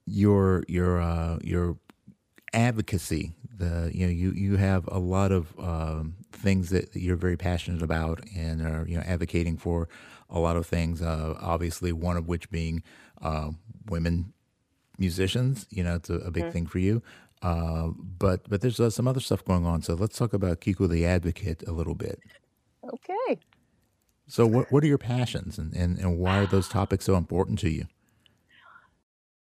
your 0.05 0.63
your 0.67 1.01
uh, 1.01 1.39
your 1.43 1.77
advocacy 2.53 3.33
the 3.59 3.91
you 3.93 4.05
know 4.05 4.11
you 4.11 4.31
you 4.31 4.55
have 4.57 4.87
a 4.87 4.97
lot 4.97 5.31
of 5.31 5.53
um, 5.59 6.15
things 6.31 6.69
that 6.69 6.95
you're 6.95 7.15
very 7.15 7.37
passionate 7.37 7.81
about 7.81 8.21
and 8.35 8.61
are 8.61 8.85
you 8.87 8.95
know 8.95 9.03
advocating 9.05 9.57
for 9.57 9.87
a 10.29 10.39
lot 10.39 10.55
of 10.55 10.65
things. 10.65 11.01
Uh, 11.01 11.35
obviously, 11.39 11.91
one 11.91 12.17
of 12.17 12.27
which 12.27 12.49
being 12.49 12.83
uh, 13.21 13.51
women 13.87 14.33
musicians. 14.97 15.65
You 15.69 15.83
know, 15.83 15.95
it's 15.95 16.09
a, 16.09 16.15
a 16.15 16.31
big 16.31 16.43
mm-hmm. 16.43 16.51
thing 16.51 16.67
for 16.67 16.79
you. 16.79 17.01
Uh, 17.41 17.89
but 17.95 18.49
but 18.49 18.61
there's 18.61 18.79
uh, 18.79 18.89
some 18.89 19.07
other 19.07 19.19
stuff 19.19 19.43
going 19.45 19.65
on. 19.65 19.81
So 19.81 19.93
let's 19.93 20.17
talk 20.17 20.33
about 20.33 20.61
Kiku 20.61 20.87
the 20.87 21.05
Advocate 21.05 21.63
a 21.67 21.71
little 21.71 21.95
bit. 21.95 22.19
Okay. 22.83 23.39
So 24.29 24.45
what 24.45 24.71
what 24.71 24.83
are 24.83 24.87
your 24.87 24.99
passions 24.99 25.57
and, 25.57 25.73
and, 25.73 25.97
and 25.97 26.19
why 26.19 26.37
are 26.37 26.45
those 26.45 26.69
topics 26.69 27.05
so 27.05 27.15
important 27.15 27.59
to 27.59 27.69
you? 27.69 27.85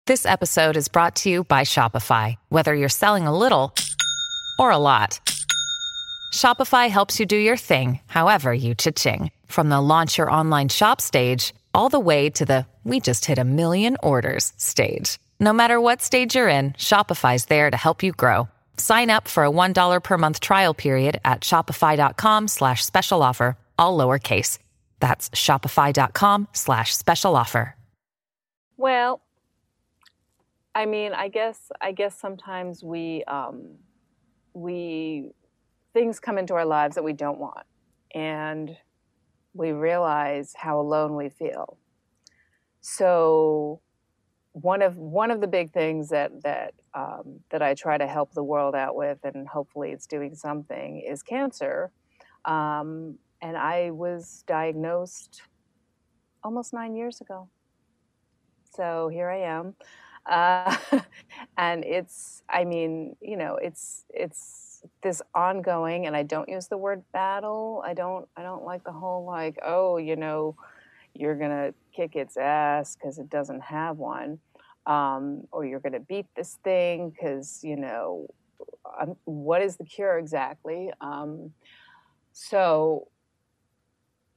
This 0.05 0.25
episode 0.25 0.77
is 0.77 0.87
brought 0.87 1.15
to 1.17 1.29
you 1.29 1.43
by 1.43 1.63
Shopify. 1.63 2.35
Whether 2.49 2.73
you're 2.75 2.87
selling 2.87 3.27
a 3.27 3.37
little 3.37 3.73
or 4.59 4.71
a 4.71 4.77
lot. 4.77 5.19
Shopify 6.33 6.89
helps 6.89 7.19
you 7.19 7.25
do 7.25 7.35
your 7.37 7.57
thing, 7.57 7.99
however 8.05 8.53
you 8.53 8.75
cha-ching. 8.75 9.31
From 9.47 9.69
the 9.69 9.81
launch 9.81 10.17
your 10.17 10.31
online 10.31 10.69
shop 10.69 11.01
stage, 11.01 11.53
all 11.73 11.89
the 11.89 11.99
way 11.99 12.29
to 12.29 12.45
the 12.45 12.65
we 12.83 12.99
just 12.99 13.25
hit 13.25 13.39
a 13.39 13.43
million 13.43 13.97
orders 14.03 14.53
stage. 14.57 15.17
No 15.39 15.53
matter 15.53 15.81
what 15.81 16.01
stage 16.01 16.35
you're 16.35 16.47
in, 16.49 16.73
Shopify's 16.73 17.45
there 17.45 17.71
to 17.71 17.77
help 17.77 18.03
you 18.03 18.11
grow. 18.11 18.47
Sign 18.77 19.09
up 19.09 19.27
for 19.27 19.43
a 19.43 19.49
$1 19.51 20.03
per 20.03 20.17
month 20.17 20.39
trial 20.39 20.73
period 20.75 21.19
at 21.25 21.41
shopify.com 21.41 22.47
slash 22.47 22.85
special 22.85 23.23
offer, 23.23 23.57
all 23.79 23.97
lowercase. 23.97 24.59
That's 24.99 25.29
shopify.com 25.29 26.47
slash 26.53 26.95
special 26.95 27.35
offer. 27.35 27.75
Well, 28.77 29.21
I 30.75 30.85
mean, 30.85 31.13
I 31.13 31.29
guess 31.29 31.71
I 31.81 31.91
guess 31.91 32.19
sometimes 32.19 32.83
we 32.83 33.23
um, 33.25 33.77
we 34.53 35.31
things 35.93 36.19
come 36.19 36.37
into 36.37 36.53
our 36.53 36.65
lives 36.65 36.95
that 36.95 37.03
we 37.03 37.13
don't 37.13 37.39
want 37.39 37.65
and 38.13 38.77
we 39.53 39.71
realize 39.71 40.53
how 40.55 40.79
alone 40.79 41.15
we 41.15 41.29
feel 41.29 41.77
so 42.89 43.81
one 44.53 44.81
of 44.81 44.95
one 44.95 45.29
of 45.29 45.41
the 45.41 45.47
big 45.47 45.73
things 45.73 46.09
that 46.09 46.41
that 46.43 46.73
um, 46.93 47.41
that 47.49 47.61
I 47.61 47.73
try 47.73 47.97
to 47.97 48.07
help 48.07 48.33
the 48.33 48.43
world 48.43 48.75
out 48.75 48.95
with, 48.95 49.19
and 49.23 49.45
hopefully 49.45 49.91
it's 49.91 50.07
doing 50.07 50.35
something, 50.35 51.01
is 51.01 51.21
cancer. 51.21 51.91
Um, 52.45 53.19
and 53.41 53.57
I 53.57 53.91
was 53.91 54.43
diagnosed 54.47 55.41
almost 56.43 56.73
nine 56.73 56.95
years 56.95 57.21
ago. 57.21 57.49
So 58.75 59.09
here 59.09 59.29
I 59.29 59.41
am. 59.41 59.75
Uh, 60.25 60.75
and 61.57 61.83
it's, 61.85 62.43
I 62.49 62.65
mean, 62.65 63.15
you 63.21 63.37
know, 63.37 63.57
it's, 63.61 64.05
it's 64.09 64.83
this 65.01 65.21
ongoing, 65.33 66.05
and 66.05 66.15
I 66.15 66.23
don't 66.23 66.47
use 66.49 66.67
the 66.67 66.77
word 66.77 67.03
battle. 67.11 67.83
I 67.85 67.93
don't, 67.93 68.27
I 68.35 68.43
don't 68.43 68.63
like 68.63 68.83
the 68.83 68.91
whole 68.91 69.25
like, 69.25 69.57
oh, 69.63 69.97
you 69.97 70.15
know, 70.15 70.55
you're 71.13 71.35
going 71.35 71.51
to 71.51 71.73
kick 71.95 72.15
its 72.15 72.37
ass 72.37 72.95
because 72.95 73.17
it 73.17 73.29
doesn't 73.29 73.61
have 73.61 73.97
one. 73.97 74.39
Um, 74.85 75.47
or 75.51 75.65
you're 75.65 75.81
going 75.81 75.93
to 75.93 75.99
beat 75.99 76.27
this 76.35 76.59
thing 76.63 77.09
because, 77.09 77.61
you 77.61 77.75
know, 77.75 78.27
what 79.25 79.61
is 79.61 79.75
the 79.75 79.83
cure 79.83 80.17
exactly? 80.17 80.91
Um, 81.01 81.51
so, 82.31 83.09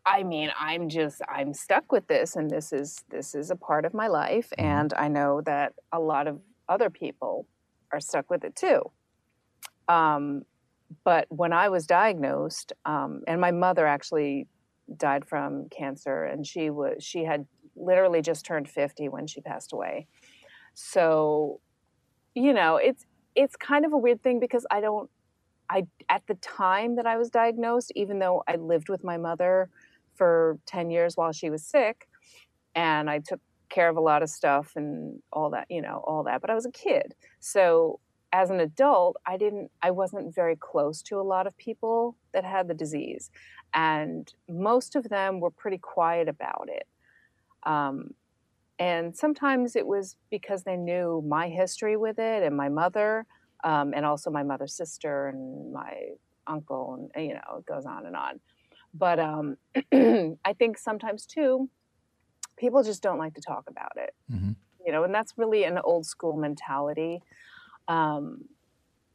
I 0.07 0.22
mean, 0.22 0.51
I'm 0.59 0.88
just 0.88 1.20
I'm 1.28 1.53
stuck 1.55 1.92
with 1.92 2.07
this, 2.07 2.36
and 2.36 2.51
this 2.51 2.72
is 2.72 3.05
this 3.11 3.34
is 3.34 3.51
a 3.51 3.57
part 3.57 3.84
of 3.84 3.94
my 3.94 4.09
life, 4.09 4.51
Mhm. 4.59 4.64
and 4.64 4.94
I 4.94 5.09
know 5.09 5.40
that 5.42 5.74
a 5.92 6.01
lot 6.01 6.26
of 6.26 6.40
other 6.68 6.90
people 6.90 7.46
are 7.92 8.01
stuck 8.01 8.30
with 8.30 8.44
it 8.44 8.57
too. 8.57 8.90
Um, 9.88 10.44
but 11.05 11.26
when 11.30 11.53
I 11.53 11.68
was 11.68 11.86
diagnosed, 11.86 12.72
um, 12.84 13.22
and 13.28 13.40
my 13.40 13.51
mother 13.53 13.86
actually 13.86 14.48
died 14.96 15.26
from 15.26 15.68
cancer, 15.70 16.24
and 16.24 16.46
she 16.46 16.70
was 16.70 17.05
she 17.05 17.24
had 17.24 17.46
literally 17.76 18.22
just 18.22 18.44
turned 18.46 18.68
50 18.68 19.09
when 19.09 19.26
she 19.26 19.40
passed 19.40 19.72
away. 19.72 20.07
So, 20.74 21.61
you 22.34 22.53
know, 22.53 22.76
it's 22.76 23.07
it's 23.36 23.57
kind 23.57 23.84
of 23.86 23.92
a 23.92 23.98
weird 23.98 24.22
thing 24.22 24.40
because 24.40 24.66
I 24.70 24.80
don't 24.80 25.11
I 25.70 25.86
at 26.09 26.26
the 26.28 26.34
time 26.36 26.96
that 26.96 27.07
I 27.07 27.16
was 27.18 27.30
diagnosed, 27.30 27.92
even 27.96 28.18
though 28.20 28.42
I 28.48 28.57
lived 28.57 28.88
with 28.88 29.05
my 29.05 29.16
mother 29.18 29.70
for 30.21 30.59
10 30.66 30.91
years 30.91 31.16
while 31.16 31.33
she 31.33 31.49
was 31.49 31.64
sick 31.64 32.07
and 32.75 33.09
I 33.09 33.21
took 33.21 33.41
care 33.71 33.89
of 33.89 33.97
a 33.97 34.03
lot 34.03 34.23
of 34.23 34.29
stuff 34.29 34.73
and 34.77 35.23
all 35.33 35.49
that, 35.51 35.66
you 35.71 35.81
know, 35.81 36.05
all 36.07 36.25
that, 36.25 36.43
but 36.43 36.51
I 36.51 36.55
was 36.55 36.66
a 36.66 36.71
kid. 36.71 37.14
So, 37.39 38.01
as 38.35 38.51
an 38.51 38.61
adult, 38.61 39.16
I 39.25 39.39
didn't 39.39 39.71
I 39.83 39.93
wasn't 39.93 40.35
very 40.35 40.57
close 40.57 41.01
to 41.05 41.18
a 41.18 41.23
lot 41.23 41.47
of 41.47 41.57
people 41.57 42.16
that 42.35 42.45
had 42.45 42.68
the 42.68 42.75
disease. 42.75 43.31
And 43.73 44.31
most 44.47 44.95
of 44.95 45.09
them 45.09 45.41
were 45.41 45.51
pretty 45.51 45.79
quiet 45.79 46.29
about 46.29 46.68
it. 46.68 46.87
Um, 47.62 48.11
and 48.79 49.16
sometimes 49.16 49.75
it 49.75 49.87
was 49.87 50.16
because 50.31 50.64
they 50.64 50.77
knew 50.77 51.25
my 51.27 51.49
history 51.49 51.97
with 51.97 52.18
it 52.18 52.43
and 52.43 52.55
my 52.55 52.68
mother, 52.68 53.25
um, 53.64 53.95
and 53.97 54.05
also 54.05 54.31
my 54.31 54.43
mother's 54.43 54.75
sister 54.75 55.29
and 55.29 55.73
my 55.73 56.11
uncle, 56.47 57.11
and 57.14 57.27
you 57.27 57.33
know, 57.33 57.59
it 57.59 57.64
goes 57.64 57.87
on 57.87 58.05
and 58.05 58.16
on. 58.16 58.39
But 58.95 59.18
um, 59.18 59.57
I 59.93 60.53
think 60.59 60.78
sometimes 60.78 61.26
too, 61.26 61.68
people 62.57 62.82
just 62.82 63.03
don't 63.03 63.18
like 63.18 63.34
to 63.34 63.41
talk 63.41 63.64
about 63.68 63.93
it, 63.97 64.14
Mhm. 64.32 64.57
you 64.84 64.93
know, 64.93 65.05
and 65.05 65.14
that's 65.14 65.34
really 65.36 65.64
an 65.64 65.78
old 65.78 66.07
school 66.07 66.36
mentality. 66.36 67.22
Um, 67.88 68.45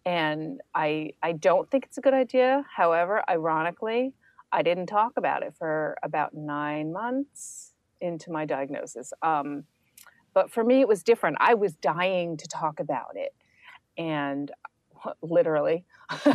and 0.05 0.61
I 0.73 1.11
I 1.23 1.31
don't 1.33 1.69
think 1.69 1.85
it's 1.85 1.97
a 1.97 2.01
good 2.01 2.13
idea. 2.13 2.65
However, 2.75 3.23
ironically, 3.29 4.13
I 4.51 4.61
didn't 4.61 4.85
talk 4.87 5.13
about 5.17 5.43
it 5.43 5.53
for 5.57 5.97
about 6.03 6.33
nine 6.33 6.93
months 6.93 7.73
into 8.01 8.31
my 8.31 8.45
diagnosis. 8.45 9.13
Um, 9.21 9.65
but 10.33 10.51
for 10.51 10.63
me, 10.63 10.81
it 10.81 10.87
was 10.87 11.01
different. 11.01 11.37
I 11.39 11.53
was 11.55 11.73
dying 11.75 12.37
to 12.37 12.47
talk 12.47 12.79
about 12.79 13.15
it, 13.15 13.33
and 13.97 14.51
literally, 15.21 15.85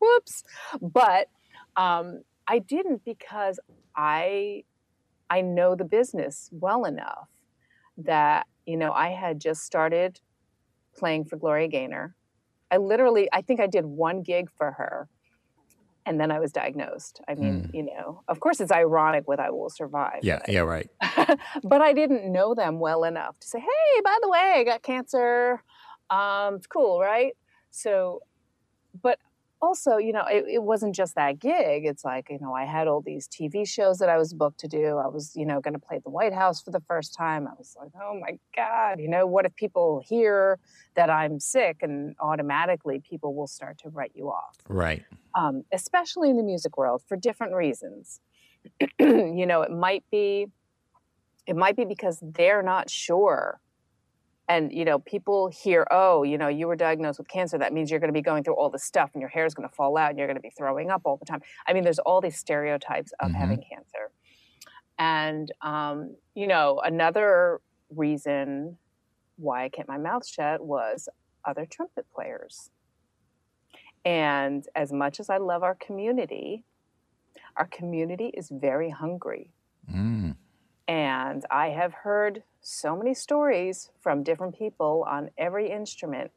whoops. 0.00 0.44
But 0.80 1.28
um, 1.76 2.22
I 2.48 2.58
didn't 2.60 3.04
because 3.04 3.60
I 3.94 4.64
I 5.30 5.42
know 5.42 5.74
the 5.74 5.84
business 5.84 6.48
well 6.52 6.84
enough 6.84 7.28
that 7.98 8.46
you 8.66 8.76
know 8.76 8.92
I 8.92 9.10
had 9.10 9.40
just 9.40 9.64
started 9.64 10.20
playing 10.96 11.26
for 11.26 11.36
Gloria 11.36 11.68
Gaynor. 11.68 12.14
I 12.70 12.76
literally, 12.76 13.28
I 13.32 13.40
think 13.42 13.60
I 13.60 13.66
did 13.66 13.86
one 13.86 14.22
gig 14.22 14.50
for 14.56 14.72
her, 14.72 15.08
and 16.04 16.20
then 16.20 16.30
I 16.30 16.38
was 16.38 16.52
diagnosed. 16.52 17.20
I 17.26 17.34
mean, 17.34 17.70
you 17.72 17.82
know, 17.82 18.22
of 18.28 18.40
course, 18.40 18.60
it's 18.60 18.72
ironic 18.72 19.26
with 19.26 19.40
"I 19.40 19.50
Will 19.50 19.70
Survive." 19.70 20.20
Yeah, 20.22 20.40
yeah, 20.48 20.60
right. 20.60 20.88
but 21.62 21.80
I 21.80 21.92
didn't 21.92 22.30
know 22.30 22.54
them 22.54 22.78
well 22.78 23.04
enough 23.04 23.38
to 23.40 23.46
say, 23.46 23.58
"Hey, 23.60 24.00
by 24.02 24.16
the 24.22 24.28
way, 24.28 24.54
I 24.56 24.64
got 24.64 24.82
cancer. 24.82 25.62
Um, 26.10 26.56
it's 26.56 26.66
cool, 26.66 27.00
right?" 27.00 27.32
So, 27.70 28.20
but 29.02 29.18
also, 29.60 29.96
you 29.96 30.12
know, 30.12 30.24
it, 30.30 30.44
it 30.48 30.62
wasn't 30.62 30.94
just 30.94 31.14
that 31.16 31.38
gig. 31.38 31.84
It's 31.84 32.04
like, 32.04 32.28
you 32.30 32.38
know, 32.40 32.54
I 32.54 32.64
had 32.64 32.86
all 32.86 33.00
these 33.00 33.26
TV 33.28 33.66
shows 33.66 33.98
that 33.98 34.08
I 34.08 34.16
was 34.16 34.32
booked 34.32 34.60
to 34.60 34.68
do. 34.68 34.98
I 34.98 35.08
was, 35.08 35.32
you 35.34 35.44
know, 35.44 35.60
going 35.60 35.74
to 35.74 35.80
play 35.80 36.00
the 36.02 36.10
White 36.10 36.32
House 36.32 36.62
for 36.62 36.70
the 36.70 36.80
first 36.86 37.14
time. 37.14 37.46
I 37.46 37.52
was 37.58 37.76
like, 37.78 37.90
oh 38.00 38.18
my 38.20 38.38
God, 38.54 39.00
you 39.00 39.08
know, 39.08 39.26
what 39.26 39.46
if 39.46 39.54
people 39.56 40.02
hear 40.06 40.58
that 40.94 41.10
I'm 41.10 41.40
sick 41.40 41.78
and 41.82 42.14
automatically 42.20 43.00
people 43.00 43.34
will 43.34 43.46
start 43.46 43.78
to 43.78 43.88
write 43.88 44.12
you 44.14 44.28
off? 44.30 44.56
Right. 44.68 45.04
um, 45.34 45.64
especially 45.72 46.30
in 46.30 46.36
the 46.36 46.42
music 46.42 46.76
world 46.76 47.02
for 47.06 47.16
different 47.16 47.54
reasons. 47.54 48.20
you 48.98 49.46
know, 49.46 49.62
it 49.62 49.70
might 49.70 50.04
be, 50.10 50.46
it 51.46 51.56
might 51.56 51.76
be 51.76 51.84
because 51.84 52.18
they're 52.22 52.62
not 52.62 52.90
sure. 52.90 53.60
And, 54.48 54.72
you 54.72 54.84
know, 54.86 54.98
people 54.98 55.48
hear, 55.48 55.86
oh, 55.90 56.22
you 56.22 56.38
know, 56.38 56.48
you 56.48 56.66
were 56.66 56.76
diagnosed 56.76 57.18
with 57.18 57.28
cancer. 57.28 57.58
That 57.58 57.74
means 57.74 57.90
you're 57.90 58.00
going 58.00 58.08
to 58.08 58.18
be 58.18 58.22
going 58.22 58.44
through 58.44 58.54
all 58.56 58.70
this 58.70 58.82
stuff 58.82 59.10
and 59.12 59.20
your 59.20 59.28
hair 59.28 59.44
is 59.44 59.54
going 59.54 59.68
to 59.68 59.74
fall 59.74 59.98
out 59.98 60.08
and 60.08 60.18
you're 60.18 60.26
going 60.26 60.38
to 60.38 60.42
be 60.42 60.50
throwing 60.56 60.90
up 60.90 61.02
all 61.04 61.18
the 61.18 61.26
time. 61.26 61.42
I 61.66 61.74
mean, 61.74 61.84
there's 61.84 61.98
all 61.98 62.22
these 62.22 62.38
stereotypes 62.38 63.12
of 63.20 63.30
Mhm. 63.30 63.34
having 63.34 63.62
cancer. 63.70 64.10
And, 64.98 65.52
um, 65.60 66.16
you 66.34 66.46
know, 66.46 66.80
another 66.82 67.60
reason 67.90 68.78
why 69.36 69.64
I 69.64 69.68
kept 69.68 69.86
my 69.86 69.98
mouth 69.98 70.26
shut 70.26 70.64
was 70.64 71.08
other 71.44 71.66
trumpet 71.66 72.06
players. 72.10 72.70
And 74.04 74.66
as 74.74 74.92
much 74.92 75.20
as 75.20 75.28
I 75.28 75.36
love 75.36 75.62
our 75.62 75.74
community, 75.74 76.64
our 77.56 77.66
community 77.66 78.28
is 78.28 78.48
very 78.48 78.90
hungry. 78.90 79.52
Mm. 79.92 80.36
And 80.86 81.44
I 81.50 81.68
have 81.68 81.92
heard 81.92 82.42
so 82.60 82.96
many 82.96 83.14
stories 83.14 83.90
from 84.00 84.22
different 84.22 84.58
people 84.58 85.04
on 85.08 85.30
every 85.38 85.70
instrument 85.70 86.30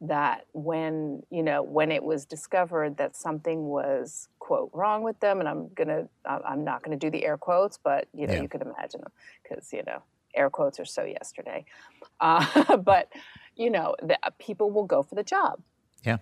that 0.00 0.46
when, 0.52 1.22
you 1.30 1.42
know, 1.42 1.62
when 1.62 1.92
it 1.92 2.02
was 2.02 2.24
discovered 2.24 2.96
that 2.96 3.14
something 3.16 3.66
was 3.66 4.28
quote 4.40 4.70
wrong 4.72 5.02
with 5.02 5.18
them, 5.20 5.38
and 5.38 5.48
I'm 5.48 5.68
gonna, 5.74 6.08
I'm 6.24 6.64
not 6.64 6.82
gonna 6.82 6.96
do 6.96 7.10
the 7.10 7.24
air 7.24 7.36
quotes, 7.36 7.78
but 7.78 8.08
you 8.12 8.26
know, 8.26 8.34
Yeah. 8.34 8.42
you 8.42 8.48
could 8.48 8.62
imagine 8.62 9.00
them 9.00 9.12
because 9.42 9.72
you 9.72 9.82
know, 9.86 10.02
air 10.34 10.50
quotes 10.50 10.80
are 10.80 10.84
so 10.84 11.04
yesterday. 11.04 11.64
Uh, 12.20 12.76
but 12.76 13.08
you 13.56 13.70
know, 13.70 13.94
the, 14.02 14.18
people 14.38 14.70
will 14.70 14.84
go 14.86 15.02
for 15.02 15.14
the 15.14 15.22
job 15.24 15.60
Yeah. 16.04 16.18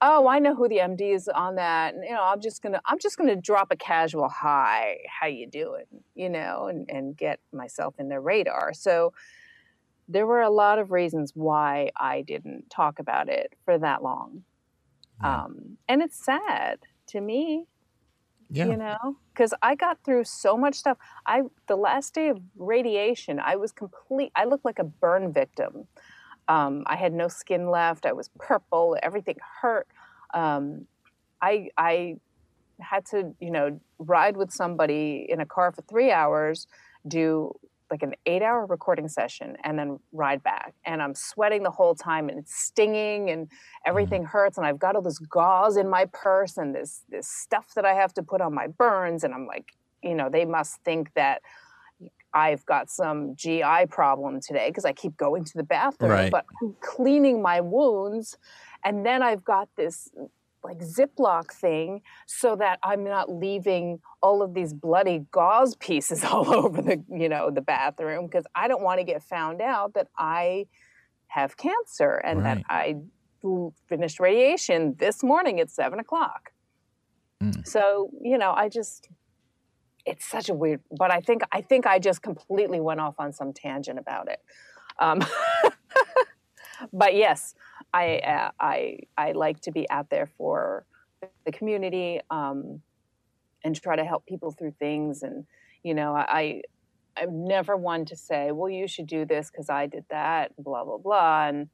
Oh 0.00 0.28
i 0.28 0.38
know 0.38 0.54
who 0.54 0.68
the 0.68 0.76
md 0.78 1.00
is 1.14 1.28
on 1.28 1.56
that 1.56 1.94
and 1.94 2.04
you 2.04 2.10
know 2.10 2.22
i'm 2.22 2.40
just 2.40 2.62
gonna 2.62 2.80
i'm 2.86 2.98
just 2.98 3.16
gonna 3.16 3.36
drop 3.36 3.68
a 3.70 3.76
casual 3.76 4.28
hi 4.28 4.98
how 5.08 5.26
you 5.26 5.46
doing? 5.46 5.84
you 6.14 6.28
know 6.28 6.66
and, 6.66 6.88
and 6.90 7.16
get 7.16 7.40
myself 7.52 7.94
in 7.98 8.08
their 8.08 8.20
radar. 8.20 8.72
So 8.72 9.12
there 10.08 10.26
were 10.26 10.40
a 10.40 10.50
lot 10.50 10.78
of 10.78 10.90
reasons 10.92 11.32
why 11.34 11.90
i 11.96 12.22
didn't 12.22 12.70
talk 12.70 12.98
about 12.98 13.28
it 13.28 13.54
for 13.64 13.78
that 13.78 14.02
long. 14.02 14.42
Yeah. 15.22 15.44
um, 15.44 15.78
and 15.88 16.02
it's 16.02 16.24
sad 16.24 16.78
to 17.08 17.20
me 17.20 17.66
Yeah. 18.50 18.66
you 18.66 18.76
know 18.76 19.16
because 19.32 19.52
i 19.62 19.74
got 19.74 19.98
through 20.04 20.24
so 20.24 20.56
much 20.56 20.76
stuff. 20.76 20.96
I 21.26 21.42
the 21.66 21.76
last 21.76 22.14
day 22.14 22.28
of 22.28 22.38
radiation 22.56 23.38
i 23.40 23.56
was 23.56 23.72
complete 23.72 24.30
i 24.36 24.44
looked 24.44 24.64
like 24.64 24.78
a 24.78 24.84
burn 24.84 25.32
victim 25.32 25.88
um, 26.48 26.82
i 26.86 26.96
had 26.96 27.12
no 27.12 27.28
skin 27.28 27.70
left 27.70 28.06
i 28.06 28.12
was 28.12 28.30
purple 28.38 28.96
everything 29.02 29.36
hurt. 29.60 29.86
Um, 30.34 30.86
i 31.40 31.68
i 31.76 32.16
had 32.80 33.04
to 33.06 33.34
you 33.40 33.50
know 33.50 33.80
ride 33.98 34.36
with 34.36 34.52
somebody 34.52 35.26
in 35.28 35.40
a 35.40 35.46
car 35.46 35.72
for 35.72 35.82
three 35.82 36.10
hours 36.10 36.66
do 37.06 37.52
like 37.90 38.02
an 38.02 38.14
eight 38.26 38.42
hour 38.42 38.66
recording 38.66 39.08
session 39.08 39.56
and 39.64 39.78
then 39.78 39.98
ride 40.12 40.42
back. 40.42 40.74
And 40.84 41.02
i'm 41.02 41.14
sweating 41.14 41.62
the 41.62 41.70
whole 41.70 41.94
time 41.94 42.28
and 42.28 42.38
it's 42.38 42.54
stinging 42.54 43.30
and 43.30 43.48
everything 43.86 44.24
hurts 44.24 44.58
and 44.58 44.66
i've 44.66 44.78
got 44.78 44.96
all 44.96 45.02
this 45.02 45.18
gauze 45.18 45.76
in 45.76 45.88
my 45.88 46.04
purse 46.06 46.56
and 46.56 46.74
this 46.74 47.02
this 47.08 47.28
stuff 47.28 47.72
that 47.74 47.84
i 47.84 47.94
have 47.94 48.12
to 48.14 48.22
put 48.22 48.40
on 48.40 48.54
my 48.54 48.66
burns 48.66 49.24
and 49.24 49.34
i'm 49.34 49.46
like 49.46 49.72
you 50.02 50.14
know 50.14 50.28
they 50.28 50.44
must 50.44 50.82
think 50.84 51.12
that 51.14 51.42
i've 52.34 52.64
got 52.66 52.90
some 52.90 53.34
gi 53.36 53.62
problem 53.88 54.40
today 54.40 54.68
because 54.68 54.84
i 54.84 54.92
keep 54.92 55.16
going 55.16 55.44
to 55.44 55.52
the 55.56 55.62
bathroom 55.62 56.10
Right. 56.10 56.30
but 56.30 56.44
i'm 56.62 56.74
cleaning 56.80 57.40
my 57.42 57.60
wounds 57.60 58.36
and 58.84 59.04
then 59.04 59.22
i've 59.22 59.44
got 59.44 59.68
this 59.76 60.08
like 60.64 60.78
ziploc 60.80 61.52
thing 61.52 62.02
so 62.26 62.56
that 62.56 62.78
i'm 62.82 63.04
not 63.04 63.30
leaving 63.30 64.00
all 64.22 64.42
of 64.42 64.54
these 64.54 64.74
bloody 64.74 65.24
gauze 65.30 65.74
pieces 65.76 66.24
all 66.32 66.52
over 66.52 66.82
the 66.82 67.02
you 67.10 67.28
know 67.28 67.50
the 67.50 67.60
bathroom 67.62 68.26
because 68.26 68.44
i 68.54 68.66
don't 68.68 68.82
want 68.82 68.98
to 68.98 69.04
get 69.04 69.22
found 69.22 69.60
out 69.62 69.94
that 69.94 70.08
i 70.18 70.66
have 71.28 71.56
cancer 71.56 72.16
and 72.24 72.40
Right. 72.42 72.56
that 72.56 72.64
i 72.68 72.96
finished 73.88 74.18
radiation 74.18 74.96
this 74.98 75.22
morning 75.22 75.60
at 75.60 75.70
seven 75.70 75.98
o'clock 76.00 76.50
Mm. 77.40 77.64
so 77.64 78.10
you 78.20 78.36
know 78.36 78.50
i 78.52 78.68
just 78.68 79.08
it's 80.08 80.26
such 80.26 80.48
a 80.48 80.54
weird 80.54 80.80
but 80.98 81.12
i 81.12 81.20
think 81.20 81.42
i 81.52 81.60
think 81.60 81.86
i 81.86 81.98
just 81.98 82.22
completely 82.22 82.80
went 82.80 83.00
off 83.00 83.16
on 83.18 83.32
some 83.32 83.52
tangent 83.52 83.98
about 83.98 84.28
it 84.28 84.40
Um, 84.98 85.20
but 86.92 87.14
yes, 87.14 87.54
I, 87.92 88.18
uh, 88.18 88.50
I, 88.60 89.00
I 89.16 89.32
like 89.32 89.60
to 89.62 89.72
be 89.72 89.88
out 89.90 90.10
there 90.10 90.26
for 90.26 90.86
the 91.44 91.52
community 91.52 92.20
um, 92.30 92.80
and 93.64 93.80
try 93.80 93.96
to 93.96 94.04
help 94.04 94.26
people 94.26 94.52
through 94.52 94.74
things. 94.78 95.22
And, 95.22 95.46
you 95.82 95.94
know, 95.94 96.14
I, 96.14 96.62
I'm 97.16 97.46
never 97.46 97.76
one 97.76 98.04
to 98.06 98.16
say, 98.16 98.52
well, 98.52 98.70
you 98.70 98.86
should 98.88 99.06
do 99.06 99.24
this 99.24 99.50
because 99.50 99.70
I 99.70 99.86
did 99.86 100.04
that, 100.10 100.52
blah, 100.62 100.84
blah, 100.84 100.98
blah. 100.98 101.48
And, 101.48 101.68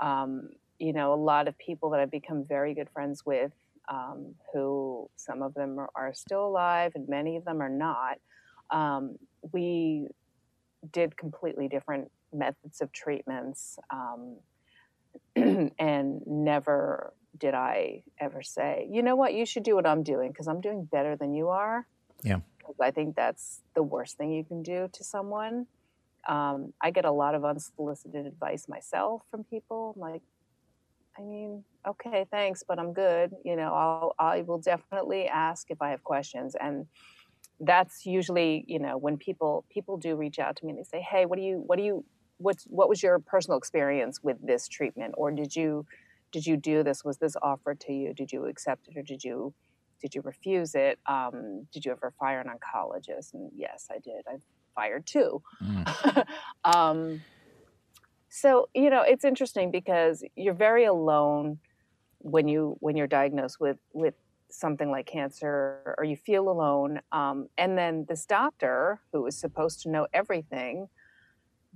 um, 0.00 0.50
you 0.78 0.92
know, 0.92 1.14
a 1.14 1.16
lot 1.16 1.48
of 1.48 1.58
people 1.58 1.90
that 1.90 2.00
I've 2.00 2.10
become 2.10 2.44
very 2.44 2.74
good 2.74 2.90
friends 2.90 3.24
with, 3.26 3.52
um, 3.88 4.34
who 4.52 5.08
some 5.16 5.42
of 5.42 5.54
them 5.54 5.78
are, 5.78 5.90
are, 5.94 6.14
still 6.14 6.46
alive 6.46 6.92
and 6.94 7.08
many 7.08 7.36
of 7.36 7.44
them 7.44 7.60
are 7.60 7.68
not, 7.68 8.18
um, 8.70 9.16
we 9.52 10.08
did 10.92 11.16
completely 11.16 11.68
different 11.68 12.10
methods 12.32 12.80
of 12.80 12.92
treatments. 12.92 13.78
Um, 13.90 14.36
and 15.78 16.22
never 16.26 17.12
did 17.38 17.54
I 17.54 18.02
ever 18.18 18.42
say, 18.42 18.88
you 18.90 19.02
know 19.02 19.16
what, 19.16 19.34
you 19.34 19.44
should 19.46 19.62
do 19.62 19.74
what 19.74 19.86
I'm 19.86 20.02
doing 20.02 20.30
because 20.30 20.46
I'm 20.46 20.60
doing 20.60 20.84
better 20.84 21.16
than 21.16 21.34
you 21.34 21.48
are. 21.48 21.86
Yeah. 22.22 22.38
I 22.80 22.90
think 22.90 23.16
that's 23.16 23.60
the 23.74 23.82
worst 23.82 24.16
thing 24.16 24.32
you 24.32 24.44
can 24.44 24.62
do 24.62 24.88
to 24.92 25.04
someone. 25.04 25.66
Um, 26.26 26.72
I 26.80 26.90
get 26.90 27.04
a 27.04 27.12
lot 27.12 27.34
of 27.34 27.44
unsolicited 27.44 28.26
advice 28.26 28.68
myself 28.68 29.22
from 29.30 29.44
people. 29.44 29.92
I'm 29.94 30.00
like, 30.00 30.22
I 31.18 31.22
mean, 31.22 31.64
okay, 31.86 32.26
thanks, 32.30 32.62
but 32.66 32.78
I'm 32.78 32.92
good. 32.92 33.32
You 33.44 33.56
know, 33.56 33.72
I'll, 33.72 34.14
I 34.18 34.42
will 34.42 34.58
definitely 34.58 35.26
ask 35.26 35.70
if 35.70 35.80
I 35.80 35.90
have 35.90 36.02
questions. 36.02 36.56
And 36.60 36.86
that's 37.60 38.04
usually, 38.04 38.64
you 38.66 38.78
know, 38.78 38.96
when 38.96 39.16
people, 39.16 39.64
people 39.70 39.96
do 39.96 40.16
reach 40.16 40.38
out 40.38 40.56
to 40.56 40.66
me 40.66 40.70
and 40.70 40.78
they 40.78 40.84
say, 40.84 41.00
Hey, 41.00 41.24
what 41.24 41.38
do 41.38 41.44
you, 41.44 41.62
what 41.66 41.78
do 41.78 41.84
you, 41.84 42.04
what's, 42.38 42.64
what 42.64 42.88
was 42.88 43.02
your 43.02 43.18
personal 43.20 43.58
experience 43.58 44.20
with 44.22 44.36
this 44.44 44.66
treatment? 44.66 45.14
Or 45.16 45.30
did 45.30 45.54
you, 45.54 45.86
did 46.32 46.46
you 46.46 46.56
do 46.56 46.82
this? 46.82 47.04
Was 47.04 47.18
this 47.18 47.36
offered 47.40 47.78
to 47.80 47.92
you? 47.92 48.12
Did 48.12 48.32
you 48.32 48.46
accept 48.46 48.88
it 48.88 48.98
or 48.98 49.02
did 49.02 49.22
you 49.22 49.54
did 50.04 50.14
you 50.14 50.20
refuse 50.20 50.74
it? 50.74 50.98
Um, 51.06 51.66
did 51.72 51.86
you 51.86 51.92
ever 51.92 52.12
fire 52.20 52.38
an 52.38 52.48
oncologist? 52.48 53.32
And 53.32 53.50
yes, 53.56 53.88
I 53.90 53.94
did. 54.00 54.22
I 54.28 54.36
fired 54.74 55.06
two. 55.06 55.40
Mm. 55.62 56.26
um, 56.64 57.22
so 58.34 58.68
you 58.74 58.90
know, 58.90 59.02
it's 59.02 59.24
interesting 59.24 59.70
because 59.70 60.24
you're 60.34 60.54
very 60.54 60.84
alone 60.86 61.60
when 62.18 62.48
you 62.48 62.76
when 62.80 62.96
you're 62.96 63.06
diagnosed 63.06 63.60
with 63.60 63.76
with 63.92 64.14
something 64.50 64.90
like 64.90 65.06
cancer, 65.06 65.94
or 65.96 66.02
you 66.02 66.16
feel 66.16 66.48
alone. 66.48 67.00
Um, 67.12 67.48
and 67.56 67.78
then 67.78 68.06
this 68.08 68.26
doctor, 68.26 69.00
who 69.12 69.24
is 69.26 69.36
supposed 69.36 69.82
to 69.82 69.88
know 69.88 70.08
everything, 70.12 70.88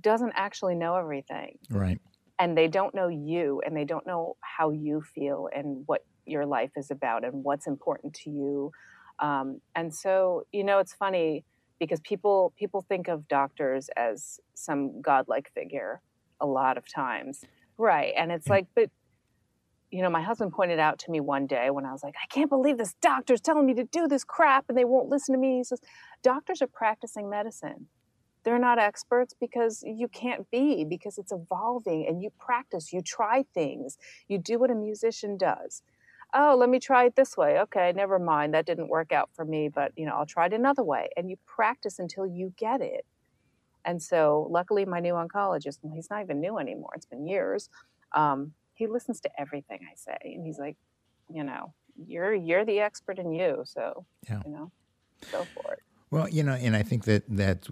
doesn't 0.01 0.33
actually 0.35 0.75
know 0.75 0.95
everything. 0.95 1.59
Right. 1.69 2.01
And 2.39 2.57
they 2.57 2.67
don't 2.67 2.93
know 2.93 3.07
you, 3.07 3.61
and 3.65 3.75
they 3.75 3.85
don't 3.85 4.05
know 4.05 4.35
how 4.41 4.71
you 4.71 5.01
feel 5.01 5.47
and 5.55 5.83
what 5.85 6.05
your 6.25 6.45
life 6.45 6.71
is 6.75 6.91
about 6.91 7.23
and 7.23 7.41
what's 7.41 7.67
important 7.67 8.13
to 8.15 8.29
you. 8.29 8.71
Um, 9.19 9.61
and 9.75 9.95
so, 9.95 10.45
you 10.51 10.65
know, 10.65 10.79
it's 10.79 10.93
funny 10.93 11.45
because 11.79 12.01
people 12.01 12.53
people 12.57 12.81
think 12.81 13.07
of 13.07 13.29
doctors 13.29 13.89
as 13.95 14.41
some 14.55 15.01
godlike 15.01 15.49
figure 15.53 16.01
a 16.39 16.45
lot 16.45 16.77
of 16.77 16.87
times, 16.87 17.43
right? 17.77 18.13
And 18.17 18.31
it's 18.31 18.47
mm. 18.47 18.51
like, 18.51 18.67
but 18.75 18.89
you 19.91 20.03
know, 20.03 20.09
my 20.09 20.21
husband 20.21 20.51
pointed 20.51 20.77
out 20.77 20.99
to 20.99 21.11
me 21.11 21.19
one 21.19 21.47
day 21.47 21.71
when 21.71 21.85
I 21.85 21.91
was 21.91 22.03
like, 22.03 22.15
I 22.21 22.27
can't 22.27 22.49
believe 22.49 22.77
this 22.77 22.93
doctor's 23.01 23.41
telling 23.41 23.65
me 23.65 23.73
to 23.73 23.83
do 23.85 24.07
this 24.07 24.23
crap 24.23 24.65
and 24.69 24.77
they 24.77 24.85
won't 24.85 25.09
listen 25.09 25.33
to 25.33 25.39
me. 25.39 25.57
He 25.57 25.63
says, 25.63 25.81
doctors 26.21 26.61
are 26.61 26.67
practicing 26.67 27.27
medicine. 27.27 27.87
They're 28.43 28.59
not 28.59 28.77
experts 28.77 29.33
because 29.39 29.83
you 29.85 30.07
can't 30.07 30.49
be, 30.51 30.85
because 30.87 31.17
it's 31.17 31.31
evolving 31.31 32.05
and 32.07 32.21
you 32.21 32.29
practice, 32.39 32.93
you 32.93 33.01
try 33.01 33.45
things, 33.53 33.97
you 34.27 34.37
do 34.37 34.59
what 34.59 34.69
a 34.69 34.75
musician 34.75 35.37
does 35.37 35.81
oh, 36.33 36.55
let 36.57 36.69
me 36.69 36.79
try 36.79 37.05
it 37.05 37.15
this 37.15 37.35
way. 37.35 37.59
Okay, 37.59 37.91
never 37.95 38.19
mind. 38.19 38.53
That 38.53 38.65
didn't 38.65 38.89
work 38.89 39.11
out 39.11 39.29
for 39.33 39.45
me, 39.45 39.69
but 39.69 39.91
you 39.95 40.05
know, 40.05 40.13
I'll 40.13 40.25
try 40.25 40.45
it 40.45 40.53
another 40.53 40.83
way. 40.83 41.09
And 41.17 41.29
you 41.29 41.37
practice 41.45 41.99
until 41.99 42.25
you 42.25 42.53
get 42.57 42.81
it. 42.81 43.05
And 43.85 44.01
so, 44.01 44.47
luckily, 44.49 44.85
my 44.85 44.99
new 44.99 45.13
oncologist, 45.13 45.79
well, 45.81 45.93
he's 45.93 46.09
not 46.09 46.21
even 46.21 46.39
new 46.39 46.57
anymore, 46.57 46.91
it's 46.95 47.05
been 47.05 47.25
years. 47.25 47.69
Um, 48.13 48.53
he 48.73 48.87
listens 48.87 49.19
to 49.21 49.29
everything 49.37 49.79
I 49.89 49.95
say. 49.95 50.17
And 50.23 50.45
he's 50.45 50.59
like, 50.59 50.77
you 51.29 51.43
know, 51.43 51.73
you're 52.07 52.33
you're 52.33 52.65
the 52.65 52.79
expert 52.79 53.19
in 53.19 53.31
you. 53.31 53.63
So, 53.65 54.05
yeah. 54.29 54.41
you 54.45 54.51
know, 54.51 54.71
go 55.31 55.45
for 55.53 55.73
it. 55.73 55.79
Well, 56.11 56.29
you 56.29 56.43
know, 56.43 56.53
and 56.53 56.75
I 56.75 56.83
think 56.83 57.05
that 57.05 57.23
that's, 57.27 57.69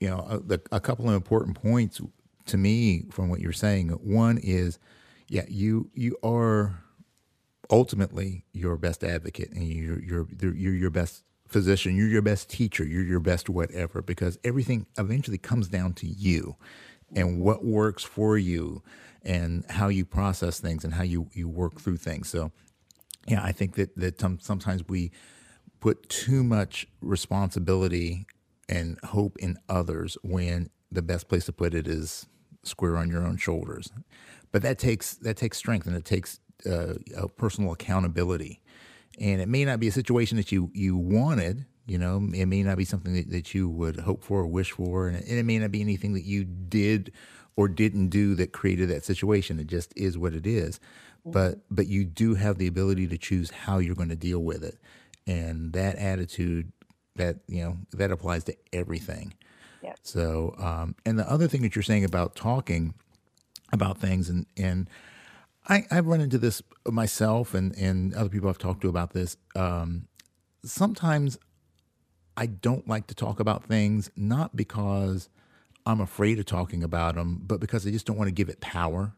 you 0.00 0.08
know, 0.08 0.42
a, 0.48 0.60
a 0.72 0.80
couple 0.80 1.08
of 1.08 1.14
important 1.14 1.60
points 1.60 2.00
to 2.46 2.56
me 2.56 3.04
from 3.10 3.28
what 3.28 3.40
you're 3.40 3.52
saying. 3.52 3.88
One 3.90 4.38
is, 4.38 4.78
yeah, 5.28 5.44
you 5.48 5.90
you 5.94 6.16
are 6.22 6.82
ultimately 7.70 8.44
your 8.52 8.76
best 8.76 9.04
advocate 9.04 9.52
and 9.52 9.62
you're, 9.62 10.02
you're, 10.02 10.26
you're 10.40 10.74
your 10.74 10.90
best 10.90 11.22
physician, 11.48 11.96
you're 11.96 12.08
your 12.08 12.22
best 12.22 12.50
teacher, 12.50 12.84
you're 12.84 13.04
your 13.04 13.20
best 13.20 13.48
whatever, 13.48 14.02
because 14.02 14.38
everything 14.44 14.86
eventually 14.96 15.38
comes 15.38 15.68
down 15.68 15.94
to 15.94 16.06
you 16.06 16.56
and 17.14 17.40
what 17.40 17.64
works 17.64 18.04
for 18.04 18.36
you 18.36 18.82
and 19.22 19.64
how 19.70 19.88
you 19.88 20.04
process 20.04 20.60
things 20.60 20.84
and 20.84 20.94
how 20.94 21.02
you, 21.02 21.28
you 21.32 21.48
work 21.48 21.80
through 21.80 21.96
things. 21.96 22.28
So, 22.28 22.52
yeah, 23.26 23.42
I 23.42 23.52
think 23.52 23.74
that, 23.74 23.96
that 23.96 24.20
sometimes 24.20 24.84
we 24.88 25.10
put 25.80 26.08
too 26.08 26.42
much 26.42 26.86
responsibility 27.00 28.26
and 28.68 28.98
hope 29.04 29.36
in 29.38 29.56
others 29.68 30.16
when 30.22 30.70
the 30.90 31.02
best 31.02 31.28
place 31.28 31.46
to 31.46 31.52
put 31.52 31.74
it 31.74 31.86
is 31.86 32.26
square 32.62 32.96
on 32.96 33.10
your 33.10 33.26
own 33.26 33.36
shoulders. 33.36 33.90
But 34.52 34.62
that 34.62 34.78
takes 34.78 35.14
that 35.16 35.36
takes 35.36 35.58
strength 35.58 35.86
and 35.86 35.96
it 35.96 36.04
takes 36.04 36.40
uh, 36.70 36.94
personal 37.36 37.72
accountability. 37.72 38.60
And 39.20 39.40
it 39.40 39.48
may 39.48 39.64
not 39.64 39.80
be 39.80 39.88
a 39.88 39.92
situation 39.92 40.36
that 40.36 40.52
you, 40.52 40.70
you 40.74 40.96
wanted, 40.96 41.66
you 41.86 41.98
know, 41.98 42.28
it 42.34 42.46
may 42.46 42.62
not 42.62 42.76
be 42.76 42.84
something 42.84 43.14
that, 43.14 43.30
that 43.30 43.54
you 43.54 43.68
would 43.68 44.00
hope 44.00 44.22
for 44.22 44.40
or 44.40 44.46
wish 44.46 44.72
for. 44.72 45.08
And 45.08 45.16
it, 45.16 45.26
and 45.28 45.38
it 45.38 45.44
may 45.44 45.58
not 45.58 45.72
be 45.72 45.80
anything 45.80 46.14
that 46.14 46.24
you 46.24 46.44
did 46.44 47.12
or 47.56 47.68
didn't 47.68 48.08
do 48.08 48.34
that 48.36 48.52
created 48.52 48.88
that 48.90 49.04
situation. 49.04 49.58
It 49.58 49.66
just 49.66 49.92
is 49.96 50.16
what 50.16 50.34
it 50.34 50.46
is. 50.46 50.78
Mm-hmm. 50.78 51.32
But, 51.32 51.58
but 51.70 51.86
you 51.86 52.04
do 52.04 52.34
have 52.34 52.58
the 52.58 52.66
ability 52.66 53.06
to 53.08 53.18
choose 53.18 53.50
how 53.50 53.78
you're 53.78 53.96
going 53.96 54.10
to 54.10 54.16
deal 54.16 54.40
with 54.40 54.62
it. 54.62 54.78
And 55.26 55.72
that 55.72 55.96
attitude 55.96 56.72
that, 57.16 57.38
you 57.48 57.64
know, 57.64 57.76
that 57.92 58.12
applies 58.12 58.44
to 58.44 58.56
everything. 58.72 59.34
Yeah. 59.82 59.94
So, 60.02 60.54
um, 60.58 60.94
and 61.04 61.18
the 61.18 61.30
other 61.30 61.48
thing 61.48 61.62
that 61.62 61.74
you're 61.74 61.82
saying 61.82 62.04
about 62.04 62.36
talking 62.36 62.94
about 63.72 63.98
things 63.98 64.28
and, 64.28 64.46
and, 64.56 64.88
I, 65.68 65.84
I've 65.90 66.06
run 66.06 66.20
into 66.20 66.38
this 66.38 66.62
myself 66.86 67.54
and, 67.54 67.76
and 67.76 68.14
other 68.14 68.28
people 68.28 68.48
I've 68.48 68.58
talked 68.58 68.80
to 68.82 68.88
about 68.88 69.12
this. 69.12 69.36
Um, 69.54 70.08
sometimes 70.64 71.38
I 72.36 72.46
don't 72.46 72.88
like 72.88 73.06
to 73.08 73.14
talk 73.14 73.40
about 73.40 73.64
things, 73.64 74.10
not 74.16 74.56
because 74.56 75.28
I'm 75.84 76.00
afraid 76.00 76.38
of 76.38 76.46
talking 76.46 76.82
about 76.82 77.16
them, 77.16 77.42
but 77.44 77.60
because 77.60 77.86
I 77.86 77.90
just 77.90 78.06
don't 78.06 78.16
want 78.16 78.28
to 78.28 78.32
give 78.32 78.48
it 78.48 78.60
power. 78.60 79.12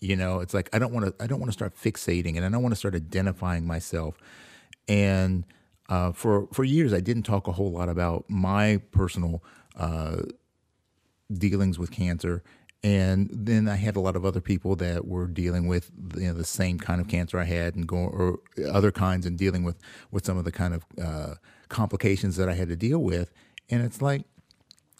You 0.00 0.16
know, 0.16 0.40
it's 0.40 0.54
like 0.54 0.68
I 0.72 0.78
don't 0.78 0.92
want 0.92 1.06
to. 1.06 1.22
I 1.22 1.26
don't 1.26 1.40
want 1.40 1.48
to 1.48 1.52
start 1.52 1.74
fixating, 1.76 2.36
and 2.36 2.44
I 2.44 2.48
don't 2.48 2.62
want 2.62 2.72
to 2.72 2.78
start 2.78 2.94
identifying 2.94 3.66
myself. 3.66 4.16
And 4.86 5.44
uh, 5.88 6.12
for 6.12 6.46
for 6.52 6.62
years, 6.62 6.92
I 6.92 7.00
didn't 7.00 7.24
talk 7.24 7.48
a 7.48 7.52
whole 7.52 7.72
lot 7.72 7.88
about 7.88 8.24
my 8.28 8.80
personal 8.92 9.42
uh, 9.76 10.18
dealings 11.32 11.80
with 11.80 11.90
cancer 11.90 12.44
and 12.84 13.28
then 13.32 13.68
I 13.68 13.74
had 13.74 13.96
a 13.96 14.00
lot 14.00 14.14
of 14.14 14.24
other 14.24 14.40
people 14.40 14.76
that 14.76 15.06
were 15.06 15.26
dealing 15.26 15.66
with 15.66 15.90
you 16.16 16.28
know, 16.28 16.32
the 16.32 16.44
same 16.44 16.78
kind 16.78 17.00
of 17.00 17.08
cancer 17.08 17.38
I 17.38 17.44
had 17.44 17.74
and 17.74 17.86
going 17.88 18.06
or 18.06 18.38
other 18.70 18.92
kinds 18.92 19.26
and 19.26 19.36
dealing 19.36 19.64
with 19.64 19.76
with 20.12 20.24
some 20.24 20.38
of 20.38 20.44
the 20.44 20.52
kind 20.52 20.74
of 20.74 20.84
uh, 21.02 21.34
complications 21.68 22.36
that 22.36 22.48
I 22.48 22.54
had 22.54 22.68
to 22.68 22.76
deal 22.76 23.00
with. 23.00 23.32
And 23.68 23.82
it's 23.82 24.00
like, 24.00 24.22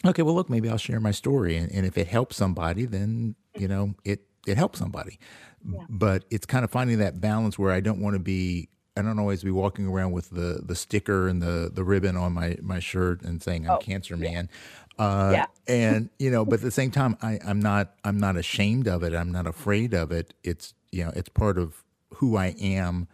okay, 0.05 0.23
well, 0.23 0.35
look, 0.35 0.51
maybe 0.51 0.69
I'll 0.69 0.77
share 0.77 1.01
my 1.01 1.13
story, 1.13 1.57
and, 1.57 1.71
and 1.73 1.87
if 1.87 1.97
it 1.97 2.09
helps 2.09 2.37
somebody, 2.37 2.85
then 2.85 3.37
you 3.57 3.69
know 3.69 3.95
it 4.05 4.23
it 4.47 4.57
helps 4.57 4.79
somebody. 4.79 5.19
Yeah. 5.65 5.85
But 5.89 6.25
it's 6.31 6.47
kind 6.47 6.65
of 6.65 6.71
finding 6.71 6.99
that 6.99 7.21
balance 7.21 7.59
where 7.59 7.73
I 7.73 7.81
don't 7.81 8.01
want 8.01 8.15
to 8.15 8.21
be 8.21 8.69
I 8.99 9.03
don't 9.03 9.19
always 9.21 9.45
be 9.45 9.53
walking 9.53 9.87
around 9.87 10.11
with 10.11 10.31
the 10.31 10.61
the 10.65 10.75
sticker 10.75 11.29
and 11.29 11.41
the 11.41 11.71
the 11.73 11.85
ribbon 11.85 12.17
on 12.17 12.33
my 12.33 12.57
my 12.61 12.81
shirt 12.81 13.23
and 13.23 13.41
saying 13.41 13.67
I'm 13.67 13.77
oh, 13.77 13.79
cancer 13.79 14.17
man. 14.17 14.51
Uh, 14.99 15.31
yeah. 15.35 15.47
and 15.69 16.11
you 16.19 16.31
know, 16.31 16.45
but 16.45 16.57
at 16.57 16.63
the 16.63 16.71
same 16.71 16.91
time, 16.91 17.17
I, 17.23 17.39
I'm 17.47 17.61
not 17.61 17.95
I'm 18.05 18.19
not 18.19 18.37
ashamed 18.37 18.89
of 18.89 19.03
it. 19.03 19.15
I'm 19.15 19.33
not 19.33 19.47
afraid 19.47 19.95
of 19.95 20.13
it. 20.13 20.35
It's 20.45 20.75
you 20.93 21.05
know, 21.05 21.13
it's 21.17 21.29
part 21.29 21.59
of 21.59 21.85
who 22.15 22.37
I 22.37 22.49
am. 22.61 23.09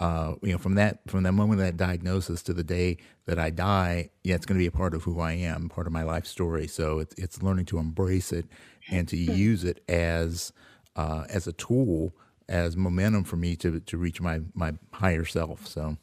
Uh, 0.00 0.34
you 0.42 0.52
know, 0.52 0.58
from 0.58 0.74
that 0.74 1.00
from 1.08 1.22
that 1.24 1.32
moment 1.32 1.60
of 1.60 1.66
that 1.66 1.76
diagnosis 1.76 2.42
to 2.44 2.54
the 2.54 2.64
day 2.64 2.98
that 3.26 3.38
I 3.38 3.50
die, 3.50 4.10
yeah, 4.24 4.34
it's 4.34 4.46
going 4.46 4.58
to 4.58 4.62
be 4.62 4.66
a 4.66 4.72
part 4.72 4.94
of 4.94 5.04
who 5.04 5.20
I 5.20 5.32
am, 5.32 5.68
part 5.68 5.86
of 5.86 5.92
my 5.92 6.02
life 6.02 6.26
story. 6.26 6.66
So 6.66 6.98
it's 7.00 7.14
it's 7.16 7.42
learning 7.42 7.66
to 7.66 7.78
embrace 7.78 8.32
it 8.32 8.46
and 8.90 9.08
to 9.08 9.16
use 9.16 9.64
it 9.64 9.82
as 9.88 10.52
uh, 10.96 11.24
as 11.30 11.46
a 11.46 11.52
tool, 11.52 12.14
as 12.48 12.76
momentum 12.76 13.24
for 13.24 13.36
me 13.36 13.56
to 13.56 13.80
to 13.80 13.98
reach 13.98 14.20
my 14.20 14.40
my 14.54 14.74
higher 14.92 15.24
self. 15.24 15.66
So, 15.66 15.96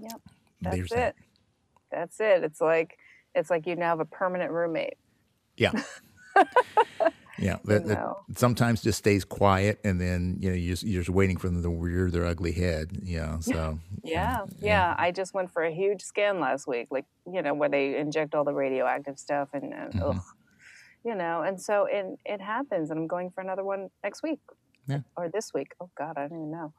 yeah, 0.00 0.16
that's 0.60 0.92
it. 0.92 0.96
That. 0.96 1.16
That's 1.90 2.20
it. 2.20 2.44
It's 2.44 2.60
like 2.60 2.98
it's 3.34 3.50
like 3.50 3.66
you 3.66 3.76
now 3.76 3.90
have 3.90 4.00
a 4.00 4.04
permanent 4.04 4.50
roommate. 4.50 4.98
Yeah. 5.56 5.72
Yeah, 7.40 7.56
that, 7.64 7.86
that 7.86 8.16
sometimes 8.36 8.82
just 8.82 8.98
stays 8.98 9.24
quiet, 9.24 9.80
and 9.82 9.98
then 9.98 10.36
you 10.40 10.50
know 10.50 10.54
you're 10.54 10.74
just, 10.74 10.82
you're 10.82 11.00
just 11.00 11.10
waiting 11.10 11.38
for 11.38 11.48
them 11.48 11.62
to 11.62 11.70
rear 11.70 12.10
their 12.10 12.26
ugly 12.26 12.52
head. 12.52 12.90
You 13.02 13.20
know, 13.20 13.38
so 13.40 13.78
yeah, 14.04 14.44
yeah. 14.60 14.94
I 14.98 15.10
just 15.10 15.32
went 15.32 15.50
for 15.50 15.64
a 15.64 15.72
huge 15.72 16.02
scan 16.02 16.38
last 16.38 16.66
week, 16.66 16.88
like 16.90 17.06
you 17.32 17.40
know 17.40 17.54
where 17.54 17.70
they 17.70 17.96
inject 17.96 18.34
all 18.34 18.44
the 18.44 18.52
radioactive 18.52 19.18
stuff, 19.18 19.48
and, 19.54 19.72
and 19.72 19.92
mm-hmm. 19.94 20.18
ugh, 20.18 20.22
you 21.02 21.14
know, 21.14 21.40
and 21.40 21.58
so 21.58 21.86
it 21.90 22.04
it 22.26 22.42
happens, 22.42 22.90
and 22.90 23.00
I'm 23.00 23.06
going 23.06 23.30
for 23.30 23.40
another 23.40 23.64
one 23.64 23.88
next 24.04 24.22
week, 24.22 24.40
yeah. 24.86 25.00
or 25.16 25.30
this 25.30 25.54
week. 25.54 25.72
Oh 25.80 25.88
God, 25.96 26.18
I 26.18 26.28
don't 26.28 26.38
even 26.38 26.50
know. 26.50 26.74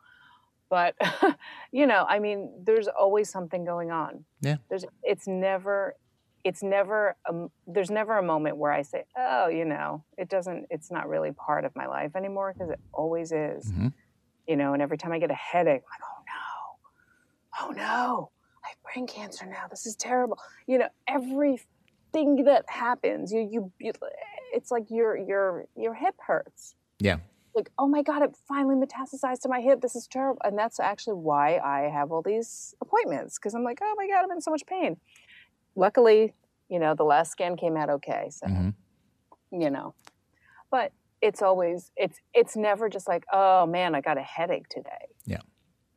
But 0.69 0.95
you 1.71 1.87
know, 1.87 2.05
I 2.07 2.19
mean, 2.19 2.51
there's 2.63 2.87
always 2.87 3.31
something 3.31 3.65
going 3.65 3.89
on. 3.89 4.25
Yeah, 4.41 4.57
there's 4.69 4.85
it's 5.01 5.27
never 5.27 5.95
it's 6.43 6.63
never 6.63 7.15
a, 7.25 7.47
there's 7.67 7.91
never 7.91 8.17
a 8.17 8.23
moment 8.23 8.57
where 8.57 8.71
I 8.71 8.81
say, 8.81 9.05
oh, 9.17 9.47
you 9.47 9.65
know, 9.65 10.03
it 10.17 10.29
doesn't, 10.29 10.67
it's 10.69 10.91
not 10.91 11.07
really 11.07 11.31
part 11.31 11.65
of 11.65 11.75
my 11.75 11.87
life 11.87 12.15
anymore 12.15 12.53
because 12.53 12.71
it 12.71 12.79
always 12.93 13.31
is. 13.31 13.71
Mm-hmm. 13.71 13.87
You 14.47 14.55
know, 14.55 14.73
and 14.73 14.81
every 14.81 14.97
time 14.97 15.11
I 15.11 15.19
get 15.19 15.31
a 15.31 15.35
headache, 15.35 15.81
I'm 15.81 16.01
like, 16.01 16.01
oh 16.03 17.67
no, 17.67 17.67
oh 17.67 17.71
no, 17.71 18.31
I 18.65 18.69
have 18.69 18.77
brain 18.83 19.07
cancer 19.07 19.45
now. 19.45 19.67
This 19.69 19.85
is 19.85 19.95
terrible. 19.95 20.37
You 20.67 20.79
know, 20.79 20.89
everything 21.07 22.43
that 22.45 22.65
happens, 22.67 23.31
you 23.31 23.47
you, 23.49 23.71
you 23.79 23.93
it's 24.51 24.71
like 24.71 24.85
your 24.89 25.15
your 25.15 25.67
your 25.77 25.93
hip 25.93 26.15
hurts. 26.25 26.75
Yeah. 26.99 27.17
Like, 27.55 27.69
oh 27.77 27.87
my 27.87 28.01
God, 28.01 28.23
it 28.23 28.35
finally 28.47 28.75
metastasized 28.75 29.41
to 29.41 29.49
my 29.49 29.61
hip. 29.61 29.81
This 29.81 29.95
is 29.95 30.07
terrible. 30.07 30.41
And 30.43 30.57
that's 30.57 30.79
actually 30.79 31.17
why 31.17 31.57
I 31.57 31.89
have 31.89 32.11
all 32.11 32.21
these 32.21 32.73
appointments 32.81 33.37
because 33.37 33.53
I'm 33.53 33.63
like, 33.63 33.79
oh 33.81 33.93
my 33.97 34.07
God, 34.07 34.23
I'm 34.23 34.31
in 34.31 34.41
so 34.41 34.51
much 34.51 34.65
pain 34.65 34.97
luckily, 35.75 36.33
you 36.69 36.79
know, 36.79 36.95
the 36.95 37.03
last 37.03 37.31
scan 37.31 37.57
came 37.57 37.77
out 37.77 37.89
okay. 37.89 38.27
So, 38.29 38.47
mm-hmm. 38.47 39.61
you 39.61 39.69
know, 39.69 39.93
but 40.69 40.91
it's 41.21 41.41
always 41.41 41.91
it's 41.95 42.19
it's 42.33 42.55
never 42.55 42.89
just 42.89 43.07
like, 43.07 43.23
oh 43.31 43.65
man, 43.65 43.95
I 43.95 44.01
got 44.01 44.17
a 44.17 44.23
headache 44.23 44.69
today. 44.69 45.07
Yeah. 45.25 45.41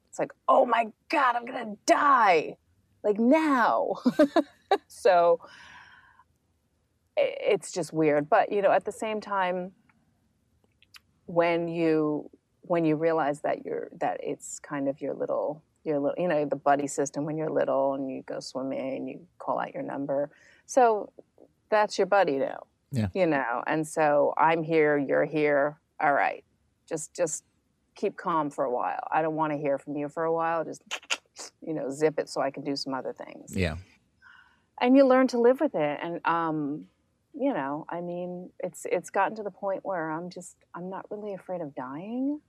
It's 0.09 0.19
like, 0.19 0.33
oh 0.49 0.67
my 0.67 0.87
god, 1.09 1.37
I'm 1.37 1.45
gonna 1.45 1.77
die, 1.87 2.57
like 3.03 3.19
now. 3.19 3.95
so 4.87 5.41
it's 7.17 7.73
just 7.73 7.93
weird, 7.93 8.29
but 8.29 8.53
you 8.53 8.63
know, 8.63 8.71
at 8.71 8.85
the 8.85 8.93
same 8.93 9.21
time, 9.21 9.73
when 11.27 11.69
you 11.69 12.31
when 12.63 12.85
you 12.85 12.97
realize 12.97 13.41
that 13.43 13.65
you're 13.65 13.89
that 14.01 14.19
it's 14.23 14.59
kind 14.59 14.89
of 14.89 15.01
your 15.01 15.15
little 15.15 15.63
your 15.85 15.99
little, 16.01 16.23
you 16.23 16.29
know, 16.29 16.45
the 16.45 16.57
buddy 16.57 16.87
system 16.87 17.25
when 17.25 17.37
you're 17.37 17.51
little 17.51 17.95
and 17.95 18.11
you 18.11 18.23
go 18.23 18.41
swimming 18.41 18.97
and 18.97 19.09
you 19.09 19.21
call 19.39 19.59
out 19.59 19.75
your 19.75 19.83
number. 19.83 20.31
So 20.67 21.13
that's 21.71 21.99
your 21.99 22.07
buddy 22.07 22.39
now. 22.39 22.65
Yeah. 22.91 23.09
You 23.15 23.27
know, 23.27 23.63
and 23.67 23.87
so 23.87 24.35
I'm 24.39 24.63
here, 24.63 24.97
you're 24.97 25.25
here. 25.25 25.79
All 26.01 26.13
right. 26.13 26.45
Just 26.89 27.15
just 27.15 27.45
keep 27.95 28.17
calm 28.17 28.51
for 28.51 28.65
a 28.65 28.71
while. 28.71 29.07
I 29.11 29.23
don't 29.23 29.35
want 29.35 29.53
to 29.53 29.59
hear 29.59 29.79
from 29.79 29.97
you 29.97 30.09
for 30.09 30.25
a 30.25 30.33
while. 30.33 30.65
Just 30.65 30.83
you 31.61 31.75
know, 31.75 31.91
zip 31.91 32.19
it 32.19 32.29
so 32.29 32.41
I 32.41 32.51
can 32.51 32.63
do 32.63 32.77
some 32.77 32.95
other 32.95 33.13
things. 33.13 33.57
Yeah. 33.57 33.77
And 34.81 34.97
you 34.97 35.07
learn 35.07 35.27
to 35.29 35.41
live 35.41 35.61
with 35.61 35.75
it. 35.75 35.99
And 36.03 36.21
um, 36.25 36.87
you 37.35 37.53
know, 37.53 37.85
I 37.89 38.01
mean, 38.01 38.51
it's 38.61 38.87
it's 38.91 39.11
gotten 39.11 39.37
to 39.37 39.43
the 39.43 39.51
point 39.51 39.81
where 39.85 40.11
I'm 40.11 40.31
just 40.31 40.57
I'm 40.75 40.89
not 40.89 41.07
really 41.11 41.35
afraid 41.35 41.61
of 41.61 41.75
dying. 41.75 42.41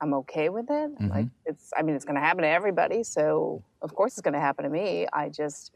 I'm 0.00 0.14
okay 0.14 0.48
with 0.48 0.66
it. 0.70 0.94
Mm-hmm. 0.94 1.08
Like 1.08 1.26
it's 1.44 1.72
I 1.76 1.82
mean 1.82 1.94
it's 1.94 2.04
going 2.04 2.14
to 2.14 2.20
happen 2.20 2.42
to 2.42 2.48
everybody, 2.48 3.02
so 3.02 3.62
of 3.82 3.94
course 3.94 4.12
it's 4.12 4.22
going 4.22 4.34
to 4.34 4.40
happen 4.40 4.64
to 4.64 4.70
me. 4.70 5.06
I 5.12 5.28
just 5.28 5.72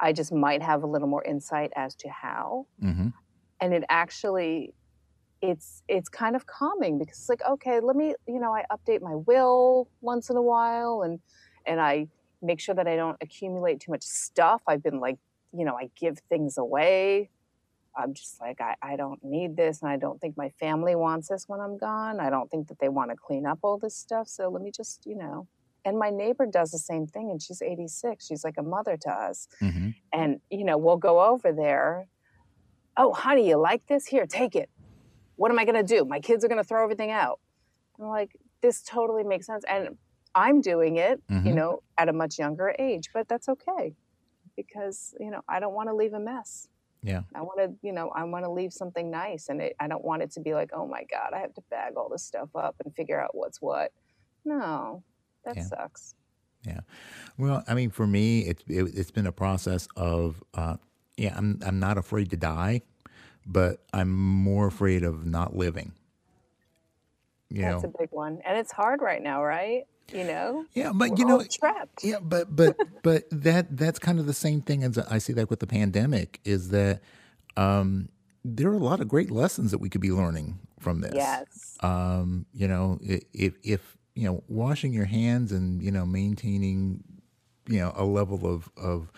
I 0.00 0.12
just 0.12 0.32
might 0.32 0.62
have 0.62 0.82
a 0.82 0.86
little 0.86 1.08
more 1.08 1.24
insight 1.24 1.72
as 1.76 1.94
to 1.96 2.08
how. 2.08 2.66
Mm-hmm. 2.82 3.08
And 3.60 3.74
it 3.74 3.84
actually 3.88 4.74
it's 5.40 5.82
it's 5.88 6.08
kind 6.08 6.34
of 6.34 6.46
calming 6.46 6.98
because 6.98 7.18
it's 7.18 7.28
like 7.28 7.42
okay, 7.48 7.80
let 7.80 7.96
me, 7.96 8.14
you 8.26 8.40
know, 8.40 8.54
I 8.54 8.64
update 8.72 9.02
my 9.02 9.14
will 9.14 9.88
once 10.00 10.30
in 10.30 10.36
a 10.36 10.42
while 10.42 11.02
and 11.02 11.20
and 11.66 11.80
I 11.80 12.08
make 12.40 12.60
sure 12.60 12.74
that 12.74 12.86
I 12.86 12.96
don't 12.96 13.16
accumulate 13.20 13.80
too 13.80 13.90
much 13.90 14.02
stuff. 14.02 14.62
I've 14.66 14.82
been 14.82 15.00
like, 15.00 15.18
you 15.52 15.64
know, 15.64 15.76
I 15.76 15.90
give 15.98 16.18
things 16.28 16.56
away 16.56 17.30
I'm 17.98 18.14
just 18.14 18.40
like, 18.40 18.60
I, 18.60 18.76
I 18.80 18.96
don't 18.96 19.22
need 19.24 19.56
this. 19.56 19.82
And 19.82 19.90
I 19.90 19.96
don't 19.96 20.20
think 20.20 20.36
my 20.36 20.50
family 20.60 20.94
wants 20.94 21.28
this 21.28 21.44
when 21.48 21.60
I'm 21.60 21.76
gone. 21.76 22.20
I 22.20 22.30
don't 22.30 22.50
think 22.50 22.68
that 22.68 22.78
they 22.78 22.88
want 22.88 23.10
to 23.10 23.16
clean 23.16 23.44
up 23.44 23.58
all 23.62 23.78
this 23.78 23.96
stuff. 23.96 24.28
So 24.28 24.48
let 24.48 24.62
me 24.62 24.70
just, 24.70 25.04
you 25.04 25.16
know. 25.16 25.48
And 25.84 25.98
my 25.98 26.10
neighbor 26.10 26.46
does 26.46 26.70
the 26.70 26.78
same 26.78 27.06
thing. 27.06 27.30
And 27.30 27.42
she's 27.42 27.60
86. 27.60 28.26
She's 28.26 28.44
like 28.44 28.56
a 28.58 28.62
mother 28.62 28.96
to 29.02 29.10
us. 29.10 29.48
Mm-hmm. 29.60 29.90
And, 30.12 30.40
you 30.50 30.64
know, 30.64 30.78
we'll 30.78 30.96
go 30.96 31.20
over 31.20 31.52
there. 31.52 32.06
Oh, 32.96 33.12
honey, 33.12 33.48
you 33.48 33.56
like 33.56 33.86
this? 33.86 34.06
Here, 34.06 34.26
take 34.26 34.54
it. 34.54 34.70
What 35.36 35.50
am 35.50 35.58
I 35.58 35.64
going 35.64 35.76
to 35.76 35.82
do? 35.82 36.04
My 36.04 36.20
kids 36.20 36.44
are 36.44 36.48
going 36.48 36.62
to 36.62 36.66
throw 36.66 36.82
everything 36.82 37.10
out. 37.10 37.40
I'm 37.98 38.06
like, 38.06 38.36
this 38.60 38.82
totally 38.82 39.24
makes 39.24 39.46
sense. 39.46 39.64
And 39.68 39.96
I'm 40.34 40.60
doing 40.60 40.96
it, 40.96 41.20
mm-hmm. 41.28 41.46
you 41.46 41.54
know, 41.54 41.82
at 41.96 42.08
a 42.08 42.12
much 42.12 42.38
younger 42.38 42.74
age, 42.78 43.10
but 43.12 43.28
that's 43.28 43.48
okay 43.48 43.94
because, 44.56 45.14
you 45.20 45.30
know, 45.30 45.40
I 45.48 45.60
don't 45.60 45.74
want 45.74 45.88
to 45.88 45.94
leave 45.94 46.12
a 46.12 46.20
mess. 46.20 46.68
Yeah. 47.02 47.22
I 47.34 47.42
want 47.42 47.58
to, 47.60 47.86
you 47.86 47.92
know, 47.92 48.10
I 48.10 48.24
want 48.24 48.44
to 48.44 48.50
leave 48.50 48.72
something 48.72 49.10
nice 49.10 49.48
and 49.48 49.60
it, 49.60 49.76
I 49.78 49.86
don't 49.86 50.04
want 50.04 50.22
it 50.22 50.32
to 50.32 50.40
be 50.40 50.54
like, 50.54 50.70
oh 50.72 50.86
my 50.86 51.04
God, 51.10 51.32
I 51.32 51.38
have 51.38 51.54
to 51.54 51.62
bag 51.70 51.94
all 51.96 52.08
this 52.08 52.24
stuff 52.24 52.48
up 52.54 52.76
and 52.84 52.94
figure 52.94 53.20
out 53.20 53.30
what's 53.34 53.60
what. 53.60 53.92
No, 54.44 55.02
that 55.44 55.56
yeah. 55.56 55.64
sucks. 55.64 56.14
Yeah. 56.66 56.80
Well, 57.36 57.62
I 57.68 57.74
mean, 57.74 57.90
for 57.90 58.06
me, 58.06 58.40
it, 58.40 58.64
it, 58.66 58.94
has 58.96 59.10
been 59.10 59.26
a 59.26 59.32
process 59.32 59.88
of, 59.96 60.42
uh, 60.54 60.76
yeah, 61.16 61.34
I'm, 61.36 61.60
I'm 61.64 61.78
not 61.78 61.98
afraid 61.98 62.30
to 62.30 62.36
die, 62.36 62.82
but 63.46 63.84
I'm 63.92 64.12
more 64.12 64.66
afraid 64.66 65.04
of 65.04 65.24
not 65.24 65.56
living. 65.56 65.92
You 67.48 67.62
That's 67.62 67.82
know? 67.84 67.92
a 67.94 67.98
big 67.98 68.10
one. 68.10 68.40
And 68.44 68.58
it's 68.58 68.72
hard 68.72 69.00
right 69.00 69.22
now, 69.22 69.42
right? 69.42 69.84
You 70.12 70.24
know? 70.24 70.64
Yeah 70.74 70.92
but 70.94 71.10
We're 71.10 71.16
you 71.16 71.24
know 71.24 71.44
trapped. 71.44 72.04
yeah 72.04 72.18
but 72.20 72.54
but 72.56 72.76
but 73.02 73.24
that 73.30 73.76
that's 73.76 73.98
kind 73.98 74.18
of 74.18 74.26
the 74.26 74.34
same 74.34 74.62
thing 74.62 74.82
as 74.84 74.98
i 74.98 75.18
see 75.18 75.32
that 75.34 75.50
with 75.50 75.60
the 75.60 75.66
pandemic 75.66 76.40
is 76.44 76.70
that 76.70 77.00
um 77.56 78.08
there 78.44 78.68
are 78.68 78.74
a 78.74 78.78
lot 78.78 79.00
of 79.00 79.08
great 79.08 79.30
lessons 79.30 79.70
that 79.70 79.78
we 79.78 79.88
could 79.88 80.00
be 80.00 80.12
learning 80.12 80.58
from 80.78 81.00
this. 81.00 81.12
Yes. 81.14 81.76
Um 81.80 82.46
you 82.52 82.68
know 82.68 82.98
if 83.02 83.54
if 83.62 83.96
you 84.14 84.24
know 84.24 84.42
washing 84.48 84.92
your 84.92 85.04
hands 85.04 85.52
and 85.52 85.82
you 85.82 85.90
know 85.90 86.06
maintaining 86.06 87.02
you 87.68 87.80
know 87.80 87.92
a 87.94 88.04
level 88.04 88.46
of 88.46 88.70
of 88.76 89.12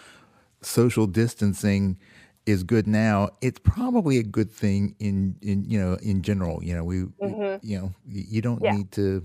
social 0.62 1.07
distancing 1.07 1.99
is 2.47 2.62
good 2.62 2.86
now 2.86 3.30
it's 3.41 3.59
probably 3.59 4.18
a 4.18 4.22
good 4.22 4.51
thing 4.51 4.95
in 4.99 5.36
in 5.43 5.64
you 5.64 5.78
know 5.78 5.95
in 6.03 6.22
general. 6.22 6.62
You 6.62 6.76
know 6.76 6.84
we, 6.84 6.97
mm-hmm. 7.03 7.66
you 7.66 7.78
know 7.78 7.95
you 8.07 8.43
don't 8.43 8.62
yeah. 8.62 8.72
need 8.72 8.91
to 8.93 9.24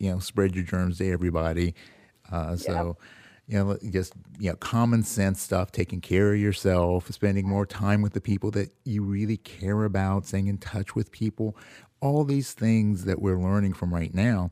you 0.00 0.10
know, 0.10 0.18
spread 0.18 0.56
your 0.56 0.64
germs 0.64 0.98
to 0.98 1.12
everybody. 1.12 1.74
Uh, 2.32 2.56
so, 2.56 2.96
yeah. 3.46 3.58
you 3.58 3.64
know, 3.64 3.78
just 3.90 4.14
you 4.38 4.50
know, 4.50 4.56
common 4.56 5.04
sense 5.04 5.40
stuff, 5.40 5.70
taking 5.70 6.00
care 6.00 6.32
of 6.32 6.40
yourself, 6.40 7.08
spending 7.12 7.46
more 7.46 7.66
time 7.66 8.02
with 8.02 8.14
the 8.14 8.20
people 8.20 8.50
that 8.52 8.72
you 8.84 9.02
really 9.02 9.36
care 9.36 9.84
about, 9.84 10.26
staying 10.26 10.48
in 10.48 10.58
touch 10.58 10.96
with 10.96 11.12
people, 11.12 11.56
all 12.00 12.24
these 12.24 12.52
things 12.52 13.04
that 13.04 13.20
we're 13.20 13.38
learning 13.38 13.74
from 13.74 13.94
right 13.94 14.14
now. 14.14 14.50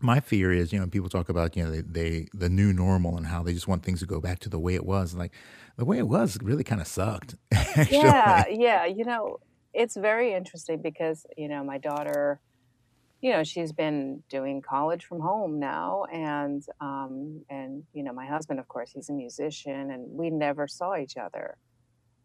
My 0.00 0.18
fear 0.18 0.50
is, 0.50 0.72
you 0.72 0.80
know, 0.80 0.86
people 0.88 1.08
talk 1.08 1.28
about, 1.28 1.56
you 1.56 1.62
know, 1.62 1.70
they, 1.70 1.82
they 1.82 2.26
the 2.32 2.48
new 2.48 2.72
normal 2.72 3.16
and 3.16 3.26
how 3.26 3.44
they 3.44 3.52
just 3.52 3.68
want 3.68 3.84
things 3.84 4.00
to 4.00 4.06
go 4.06 4.20
back 4.20 4.40
to 4.40 4.48
the 4.48 4.58
way 4.58 4.74
it 4.74 4.84
was. 4.84 5.14
Like 5.14 5.32
the 5.76 5.84
way 5.84 5.98
it 5.98 6.08
was 6.08 6.38
really 6.42 6.64
kind 6.64 6.80
of 6.80 6.88
sucked. 6.88 7.36
yeah, 7.90 8.44
yeah. 8.48 8.84
You 8.84 9.04
know, 9.04 9.38
it's 9.72 9.96
very 9.96 10.32
interesting 10.32 10.82
because, 10.82 11.24
you 11.36 11.46
know, 11.46 11.62
my 11.62 11.78
daughter 11.78 12.40
you 13.22 13.32
know 13.32 13.42
she's 13.42 13.72
been 13.72 14.22
doing 14.28 14.60
college 14.60 15.04
from 15.04 15.20
home 15.20 15.58
now 15.58 16.04
and 16.12 16.62
um, 16.80 17.42
and 17.48 17.82
you 17.94 18.02
know 18.02 18.12
my 18.12 18.26
husband 18.26 18.60
of 18.60 18.68
course 18.68 18.90
he's 18.92 19.08
a 19.08 19.12
musician 19.12 19.90
and 19.90 20.04
we 20.10 20.28
never 20.28 20.68
saw 20.68 20.96
each 20.96 21.16
other. 21.16 21.56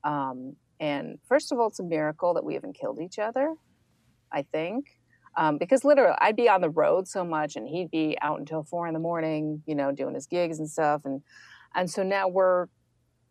Um, 0.04 0.56
and 0.80 1.18
first 1.28 1.52
of 1.52 1.60
all 1.60 1.68
it's 1.68 1.80
a 1.80 1.84
miracle 1.84 2.34
that 2.34 2.44
we 2.44 2.54
haven't 2.54 2.74
killed 2.74 3.00
each 3.02 3.20
other 3.20 3.54
i 4.32 4.42
think 4.42 4.86
um, 5.38 5.58
because 5.58 5.84
literally 5.84 6.16
i'd 6.22 6.36
be 6.36 6.50
on 6.50 6.62
the 6.62 6.70
road 6.70 7.08
so 7.08 7.24
much 7.24 7.56
and 7.56 7.68
he'd 7.68 7.92
be 7.92 8.18
out 8.22 8.40
until 8.40 8.64
four 8.64 8.88
in 8.88 8.94
the 8.94 9.00
morning 9.00 9.62
you 9.66 9.76
know 9.76 9.92
doing 9.92 10.14
his 10.14 10.28
gigs 10.28 10.60
and 10.60 10.70
stuff 10.70 11.02
and 11.06 11.22
and 11.76 11.90
so 11.90 12.04
now 12.04 12.28
we're 12.28 12.68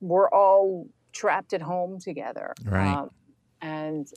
we're 0.00 0.28
all 0.30 0.86
trapped 1.12 1.52
at 1.52 1.62
home 1.62 1.98
together 1.98 2.52
right. 2.64 2.86
um, 2.86 3.10
and 3.62 4.08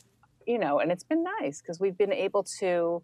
you 0.46 0.58
know 0.58 0.80
and 0.80 0.90
it's 0.92 1.04
been 1.04 1.24
nice 1.40 1.60
because 1.60 1.80
we've 1.80 1.96
been 1.96 2.12
able 2.12 2.42
to 2.42 3.02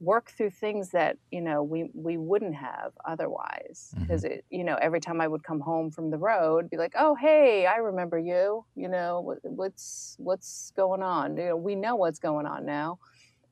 work 0.00 0.30
through 0.30 0.50
things 0.50 0.90
that 0.90 1.16
you 1.30 1.40
know 1.40 1.62
we 1.62 1.90
we 1.94 2.16
wouldn't 2.16 2.54
have 2.54 2.92
otherwise. 3.04 3.94
Because 3.98 4.24
mm-hmm. 4.24 4.34
it 4.34 4.44
you 4.50 4.64
know 4.64 4.76
every 4.80 5.00
time 5.00 5.20
i 5.20 5.28
would 5.28 5.42
come 5.42 5.60
home 5.60 5.90
from 5.90 6.10
the 6.10 6.18
road 6.18 6.70
be 6.70 6.76
like 6.76 6.94
oh 6.96 7.14
hey 7.14 7.66
i 7.66 7.76
remember 7.76 8.18
you 8.18 8.64
you 8.76 8.88
know 8.88 9.20
what, 9.20 9.38
what's 9.42 10.16
what's 10.18 10.72
going 10.76 11.02
on? 11.02 11.36
You 11.36 11.46
know 11.46 11.56
we 11.56 11.74
know 11.74 11.96
what's 11.96 12.18
going 12.18 12.46
on 12.46 12.64
now. 12.64 12.98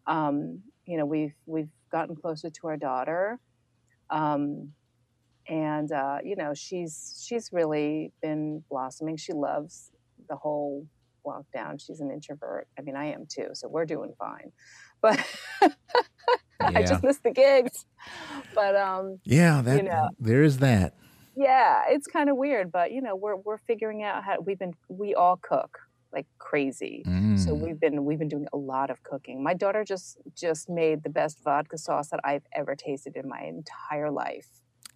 Um, 0.06 0.62
you 0.86 0.96
know 0.96 1.06
we've 1.06 1.34
we've 1.46 1.70
gotten 1.90 2.14
closer 2.14 2.50
to 2.50 2.66
our 2.68 2.76
daughter 2.76 3.40
um, 4.10 4.72
and 5.48 5.92
uh, 5.92 6.18
you 6.24 6.36
know 6.36 6.54
she's 6.54 7.24
she's 7.26 7.52
really 7.52 8.12
been 8.22 8.62
blossoming. 8.68 9.16
She 9.16 9.32
loves 9.32 9.90
the 10.28 10.36
whole 10.36 10.86
lockdown. 11.26 11.80
She's 11.84 12.00
an 12.00 12.10
introvert. 12.10 12.68
I 12.78 12.82
mean, 12.82 12.96
I 12.96 13.06
am 13.12 13.26
too, 13.28 13.48
so 13.54 13.68
we're 13.68 13.84
doing 13.86 14.14
fine. 14.18 14.52
But 15.02 15.18
I 16.60 16.82
just 16.82 17.02
missed 17.02 17.22
the 17.22 17.30
gigs. 17.32 17.84
But 18.54 18.76
um, 18.76 19.18
Yeah, 19.24 19.60
that 19.62 19.76
you 19.76 19.82
know. 19.82 20.08
there 20.18 20.42
is 20.42 20.58
that. 20.58 20.94
yeah, 21.36 21.82
it's 21.88 22.06
kind 22.06 22.30
of 22.30 22.36
weird. 22.36 22.72
But 22.72 22.92
you 22.92 23.02
know, 23.02 23.14
we're 23.14 23.36
we're 23.36 23.58
figuring 23.58 24.02
out 24.02 24.24
how 24.24 24.40
we've 24.40 24.58
been. 24.58 24.74
We 24.88 25.14
all 25.14 25.36
cook 25.36 25.78
like 26.12 26.26
crazy. 26.38 27.02
So 27.04 27.10
Mm. 27.54 27.60
we've 27.60 27.80
been 27.80 28.04
we've 28.04 28.18
been 28.18 28.28
doing 28.28 28.46
a 28.52 28.56
lot 28.56 28.90
of 28.90 29.02
cooking. 29.02 29.42
My 29.42 29.52
daughter 29.54 29.84
just 29.84 30.18
just 30.34 30.68
made 30.70 31.02
the 31.02 31.10
best 31.10 31.42
vodka 31.44 31.76
sauce 31.78 32.08
that 32.08 32.20
I've 32.24 32.46
ever 32.54 32.74
tasted 32.74 33.16
in 33.16 33.28
my 33.28 33.42
entire 33.42 34.10
life. 34.10 34.48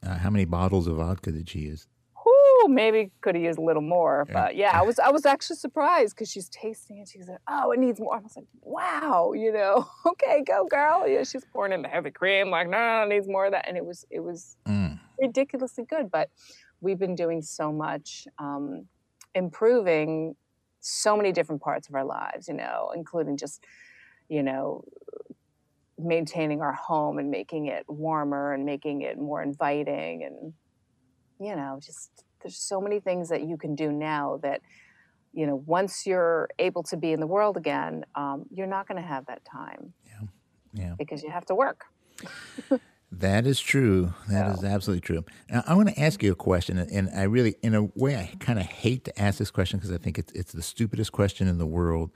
Uh, 0.07 0.17
how 0.17 0.31
many 0.31 0.47
bottles 0.47 0.87
of 0.87 0.97
vodka 0.97 1.31
did 1.31 1.49
she 1.51 1.59
use? 1.61 1.87
Whoo, 2.65 2.69
maybe 2.75 3.11
could 3.21 3.35
have 3.35 3.45
used 3.45 3.59
a 3.59 3.63
little 3.63 3.83
more, 3.83 4.27
Yeah. 4.29 4.35
but 4.35 4.57
yeah, 4.57 4.79
I 4.79 4.83
was 4.83 4.99
I 4.99 5.11
was 5.11 5.27
actually 5.27 5.57
surprised 5.57 6.15
because 6.15 6.31
she's 6.31 6.49
tasting 6.49 6.99
it. 6.99 7.09
She's 7.09 7.29
like, 7.29 7.41
"Oh, 7.49 7.73
it 7.73 7.79
needs 7.79 8.01
more." 8.01 8.17
I 8.17 8.21
was 8.21 8.37
like, 8.37 8.47
"Wow, 8.63 9.33
you 9.35 9.53
know, 9.53 9.89
okay, 10.07 10.43
go 10.47 10.67
girl." 10.67 11.07
Yeah, 11.09 11.25
she's 11.25 11.45
pouring 11.53 11.73
in 11.73 11.83
the 11.83 11.89
heavy 11.89 12.11
cream, 12.11 12.51
like, 12.51 12.69
"No, 12.69 12.79
no, 12.79 13.03
it 13.05 13.09
needs 13.09 13.29
more 13.29 13.47
of 13.47 13.53
that," 13.53 13.67
and 13.69 13.77
it 13.77 13.85
was 13.85 14.05
it 14.11 14.21
was 14.21 14.57
Mm. 14.69 15.01
ridiculously 15.19 15.85
good. 15.85 16.11
But 16.11 16.31
we've 16.81 16.99
been 16.99 17.15
doing 17.15 17.43
so 17.43 17.73
much, 17.73 18.27
um, 18.39 18.89
improving 19.35 20.37
so 20.81 21.17
many 21.17 21.33
different 21.33 21.63
parts 21.63 21.89
of 21.89 21.95
our 21.95 22.05
lives, 22.05 22.49
you 22.49 22.55
know, 22.55 22.91
including 22.95 23.37
just, 23.37 23.65
you 24.29 24.43
know, 24.43 24.85
maintaining 25.99 26.63
our 26.63 26.73
home 26.73 27.19
and 27.19 27.31
making 27.31 27.67
it 27.67 27.85
warmer 27.89 28.53
and 28.55 28.65
making 28.65 29.03
it 29.03 29.19
more 29.19 29.43
inviting 29.43 30.23
and 30.25 30.55
you 31.39 31.55
know 31.55 31.79
just 31.83 32.25
there's 32.43 32.57
so 32.57 32.81
many 32.81 33.01
things 33.01 33.29
that 33.29 33.43
you 33.43 33.57
can 33.57 33.75
do 33.75 33.91
now 33.93 34.39
that 34.43 34.61
you 35.33 35.47
know 35.47 35.57
once 35.67 36.07
you're 36.07 36.49
able 36.59 36.83
to 36.83 36.97
be 36.97 37.13
in 37.13 37.21
the 37.21 37.27
world 37.27 37.57
again 37.57 38.05
um, 38.15 38.45
you're 38.51 38.67
not 38.67 38.87
going 38.89 39.01
to 39.01 39.07
have 39.07 39.27
that 39.27 39.45
time 39.45 39.93
Yeah. 40.07 40.27
Yeah 40.73 40.95
because 40.99 41.23
you 41.23 41.31
have 41.31 41.47
to 41.47 41.55
work 41.55 41.85
That 43.13 43.45
is 43.45 43.59
true. 43.59 44.15
That 44.29 44.47
is 44.55 44.61
So- 44.61 44.69
absolutely 44.69 45.01
true. 45.01 45.25
Now, 45.51 45.65
I 45.67 45.75
want 45.75 45.89
to 45.89 46.01
ask 46.01 46.23
you 46.23 46.31
a 46.31 46.37
question, 46.37 46.79
and 46.79 47.11
I 47.11 47.25
really, 47.25 47.57
in 47.61 47.75
a 47.75 47.83
way, 47.97 48.15
I 48.17 48.37
kind 48.39 48.57
of 48.61 48.67
hate 48.67 49.05
to 49.07 49.21
ask 49.21 49.37
this 49.39 49.51
question 49.51 49.81
because 49.81 49.91
I 49.91 49.99
think 49.99 50.17
it's 50.17 50.31
it's 50.33 50.53
the 50.53 50.63
stupidest 50.63 51.11
question 51.11 51.49
in 51.49 51.59
the 51.59 51.67
world. 51.67 52.13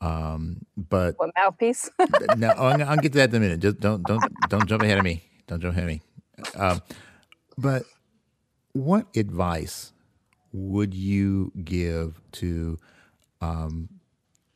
Um, 0.00 0.64
but 0.76 1.14
what 1.18 1.30
mouthpiece 1.36 1.90
no, 2.36 2.48
I'll, 2.50 2.80
I'll 2.90 2.96
get 2.96 3.12
to 3.14 3.18
that 3.18 3.30
in 3.30 3.34
a 3.36 3.40
minute. 3.40 3.58
Just 3.58 3.80
don't 3.80 4.04
don't 4.04 4.22
don't 4.48 4.66
jump 4.68 4.82
ahead 4.82 4.98
of 4.98 5.04
me. 5.04 5.24
Don't 5.48 5.60
jump 5.60 5.76
ahead 5.76 5.84
of 5.84 5.88
me. 5.90 6.00
Um, 6.54 6.80
but 7.58 7.82
what 8.76 9.06
advice 9.16 9.92
would 10.52 10.94
you 10.94 11.52
give 11.64 12.20
to 12.32 12.78
um, 13.40 13.88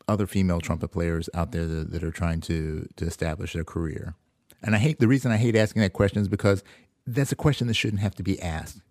other 0.09 0.27
female 0.27 0.61
trumpet 0.61 0.89
players 0.89 1.29
out 1.35 1.53
there 1.53 1.67
that, 1.67 1.91
that 1.93 2.05
are 2.05 2.11
trying 2.11 2.41
to 2.43 2.89
to 2.97 3.05
establish 3.05 3.53
their 3.53 3.65
career? 3.65 4.15
And 4.63 4.75
I 4.75 4.79
hate 4.79 4.99
the 4.99 5.09
reason 5.09 5.33
I 5.33 5.37
hate 5.37 5.57
asking 5.57 5.83
that 5.83 5.93
question 5.93 6.21
is 6.21 6.29
because 6.29 6.63
that's 7.07 7.33
a 7.33 7.37
question 7.37 7.67
that 7.69 7.75
shouldn't 7.75 8.03
have 8.03 8.15
to 8.17 8.23
be 8.23 8.41
asked. 8.41 8.83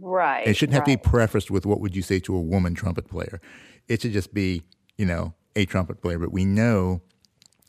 right 0.00 0.46
It 0.46 0.54
shouldn't 0.54 0.74
have 0.74 0.86
right. 0.86 0.98
to 0.98 1.04
be 1.04 1.10
prefaced 1.10 1.50
with 1.50 1.64
what 1.64 1.80
would 1.80 1.94
you 1.94 2.02
say 2.02 2.18
to 2.20 2.34
a 2.34 2.40
woman 2.40 2.74
trumpet 2.74 3.08
player. 3.08 3.40
It 3.88 4.02
should 4.02 4.12
just 4.12 4.34
be, 4.34 4.62
you 4.96 5.06
know, 5.06 5.34
a 5.54 5.64
trumpet 5.64 6.02
player. 6.02 6.18
But 6.18 6.32
we 6.32 6.44
know 6.44 7.02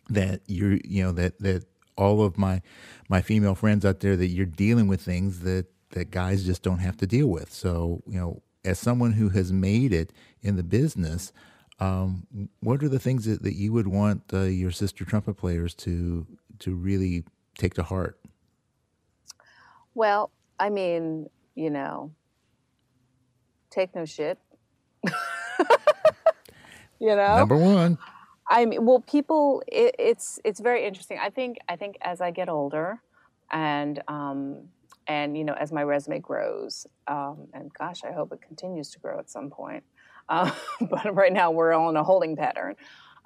that 0.09 0.41
you're, 0.47 0.79
you 0.83 1.03
know, 1.03 1.11
that 1.11 1.39
that 1.39 1.65
all 1.95 2.23
of 2.23 2.37
my 2.37 2.61
my 3.07 3.21
female 3.21 3.55
friends 3.55 3.85
out 3.85 3.99
there 3.99 4.15
that 4.17 4.27
you're 4.27 4.45
dealing 4.45 4.87
with 4.87 5.01
things 5.01 5.41
that 5.41 5.67
that 5.93 6.11
guys 6.11 6.45
just 6.45 6.61
don't 6.61 6.79
have 6.79 6.97
to 6.97 7.07
deal 7.07 7.27
with. 7.27 7.51
So, 7.51 8.03
you 8.07 8.19
know, 8.19 8.41
as 8.63 8.77
someone 8.79 9.13
who 9.13 9.29
has 9.29 9.51
made 9.51 9.93
it 9.93 10.13
in 10.41 10.55
the 10.55 10.63
business, 10.63 11.33
um, 11.79 12.27
what 12.59 12.83
are 12.83 12.89
the 12.89 12.99
things 12.99 13.25
that, 13.25 13.41
that 13.43 13.55
you 13.55 13.73
would 13.73 13.87
want 13.87 14.23
uh, 14.33 14.41
your 14.41 14.71
sister 14.71 15.05
trumpet 15.05 15.35
players 15.35 15.73
to 15.75 16.27
to 16.59 16.75
really 16.75 17.23
take 17.57 17.73
to 17.73 17.83
heart? 17.83 18.19
well 19.95 20.31
i 20.59 20.69
mean 20.69 21.29
you 21.55 21.69
know 21.69 22.11
take 23.69 23.93
no 23.95 24.05
shit 24.05 24.39
you 26.99 27.15
know 27.15 27.37
Number 27.37 27.57
one, 27.57 27.97
I 28.49 28.65
mean, 28.65 28.85
well, 28.85 28.99
people, 28.99 29.63
it, 29.67 29.95
it's 29.97 30.39
it's 30.43 30.59
very 30.59 30.85
interesting. 30.85 31.17
I 31.21 31.29
think 31.29 31.57
I 31.67 31.75
think 31.75 31.97
as 32.01 32.21
I 32.21 32.31
get 32.31 32.49
older, 32.49 33.01
and 33.51 34.01
um, 34.07 34.69
and 35.07 35.37
you 35.37 35.43
know, 35.43 35.53
as 35.53 35.71
my 35.71 35.83
resume 35.83 36.19
grows, 36.19 36.87
um, 37.07 37.47
and 37.53 37.73
gosh, 37.73 38.03
I 38.03 38.11
hope 38.11 38.31
it 38.31 38.41
continues 38.41 38.89
to 38.91 38.99
grow 38.99 39.19
at 39.19 39.29
some 39.29 39.49
point. 39.49 39.83
Uh, 40.29 40.51
but 40.81 41.13
right 41.15 41.33
now, 41.33 41.51
we're 41.51 41.73
all 41.73 41.89
in 41.89 41.97
a 41.97 42.03
holding 42.03 42.35
pattern. 42.35 42.75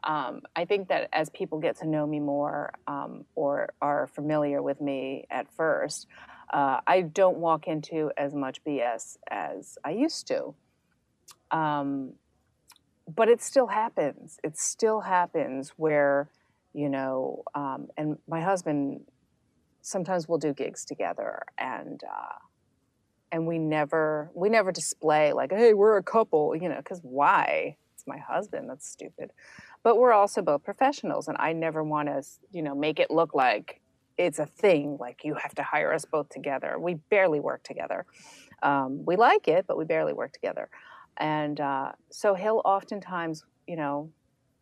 Um, 0.04 0.42
I 0.56 0.66
think 0.66 0.90
that 0.90 1.10
as 1.12 1.30
people 1.30 1.60
get 1.60 1.78
to 1.78 1.88
know 1.88 2.06
me 2.06 2.20
more 2.20 2.72
um, 2.88 3.26
or 3.36 3.74
are 3.82 4.08
familiar 4.08 4.62
with 4.62 4.80
me 4.80 5.26
at 5.30 5.52
first, 5.52 6.08
uh, 6.54 6.80
I 6.86 7.02
don't 7.02 7.38
walk 7.38 7.68
into 7.68 8.12
as 8.16 8.34
much 8.34 8.64
BS 8.64 9.18
as 9.30 9.78
I 9.84 9.92
used 9.92 10.28
to. 10.28 10.54
Um, 11.52 12.14
but 13.14 13.30
it 13.30 13.42
still 13.42 13.68
happens. 13.68 14.38
It 14.44 14.58
still 14.58 15.02
happens 15.02 15.74
where, 15.78 16.30
you 16.74 16.90
know, 16.90 17.44
um, 17.56 17.88
and 17.98 18.18
my 18.28 18.42
husband 18.42 19.02
sometimes 19.88 20.28
we'll 20.28 20.38
do 20.38 20.54
gigs 20.54 20.86
together, 20.86 21.44
and 21.58 22.02
uh, 22.04 22.40
and 23.32 23.48
we 23.48 23.58
never 23.58 24.30
we 24.34 24.50
never 24.50 24.72
display 24.72 25.34
like, 25.34 25.52
hey, 25.52 25.74
we're 25.74 25.98
a 25.98 26.04
couple, 26.04 26.56
you 26.56 26.70
know, 26.70 26.78
because 26.78 27.00
why? 27.04 27.78
It's 27.96 28.06
my 28.08 28.18
husband. 28.18 28.70
That's 28.70 28.88
stupid. 28.88 29.32
But 29.84 29.98
we're 29.98 30.14
also 30.14 30.42
both 30.42 30.64
professionals, 30.64 31.28
and 31.28 31.38
I 31.40 31.54
never 31.54 31.84
want 31.84 32.10
to, 32.10 32.24
you 32.52 32.62
know, 32.62 32.76
make 32.76 33.00
it 33.00 33.12
look 33.12 33.34
like 33.34 33.82
it's 34.18 34.40
a 34.40 34.46
thing. 34.46 34.98
Like 35.00 35.24
you 35.24 35.36
have 35.36 35.56
to 35.56 35.64
hire 35.64 35.94
us 35.94 36.06
both 36.06 36.30
together. 36.30 36.78
We 36.80 36.96
barely 36.96 37.40
work 37.40 37.64
together. 37.64 38.06
Um, 38.64 39.06
we 39.06 39.16
like 39.16 39.48
it, 39.48 39.66
but 39.68 39.78
we 39.78 39.86
barely 39.86 40.14
work 40.14 40.34
together 40.34 40.70
and 41.18 41.60
uh, 41.60 41.92
so 42.12 42.36
he'll 42.36 42.62
oftentimes 42.64 43.44
you 43.68 43.76
know 43.76 44.12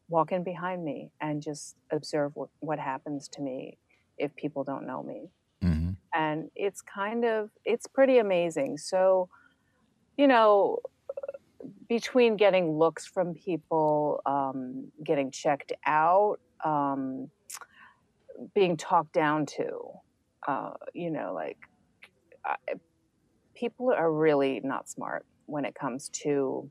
walk 0.08 0.32
in 0.32 0.44
behind 0.44 0.84
me 0.84 1.12
and 1.20 1.42
just 1.42 1.76
observe 1.92 2.32
what, 2.36 2.50
what 2.60 2.80
happens 2.80 3.28
to 3.28 3.42
me 3.42 3.78
if 4.18 4.36
people 4.36 4.64
don't 4.64 4.86
know 4.86 5.04
me. 5.04 5.30
Hmm 5.62 5.92
and 6.16 6.50
it's 6.56 6.82
kind 6.82 7.26
of 7.26 7.50
it's 7.66 7.86
pretty 7.86 8.18
amazing. 8.18 8.78
So 8.78 9.30
you 10.18 10.28
know 10.28 10.80
between 11.88 12.38
getting 12.38 12.78
looks 12.78 13.06
from 13.06 13.34
people 13.34 14.22
um, 14.26 14.92
getting 15.04 15.30
checked 15.30 15.74
out 15.86 16.38
um, 16.64 17.30
being 18.54 18.78
talked 18.78 19.14
down 19.14 19.46
to 19.46 19.70
uh, 20.48 20.72
you 20.94 21.12
know 21.12 21.34
like 21.34 21.58
I, 22.46 22.56
people 23.54 23.92
are 23.92 24.12
really 24.12 24.62
not 24.64 24.90
smart 24.90 25.26
when 25.48 25.66
it 25.66 25.76
comes 25.76 26.10
to 26.10 26.70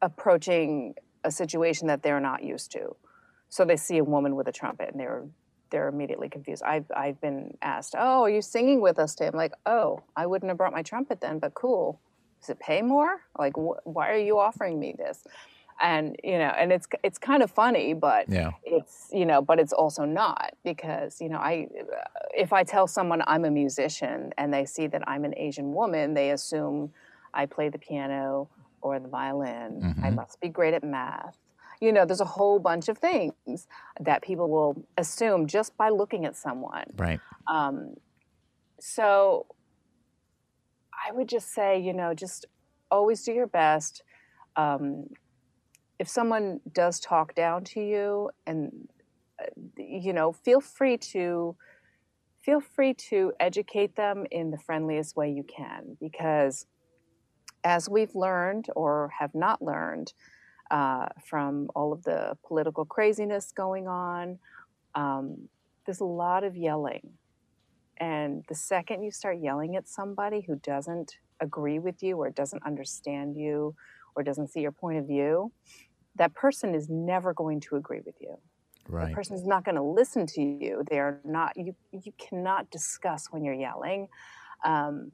approaching 0.00 0.94
a 1.22 1.30
situation 1.30 1.86
that 1.86 2.02
they're 2.02 2.18
not 2.18 2.42
used 2.42 2.72
to. 2.72 2.96
So 3.48 3.64
they 3.64 3.76
see 3.76 3.98
a 3.98 4.04
woman 4.04 4.34
with 4.34 4.48
a 4.48 4.52
trumpet 4.52 4.88
and 4.90 4.98
they're 4.98 5.24
they're 5.72 5.88
immediately 5.88 6.30
confused. 6.30 6.62
I've 6.64 6.86
I've 6.96 7.20
been 7.20 7.58
asked, 7.62 7.96
"Oh, 7.98 8.22
are 8.24 8.30
you 8.30 8.42
singing 8.42 8.82
with 8.82 9.00
us 9.00 9.16
today?" 9.16 9.28
I'm 9.28 9.36
like, 9.36 9.54
"Oh, 9.66 10.04
I 10.16 10.26
wouldn't 10.28 10.50
have 10.50 10.58
brought 10.58 10.74
my 10.74 10.84
trumpet 10.84 11.20
then, 11.22 11.40
but 11.40 11.54
cool. 11.54 12.02
Does 12.42 12.50
it 12.50 12.60
pay 12.60 12.82
more? 12.82 13.22
Like, 13.38 13.54
wh- 13.56 13.84
why 13.86 14.10
are 14.12 14.18
you 14.18 14.38
offering 14.38 14.78
me 14.80 14.94
this?" 14.98 15.24
And 15.80 16.16
you 16.22 16.38
know, 16.38 16.50
and 16.56 16.72
it's 16.72 16.86
it's 17.02 17.18
kind 17.18 17.42
of 17.42 17.50
funny, 17.50 17.94
but 17.94 18.28
Yeah. 18.28 18.52
it's 18.64 19.08
you 19.12 19.26
know 19.26 19.42
but 19.42 19.58
it's 19.58 19.72
also 19.72 20.04
not 20.04 20.52
because 20.62 21.20
you 21.20 21.28
know 21.28 21.38
i 21.38 21.66
if 22.32 22.52
i 22.52 22.62
tell 22.62 22.86
someone 22.86 23.20
i'm 23.26 23.44
a 23.44 23.50
musician 23.50 24.32
and 24.38 24.54
they 24.54 24.64
see 24.64 24.86
that 24.86 25.02
i'm 25.08 25.24
an 25.24 25.34
asian 25.36 25.72
woman 25.72 26.14
they 26.14 26.30
assume 26.30 26.92
i 27.34 27.44
play 27.44 27.68
the 27.68 27.78
piano 27.78 28.48
or 28.80 29.00
the 29.00 29.08
violin 29.08 29.84
i 30.00 30.10
Mhm. 30.10 30.12
must 30.12 30.40
be 30.40 30.48
great 30.48 30.74
at 30.74 30.84
math 30.84 31.36
you 31.82 31.92
know 31.92 32.04
there's 32.06 32.20
a 32.20 32.32
whole 32.38 32.58
bunch 32.58 32.88
of 32.88 32.96
things 32.98 33.66
that 34.00 34.22
people 34.22 34.48
will 34.48 34.74
assume 34.96 35.46
just 35.46 35.76
by 35.76 35.88
looking 35.88 36.24
at 36.24 36.36
someone 36.36 36.88
Right. 36.96 37.20
um, 37.46 37.94
so 38.80 39.46
I 41.06 41.12
would 41.12 41.28
just 41.28 41.52
say, 41.52 41.78
you 41.80 41.92
know, 41.92 42.14
just 42.14 42.46
always 42.90 43.22
do 43.22 43.32
your 43.32 43.46
best. 43.46 44.02
Um, 44.56 45.06
if 45.98 46.08
someone 46.08 46.60
does 46.72 47.00
talk 47.00 47.34
down 47.34 47.64
to 47.64 47.80
you, 47.80 48.30
and 48.46 48.88
uh, 49.40 49.46
you 49.76 50.12
know, 50.12 50.32
feel 50.32 50.60
free 50.60 50.96
to 50.98 51.56
feel 52.44 52.60
free 52.60 52.92
to 52.92 53.32
educate 53.38 53.94
them 53.94 54.26
in 54.30 54.50
the 54.50 54.58
friendliest 54.58 55.16
way 55.16 55.30
you 55.30 55.44
can, 55.44 55.96
because 56.00 56.66
as 57.64 57.88
we've 57.88 58.14
learned 58.14 58.66
or 58.74 59.12
have 59.18 59.34
not 59.34 59.62
learned 59.62 60.12
uh, 60.72 61.06
from 61.24 61.70
all 61.76 61.92
of 61.92 62.02
the 62.02 62.36
political 62.44 62.84
craziness 62.84 63.52
going 63.52 63.86
on, 63.86 64.38
um, 64.94 65.48
there's 65.86 66.00
a 66.00 66.04
lot 66.04 66.42
of 66.42 66.56
yelling. 66.56 67.10
And 67.98 68.42
the 68.48 68.54
second 68.54 69.04
you 69.04 69.10
start 69.10 69.38
yelling 69.40 69.76
at 69.76 69.86
somebody 69.86 70.40
who 70.40 70.56
doesn't 70.56 71.18
agree 71.40 71.78
with 71.78 72.02
you 72.02 72.16
or 72.16 72.30
doesn't 72.30 72.64
understand 72.64 73.36
you 73.36 73.74
or 74.16 74.22
doesn't 74.22 74.48
see 74.48 74.60
your 74.60 74.72
point 74.72 74.98
of 74.98 75.06
view, 75.06 75.52
that 76.16 76.34
person 76.34 76.74
is 76.74 76.88
never 76.88 77.32
going 77.34 77.60
to 77.60 77.76
agree 77.76 78.00
with 78.04 78.16
you. 78.20 78.36
Right. 78.88 79.08
The 79.08 79.14
person 79.14 79.36
is 79.36 79.44
not 79.44 79.64
going 79.64 79.76
to 79.76 79.82
listen 79.82 80.26
to 80.26 80.42
you. 80.42 80.82
They're 80.90 81.20
not. 81.24 81.52
You 81.56 81.76
you 81.92 82.12
cannot 82.18 82.70
discuss 82.70 83.28
when 83.30 83.44
you're 83.44 83.54
yelling, 83.54 84.08
um, 84.64 85.12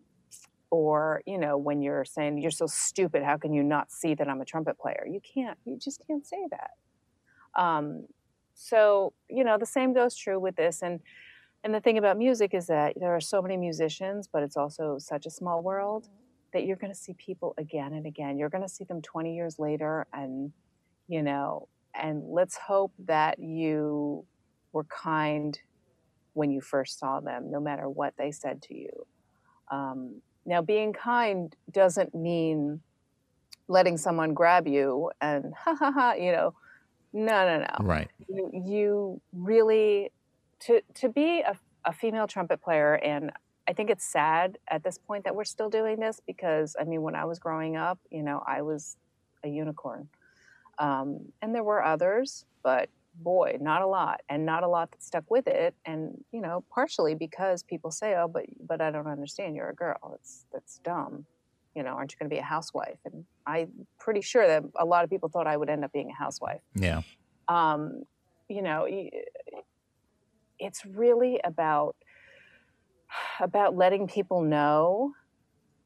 or 0.71 1.23
you 1.27 1.39
know 1.39 1.57
when 1.57 1.83
you're 1.83 2.05
saying 2.05 2.39
you're 2.39 2.51
so 2.51 2.67
stupid. 2.67 3.23
How 3.23 3.37
can 3.37 3.53
you 3.53 3.63
not 3.63 3.91
see 3.91 4.15
that 4.15 4.29
I'm 4.29 4.41
a 4.41 4.45
trumpet 4.45 4.79
player? 4.79 5.07
You 5.11 5.21
can't. 5.21 5.59
You 5.65 5.79
just 5.79 6.03
can't 6.07 6.27
say 6.27 6.47
that. 6.51 7.61
Um, 7.61 8.07
so 8.55 9.13
you 9.29 9.45
know 9.45 9.59
the 9.59 9.67
same 9.67 9.93
goes 9.93 10.17
true 10.17 10.39
with 10.39 10.57
this. 10.57 10.83
And 10.83 11.01
and 11.65 11.75
the 11.75 11.81
thing 11.81 11.99
about 11.99 12.17
music 12.17 12.55
is 12.55 12.67
that 12.69 12.95
there 13.01 13.15
are 13.15 13.21
so 13.21 13.43
many 13.43 13.57
musicians, 13.57 14.29
but 14.33 14.43
it's 14.43 14.57
also 14.57 14.99
such 14.99 15.27
a 15.27 15.31
small 15.31 15.63
world 15.63 16.09
that 16.53 16.65
you're 16.65 16.77
going 16.77 16.93
to 16.93 16.99
see 16.99 17.15
people 17.15 17.55
again 17.59 17.93
and 17.93 18.07
again. 18.07 18.39
You're 18.39 18.49
going 18.49 18.63
to 18.63 18.69
see 18.69 18.85
them 18.85 19.03
20 19.03 19.35
years 19.35 19.59
later, 19.59 20.07
and 20.13 20.53
you 21.09 21.23
know 21.23 21.69
and 21.99 22.23
let's 22.29 22.57
hope 22.57 22.93
that 23.07 23.39
you 23.39 24.25
were 24.73 24.85
kind 24.85 25.59
when 26.35 26.51
you 26.51 26.61
first 26.61 26.99
saw 26.99 27.21
them, 27.21 27.51
no 27.51 27.61
matter 27.61 27.89
what 27.89 28.15
they 28.17 28.31
said 28.31 28.63
to 28.63 28.75
you. 28.75 29.07
Um, 29.71 30.23
now, 30.49 30.63
being 30.63 30.95
kind 30.95 31.55
doesn't 31.71 32.15
mean 32.15 32.81
letting 33.69 33.99
someone 33.99 34.33
grab 34.33 34.67
you 34.67 35.11
and 35.21 35.53
ha 35.65 35.75
ha 35.75 35.93
ha, 35.93 36.13
you 36.15 36.33
know, 36.33 36.55
no, 37.13 37.47
no, 37.47 37.59
no. 37.59 37.87
Right. 37.87 38.09
You, 38.29 38.51
you 38.65 39.21
really, 39.35 40.11
to, 40.61 40.81
to 40.95 41.11
be 41.11 41.41
a, 41.41 41.55
a 41.85 41.93
female 41.93 42.27
trumpet 42.27 42.63
player, 42.63 42.95
and 42.95 43.31
I 43.69 43.75
think 43.75 43.91
it's 43.91 44.05
sad 44.05 44.57
at 44.69 44.83
this 44.83 44.97
point 44.97 45.25
that 45.25 45.37
we're 45.37 45.45
still 45.45 45.69
doing 45.69 46.01
this 46.01 46.19
because, 46.27 46.75
I 46.81 46.85
mean, 46.85 47.03
when 47.03 47.15
I 47.15 47.27
was 47.27 47.39
growing 47.39 47.77
up, 47.77 47.99
you 48.11 48.23
know, 48.23 48.43
I 48.47 48.63
was 48.63 48.97
a 49.45 49.49
unicorn. 49.49 50.09
Um, 50.79 51.27
and 51.43 51.55
there 51.55 51.63
were 51.63 51.85
others, 51.85 52.47
but 52.63 52.89
boy, 53.23 53.59
not 53.61 53.83
a 53.83 53.87
lot, 53.87 54.21
and 54.29 54.47
not 54.47 54.63
a 54.63 54.69
lot 54.69 54.91
that 54.93 55.03
stuck 55.03 55.31
with 55.31 55.47
it. 55.47 55.75
And 55.85 56.25
you 56.33 56.41
know, 56.41 56.65
partially 56.73 57.15
because 57.15 57.63
people 57.63 57.91
say, 57.91 58.15
"Oh, 58.17 58.29
but 58.29 58.45
but 58.67 58.81
I 58.81 58.91
don't 58.91 59.07
understand. 59.07 59.57
You're 59.57 59.71
a 59.71 59.75
girl. 59.75 59.99
That's 60.11 60.47
that's 60.53 60.79
dumb. 60.79 61.27
You 61.75 61.83
know, 61.83 61.91
aren't 61.91 62.13
you 62.13 62.19
going 62.19 62.31
to 62.31 62.35
be 62.35 62.41
a 62.41 62.45
housewife?" 62.45 62.99
And 63.05 63.25
I'm 63.47 63.71
pretty 63.99 64.21
sure 64.21 64.47
that 64.47 64.63
a 64.79 64.85
lot 64.85 65.05
of 65.05 65.11
people 65.11 65.29
thought 65.29 65.47
I 65.47 65.57
would 65.57 65.69
end 65.69 65.85
up 65.85 65.93
being 65.93 66.11
a 66.11 66.15
housewife. 66.15 66.61
Yeah. 66.75 67.03
Um, 67.49 68.03
you 68.49 68.63
know, 68.63 68.87
it's 70.59 70.85
really 70.85 71.41
about 71.45 71.97
about 73.41 73.77
letting 73.77 74.07
people 74.07 74.43
know 74.43 75.13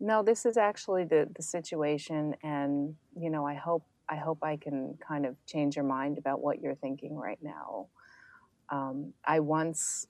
no 0.00 0.22
this 0.22 0.44
is 0.44 0.56
actually 0.56 1.04
the 1.04 1.28
the 1.36 1.42
situation 1.42 2.34
and 2.42 2.94
you 3.16 3.30
know 3.30 3.46
i 3.46 3.54
hope 3.54 3.84
I 4.12 4.16
hope 4.16 4.40
I 4.42 4.56
can 4.58 4.98
kind 4.98 5.24
of 5.24 5.36
change 5.46 5.74
your 5.74 5.86
mind 5.86 6.18
about 6.18 6.42
what 6.42 6.60
you're 6.60 6.74
thinking 6.74 7.16
right 7.16 7.38
now. 7.40 7.86
Um, 8.68 9.14
I 9.24 9.40
once 9.40 10.06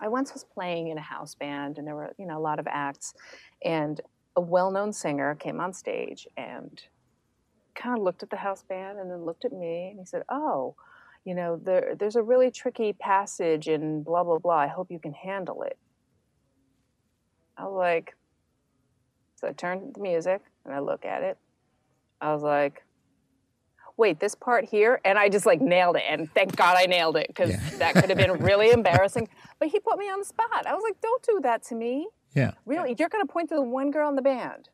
I 0.00 0.06
once 0.06 0.32
was 0.32 0.44
playing 0.44 0.88
in 0.88 0.98
a 0.98 1.02
house 1.02 1.34
band 1.34 1.78
and 1.78 1.86
there 1.86 1.96
were, 1.96 2.14
you 2.16 2.26
know, 2.26 2.38
a 2.38 2.40
lot 2.40 2.60
of 2.60 2.68
acts 2.68 3.14
and 3.64 4.00
a 4.36 4.40
well-known 4.40 4.92
singer 4.92 5.34
came 5.34 5.60
on 5.60 5.72
stage 5.72 6.28
and 6.36 6.80
kind 7.74 7.98
of 7.98 8.04
looked 8.04 8.22
at 8.22 8.30
the 8.30 8.36
house 8.36 8.62
band 8.62 8.98
and 9.00 9.10
then 9.10 9.24
looked 9.24 9.44
at 9.44 9.52
me 9.52 9.88
and 9.90 9.98
he 9.98 10.06
said, 10.06 10.22
"Oh, 10.28 10.76
you 11.24 11.34
know, 11.34 11.56
there 11.56 11.96
there's 11.98 12.16
a 12.16 12.22
really 12.22 12.52
tricky 12.52 12.92
passage 12.92 13.66
in 13.66 14.04
blah 14.04 14.22
blah 14.22 14.38
blah. 14.38 14.58
I 14.58 14.68
hope 14.68 14.92
you 14.92 15.00
can 15.00 15.12
handle 15.12 15.62
it." 15.64 15.76
I 17.56 17.64
was 17.64 17.74
like 17.74 18.14
so 19.34 19.48
I 19.48 19.52
turned 19.52 19.94
the 19.94 20.00
music 20.00 20.40
and 20.64 20.72
I 20.72 20.78
look 20.78 21.04
at 21.04 21.22
it 21.22 21.36
I 22.22 22.32
was 22.32 22.42
like, 22.44 22.84
wait, 23.96 24.20
this 24.20 24.34
part 24.34 24.64
here? 24.64 25.00
And 25.04 25.18
I 25.18 25.28
just 25.28 25.46
like 25.46 25.60
nailed 25.60 25.96
it. 25.96 26.04
And 26.08 26.30
thank 26.32 26.56
God 26.56 26.76
I 26.78 26.86
nailed 26.86 27.16
it 27.16 27.28
because 27.28 27.50
yeah. 27.50 27.60
that 27.78 27.94
could 27.94 28.08
have 28.08 28.18
been 28.18 28.32
really 28.44 28.70
embarrassing. 28.70 29.28
But 29.58 29.68
he 29.68 29.80
put 29.80 29.98
me 29.98 30.06
on 30.06 30.18
the 30.18 30.24
spot. 30.24 30.66
I 30.66 30.74
was 30.74 30.82
like, 30.82 31.00
don't 31.00 31.22
do 31.22 31.40
that 31.42 31.62
to 31.64 31.74
me. 31.74 32.08
Yeah. 32.34 32.52
Really? 32.66 32.94
You're 32.98 33.08
going 33.08 33.26
to 33.26 33.32
point 33.32 33.48
to 33.50 33.54
the 33.54 33.62
one 33.62 33.90
girl 33.90 34.08
in 34.08 34.16
the 34.16 34.22
band 34.22 34.68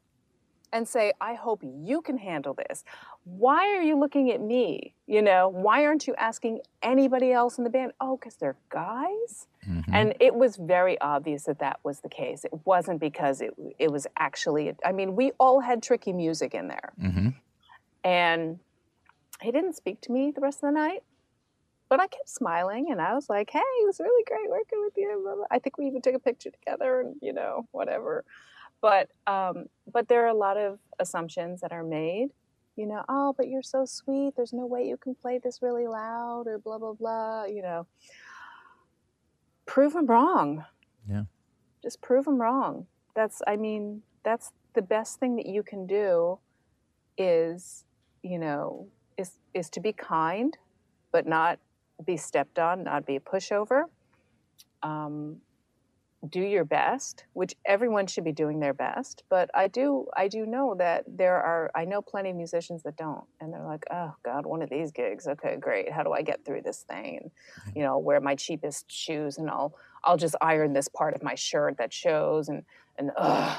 and 0.72 0.86
say, 0.86 1.12
I 1.20 1.34
hope 1.34 1.62
you 1.64 2.02
can 2.02 2.18
handle 2.18 2.54
this. 2.54 2.84
Why 3.24 3.74
are 3.74 3.82
you 3.82 3.98
looking 3.98 4.30
at 4.30 4.40
me? 4.40 4.94
You 5.06 5.22
know, 5.22 5.48
why 5.48 5.84
aren't 5.84 6.06
you 6.06 6.14
asking 6.16 6.60
anybody 6.82 7.32
else 7.32 7.58
in 7.58 7.64
the 7.64 7.70
band? 7.70 7.92
Oh, 8.00 8.16
because 8.16 8.36
they're 8.36 8.56
guys? 8.68 9.46
Mm-hmm. 9.68 9.94
And 9.94 10.14
it 10.20 10.34
was 10.34 10.56
very 10.56 11.00
obvious 11.00 11.44
that 11.44 11.58
that 11.58 11.80
was 11.84 12.00
the 12.00 12.08
case. 12.08 12.44
It 12.44 12.52
wasn't 12.64 13.00
because 13.00 13.40
it, 13.40 13.54
it 13.78 13.90
was 13.90 14.06
actually, 14.16 14.74
I 14.84 14.92
mean, 14.92 15.16
we 15.16 15.32
all 15.38 15.60
had 15.60 15.82
tricky 15.82 16.12
music 16.12 16.54
in 16.54 16.68
there. 16.68 16.92
Mm-hmm. 17.02 17.28
And 18.04 18.58
he 19.40 19.52
didn't 19.52 19.76
speak 19.76 20.00
to 20.02 20.12
me 20.12 20.30
the 20.30 20.40
rest 20.40 20.58
of 20.58 20.68
the 20.68 20.72
night, 20.72 21.02
but 21.88 22.00
I 22.00 22.06
kept 22.06 22.28
smiling 22.28 22.88
and 22.90 23.00
I 23.00 23.14
was 23.14 23.28
like, 23.28 23.50
hey, 23.50 23.58
it 23.58 23.86
was 23.86 24.00
really 24.00 24.24
great 24.24 24.50
working 24.50 24.80
with 24.82 24.94
you. 24.96 25.44
I 25.50 25.58
think 25.58 25.78
we 25.78 25.86
even 25.86 26.02
took 26.02 26.14
a 26.14 26.18
picture 26.18 26.50
together 26.50 27.00
and, 27.00 27.16
you 27.22 27.32
know, 27.32 27.66
whatever. 27.70 28.24
But, 28.80 29.10
um, 29.26 29.66
but 29.92 30.08
there 30.08 30.24
are 30.24 30.28
a 30.28 30.34
lot 30.34 30.56
of 30.56 30.78
assumptions 30.98 31.60
that 31.60 31.72
are 31.72 31.84
made 31.84 32.28
you 32.76 32.86
know, 32.86 33.02
oh, 33.08 33.34
but 33.36 33.48
you're 33.48 33.60
so 33.60 33.84
sweet. 33.84 34.34
There's 34.36 34.52
no 34.52 34.64
way 34.64 34.86
you 34.86 34.96
can 34.96 35.12
play 35.12 35.40
this 35.42 35.62
really 35.62 35.88
loud 35.88 36.44
or 36.46 36.60
blah, 36.60 36.78
blah, 36.78 36.92
blah, 36.92 37.44
you 37.44 37.60
know 37.60 37.88
prove 39.68 39.92
them 39.92 40.06
wrong. 40.06 40.64
Yeah. 41.08 41.24
Just 41.82 42.00
prove 42.00 42.24
them 42.24 42.40
wrong. 42.40 42.86
That's, 43.14 43.40
I 43.46 43.54
mean, 43.54 44.02
that's 44.24 44.50
the 44.74 44.82
best 44.82 45.20
thing 45.20 45.36
that 45.36 45.46
you 45.46 45.62
can 45.62 45.86
do 45.86 46.40
is, 47.16 47.84
you 48.22 48.38
know, 48.38 48.88
is, 49.18 49.32
is 49.52 49.68
to 49.70 49.80
be 49.80 49.92
kind, 49.92 50.56
but 51.12 51.26
not 51.26 51.58
be 52.06 52.16
stepped 52.16 52.58
on, 52.58 52.84
not 52.84 53.04
be 53.04 53.16
a 53.16 53.20
pushover. 53.20 53.84
Um, 54.82 55.38
do 56.28 56.40
your 56.40 56.64
best, 56.64 57.24
which 57.32 57.54
everyone 57.64 58.06
should 58.06 58.24
be 58.24 58.32
doing 58.32 58.58
their 58.58 58.74
best. 58.74 59.22
But 59.28 59.50
I 59.54 59.68
do, 59.68 60.06
I 60.16 60.26
do 60.26 60.46
know 60.46 60.74
that 60.78 61.04
there 61.06 61.36
are, 61.36 61.70
I 61.76 61.84
know 61.84 62.02
plenty 62.02 62.30
of 62.30 62.36
musicians 62.36 62.82
that 62.82 62.96
don't, 62.96 63.24
and 63.40 63.52
they're 63.52 63.64
like, 63.64 63.84
oh 63.92 64.14
God, 64.24 64.44
one 64.44 64.62
of 64.62 64.68
these 64.68 64.90
gigs. 64.90 65.28
Okay, 65.28 65.56
great. 65.56 65.92
How 65.92 66.02
do 66.02 66.12
I 66.12 66.22
get 66.22 66.44
through 66.44 66.62
this 66.62 66.82
thing? 66.82 67.20
And 67.22 67.76
you 67.76 67.82
know, 67.82 67.98
wear 67.98 68.20
my 68.20 68.34
cheapest 68.34 68.90
shoes, 68.90 69.38
and 69.38 69.48
I'll, 69.48 69.74
I'll 70.02 70.16
just 70.16 70.34
iron 70.40 70.72
this 70.72 70.88
part 70.88 71.14
of 71.14 71.22
my 71.22 71.36
shirt 71.36 71.76
that 71.78 71.92
shows, 71.92 72.48
and 72.48 72.64
and 72.98 73.12
ugh, 73.16 73.58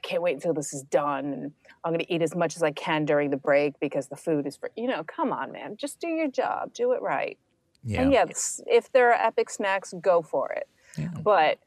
I 0.00 0.08
can't 0.08 0.22
wait 0.22 0.34
until 0.34 0.54
this 0.54 0.72
is 0.72 0.82
done, 0.84 1.26
and 1.26 1.52
I'm 1.84 1.92
going 1.92 2.04
to 2.04 2.12
eat 2.12 2.22
as 2.22 2.34
much 2.34 2.56
as 2.56 2.62
I 2.62 2.70
can 2.70 3.04
during 3.04 3.28
the 3.28 3.36
break 3.36 3.78
because 3.80 4.08
the 4.08 4.16
food 4.16 4.46
is 4.46 4.56
for, 4.56 4.70
you 4.74 4.86
know, 4.86 5.04
come 5.04 5.30
on, 5.30 5.52
man, 5.52 5.76
just 5.76 6.00
do 6.00 6.08
your 6.08 6.28
job, 6.28 6.72
do 6.72 6.92
it 6.92 7.02
right. 7.02 7.38
Yeah. 7.84 8.02
And 8.02 8.12
yes, 8.12 8.62
if 8.66 8.90
there 8.92 9.10
are 9.12 9.26
epic 9.26 9.50
snacks, 9.50 9.92
go 10.00 10.22
for 10.22 10.52
it. 10.52 10.68
Yeah. 10.96 11.08
But 11.22 11.58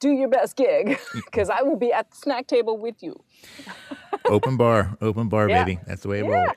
do 0.00 0.10
your 0.10 0.28
best 0.28 0.56
gig 0.56 0.98
because 1.14 1.48
I 1.58 1.62
will 1.62 1.76
be 1.76 1.92
at 1.92 2.10
the 2.10 2.16
snack 2.16 2.46
table 2.46 2.76
with 2.76 3.02
you. 3.02 3.16
open 4.26 4.58
bar, 4.58 4.96
open 5.00 5.30
bar, 5.30 5.48
yeah. 5.48 5.64
baby. 5.64 5.80
That's 5.86 6.02
the 6.02 6.08
way 6.08 6.20
it 6.20 6.26
yeah. 6.26 6.30
rolls. 6.30 6.56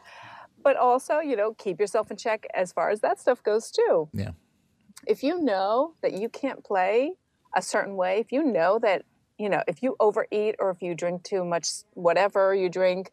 But 0.63 0.75
also, 0.75 1.19
you 1.19 1.37
know, 1.37 1.53
keep 1.53 1.79
yourself 1.79 2.11
in 2.11 2.17
check 2.17 2.45
as 2.53 2.73
far 2.73 2.89
as 2.89 2.99
that 3.01 3.19
stuff 3.19 3.41
goes 3.41 3.71
too. 3.71 4.09
Yeah. 4.13 4.31
If 5.07 5.23
you 5.23 5.41
know 5.41 5.93
that 6.01 6.11
you 6.11 6.27
can't 6.27 6.61
play 6.63 7.13
a 7.55 7.61
certain 7.61 7.95
way, 7.95 8.19
if 8.19 8.33
you 8.33 8.43
know 8.43 8.79
that, 8.79 9.03
you 9.41 9.49
know, 9.49 9.63
if 9.67 9.81
you 9.81 9.95
overeat 9.99 10.55
or 10.59 10.69
if 10.69 10.81
you 10.81 10.93
drink 10.93 11.23
too 11.23 11.43
much, 11.43 11.67
whatever 11.93 12.53
you 12.53 12.69
drink, 12.69 13.11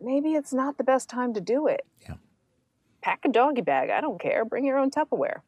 maybe 0.00 0.34
it's 0.34 0.52
not 0.52 0.78
the 0.78 0.84
best 0.84 1.08
time 1.08 1.34
to 1.34 1.40
do 1.40 1.66
it. 1.66 1.84
Yeah. 2.02 2.14
Pack 3.02 3.24
a 3.24 3.28
doggy 3.28 3.62
bag. 3.62 3.90
I 3.90 4.00
don't 4.00 4.20
care. 4.20 4.44
Bring 4.44 4.64
your 4.64 4.78
own 4.78 4.90
Tupperware. 4.90 5.40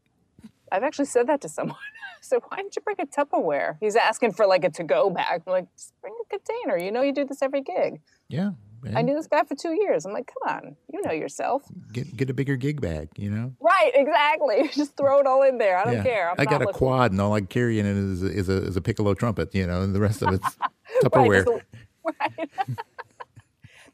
I've 0.73 0.82
actually 0.82 1.06
said 1.06 1.28
that 1.28 1.40
to 1.43 1.48
someone. 1.48 1.77
So 2.20 2.40
why 2.48 2.56
didn't 2.56 2.74
you 2.74 2.82
bring 2.82 2.97
a 2.98 3.06
Tupperware? 3.06 3.77
He's 3.78 3.94
asking 3.94 4.32
for 4.32 4.44
like 4.44 4.65
a 4.65 4.70
to-go 4.70 5.09
bag. 5.09 5.43
I'm 5.47 5.52
like, 5.52 5.73
just 5.77 5.94
bring 6.01 6.12
a 6.20 6.28
container. 6.28 6.77
You 6.77 6.90
know 6.90 7.01
you 7.01 7.12
do 7.12 7.24
this 7.24 7.43
every 7.43 7.60
gig. 7.60 8.01
Yeah. 8.28 8.51
I 8.94 9.02
knew 9.02 9.14
this 9.14 9.26
guy 9.26 9.44
for 9.44 9.55
two 9.55 9.72
years. 9.72 10.06
I'm 10.06 10.12
like, 10.12 10.30
come 10.32 10.56
on, 10.56 10.76
you 10.92 11.00
know 11.02 11.12
yourself. 11.12 11.62
Get 11.92 12.16
get 12.16 12.30
a 12.30 12.34
bigger 12.34 12.56
gig 12.56 12.80
bag, 12.80 13.09
you 13.16 13.30
know. 13.30 13.52
Right, 13.60 13.90
exactly. 13.94 14.68
Just 14.72 14.96
throw 14.96 15.20
it 15.20 15.26
all 15.26 15.42
in 15.42 15.59
there. 15.59 15.78
I 15.78 15.84
don't 15.84 15.94
yeah. 15.94 16.02
care. 16.02 16.30
I'm 16.30 16.36
i 16.38 16.44
got 16.44 16.62
a 16.62 16.66
quad, 16.66 17.12
and 17.12 17.20
all 17.20 17.34
I 17.34 17.40
carry 17.40 17.78
in 17.78 17.86
it 17.86 17.96
is, 17.96 18.22
is 18.22 18.48
a 18.48 18.62
is 18.64 18.76
a 18.76 18.80
piccolo 18.80 19.14
trumpet, 19.14 19.55
you 19.55 19.66
know, 19.66 19.82
and 19.82 19.94
the 19.94 20.00
rest 20.00 20.22
of 20.22 20.32
it's 20.32 20.56
Tupperware. 21.02 21.46
right. 22.05 22.14
right. 22.38 22.50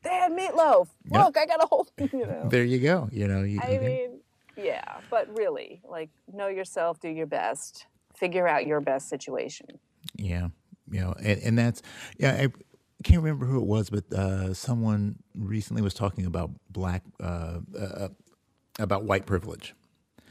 they 0.02 0.10
had 0.10 0.32
meatloaf. 0.32 0.88
Yep. 1.10 1.24
Look, 1.24 1.38
I 1.38 1.46
got 1.46 1.62
a 1.62 1.66
whole. 1.66 1.88
You 1.98 2.26
know. 2.26 2.48
There 2.48 2.64
you 2.64 2.78
go. 2.78 3.08
You 3.12 3.28
know. 3.28 3.42
You, 3.42 3.60
I 3.62 3.72
you 3.72 3.80
mean, 3.80 4.20
yeah, 4.56 4.98
but 5.10 5.36
really, 5.36 5.80
like, 5.88 6.10
know 6.32 6.48
yourself, 6.48 7.00
do 7.00 7.08
your 7.08 7.26
best 7.26 7.86
figure 8.14 8.46
out 8.46 8.66
your 8.66 8.80
best 8.80 9.08
situation. 9.08 9.66
Yeah, 10.16 10.48
you 10.90 11.00
know, 11.00 11.14
and, 11.22 11.40
and 11.42 11.58
that's 11.58 11.82
yeah. 12.18 12.32
I 12.32 12.48
can't 13.04 13.22
remember 13.22 13.46
who 13.46 13.58
it 13.60 13.66
was, 13.66 13.90
but 13.90 14.12
uh, 14.12 14.54
someone 14.54 15.16
recently 15.36 15.82
was 15.82 15.94
talking 15.94 16.26
about 16.26 16.50
black 16.70 17.02
uh, 17.22 17.60
uh, 17.78 18.08
about 18.78 19.04
white 19.04 19.26
privilege. 19.26 19.74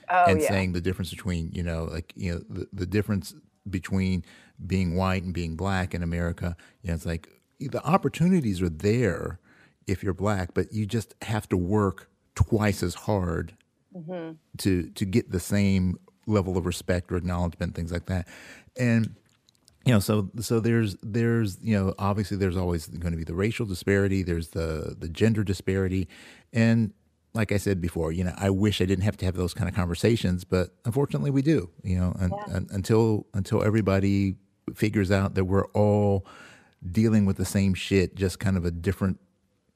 Oh, 0.10 0.26
and 0.28 0.42
yeah. 0.42 0.50
saying 0.50 0.74
the 0.74 0.82
difference 0.82 1.10
between 1.10 1.50
you 1.54 1.64
know 1.64 1.86
like 1.86 2.12
you 2.16 2.34
know 2.34 2.40
the, 2.50 2.68
the 2.74 2.86
difference 2.86 3.34
between 3.70 4.26
being 4.68 4.96
white 4.96 5.24
and 5.24 5.34
being 5.34 5.56
black 5.56 5.94
in 5.94 6.04
America. 6.04 6.58
You 6.82 6.90
know, 6.90 6.96
it's 6.96 7.06
like 7.06 7.30
the 7.60 7.84
opportunities 7.86 8.62
are 8.62 8.70
there 8.70 9.40
if 9.88 10.04
you're 10.04 10.14
black, 10.14 10.54
but 10.54 10.74
you 10.74 10.86
just 10.86 11.16
have 11.22 11.48
to 11.50 11.58
work 11.58 12.10
twice 12.36 12.84
as 12.84 12.96
hard 12.96 13.56
Mm-hmm. 13.96 14.32
to 14.58 14.90
to 14.90 15.06
get 15.06 15.30
the 15.32 15.40
same 15.40 16.00
level 16.26 16.58
of 16.58 16.66
respect 16.66 17.12
or 17.12 17.16
acknowledgement, 17.16 17.76
things 17.76 17.92
like 17.92 18.08
that. 18.08 18.28
And 18.76 19.16
you 19.86 19.94
know, 19.94 20.00
so 20.00 20.30
so 20.40 20.60
there's 20.60 20.96
there's 21.02 21.58
you 21.62 21.78
know 21.78 21.94
obviously 22.00 22.38
there's 22.38 22.58
always 22.58 22.88
going 22.88 23.12
to 23.12 23.18
be 23.18 23.24
the 23.24 23.36
racial 23.36 23.66
disparity, 23.66 24.24
there's 24.24 24.50
the 24.50 24.96
the 24.98 25.10
gender 25.10 25.44
disparity, 25.44 26.08
and 26.54 26.94
like 27.34 27.52
I 27.52 27.58
said 27.58 27.82
before, 27.82 28.12
you 28.12 28.24
know, 28.24 28.34
I 28.38 28.50
wish 28.50 28.80
I 28.80 28.86
didn't 28.86 29.04
have 29.04 29.18
to 29.18 29.26
have 29.26 29.36
those 29.36 29.54
kind 29.54 29.68
of 29.68 29.76
conversations, 29.76 30.44
but 30.44 30.70
unfortunately 30.86 31.32
we 31.32 31.42
do. 31.42 31.70
You 31.84 31.98
know, 32.00 32.16
un, 32.20 32.32
un, 32.54 32.68
until 32.72 33.26
until 33.34 33.64
everybody 33.64 34.36
figures 34.74 35.12
out 35.12 35.36
that 35.36 35.46
we're 35.46 35.66
all 35.68 36.26
dealing 36.92 37.26
with 37.26 37.38
the 37.38 37.46
same 37.46 37.74
shit, 37.74 38.16
just 38.16 38.40
kind 38.40 38.56
of 38.56 38.66
a 38.66 38.72
different, 38.72 39.20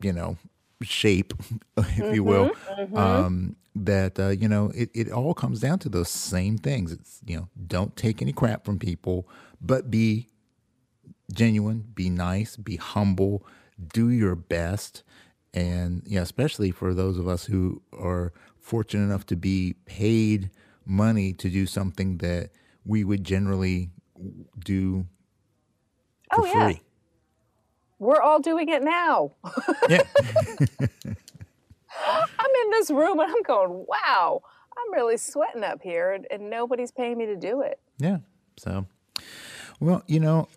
you 0.02 0.14
know, 0.14 0.38
shape, 0.82 1.34
if 1.78 2.16
you 2.16 2.24
will. 2.24 2.52
Um, 2.96 3.56
that 3.76 4.20
uh, 4.20 4.30
you 4.30 4.48
know, 4.48 4.72
it, 4.76 4.90
it 4.94 5.12
all 5.12 5.34
comes 5.34 5.60
down 5.60 5.80
to 5.80 5.90
those 5.90 6.10
same 6.10 6.58
things. 6.58 6.92
It's 6.92 7.22
you 7.26 7.38
know, 7.38 7.48
don't 7.68 7.96
take 7.96 8.22
any 8.22 8.34
crap 8.34 8.66
from 8.66 8.80
people, 8.80 9.28
but 9.62 9.90
be 9.92 10.28
genuine, 11.34 11.86
be 11.94 12.10
nice, 12.10 12.56
be 12.56 12.78
humble, 12.78 13.46
do 13.94 14.10
your 14.10 14.36
best. 14.36 15.04
And 15.54 16.04
yeah, 16.06 16.22
especially 16.22 16.72
for 16.72 16.94
those 16.94 17.18
of 17.18 17.28
us 17.28 17.46
who 17.46 17.82
are 17.98 18.34
fortunate 18.60 19.04
enough 19.06 19.26
to 19.28 19.36
be 19.36 19.76
paid 19.86 20.52
money 20.86 21.34
to 21.34 21.50
do 21.50 21.66
something 21.66 22.18
that 22.20 22.50
we 22.86 23.04
would 23.04 23.24
generally 23.24 23.90
do 24.64 25.06
for 26.34 26.42
Oh, 26.42 26.46
yeah. 26.46 26.66
free. 26.68 26.82
We're 28.00 28.22
all 28.22 28.40
doing 28.40 28.70
it 28.70 28.84
now. 28.84 29.32
Yeah. 29.90 30.04
I'm 32.08 32.52
in 32.66 32.72
this 32.72 32.92
room 32.92 33.20
and 33.20 33.32
I'm 33.32 33.42
going, 33.44 33.86
wow, 33.88 34.42
I'm 34.78 34.94
really 34.94 35.18
sweating 35.18 35.64
up 35.64 35.82
here 35.82 36.12
and, 36.14 36.28
and 36.30 36.50
nobody's 36.50 36.92
paying 36.92 37.18
me 37.18 37.26
to 37.28 37.36
do 37.36 37.62
it. 37.62 37.80
Yeah. 37.98 38.20
So, 38.58 38.86
well, 39.80 40.04
you 40.08 40.20
know, 40.20 40.48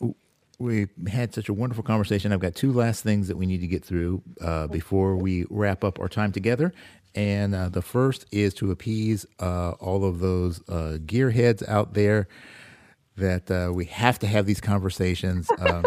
we 0.59 0.88
had 1.09 1.34
such 1.34 1.48
a 1.48 1.55
wonderful 1.55 1.82
conversation. 1.82 2.32
I've 2.32 2.40
got 2.40 2.55
two 2.55 2.72
last 2.72 3.02
things 3.02 3.28
that 3.28 3.36
we 3.36 3.47
need 3.47 3.60
to 3.60 3.66
get 3.66 3.84
through 3.84 4.22
uh, 4.40 4.66
before 4.66 5.16
we 5.16 5.47
wrap 5.51 5.84
up 5.84 5.98
our 5.98 6.09
time 6.09 6.32
together. 6.32 6.72
And 7.14 7.55
uh, 7.55 7.70
the 7.70 7.82
first 7.82 8.26
is 8.30 8.55
to 8.55 8.70
appease 8.70 9.26
uh, 9.40 9.72
all 9.72 10.05
of 10.05 10.20
those 10.20 10.60
uh, 10.68 10.98
gearheads 11.05 11.66
out 11.68 11.94
there 11.94 12.28
that 13.16 13.51
uh, 13.51 13.72
we 13.72 13.86
have 13.86 14.18
to 14.20 14.26
have 14.26 14.47
these 14.47 14.60
conversations. 14.60 15.51
Um, 15.60 15.84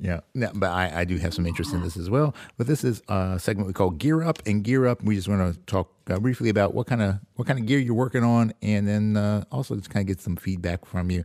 yeah, 0.00 0.20
no, 0.32 0.52
but 0.54 0.70
I, 0.70 1.00
I 1.00 1.04
do 1.04 1.16
have 1.16 1.34
some 1.34 1.44
interest 1.44 1.72
in 1.72 1.82
this 1.82 1.96
as 1.96 2.08
well. 2.08 2.32
But 2.56 2.68
this 2.68 2.84
is 2.84 3.02
a 3.08 3.36
segment 3.40 3.66
we 3.66 3.72
call 3.72 3.90
Gear 3.90 4.22
Up 4.22 4.40
and 4.46 4.62
Gear 4.62 4.86
Up. 4.86 5.02
We 5.02 5.16
just 5.16 5.26
want 5.26 5.52
to 5.52 5.60
talk 5.62 5.90
uh, 6.08 6.20
briefly 6.20 6.50
about 6.50 6.72
what 6.72 6.86
kind 6.86 7.02
of 7.02 7.18
what 7.34 7.48
kind 7.48 7.58
of 7.58 7.66
gear 7.66 7.80
you're 7.80 7.94
working 7.94 8.22
on, 8.22 8.52
and 8.62 8.86
then 8.86 9.16
uh, 9.16 9.44
also 9.50 9.74
just 9.74 9.90
kind 9.90 10.02
of 10.02 10.06
get 10.06 10.20
some 10.20 10.36
feedback 10.36 10.86
from 10.86 11.10
you 11.10 11.24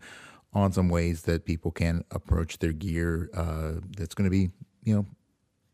on 0.54 0.72
some 0.72 0.90
ways 0.90 1.24
that 1.24 1.46
people 1.46 1.72
can 1.72 2.04
approach 2.12 2.60
their 2.60 2.72
gear. 2.72 3.30
Uh, 3.34 3.74
that's 3.98 4.14
going 4.16 4.26
to 4.26 4.32
be 4.32 4.50
you 4.84 4.96
know 4.96 5.06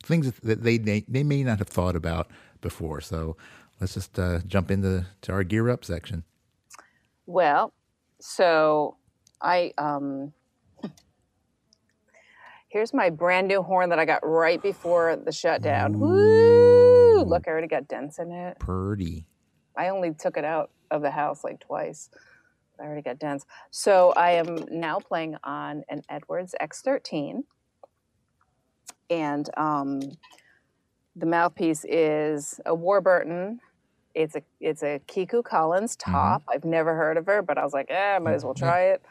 things 0.03 0.31
that 0.41 0.63
they, 0.63 0.77
they 0.77 1.05
they 1.07 1.23
may 1.23 1.43
not 1.43 1.59
have 1.59 1.67
thought 1.67 1.95
about 1.95 2.31
before. 2.61 3.01
So 3.01 3.37
let's 3.79 3.93
just 3.93 4.17
uh, 4.19 4.39
jump 4.47 4.71
into 4.71 5.05
to 5.21 5.31
our 5.31 5.43
Gear 5.43 5.69
Up 5.69 5.85
section. 5.85 6.23
Well, 7.25 7.73
so 8.19 8.97
I 9.41 9.73
um 9.77 10.33
here's 12.69 12.93
my 12.93 13.09
brand 13.09 13.47
new 13.47 13.61
horn 13.61 13.89
that 13.89 13.99
I 13.99 14.05
got 14.05 14.21
right 14.23 14.61
before 14.61 15.15
the 15.15 15.31
shutdown. 15.31 15.99
Woo! 15.99 17.23
Look, 17.23 17.47
I 17.47 17.51
already 17.51 17.67
got 17.67 17.87
dents 17.87 18.19
in 18.19 18.31
it. 18.31 18.59
Purdy. 18.59 19.25
I 19.75 19.89
only 19.89 20.13
took 20.13 20.37
it 20.37 20.45
out 20.45 20.71
of 20.91 21.01
the 21.01 21.11
house 21.11 21.43
like 21.43 21.59
twice. 21.59 22.09
I 22.79 22.83
already 22.85 23.01
got 23.01 23.19
dents. 23.19 23.45
So 23.71 24.11
I 24.11 24.31
am 24.31 24.65
now 24.71 24.99
playing 24.99 25.35
on 25.43 25.83
an 25.89 26.01
Edwards 26.09 26.55
X13. 26.61 27.43
And 29.09 29.49
um, 29.57 30.01
the 31.15 31.25
mouthpiece 31.25 31.85
is 31.87 32.59
a 32.65 32.73
Warburton. 32.73 33.59
It's 34.15 34.35
a 34.35 34.41
it's 34.59 34.83
a 34.83 34.99
Kiku 35.07 35.41
Collins 35.43 35.95
top. 35.95 36.43
I've 36.47 36.65
never 36.65 36.95
heard 36.95 37.17
of 37.17 37.25
her, 37.27 37.41
but 37.41 37.57
I 37.57 37.63
was 37.63 37.73
like, 37.73 37.87
eh, 37.89 38.15
I 38.15 38.19
might 38.19 38.33
as 38.33 38.43
well 38.43 38.53
try 38.53 38.91
it. 38.91 39.03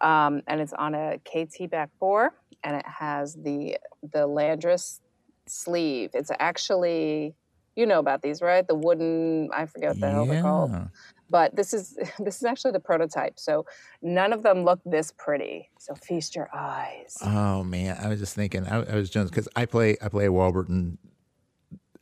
Um, 0.00 0.42
and 0.46 0.60
it's 0.60 0.72
on 0.72 0.94
a 0.94 1.18
KT 1.18 1.70
back 1.70 1.90
bore, 2.00 2.32
and 2.62 2.76
it 2.76 2.86
has 2.86 3.34
the 3.34 3.78
the 4.12 4.26
Landress 4.26 5.00
sleeve. 5.46 6.10
It's 6.14 6.30
actually, 6.38 7.34
you 7.76 7.86
know 7.86 7.98
about 7.98 8.22
these, 8.22 8.40
right? 8.40 8.66
The 8.66 8.74
wooden, 8.74 9.50
I 9.52 9.66
forget 9.66 9.90
what 9.90 10.00
the 10.00 10.10
hell 10.10 10.26
they're 10.26 10.42
called 10.42 10.70
Yeah. 10.70 10.86
But 11.34 11.56
this 11.58 11.74
is 11.74 11.84
this 12.26 12.36
is 12.40 12.44
actually 12.44 12.70
the 12.78 12.84
prototype 12.90 13.36
so 13.48 13.66
none 14.02 14.32
of 14.36 14.40
them 14.46 14.58
look 14.68 14.80
this 14.96 15.12
pretty 15.24 15.68
so 15.78 15.92
feast 16.06 16.30
your 16.38 16.48
eyes 16.54 17.14
Oh 17.22 17.62
man, 17.64 17.96
I 18.04 18.08
was 18.08 18.20
just 18.20 18.34
thinking. 18.40 18.62
I, 18.66 18.76
I 18.92 18.94
was 19.00 19.10
just 19.10 19.30
because 19.30 19.48
I 19.56 19.64
play 19.66 19.90
I 20.04 20.08
play 20.08 20.26
a 20.26 20.32
Warburton 20.32 20.98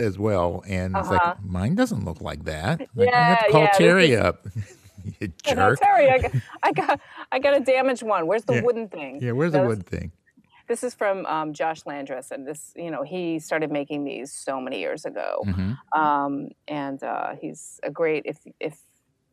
as 0.01 0.19
well, 0.19 0.63
and 0.69 0.97
Uh-huh. 0.97 1.13
like 1.15 1.45
mine 1.59 1.75
doesn't 1.75 2.05
look 2.05 2.21
like 2.21 2.45
that. 2.45 2.81
Like, 2.95 3.15
I 3.15 3.23
have 3.31 3.39
to 3.47 3.53
call 3.53 3.63
yeah, 3.63 3.79
Terry 3.83 4.17
up. 4.17 4.47
you 5.21 5.29
jerk. 5.45 5.79
tell 5.81 5.99
you, 6.03 6.11
I 6.11 6.19
got, 6.19 6.33
I 6.63 6.73
got 6.73 7.01
I 7.35 7.39
got 7.47 7.55
a 7.57 7.61
damaged 7.61 8.03
one 8.03 8.27
where's 8.27 8.45
the 8.45 8.55
Yeah. 8.55 8.63
wooden 8.67 8.89
thing 8.89 9.13
Yeah, 9.23 9.33
where's 9.33 9.53
the 9.53 9.59
Those- 9.59 9.69
wood 9.79 9.87
thing? 9.87 10.13
this 10.69 10.85
is 10.85 10.95
from 10.95 11.27
um, 11.27 11.53
josh 11.53 11.81
landress 11.87 12.31
and 12.31 12.47
this 12.47 12.73
you 12.77 12.91
know 12.91 13.03
he 13.03 13.39
started 13.41 13.71
making 13.71 14.05
these 14.05 14.33
so 14.33 14.61
many 14.61 14.79
years 14.87 15.05
ago 15.05 15.29
hmm 15.45 15.73
um, 16.01 16.33
and 16.69 17.03
uh, 17.03 17.31
he's 17.41 17.63
a 17.83 17.91
great 17.91 18.23
if 18.33 18.39
if 18.61 18.77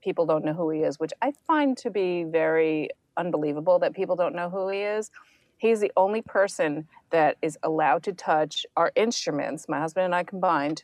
people 0.02 0.26
don't 0.26 0.44
know 0.46 0.54
who 0.54 0.70
he 0.70 0.80
is 0.82 1.00
which 1.00 1.12
i 1.22 1.32
find 1.48 1.78
to 1.78 1.90
be 1.90 2.24
very 2.24 2.90
unbelievable 3.18 3.80
that 3.80 3.94
people 3.94 4.16
don't 4.16 4.34
know 4.34 4.50
who 4.50 4.70
he 4.70 4.80
is. 4.80 5.12
He's 5.58 5.82
the 5.82 5.92
only 5.98 6.22
person 6.22 6.88
that 7.10 7.36
is 7.42 7.58
allowed 7.64 8.04
to 8.04 8.14
touch 8.14 8.66
our 8.78 8.92
instruments 8.96 9.68
my 9.68 9.80
husband 9.80 10.06
and 10.06 10.16
i 10.16 10.24
combined 10.24 10.84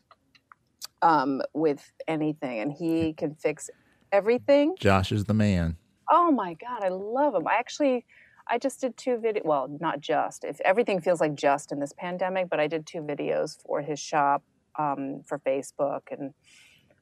um, 1.01 1.41
with 1.53 1.91
anything 2.07 2.59
and 2.59 2.71
he 2.71 3.13
can 3.13 3.35
fix 3.35 3.69
everything. 4.11 4.75
Josh 4.79 5.11
is 5.11 5.23
the 5.25 5.33
man. 5.33 5.77
oh 6.11 6.29
my 6.31 6.53
god 6.55 6.83
i 6.83 6.89
love 6.89 7.33
him. 7.35 7.47
I 7.47 7.55
actually 7.55 8.05
i 8.47 8.57
just 8.57 8.81
did 8.81 8.95
two 8.97 9.17
video 9.17 9.41
well 9.45 9.67
not 9.79 10.01
just 10.01 10.43
if 10.43 10.59
everything 10.61 10.99
feels 11.01 11.19
like 11.19 11.35
just 11.35 11.71
in 11.71 11.79
this 11.79 11.93
pandemic 11.97 12.49
but 12.49 12.59
i 12.59 12.67
did 12.67 12.85
two 12.85 13.01
videos 13.01 13.57
for 13.65 13.81
his 13.81 13.99
shop 13.99 14.43
um, 14.77 15.21
for 15.25 15.39
facebook 15.39 16.01
and 16.11 16.33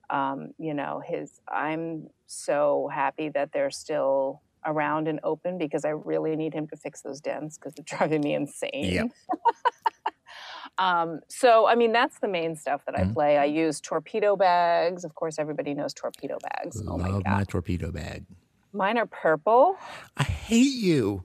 um, 0.09 0.51
you 0.57 0.73
know 0.73 1.01
his 1.05 1.39
i'm 1.51 2.07
so 2.27 2.89
happy 2.93 3.29
that 3.29 3.51
they're 3.53 3.71
still 3.71 4.41
around 4.65 5.07
and 5.07 5.19
open 5.23 5.57
because 5.57 5.85
i 5.85 5.89
really 5.89 6.35
need 6.35 6.53
him 6.53 6.67
to 6.67 6.75
fix 6.77 7.01
those 7.01 7.19
dents 7.21 7.57
because 7.57 7.73
they're 7.73 7.85
driving 7.97 8.21
me 8.21 8.33
insane 8.33 8.93
Yep. 8.93 9.07
um, 10.77 11.19
so 11.29 11.67
i 11.67 11.75
mean 11.75 11.91
that's 11.91 12.19
the 12.19 12.27
main 12.27 12.55
stuff 12.55 12.81
that 12.85 12.95
i 12.97 13.03
Mhm. 13.03 13.13
play 13.13 13.37
i 13.37 13.45
use 13.45 13.79
torpedo 13.81 14.35
bags 14.35 15.03
of 15.03 15.15
course 15.15 15.37
everybody 15.39 15.73
knows 15.73 15.93
torpedo 15.93 16.37
bags 16.41 16.81
oh 16.87 16.97
my 16.97 17.09
Love 17.09 17.23
god 17.23 17.37
my 17.37 17.43
torpedo 17.43 17.91
bag. 17.91 18.25
mine 18.71 18.97
are 18.97 19.05
purple 19.05 19.75
I 20.17 20.23
hate 20.23 20.75
you. 20.81 21.23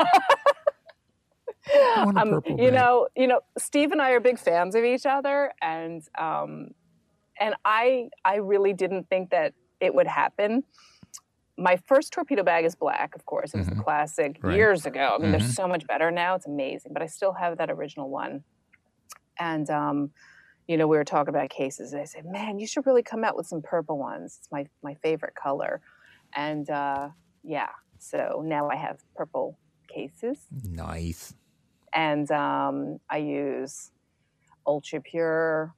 a 1.74 2.00
um, 2.16 2.42
you 2.46 2.56
bag. 2.56 2.72
know, 2.74 3.08
you 3.16 3.26
know, 3.26 3.40
Steve 3.58 3.92
and 3.92 4.00
I 4.02 4.10
are 4.10 4.20
big 4.20 4.38
fans 4.38 4.74
of 4.74 4.84
each 4.84 5.06
other, 5.06 5.52
and 5.62 6.02
um, 6.18 6.70
and 7.40 7.54
I 7.64 8.10
I 8.24 8.36
really 8.36 8.72
didn't 8.74 9.08
think 9.08 9.30
that 9.30 9.54
it 9.80 9.94
would 9.94 10.06
happen. 10.06 10.64
My 11.58 11.76
first 11.86 12.12
torpedo 12.12 12.42
bag 12.42 12.64
is 12.64 12.74
black, 12.76 13.14
of 13.14 13.26
course. 13.26 13.54
It 13.54 13.58
was 13.58 13.68
Mhm. 13.68 13.72
a 13.72 13.76
classic 13.76 14.40
Right. 14.42 14.56
years 14.56 14.86
ago. 14.86 15.14
I 15.14 15.18
mean, 15.22 15.30
they're 15.30 15.40
Mhm. 15.40 15.54
so 15.54 15.68
much 15.68 15.86
better 15.86 16.10
now. 16.10 16.34
It's 16.36 16.46
amazing, 16.46 16.92
but 16.94 17.02
I 17.02 17.06
still 17.06 17.34
have 17.34 17.58
that 17.58 17.70
original 17.70 18.10
one. 18.10 18.44
And 19.38 19.68
um, 19.70 20.12
you 20.68 20.76
know, 20.78 20.88
we 20.88 20.96
were 20.96 21.04
talking 21.04 21.34
about 21.34 21.50
cases. 21.50 21.92
And 21.92 22.02
I 22.02 22.06
said, 22.06 22.26
"Man, 22.26 22.58
you 22.58 22.66
should 22.66 22.86
really 22.86 23.02
come 23.04 23.24
out 23.24 23.36
with 23.36 23.46
some 23.48 23.62
purple 23.62 23.98
ones. 23.98 24.38
It's 24.40 24.48
my 24.52 24.66
my 24.82 24.94
favorite 24.96 25.34
color." 25.36 25.82
And 26.36 26.68
uh, 26.70 27.10
yeah, 27.44 27.70
so 27.98 28.42
now 28.44 28.68
I 28.70 28.76
have 28.76 29.00
purple 29.16 29.58
cases 29.88 30.50
Nice. 30.50 31.34
and 31.92 32.30
um, 32.30 32.98
I 33.08 33.18
use 33.18 33.90
Ultra 34.66 35.00
Pure. 35.02 35.74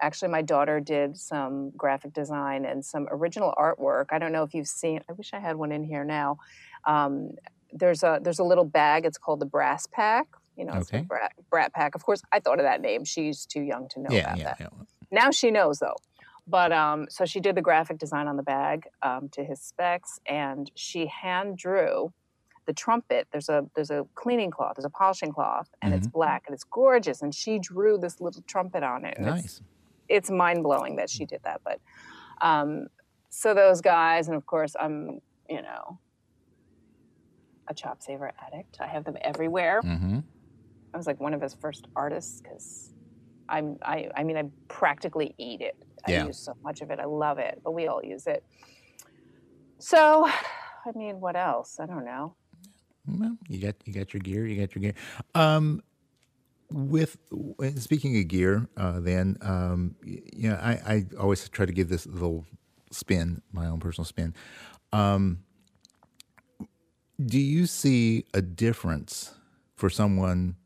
Actually, 0.00 0.28
my 0.30 0.42
daughter 0.42 0.80
did 0.80 1.16
some 1.16 1.70
graphic 1.76 2.12
design 2.12 2.64
and 2.64 2.84
some 2.84 3.06
original 3.10 3.54
artwork. 3.58 4.06
I 4.10 4.18
don't 4.18 4.32
know 4.32 4.42
if 4.42 4.54
you've 4.54 4.68
seen. 4.68 5.00
I 5.08 5.12
wish 5.12 5.30
I 5.32 5.38
had 5.40 5.56
one 5.56 5.72
in 5.72 5.84
here 5.84 6.04
now. 6.04 6.38
Um, 6.86 7.30
there's 7.72 8.02
a 8.02 8.18
there's 8.22 8.38
a 8.38 8.44
little 8.44 8.64
bag. 8.64 9.04
It's 9.04 9.18
called 9.18 9.40
the 9.40 9.46
Brass 9.46 9.86
Pack. 9.86 10.26
You 10.56 10.64
know, 10.64 10.74
it's 10.74 10.90
a 10.92 10.96
Okay. 10.96 11.04
brat, 11.04 11.32
brat 11.50 11.72
Pack. 11.74 11.94
Of 11.94 12.04
course, 12.04 12.22
I 12.32 12.40
thought 12.40 12.58
of 12.58 12.64
that 12.64 12.80
name. 12.80 13.04
She's 13.04 13.44
too 13.46 13.60
young 13.62 13.88
to 13.90 14.00
know 14.00 14.10
yeah, 14.10 14.20
about 14.26 14.38
yeah, 14.38 14.44
that. 14.44 14.56
yeah. 14.60 14.68
Now 15.10 15.30
she 15.30 15.50
knows 15.50 15.78
though. 15.78 15.96
But 16.46 16.72
um, 16.72 17.06
so 17.10 17.24
she 17.24 17.40
did 17.40 17.56
the 17.56 17.62
graphic 17.62 17.98
design 17.98 18.28
on 18.28 18.36
the 18.36 18.42
bag 18.42 18.86
um, 19.02 19.28
to 19.30 19.42
his 19.44 19.60
specs, 19.60 20.20
and 20.26 20.70
she 20.76 21.06
hand 21.06 21.58
drew 21.58 22.12
the 22.66 22.72
trumpet. 22.72 23.26
There's 23.32 23.48
a 23.48 23.66
there's 23.74 23.90
a 23.90 24.06
cleaning 24.14 24.50
cloth, 24.52 24.74
there's 24.76 24.84
a 24.84 24.90
polishing 24.90 25.32
cloth, 25.32 25.68
and 25.82 25.92
Mm-hmm. 25.92 25.98
it's 25.98 26.06
black 26.06 26.44
and 26.46 26.54
it's 26.54 26.64
gorgeous. 26.64 27.20
And 27.20 27.34
she 27.34 27.58
drew 27.58 27.98
this 27.98 28.20
little 28.20 28.42
trumpet 28.46 28.82
on 28.84 29.04
it. 29.04 29.18
Nice. 29.20 29.60
It's 30.08 30.30
mind 30.30 30.62
blowing 30.62 30.96
that 30.96 31.10
she 31.10 31.24
did 31.26 31.40
that. 31.44 31.60
But 31.64 31.80
um, 32.40 32.86
so 33.30 33.54
those 33.54 33.80
guys, 33.80 34.28
and 34.28 34.36
of 34.36 34.46
course, 34.46 34.74
I'm 34.78 35.20
you 35.48 35.62
know 35.62 35.98
a 37.68 37.74
chop 37.74 38.02
saver 38.02 38.32
addict. 38.46 38.78
I 38.80 38.86
have 38.86 39.04
them 39.04 39.16
everywhere. 39.20 39.82
Mm-hmm. 39.82 40.20
I 40.94 40.96
was 40.96 41.06
like 41.06 41.20
one 41.20 41.34
of 41.34 41.42
his 41.42 41.54
first 41.54 41.86
artists 41.94 42.40
because 42.42 42.92
I'm 43.48 43.76
I 43.82 44.08
I 44.16 44.22
mean 44.24 44.36
I 44.36 44.44
practically 44.68 45.34
eat 45.38 45.60
it. 45.60 45.76
I 46.06 46.12
Yeah. 46.12 46.26
use 46.26 46.38
so 46.38 46.54
much 46.62 46.80
of 46.82 46.90
it. 46.90 47.00
I 47.00 47.04
love 47.04 47.38
it, 47.38 47.60
but 47.64 47.72
we 47.72 47.86
all 47.88 48.04
use 48.04 48.26
it. 48.26 48.44
So, 49.78 50.26
I 50.26 50.92
mean, 50.94 51.20
what 51.20 51.36
else? 51.36 51.78
I 51.80 51.86
don't 51.86 52.04
know. 52.04 52.34
Well, 53.06 53.36
you 53.48 53.60
got 53.60 53.74
you 53.84 53.92
got 53.92 54.12
your 54.14 54.20
gear. 54.20 54.46
You 54.46 54.60
got 54.60 54.74
your 54.74 54.82
gear. 54.82 54.94
Um, 55.34 55.82
with 56.70 57.16
speaking 57.76 58.18
of 58.18 58.28
gear, 58.28 58.68
uh, 58.76 59.00
then 59.00 59.36
um, 59.40 59.96
you 60.02 60.50
know, 60.50 60.56
I, 60.56 60.72
I 60.86 61.06
always 61.18 61.48
try 61.48 61.66
to 61.66 61.72
give 61.72 61.88
this 61.88 62.06
little 62.06 62.44
spin, 62.90 63.42
my 63.52 63.66
own 63.66 63.80
personal 63.80 64.04
spin. 64.04 64.34
Um, 64.92 65.40
do 67.24 67.38
you 67.38 67.66
see 67.66 68.24
a 68.34 68.42
difference 68.42 69.34
for 69.74 69.88
someone, 69.88 70.56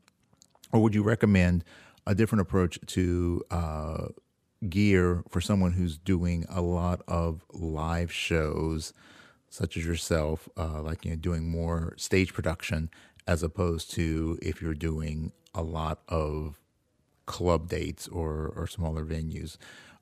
or 0.71 0.81
would 0.81 0.95
you 0.95 1.03
recommend 1.03 1.63
a 2.05 2.15
different 2.15 2.41
approach 2.41 2.79
to 2.87 3.41
uh, 3.51 4.07
gear 4.67 5.23
for 5.29 5.41
someone 5.41 5.73
who's 5.73 5.97
doing 5.97 6.45
a 6.49 6.61
lot 6.61 7.01
of 7.07 7.43
live 7.51 8.11
shows, 8.11 8.93
such 9.49 9.77
as 9.77 9.85
yourself, 9.85 10.49
uh, 10.57 10.81
like 10.81 11.05
you 11.05 11.11
know, 11.11 11.17
doing 11.17 11.49
more 11.49 11.93
stage 11.97 12.33
production, 12.33 12.89
as 13.27 13.43
opposed 13.43 13.91
to 13.91 14.37
if 14.41 14.61
you're 14.61 14.73
doing 14.73 15.31
a 15.53 15.61
lot 15.61 16.01
of 16.07 16.59
club 17.25 17.69
dates 17.69 18.07
or 18.07 18.53
or 18.55 18.67
smaller 18.67 19.05
venues? 19.05 19.57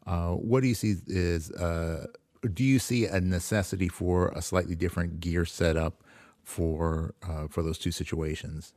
Uh, 0.06 0.32
what 0.32 0.62
do 0.62 0.68
you 0.68 0.76
see 0.76 0.96
is 1.08 1.52
uh, 1.52 2.08
do 2.54 2.64
you 2.64 2.80
see 2.80 3.06
a 3.06 3.20
necessity 3.20 3.88
for 3.88 4.30
a 4.30 4.42
slightly 4.42 4.76
different 4.76 5.20
gear 5.20 5.46
setup 5.46 6.04
for 6.44 7.14
uh, 7.28 7.48
for 7.48 7.62
those 7.62 7.78
two 7.78 7.92
situations? 7.92 8.74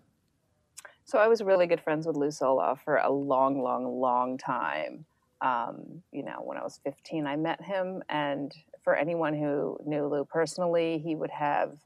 So 1.05 1.19
I 1.19 1.29
was 1.29 1.43
really 1.43 1.67
good 1.67 1.81
friends 1.81 2.07
with 2.07 2.17
Lou 2.17 2.29
Soloff 2.29 2.81
for 2.85 2.97
a 2.97 3.11
long, 3.11 3.63
long, 3.63 4.01
long 4.01 4.39
time. 4.39 5.05
Um, 5.41 6.03
you 6.13 6.23
know, 6.23 6.41
when 6.43 6.57
I 6.57 6.63
was 6.63 6.81
15, 6.85 7.27
I 7.27 7.37
met 7.37 7.61
him, 7.61 8.03
and 8.09 8.55
for 8.83 8.95
anyone 8.95 9.35
who 9.35 9.79
knew 9.85 10.07
Lou 10.07 10.25
personally, 10.25 10.99
he 10.99 11.17
would 11.17 11.31
have 11.31 11.77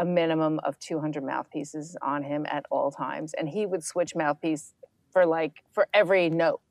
a 0.00 0.04
minimum 0.04 0.58
of 0.64 0.78
200 0.78 1.22
mouthpieces 1.22 1.94
on 2.00 2.22
him 2.22 2.46
at 2.48 2.64
all 2.70 2.90
times, 2.90 3.34
and 3.34 3.48
he 3.48 3.66
would 3.66 3.84
switch 3.84 4.16
mouthpiece 4.16 4.72
for 5.12 5.26
like 5.26 5.62
for 5.72 5.86
every 5.92 6.30
note. 6.30 6.62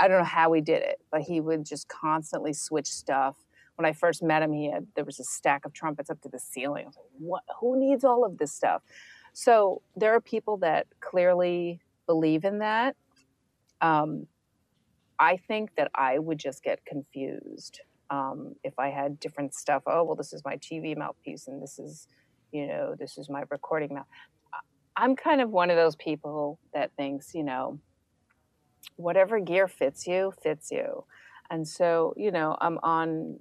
I 0.00 0.08
don't 0.08 0.18
know 0.18 0.24
how 0.24 0.52
he 0.52 0.60
did 0.60 0.82
it, 0.82 1.00
but 1.12 1.22
he 1.22 1.40
would 1.40 1.64
just 1.64 1.88
constantly 1.88 2.52
switch 2.52 2.88
stuff. 2.88 3.36
When 3.76 3.86
I 3.86 3.92
first 3.92 4.24
met 4.24 4.42
him, 4.42 4.52
he 4.52 4.70
had 4.70 4.88
there 4.96 5.04
was 5.04 5.20
a 5.20 5.24
stack 5.24 5.64
of 5.64 5.72
trumpets 5.72 6.10
up 6.10 6.20
to 6.22 6.28
the 6.28 6.40
ceiling. 6.40 6.86
Like, 6.86 6.94
"What? 7.16 7.44
Who 7.60 7.78
needs 7.78 8.02
all 8.02 8.24
of 8.24 8.38
this 8.38 8.52
stuff?" 8.52 8.82
So 9.32 9.80
there 9.94 10.12
are 10.12 10.20
people 10.20 10.56
that 10.58 10.88
clearly 10.98 11.80
believe 12.06 12.44
in 12.44 12.58
that. 12.58 12.96
Um, 13.80 14.26
I 15.20 15.36
think 15.36 15.76
that 15.76 15.92
I 15.94 16.18
would 16.18 16.38
just 16.38 16.64
get 16.64 16.84
confused 16.84 17.80
um, 18.12 18.56
if 18.62 18.78
I 18.78 18.90
had 18.90 19.18
different 19.18 19.54
stuff. 19.54 19.82
Oh, 19.86 20.04
well, 20.04 20.14
this 20.14 20.34
is 20.34 20.44
my 20.44 20.56
TV 20.58 20.96
mouthpiece, 20.96 21.48
and 21.48 21.62
this 21.62 21.78
is, 21.78 22.06
you 22.52 22.66
know, 22.66 22.94
this 22.98 23.18
is 23.18 23.28
my 23.28 23.42
recording 23.50 23.94
now. 23.94 24.06
I'm 24.96 25.16
kind 25.16 25.40
of 25.40 25.50
one 25.50 25.70
of 25.70 25.76
those 25.76 25.96
people 25.96 26.58
that 26.74 26.92
thinks, 26.96 27.34
you 27.34 27.42
know, 27.42 27.80
whatever 28.96 29.40
gear 29.40 29.66
fits 29.66 30.06
you, 30.06 30.32
fits 30.42 30.70
you. 30.70 31.04
And 31.50 31.66
so, 31.66 32.14
you 32.16 32.30
know, 32.30 32.56
I'm 32.60 32.78
on 32.82 33.40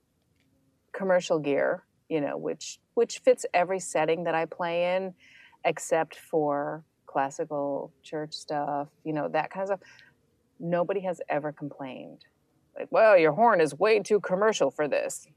commercial 0.93 1.39
gear, 1.39 1.83
you 2.09 2.21
know, 2.21 2.37
which 2.37 2.79
which 2.93 3.19
fits 3.19 3.45
every 3.53 3.79
setting 3.79 4.23
that 4.25 4.35
I 4.35 4.45
play 4.45 4.95
in 4.95 5.13
except 5.63 6.17
for 6.17 6.83
classical 7.05 7.91
church 8.03 8.33
stuff, 8.33 8.87
you 9.03 9.13
know, 9.13 9.27
that 9.29 9.51
kind 9.51 9.63
of 9.63 9.67
stuff. 9.67 9.79
Nobody 10.59 11.01
has 11.01 11.21
ever 11.29 11.51
complained. 11.51 12.25
Like, 12.77 12.87
well, 12.91 13.17
your 13.17 13.33
horn 13.33 13.59
is 13.59 13.77
way 13.77 13.99
too 13.99 14.19
commercial 14.19 14.71
for 14.71 14.87
this. 14.87 15.27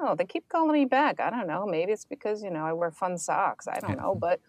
Oh, 0.00 0.14
they 0.16 0.24
keep 0.24 0.48
calling 0.48 0.72
me 0.72 0.84
back. 0.84 1.20
I 1.20 1.30
don't 1.30 1.46
know. 1.46 1.66
Maybe 1.66 1.92
it's 1.92 2.04
because, 2.04 2.42
you 2.42 2.50
know, 2.50 2.64
I 2.64 2.72
wear 2.72 2.90
fun 2.90 3.18
socks. 3.18 3.66
I 3.68 3.80
don't 3.80 3.96
know. 3.96 4.14
But 4.14 4.40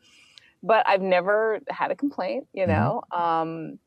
but 0.63 0.87
I've 0.87 1.01
never 1.01 1.59
had 1.69 1.91
a 1.91 1.95
complaint, 1.95 2.47
you 2.53 2.67
know. 2.67 3.03
Um, 3.11 3.79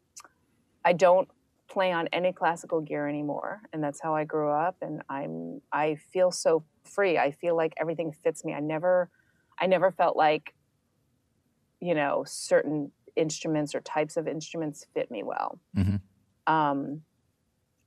I 0.85 0.93
don't 0.93 1.29
play 1.71 1.93
on 1.93 2.09
any 2.09 2.33
classical 2.33 2.81
gear 2.81 3.09
anymore 3.09 3.63
and 3.73 3.85
that's 3.85 4.01
how 4.03 4.15
I 4.15 4.25
grew 4.25 4.51
up 4.51 4.77
and 4.83 5.03
I'm 5.11 5.63
I 5.73 5.97
feel 5.97 6.31
so 6.33 6.67
free. 6.85 7.19
I 7.19 7.31
feel 7.33 7.57
like 7.57 7.75
everything 7.79 8.13
fits 8.13 8.45
me. 8.45 8.55
I 8.55 8.61
never 8.61 9.11
I 9.61 9.67
never 9.67 9.93
felt 9.93 10.17
like 10.17 10.55
you 11.81 11.95
know 11.95 12.25
certain 12.27 12.93
instruments 13.17 13.75
or 13.75 13.81
types 13.81 14.17
of 14.17 14.29
instruments 14.29 14.87
fit 14.95 15.11
me 15.11 15.23
well. 15.23 15.61
Mhm. 15.75 16.03
Um, 16.47 17.05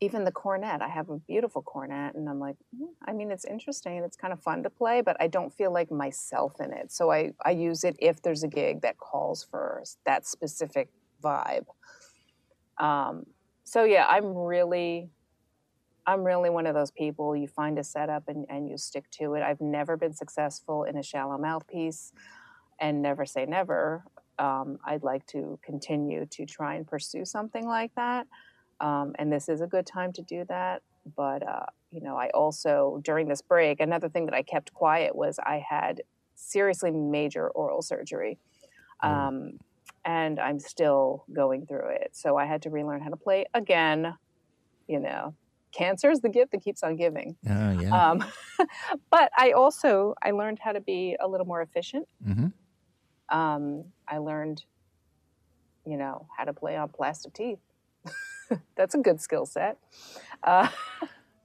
even 0.01 0.23
the 0.23 0.31
cornet, 0.31 0.81
I 0.81 0.87
have 0.89 1.09
a 1.09 1.17
beautiful 1.17 1.61
cornet, 1.61 2.15
and 2.15 2.27
I'm 2.27 2.39
like, 2.39 2.57
"Mm, 2.75 2.87
I 3.07 3.13
mean, 3.13 3.31
it's 3.31 3.45
interesting 3.45 3.97
and 3.97 4.05
it's 4.05 4.17
kind 4.17 4.33
of 4.33 4.41
fun 4.41 4.63
to 4.63 4.69
play, 4.69 5.01
but 5.01 5.15
I 5.19 5.27
don't 5.27 5.53
feel 5.53 5.71
like 5.71 5.91
myself 5.91 6.59
in 6.59 6.73
it. 6.73 6.91
So 6.91 7.11
I 7.11 7.33
I 7.45 7.51
use 7.51 7.83
it 7.83 7.95
if 7.99 8.21
there's 8.21 8.43
a 8.43 8.47
gig 8.47 8.81
that 8.81 8.97
calls 8.97 9.43
for 9.43 9.83
that 10.05 10.25
specific 10.25 10.89
vibe. 11.23 11.65
Um, 12.79 13.27
so 13.63 13.83
yeah, 13.83 14.07
I'm 14.07 14.33
really 14.35 15.11
I'm 16.05 16.23
really 16.23 16.49
one 16.49 16.65
of 16.65 16.73
those 16.73 16.91
people. 16.91 17.35
You 17.35 17.47
find 17.47 17.77
a 17.77 17.83
setup 17.83 18.27
and, 18.27 18.45
and 18.49 18.67
you 18.67 18.77
stick 18.77 19.09
to 19.11 19.35
it. 19.35 19.43
I've 19.43 19.61
never 19.61 19.97
been 19.97 20.13
successful 20.13 20.83
in 20.83 20.97
a 20.97 21.03
shallow 21.03 21.37
mouthpiece 21.37 22.11
and 22.79 23.01
never 23.01 23.25
say 23.25 23.45
never. 23.45 24.03
Um, 24.39 24.79
I'd 24.83 25.03
like 25.03 25.25
to 25.27 25.59
continue 25.63 26.25
to 26.25 26.45
try 26.45 26.75
and 26.75 26.87
pursue 26.87 27.25
something 27.25 27.67
like 27.67 27.93
that. 27.95 28.25
Um, 28.81 29.13
and 29.17 29.31
this 29.31 29.47
is 29.47 29.61
a 29.61 29.67
good 29.67 29.85
time 29.85 30.11
to 30.13 30.21
do 30.21 30.43
that. 30.49 30.81
But, 31.15 31.47
uh, 31.47 31.67
you 31.91 32.01
know, 32.01 32.17
I 32.17 32.29
also, 32.29 32.99
during 33.03 33.27
this 33.27 33.41
break, 33.41 33.79
another 33.79 34.09
thing 34.09 34.25
that 34.25 34.35
I 34.35 34.41
kept 34.41 34.73
quiet 34.73 35.15
was 35.15 35.39
I 35.39 35.63
had 35.67 36.01
seriously 36.35 36.91
major 36.91 37.49
oral 37.49 37.81
surgery. 37.81 38.37
Um, 39.01 39.59
and 40.03 40.39
I'm 40.39 40.59
still 40.59 41.25
going 41.31 41.65
through 41.65 41.89
it. 41.89 42.09
So 42.13 42.37
I 42.37 42.45
had 42.45 42.63
to 42.63 42.69
relearn 42.69 43.01
how 43.01 43.09
to 43.09 43.15
play 43.15 43.45
again. 43.53 44.15
You 44.87 44.99
know, 44.99 45.35
cancer 45.71 46.09
is 46.09 46.21
the 46.21 46.29
gift 46.29 46.51
that 46.51 46.63
keeps 46.63 46.83
on 46.83 46.95
giving. 46.95 47.35
Uh, 47.47 47.75
yeah. 47.79 48.09
Um, 48.11 48.23
but 49.11 49.31
I 49.37 49.51
also 49.51 50.15
I 50.21 50.31
learned 50.31 50.59
how 50.59 50.71
to 50.71 50.81
be 50.81 51.15
a 51.19 51.27
little 51.27 51.45
more 51.45 51.61
efficient. 51.61 52.07
Mm-hmm. 52.27 53.37
Um, 53.37 53.85
I 54.07 54.17
learned, 54.17 54.63
you 55.85 55.97
know, 55.97 56.27
how 56.35 56.43
to 56.43 56.53
play 56.53 56.75
on 56.75 56.89
plastic 56.89 57.33
teeth. 57.33 57.59
That's 58.75 58.95
a 58.95 58.99
good 58.99 59.19
skill 59.21 59.45
set. 59.45 59.77
Uh, 60.43 60.67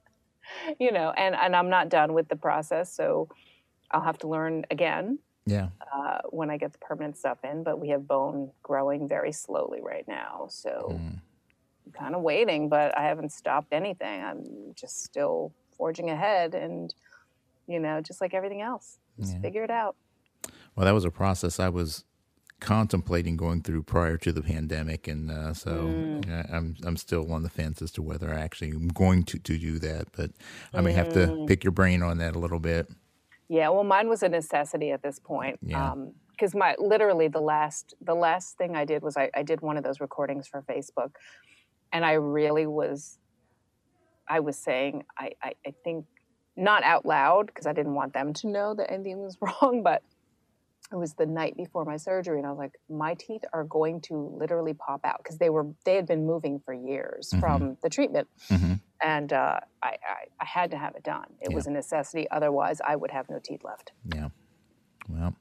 you 0.79 0.91
know, 0.91 1.11
and 1.11 1.35
and 1.35 1.55
I'm 1.55 1.69
not 1.69 1.89
done 1.89 2.13
with 2.13 2.27
the 2.29 2.35
process, 2.35 2.93
so 2.93 3.29
I'll 3.91 4.01
have 4.01 4.17
to 4.19 4.27
learn 4.27 4.65
again 4.71 5.19
Yeah. 5.45 5.69
uh, 5.93 6.19
when 6.29 6.49
I 6.49 6.57
get 6.57 6.71
the 6.73 6.79
permanent 6.79 7.17
stuff 7.17 7.39
in. 7.43 7.63
But 7.63 7.79
we 7.79 7.89
have 7.89 8.07
bone 8.07 8.51
growing 8.63 9.07
very 9.07 9.31
slowly 9.31 9.81
right 9.81 10.07
now, 10.07 10.47
so 10.49 10.89
Mm. 10.91 11.21
I'm 11.85 11.91
kind 11.93 12.15
of 12.15 12.21
waiting. 12.21 12.69
But 12.69 12.97
I 12.97 13.03
haven't 13.03 13.31
stopped 13.31 13.71
anything. 13.73 14.23
I'm 14.23 14.73
just 14.75 15.03
still 15.03 15.53
forging 15.77 16.09
ahead, 16.09 16.53
and 16.55 16.93
you 17.67 17.79
know, 17.79 18.01
just 18.01 18.21
like 18.21 18.33
everything 18.33 18.61
else, 18.61 18.97
just 19.19 19.33
Yeah. 19.35 19.41
figure 19.41 19.63
it 19.63 19.71
out. 19.71 19.95
Well, 20.75 20.85
that 20.85 20.93
was 20.93 21.05
a 21.05 21.11
process 21.11 21.59
I 21.59 21.69
was 21.69 22.05
contemplating 22.59 23.37
going 23.37 23.61
through 23.61 23.83
prior 23.83 24.17
to 24.17 24.31
the 24.31 24.41
pandemic, 24.41 25.07
and 25.07 25.29
uh, 25.29 25.53
so 25.53 25.71
mm. 25.71 26.27
yeah, 26.27 26.45
I'm 26.51 26.75
I'm 26.83 26.97
still 26.97 27.31
on 27.31 27.43
the 27.43 27.49
fence 27.49 27.81
as 27.81 27.91
to 27.91 28.01
whether 28.01 28.33
I 28.33 28.39
actually 28.39 28.71
am 28.71 28.87
going 28.89 29.23
to, 29.25 29.39
to 29.39 29.57
do 29.57 29.79
that. 29.79 30.07
But 30.15 30.31
I 30.73 30.81
may 30.81 30.93
have 30.93 31.13
to 31.13 31.27
mm. 31.27 31.47
pick 31.47 31.63
your 31.63 31.71
brain 31.71 32.01
on 32.01 32.17
that 32.17 32.35
a 32.35 32.39
little 32.39 32.59
bit. 32.59 32.89
Yeah, 33.49 33.69
well, 33.69 33.83
mine 33.83 34.09
was 34.09 34.23
a 34.23 34.29
necessity 34.29 34.91
at 34.91 35.01
this 35.01 35.19
point. 35.19 35.59
Yeah. 35.61 35.91
Um, 35.91 36.13
because 36.31 36.53
my 36.53 36.75
literally 36.77 37.27
the 37.27 37.41
last 37.41 37.95
the 38.01 38.13
last 38.13 38.57
thing 38.57 38.75
I 38.75 38.85
did 38.85 39.01
was 39.01 39.17
I, 39.17 39.31
I 39.33 39.41
did 39.41 39.61
one 39.61 39.75
of 39.75 39.83
those 39.83 39.99
recordings 39.99 40.47
for 40.47 40.61
Facebook, 40.61 41.11
and 41.91 42.05
I 42.05 42.13
really 42.13 42.67
was, 42.67 43.17
I 44.27 44.39
was 44.39 44.57
saying 44.57 45.05
I 45.17 45.31
I, 45.41 45.53
I 45.65 45.73
think 45.83 46.05
not 46.55 46.83
out 46.83 47.05
loud 47.05 47.47
because 47.47 47.65
I 47.65 47.73
didn't 47.73 47.93
want 47.93 48.13
them 48.13 48.33
to 48.33 48.47
know 48.47 48.73
that 48.75 48.91
anything 48.91 49.19
was 49.19 49.37
wrong, 49.41 49.81
but 49.83 50.03
it 50.91 50.95
was 50.95 51.13
the 51.15 51.25
night 51.25 51.55
before 51.57 51.85
my 51.85 51.97
surgery, 51.97 52.37
and 52.37 52.47
I 52.47 52.49
was 52.51 52.57
like, 52.59 52.73
my 52.89 53.15
teeth 53.15 53.43
are 53.53 53.63
going 53.63 54.01
to 54.01 54.35
literally 54.39 54.73
pop 54.73 55.01
out 55.03 55.17
because 55.23 55.37
they 55.37 55.49
were 55.49 55.67
they 55.85 55.95
had 55.95 56.07
been 56.07 56.25
moving 56.25 56.59
for 56.65 56.73
years 56.73 57.31
Mhm. 57.33 57.39
from 57.39 57.77
the 57.83 57.89
treatment 57.89 58.27
hmm 58.49 58.73
and 59.03 59.31
uh, 59.31 59.59
I, 59.83 59.89
I, 59.89 60.23
I 60.41 60.45
had 60.45 60.71
to 60.71 60.77
have 60.77 60.95
it 60.95 61.03
done. 61.03 61.27
It 61.39 61.49
Yeah. 61.49 61.55
was 61.55 61.67
a 61.67 61.71
necessity. 61.71 62.27
Otherwise, 62.31 62.81
I 62.81 62.95
would 62.95 63.11
have 63.11 63.29
no 63.29 63.37
teeth 63.37 63.61
left. 63.63 63.91
Yeah. 64.03 64.29
Well, 65.07 65.35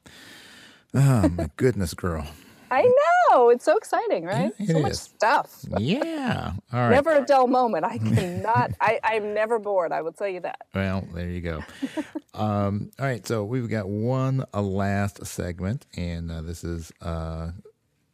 oh 0.93 1.29
my 1.31 1.49
goodness, 1.57 1.95
girl. 1.95 2.27
I 2.71 2.83
know. 3.31 3.51
It's 3.51 3.65
so 3.65 3.77
exciting, 3.77 4.25
right? 4.25 4.53
It 4.59 4.69
so 4.69 4.81
much 4.81 4.95
stuff. 4.95 5.65
Yeah. 5.79 6.53
All 6.73 6.81
right. 6.81 6.91
Never 6.91 7.13
a 7.13 7.25
dull 7.25 7.47
moment. 7.47 7.85
I 7.85 7.99
cannot, 7.99 8.73
I, 8.81 9.01
I'm 9.03 9.35
never 9.35 9.59
bored. 9.59 9.93
I 9.93 10.03
will 10.03 10.13
tell 10.13 10.29
you 10.29 10.41
that. 10.41 10.67
Well, 10.75 11.07
there 11.15 11.29
you 11.29 11.41
go. 11.41 11.65
um, 12.35 12.91
all 12.99 13.07
right, 13.07 13.27
so 13.27 13.45
we've 13.45 13.69
got 13.69 13.89
one 13.89 14.45
last 14.53 15.25
segment, 15.27 15.87
and 15.97 16.31
uh, 16.31 16.43
this 16.43 16.65
is 16.65 16.93
uh, 17.03 17.51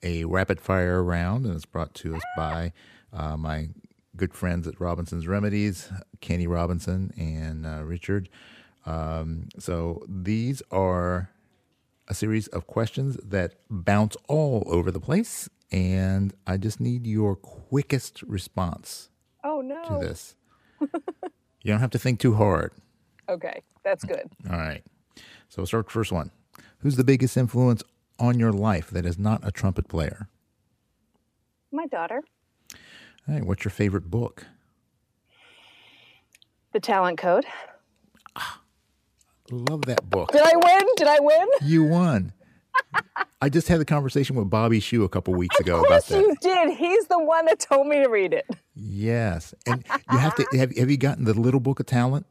a 0.02 0.24
rapid 0.24 0.60
fire 0.60 1.02
round, 1.02 1.46
and 1.46 1.54
it's 1.54 1.66
brought 1.66 1.94
to 1.94 2.16
us 2.16 2.22
by 2.36 2.72
uh, 3.12 3.36
my 3.36 3.68
good 4.16 4.34
friends 4.34 4.66
at 4.66 4.80
Robinson's 4.80 5.26
Remedies, 5.26 5.90
Kenny 6.20 6.46
Robinson 6.46 7.12
and 7.16 7.66
uh, 7.66 7.82
Richard. 7.84 8.28
Um, 8.84 9.48
so 9.58 10.04
these 10.08 10.62
are 10.70 11.30
a 12.12 12.14
series 12.14 12.47
of 12.48 12.66
questions 12.66 13.16
that 13.24 13.55
bounce 13.70 14.18
all 14.28 14.64
over 14.66 14.90
the 14.90 15.01
place, 15.01 15.48
and 15.72 16.34
I 16.47 16.59
just 16.59 16.78
need 16.78 17.06
your 17.06 17.34
quickest 17.34 18.22
response 18.24 19.09
Oh, 19.43 19.62
no! 19.62 19.82
to 19.84 20.06
this. 20.06 20.36
you 20.80 20.89
don't 21.72 21.80
have 21.80 21.90
to 21.93 21.98
think 21.98 22.20
too 22.20 22.34
hard. 22.34 22.72
Okay. 23.30 23.62
That's 23.82 24.05
good. 24.05 24.28
All 24.51 24.59
right. 24.59 24.82
So 25.48 25.56
we'll 25.56 25.66
start 25.66 25.86
with 25.86 25.86
the 25.86 25.93
first 25.94 26.12
one. 26.12 26.30
Who's 26.80 26.97
the 26.97 27.02
biggest 27.05 27.34
influence 27.39 27.82
on 28.18 28.39
your 28.39 28.52
life 28.52 28.90
that 28.90 29.06
is 29.06 29.18
not 29.18 29.40
a 29.43 29.51
trumpet 29.51 29.89
player? 29.89 30.28
My 31.72 31.86
daughter. 31.86 32.20
All 33.26 33.34
right. 33.34 33.44
What's 33.44 33.64
your 33.64 33.70
favorite 33.72 34.10
book? 34.10 34.44
The 36.74 36.80
talent 36.80 37.16
code. 37.18 37.47
Love 39.52 39.82
that 39.82 40.08
book. 40.08 40.32
Did 40.32 40.40
I 40.42 40.52
win? 40.54 40.86
Did 40.96 41.06
I 41.08 41.20
win? 41.20 41.46
You 41.62 41.84
won. 41.84 42.32
I 43.42 43.50
just 43.50 43.68
had 43.68 43.80
a 43.80 43.84
conversation 43.84 44.34
with 44.34 44.48
Bobby 44.48 44.80
Shew 44.80 45.04
a 45.04 45.08
couple 45.10 45.34
weeks 45.34 45.60
ago 45.60 45.74
Of 45.74 45.80
about 45.80 45.88
course 45.88 46.06
that. 46.06 46.20
you 46.20 46.34
did. 46.40 46.70
He's 46.78 47.06
the 47.08 47.22
one 47.22 47.44
that 47.44 47.60
told 47.60 47.86
me 47.86 47.96
to 48.02 48.08
read 48.08 48.32
it. 48.32 48.46
Yes, 48.74 49.54
and 49.66 49.84
you 50.10 50.16
have 50.16 50.34
to 50.36 50.46
have. 50.56 50.74
Have 50.76 50.90
you 50.90 50.96
gotten 50.96 51.24
the 51.24 51.34
Little 51.34 51.60
Book 51.60 51.80
of 51.80 51.86
Talent? 51.86 52.24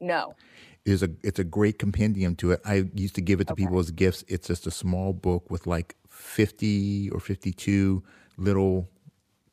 No. 0.00 0.36
Is 0.84 1.02
a 1.02 1.08
it's 1.24 1.40
a 1.40 1.44
great 1.44 1.78
compendium 1.80 2.36
to 2.36 2.52
it. 2.52 2.60
I 2.64 2.84
used 2.94 3.16
to 3.16 3.20
give 3.20 3.40
it 3.40 3.48
to 3.48 3.54
people 3.56 3.78
as 3.80 3.90
gifts. 3.90 4.22
It's 4.28 4.46
just 4.46 4.66
a 4.66 4.70
small 4.70 5.12
book 5.12 5.50
with 5.50 5.66
like 5.66 5.96
fifty 6.08 7.10
or 7.10 7.18
fifty 7.18 7.50
two 7.52 8.04
little 8.36 8.88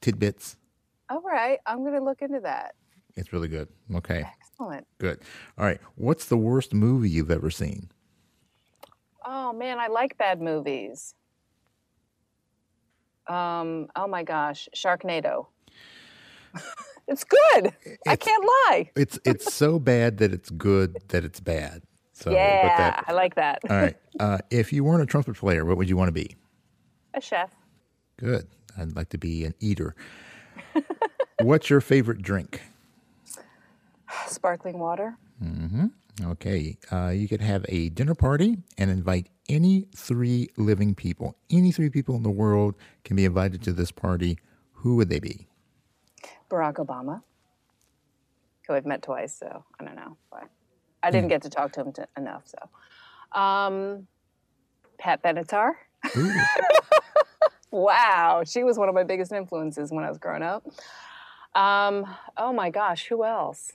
tidbits. 0.02 0.56
All 1.10 1.22
right. 1.22 1.58
I'm 1.66 1.80
going 1.80 1.94
to 1.94 2.04
look 2.04 2.22
into 2.22 2.42
that. 2.42 2.76
It's 3.16 3.34
really 3.34 3.48
good. 3.48 3.70
Okay. 3.96 4.24
Excellent. 4.62 4.88
Good. 5.00 5.20
All 5.58 5.66
right. 5.66 5.80
What's 5.96 6.26
the 6.26 6.38
worst 6.38 6.74
movie 6.74 7.10
you've 7.10 7.32
ever 7.32 7.50
seen? 7.50 7.90
Oh 9.26 9.54
man, 9.54 9.80
I 9.80 9.88
like 9.88 10.18
bad 10.18 10.40
movies. 10.42 11.16
Um, 13.28 13.88
oh 13.96 14.08
my 14.08 14.24
gosh, 14.24 14.68
Sharknado. 14.76 15.48
it's 17.08 17.24
good. 17.24 17.74
I 18.08 18.16
can't 18.16 18.44
lie. 18.44 18.92
It's 18.96 19.18
it's 19.26 19.52
so 19.54 19.80
bad 19.80 20.18
that 20.18 20.32
it's 20.34 20.50
good 20.52 20.98
that 21.10 21.24
it's 21.24 21.40
bad. 21.40 21.82
So, 22.14 22.32
yeah, 22.32 22.78
that- 22.78 23.06
I 23.08 23.14
like 23.14 23.34
that. 23.36 23.60
all 23.68 23.76
right. 23.76 23.96
Uh, 24.20 24.38
if 24.52 24.72
you 24.72 24.84
weren't 24.84 25.02
a 25.02 25.08
trumpet 25.08 25.38
player, 25.38 25.66
what 25.66 25.78
would 25.78 25.90
you 25.90 25.98
want 25.98 26.10
to 26.10 26.14
be? 26.14 26.36
A 27.16 27.22
chef. 27.22 27.50
Good. 28.18 28.48
I'd 28.78 28.96
like 28.96 29.10
to 29.10 29.18
be 29.18 29.44
an 29.44 29.56
eater. 29.60 29.96
What's 31.42 31.70
your 31.72 31.82
favorite 31.82 32.22
drink? 32.22 32.62
Sparkling 34.28 34.80
water. 34.80 35.18
Okay. 36.24 36.78
Uh, 36.92 37.10
you 37.10 37.28
could 37.28 37.42
have 37.42 37.66
a 37.70 37.90
dinner 37.90 38.16
party 38.16 38.58
and 38.78 38.92
invite 38.92 39.28
any 39.50 39.88
three 39.96 40.50
living 40.58 40.94
people. 40.94 41.36
Any 41.50 41.72
three 41.72 41.90
people 41.90 42.16
in 42.16 42.24
the 42.24 42.30
world 42.30 42.76
can 43.04 43.16
be 43.16 43.26
invited 43.26 43.62
to 43.64 43.74
this 43.74 43.92
party. 43.92 44.38
Who 44.74 44.96
would 44.98 45.10
they 45.10 45.20
be? 45.20 45.48
Barack 46.50 46.76
Obama, 46.76 47.22
who 48.68 48.74
I've 48.74 48.86
met 48.86 49.02
twice, 49.02 49.34
so 49.34 49.64
I 49.80 49.84
don't 49.86 49.96
know, 49.96 50.18
but 50.30 50.50
I 51.02 51.10
didn't 51.10 51.30
get 51.30 51.44
to 51.44 51.50
talk 51.50 51.72
to 51.74 51.82
him 51.82 51.94
to, 51.94 52.08
enough. 52.18 52.44
So, 52.46 53.40
um, 53.40 54.08
Pat 54.98 55.24
Benatar. 55.24 55.74
Wow, 57.72 58.44
she 58.46 58.66
was 58.66 58.78
one 58.78 58.90
of 58.90 58.96
my 58.96 59.06
biggest 59.06 59.32
influences 59.32 59.92
when 59.92 60.04
I 60.04 60.10
was 60.10 60.18
growing 60.18 60.44
up. 60.44 60.68
Um, 61.56 62.06
oh 62.38 62.52
my 62.52 62.70
gosh, 62.70 63.08
who 63.08 63.24
else? 63.24 63.74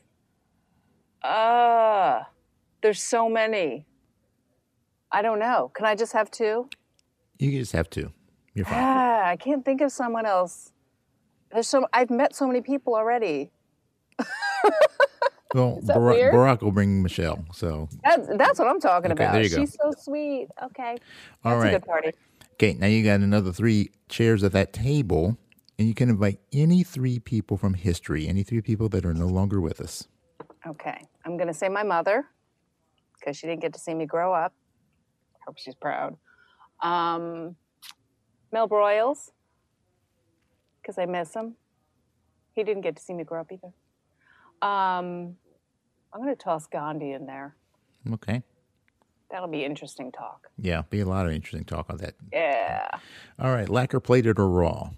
Uh, 1.26 2.22
there's 2.82 3.02
so 3.02 3.28
many. 3.28 3.86
I 5.10 5.22
don't 5.22 5.38
know. 5.38 5.70
Can 5.74 5.86
I 5.86 5.94
just 5.94 6.12
have 6.12 6.30
two? 6.30 6.68
You 7.38 7.50
can 7.50 7.58
just 7.60 7.72
have 7.72 7.90
two. 7.90 8.12
You're 8.54 8.64
fine. 8.64 8.78
Ah, 8.78 9.24
I 9.26 9.36
can't 9.36 9.64
think 9.64 9.80
of 9.80 9.92
someone 9.92 10.26
else. 10.26 10.72
There's 11.52 11.66
so 11.68 11.86
I've 11.92 12.10
met 12.10 12.34
so 12.34 12.46
many 12.46 12.60
people 12.60 12.94
already. 12.94 13.50
Well, 15.54 15.80
Barack. 15.82 16.32
Barack 16.32 16.60
will 16.60 16.72
bring 16.72 17.02
Michelle. 17.02 17.44
So, 17.54 17.88
That's 18.04 18.28
that's 18.36 18.58
what 18.58 18.68
I'm 18.68 18.80
talking 18.80 19.12
Okay, 19.12 19.24
about. 19.24 19.32
there 19.32 19.42
you 19.44 19.48
go. 19.48 19.56
She's 19.56 19.74
so 19.80 19.92
sweet. 19.96 20.48
Okay, 20.62 20.96
all 21.44 21.58
that's 21.60 21.68
a 21.70 21.78
good 21.78 21.86
party. 21.86 22.10
Okay, 22.54 22.74
now 22.74 22.88
you 22.88 23.02
got 23.04 23.20
another 23.20 23.52
three 23.52 23.90
chairs 24.08 24.42
at 24.44 24.52
that 24.52 24.72
table, 24.74 25.38
and 25.78 25.88
you 25.88 25.94
can 25.94 26.10
invite 26.10 26.40
any 26.52 26.82
three 26.82 27.18
people 27.20 27.56
from 27.56 27.74
history, 27.74 28.26
any 28.28 28.42
three 28.42 28.60
people 28.60 28.88
that 28.90 29.06
are 29.06 29.14
no 29.14 29.28
longer 29.28 29.60
with 29.60 29.80
us. 29.80 30.08
Okay, 30.66 31.00
I'm 31.24 31.36
gonna 31.36 31.54
say 31.54 31.68
my 31.68 31.82
mother 31.82 32.26
because 33.18 33.36
she 33.36 33.46
didn't 33.46 33.60
get 33.62 33.72
to 33.74 33.78
see 33.78 33.94
me 33.94 34.06
grow 34.06 34.32
up. 34.32 34.52
Hope 35.46 35.58
she's 35.58 35.74
proud. 35.74 36.16
Um, 36.82 37.56
Mel 38.52 38.68
Broiles 38.68 39.30
because 40.80 40.98
I 40.98 41.06
miss 41.06 41.34
him. 41.34 41.54
He 42.54 42.64
didn't 42.64 42.82
get 42.82 42.96
to 42.96 43.02
see 43.02 43.12
me 43.12 43.24
grow 43.24 43.40
up 43.40 43.52
either. 43.52 43.72
Um, 44.62 45.36
I'm 46.12 46.20
gonna 46.20 46.34
toss 46.34 46.66
Gandhi 46.66 47.12
in 47.12 47.26
there. 47.26 47.54
Okay. 48.12 48.42
That'll 49.30 49.48
be 49.48 49.64
interesting 49.64 50.12
talk. 50.12 50.48
Yeah, 50.56 50.82
be 50.88 51.00
a 51.00 51.04
lot 51.04 51.26
of 51.26 51.32
interesting 51.32 51.64
talk 51.64 51.90
on 51.90 51.98
that. 51.98 52.14
Yeah, 52.32 52.88
All 53.38 53.52
right, 53.52 53.68
lacquer 53.68 54.00
plated 54.00 54.38
or 54.38 54.48
raw? 54.48 54.90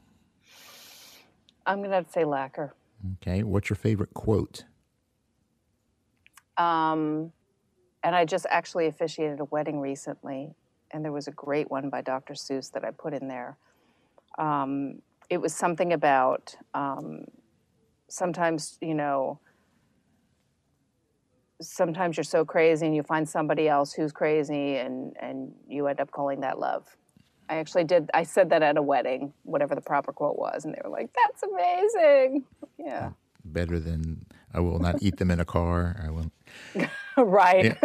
I'm 1.67 1.83
gonna 1.83 1.95
have 1.97 2.07
to 2.07 2.13
say 2.13 2.25
lacquer. 2.25 2.75
Okay, 3.23 3.43
what's 3.43 3.69
your 3.71 3.77
favorite 3.77 4.15
quote? 4.15 4.65
Um, 6.59 7.33
and 8.03 8.15
I 8.15 8.25
just 8.25 8.47
actually 8.51 8.87
officiated 8.87 9.41
a 9.41 9.45
wedding 9.45 9.81
recently, 9.81 10.55
and 10.91 11.05
there 11.05 11.13
was 11.13 11.29
a 11.29 11.33
great 11.33 11.71
one 11.71 11.89
by 11.89 12.01
Dr. 12.03 12.35
Seuss 12.35 12.71
that 12.73 12.85
I 12.85 12.91
put 12.91 13.15
in 13.15 13.29
there. 13.29 13.57
Um, 14.39 15.03
it 15.31 15.39
was 15.39 15.55
something 15.55 15.93
about 15.93 16.55
um, 16.75 17.25
sometimes, 18.09 18.79
you 18.81 18.95
know, 18.95 19.41
sometimes 21.61 22.17
you're 22.17 22.25
so 22.25 22.45
crazy 22.45 22.87
and 22.87 22.95
you 22.95 23.03
find 23.03 23.29
somebody 23.29 23.69
else 23.69 23.93
who's 23.93 24.13
crazy, 24.13 24.77
and 24.77 25.17
and 25.21 25.53
you 25.69 25.87
end 25.87 26.01
up 26.01 26.11
calling 26.11 26.41
that 26.41 26.59
love. 26.59 26.97
I 27.49 27.57
actually 27.57 27.85
did. 27.85 28.11
I 28.15 28.23
said 28.23 28.51
that 28.51 28.63
at 28.63 28.77
a 28.77 28.83
wedding, 28.83 29.33
whatever 29.43 29.75
the 29.75 29.81
proper 29.81 30.13
quote 30.13 30.39
was, 30.39 30.65
and 30.65 30.75
they 30.75 30.81
were 30.85 30.91
like, 30.91 31.11
"That's 31.15 31.43
amazing." 31.43 32.45
Yeah. 32.79 33.11
Better 33.45 33.81
than 33.81 34.25
I 34.55 34.61
will 34.61 34.79
not 34.79 35.03
eat 35.03 35.19
them 35.19 35.31
in 35.31 35.41
a 35.41 35.45
car. 35.45 35.97
I 36.05 36.11
will. 36.11 36.31
right. 37.17 37.77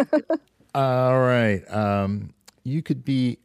All 0.76 1.20
right. 1.20 1.64
Um, 1.70 2.34
you 2.64 2.82
could 2.82 3.04
be. 3.04 3.40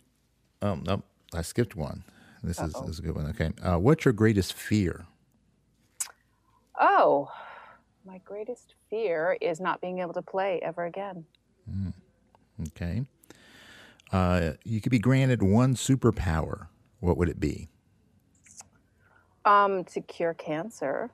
Oh 0.63 0.77
no, 0.77 1.03
I 1.35 1.43
skipped 1.43 1.77
one. 1.77 2.05
This 2.43 2.61
is, 2.61 2.73
this 2.75 2.89
is 2.91 2.99
a 3.01 3.03
good 3.03 3.17
one. 3.17 3.27
Okay. 3.27 3.51
Uh, 3.63 3.79
what's 3.79 4.05
your 4.05 4.13
greatest 4.13 4.53
fear? 4.53 5.07
Oh, 6.81 7.29
my 8.07 8.19
greatest 8.25 8.75
fear 8.89 9.37
is 9.41 9.61
not 9.61 9.81
being 9.81 9.99
able 9.99 10.15
to 10.15 10.23
play 10.23 10.61
ever 10.63 10.85
again. 10.85 11.25
Mm. 11.71 11.93
Okay. 12.69 13.03
Uh, 14.13 14.53
you 14.65 14.81
could 14.81 14.91
be 14.91 14.99
granted 14.99 15.43
one 15.43 15.75
superpower. 15.75 16.69
What 17.01 17.17
would 17.17 17.29
it 17.29 17.41
be? 17.41 17.69
Um, 19.45 19.85
to 19.85 20.01
cure 20.01 20.35
cancer. 20.35 21.11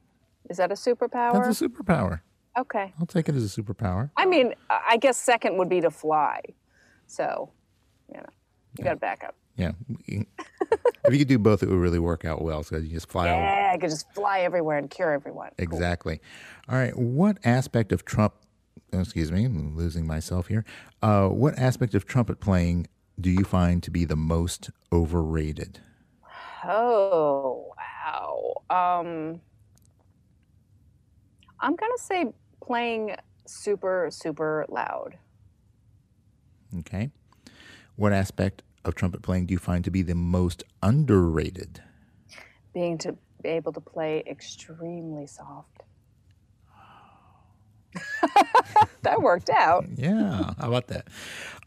Is 0.51 0.57
that 0.59 0.71
a 0.71 0.75
superpower? 0.75 1.33
That's 1.33 1.61
a 1.61 1.69
superpower. 1.69 2.21
okay. 2.59 2.93
I'll 3.01 3.07
take 3.07 3.29
it 3.29 3.35
as 3.35 3.57
a 3.57 3.63
superpower. 3.63 4.11
I 4.17 4.27
mean, 4.27 4.55
I 4.71 4.97
guess 4.99 5.17
second 5.17 5.57
would 5.59 5.69
be 5.69 5.81
to 5.81 5.91
fly. 5.91 6.41
So, 7.07 7.51
you 8.09 8.17
know, 8.19 8.27
you 8.79 8.85
got 8.85 8.91
to 8.91 8.97
back 8.97 9.25
up. 9.25 9.35
Yeah. 9.57 9.73
if 10.09 11.13
you 11.13 11.19
could 11.19 11.29
do 11.29 11.39
both, 11.39 11.63
it 11.63 11.69
would 11.69 11.79
really 11.79 11.99
work 12.01 12.25
out 12.25 12.43
well. 12.43 12.63
So 12.65 12.77
you 12.77 12.91
just 12.91 13.09
fly 13.09 13.29
all 13.31 13.37
Yeah, 13.39 13.71
I 13.73 13.79
could 13.79 13.91
just 13.91 14.13
fly 14.13 14.41
everywhere 14.41 14.79
and 14.79 14.91
cure 14.91 15.13
everyone. 15.13 15.51
Cool. 15.57 15.65
Exactly. 15.65 16.21
All 16.69 16.77
right. 16.77 16.97
What 16.99 17.39
aspect 17.45 17.93
of 17.93 18.05
Trump, 18.05 18.35
excuse 18.93 19.31
me, 19.31 19.45
I'm 19.45 19.77
losing 19.77 20.07
myself 20.07 20.49
here. 20.49 20.65
Uh, 21.03 21.29
what 21.29 21.57
aspect 21.59 21.95
of 21.95 22.05
trumpet 22.05 22.41
playing 22.41 22.89
do 23.21 23.31
you 23.31 23.45
find 23.45 23.83
to 23.85 23.91
be 23.93 24.05
the 24.05 24.17
most 24.17 24.71
overrated? 24.93 25.81
Oh, 26.65 27.73
wow. 27.79 28.63
Um, 28.71 29.41
I'm 31.65 31.77
going 31.77 31.93
to 31.97 32.03
say 32.03 32.27
playing 32.61 33.17
super, 33.47 34.09
super 34.13 34.67
loud. 34.69 35.17
Okay. 36.81 37.11
What 37.97 38.13
aspect 38.13 38.63
of 38.85 38.95
trumpet 38.95 39.23
playing 39.23 39.47
do 39.47 39.53
you 39.53 39.59
find 39.59 39.83
to 39.85 39.91
be 39.91 40.03
the 40.03 40.15
most 40.15 40.63
underrated? 40.83 41.83
Being 42.75 42.99
to 42.99 43.17
be 43.43 43.49
able 43.49 43.73
to 43.73 43.81
play 43.81 44.23
extremely 44.27 45.27
soft. 45.27 45.85
that 49.03 49.23
worked 49.23 49.49
out. 49.49 49.87
Yeah, 49.97 50.53
how 50.59 50.69
about 50.69 50.89
that? 50.89 51.09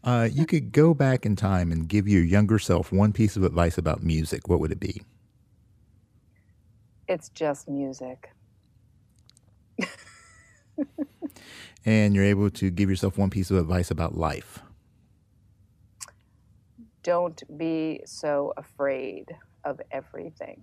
Uh, 0.04 0.28
you 0.30 0.46
could 0.46 0.70
go 0.70 0.94
back 0.94 1.26
in 1.26 1.34
time 1.34 1.72
and 1.72 1.88
give 1.88 2.06
your 2.06 2.22
younger 2.22 2.60
self 2.60 2.92
one 2.92 3.12
piece 3.12 3.36
of 3.36 3.42
advice 3.42 3.76
about 3.78 4.04
music. 4.04 4.46
What 4.48 4.60
would 4.60 4.70
it 4.70 4.78
be? 4.78 5.02
It's 7.08 7.30
just 7.30 7.68
music. 7.68 8.30
and 11.84 12.14
you're 12.14 12.24
able 12.24 12.50
to 12.50 12.70
give 12.70 12.88
yourself 12.90 13.18
one 13.18 13.30
piece 13.30 13.50
of 13.50 13.58
advice 13.58 13.90
about 13.90 14.16
life. 14.16 14.60
Don't 17.02 17.42
be 17.56 18.00
so 18.04 18.52
afraid 18.56 19.34
of 19.64 19.80
everything. 19.90 20.62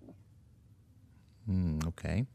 Mm, 1.50 1.88
okay. 1.88 2.26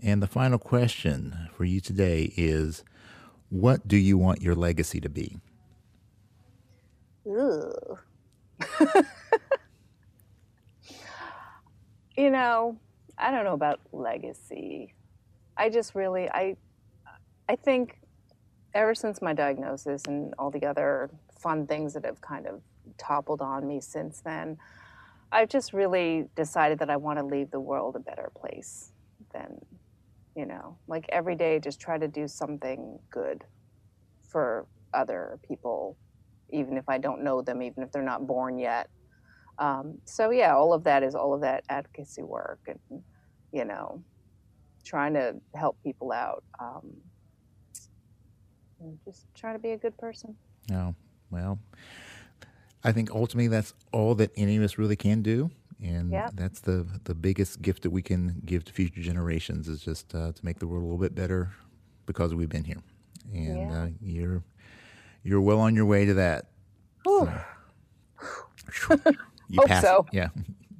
And 0.00 0.22
the 0.22 0.26
final 0.26 0.58
question 0.58 1.48
for 1.54 1.64
you 1.64 1.80
today 1.80 2.32
is 2.36 2.84
what 3.50 3.88
do 3.88 3.96
you 3.96 4.18
want 4.18 4.42
your 4.42 4.54
legacy 4.54 5.00
to 5.00 5.08
be? 5.08 5.38
Ooh. 7.26 7.98
you 12.16 12.30
know, 12.30 12.78
I 13.16 13.30
don't 13.30 13.44
know 13.44 13.54
about 13.54 13.80
legacy. 13.92 14.94
I 15.56 15.70
just 15.70 15.94
really 15.94 16.28
I 16.30 16.56
I 17.48 17.56
think 17.56 17.98
ever 18.74 18.94
since 18.94 19.22
my 19.22 19.32
diagnosis 19.32 20.02
and 20.06 20.34
all 20.38 20.50
the 20.50 20.66
other 20.66 21.10
fun 21.38 21.66
things 21.66 21.94
that 21.94 22.04
have 22.04 22.20
kind 22.20 22.46
of 22.46 22.60
toppled 22.98 23.40
on 23.40 23.66
me 23.66 23.80
since 23.80 24.20
then, 24.20 24.58
I've 25.32 25.48
just 25.48 25.72
really 25.72 26.28
decided 26.36 26.78
that 26.80 26.90
I 26.90 26.96
want 26.96 27.18
to 27.18 27.24
leave 27.24 27.50
the 27.50 27.60
world 27.60 27.96
a 27.96 28.00
better 28.00 28.30
place 28.38 28.92
than, 29.32 29.58
you 30.36 30.44
know, 30.44 30.76
like 30.86 31.06
every 31.10 31.34
day 31.36 31.58
just 31.58 31.80
try 31.80 31.96
to 31.98 32.08
do 32.08 32.28
something 32.28 32.98
good 33.10 33.44
for 34.22 34.66
other 34.92 35.38
people, 35.46 35.96
even 36.50 36.76
if 36.76 36.84
I 36.88 36.98
don't 36.98 37.24
know 37.24 37.40
them, 37.40 37.62
even 37.62 37.82
if 37.82 37.92
they're 37.92 38.02
not 38.02 38.26
born 38.26 38.58
yet. 38.58 38.88
Um, 39.58 39.98
so 40.04 40.30
yeah, 40.30 40.54
all 40.54 40.72
of 40.72 40.84
that 40.84 41.02
is 41.02 41.14
all 41.14 41.34
of 41.34 41.40
that 41.40 41.64
advocacy 41.68 42.22
work 42.22 42.60
and, 42.66 43.02
you 43.52 43.64
know, 43.64 44.02
trying 44.84 45.14
to 45.14 45.34
help 45.54 45.76
people 45.82 46.12
out. 46.12 46.44
Um, 46.60 46.92
just 49.04 49.26
try 49.34 49.52
to 49.52 49.58
be 49.58 49.70
a 49.72 49.76
good 49.76 49.96
person. 49.98 50.34
Oh, 50.72 50.94
well, 51.30 51.58
I 52.84 52.92
think 52.92 53.10
ultimately 53.10 53.48
that's 53.48 53.74
all 53.92 54.14
that 54.16 54.30
any 54.36 54.56
of 54.56 54.62
us 54.62 54.78
really 54.78 54.96
can 54.96 55.22
do. 55.22 55.50
And 55.82 56.10
Yep. 56.10 56.30
that's 56.34 56.60
the, 56.60 56.86
the 57.04 57.14
biggest 57.14 57.62
gift 57.62 57.82
that 57.84 57.90
we 57.90 58.02
can 58.02 58.42
give 58.44 58.64
to 58.64 58.72
future 58.72 59.00
generations 59.00 59.68
is 59.68 59.80
just 59.80 60.14
uh, 60.14 60.32
to 60.32 60.44
make 60.44 60.58
the 60.58 60.66
world 60.66 60.82
a 60.82 60.86
little 60.86 60.98
bit 60.98 61.14
better 61.14 61.52
because 62.06 62.34
we've 62.34 62.48
been 62.48 62.64
here. 62.64 62.82
And 63.32 63.58
Yeah. 63.70 63.82
uh, 63.82 63.88
you're 64.00 64.42
you're 65.22 65.40
well 65.40 65.60
on 65.60 65.74
your 65.76 65.86
way 65.86 66.04
to 66.06 66.14
that. 66.14 66.46
Whew. 67.04 67.28
You 69.50 69.60
Hope 69.60 69.68
passed- 69.68 69.86
so. 69.86 70.04
Yeah. 70.12 70.28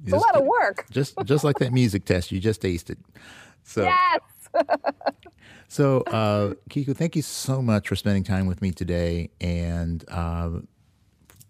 It's 0.03 0.13
a 0.13 0.17
lot 0.17 0.35
of 0.35 0.43
work. 0.45 0.85
Just 0.91 1.15
just 1.25 1.43
like 1.43 1.57
that 1.59 1.73
music 1.73 2.05
test 2.05 2.31
you 2.31 2.39
just 2.39 2.61
tasted. 2.61 2.99
So 3.63 3.83
Yes. 3.83 4.19
so, 5.69 6.01
uh, 6.01 6.55
Kiku, 6.69 6.93
thank 6.93 7.15
you 7.15 7.21
so 7.21 7.61
much 7.61 7.87
for 7.87 7.95
spending 7.95 8.23
time 8.23 8.47
with 8.47 8.61
me 8.61 8.71
today. 8.71 9.29
And 9.39 10.03
uh, 10.09 10.49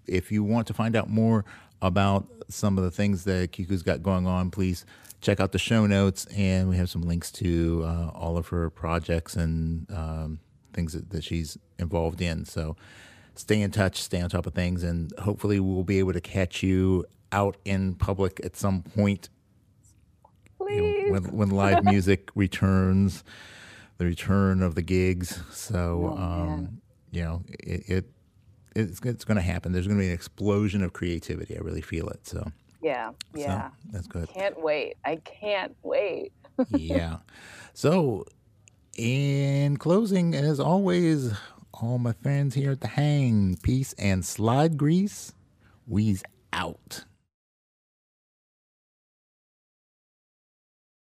if 0.05 0.31
you 0.31 0.43
want 0.43 0.67
to 0.67 0.73
find 0.73 0.95
out 0.95 1.09
more 1.09 1.45
about 1.81 2.27
some 2.49 2.77
of 2.77 2.83
the 2.83 2.91
things 2.91 3.23
that 3.23 3.51
Kiku's 3.51 3.81
got 3.81 4.03
going 4.03 4.27
on, 4.27 4.51
please 4.51 4.85
check 5.21 5.39
out 5.39 5.51
the 5.51 5.57
show 5.57 5.85
notes. 5.87 6.25
And 6.35 6.69
we 6.69 6.77
have 6.77 6.89
some 6.89 7.01
links 7.01 7.31
to 7.33 7.83
uh, 7.85 8.11
all 8.13 8.37
of 8.37 8.49
her 8.49 8.69
projects 8.69 9.35
and 9.35 9.89
um, 9.91 10.39
things 10.73 10.93
that, 10.93 11.09
that 11.09 11.23
she's 11.23 11.57
involved 11.79 12.21
in. 12.21 12.45
So 12.45 12.75
stay 13.35 13.61
in 13.61 13.71
touch, 13.71 14.03
stay 14.03 14.21
on 14.21 14.29
top 14.29 14.45
of 14.45 14.53
things, 14.53 14.83
and 14.83 15.11
hopefully 15.19 15.59
we'll 15.59 15.83
be 15.83 15.99
able 15.99 16.13
to 16.13 16.21
catch 16.21 16.61
you 16.61 17.05
out 17.31 17.57
in 17.63 17.95
public 17.95 18.39
at 18.43 18.55
some 18.57 18.81
point 18.81 19.29
you 20.59 20.65
Please. 20.67 21.05
know, 21.07 21.13
when 21.13 21.23
when 21.35 21.49
live 21.49 21.83
music 21.83 22.29
returns, 22.35 23.23
the 23.99 24.05
return 24.05 24.63
of 24.63 24.73
the 24.75 24.81
gigs. 24.81 25.39
So, 25.51 26.15
Oh, 26.17 26.17
um, 26.21 26.81
you 27.11 27.21
know, 27.23 27.43
it, 27.59 27.89
it 27.89 28.05
it's 28.75 28.99
it's 29.03 29.23
going 29.25 29.35
to 29.37 29.41
happen. 29.43 29.71
There's 29.71 29.85
going 29.87 29.97
to 29.99 30.01
be 30.03 30.07
an 30.07 30.13
explosion 30.13 30.83
of 30.83 30.93
creativity. 30.93 31.55
I 31.55 31.59
really 31.61 31.81
feel 31.81 32.07
it. 32.09 32.25
So, 32.27 32.51
yeah. 32.81 33.11
so 33.35 33.39
Yeah. 33.41 33.69
that's 33.91 34.07
good. 34.07 34.27
Can't 34.29 34.59
wait. 34.61 34.95
I 35.05 35.17
can't 35.17 35.75
wait. 35.83 36.31
yeah. 36.71 37.17
So, 37.73 38.25
in 38.97 39.77
closing, 39.77 40.33
as 40.33 40.59
always, 40.59 41.33
all 41.73 41.97
my 41.97 42.13
friends 42.13 42.55
here 42.55 42.71
at 42.71 42.81
the 42.81 42.87
Hang, 42.87 43.57
peace 43.63 43.93
and 43.99 44.25
slide 44.25 44.77
grease. 44.77 45.33
We's 45.87 46.23
out. 46.53 47.05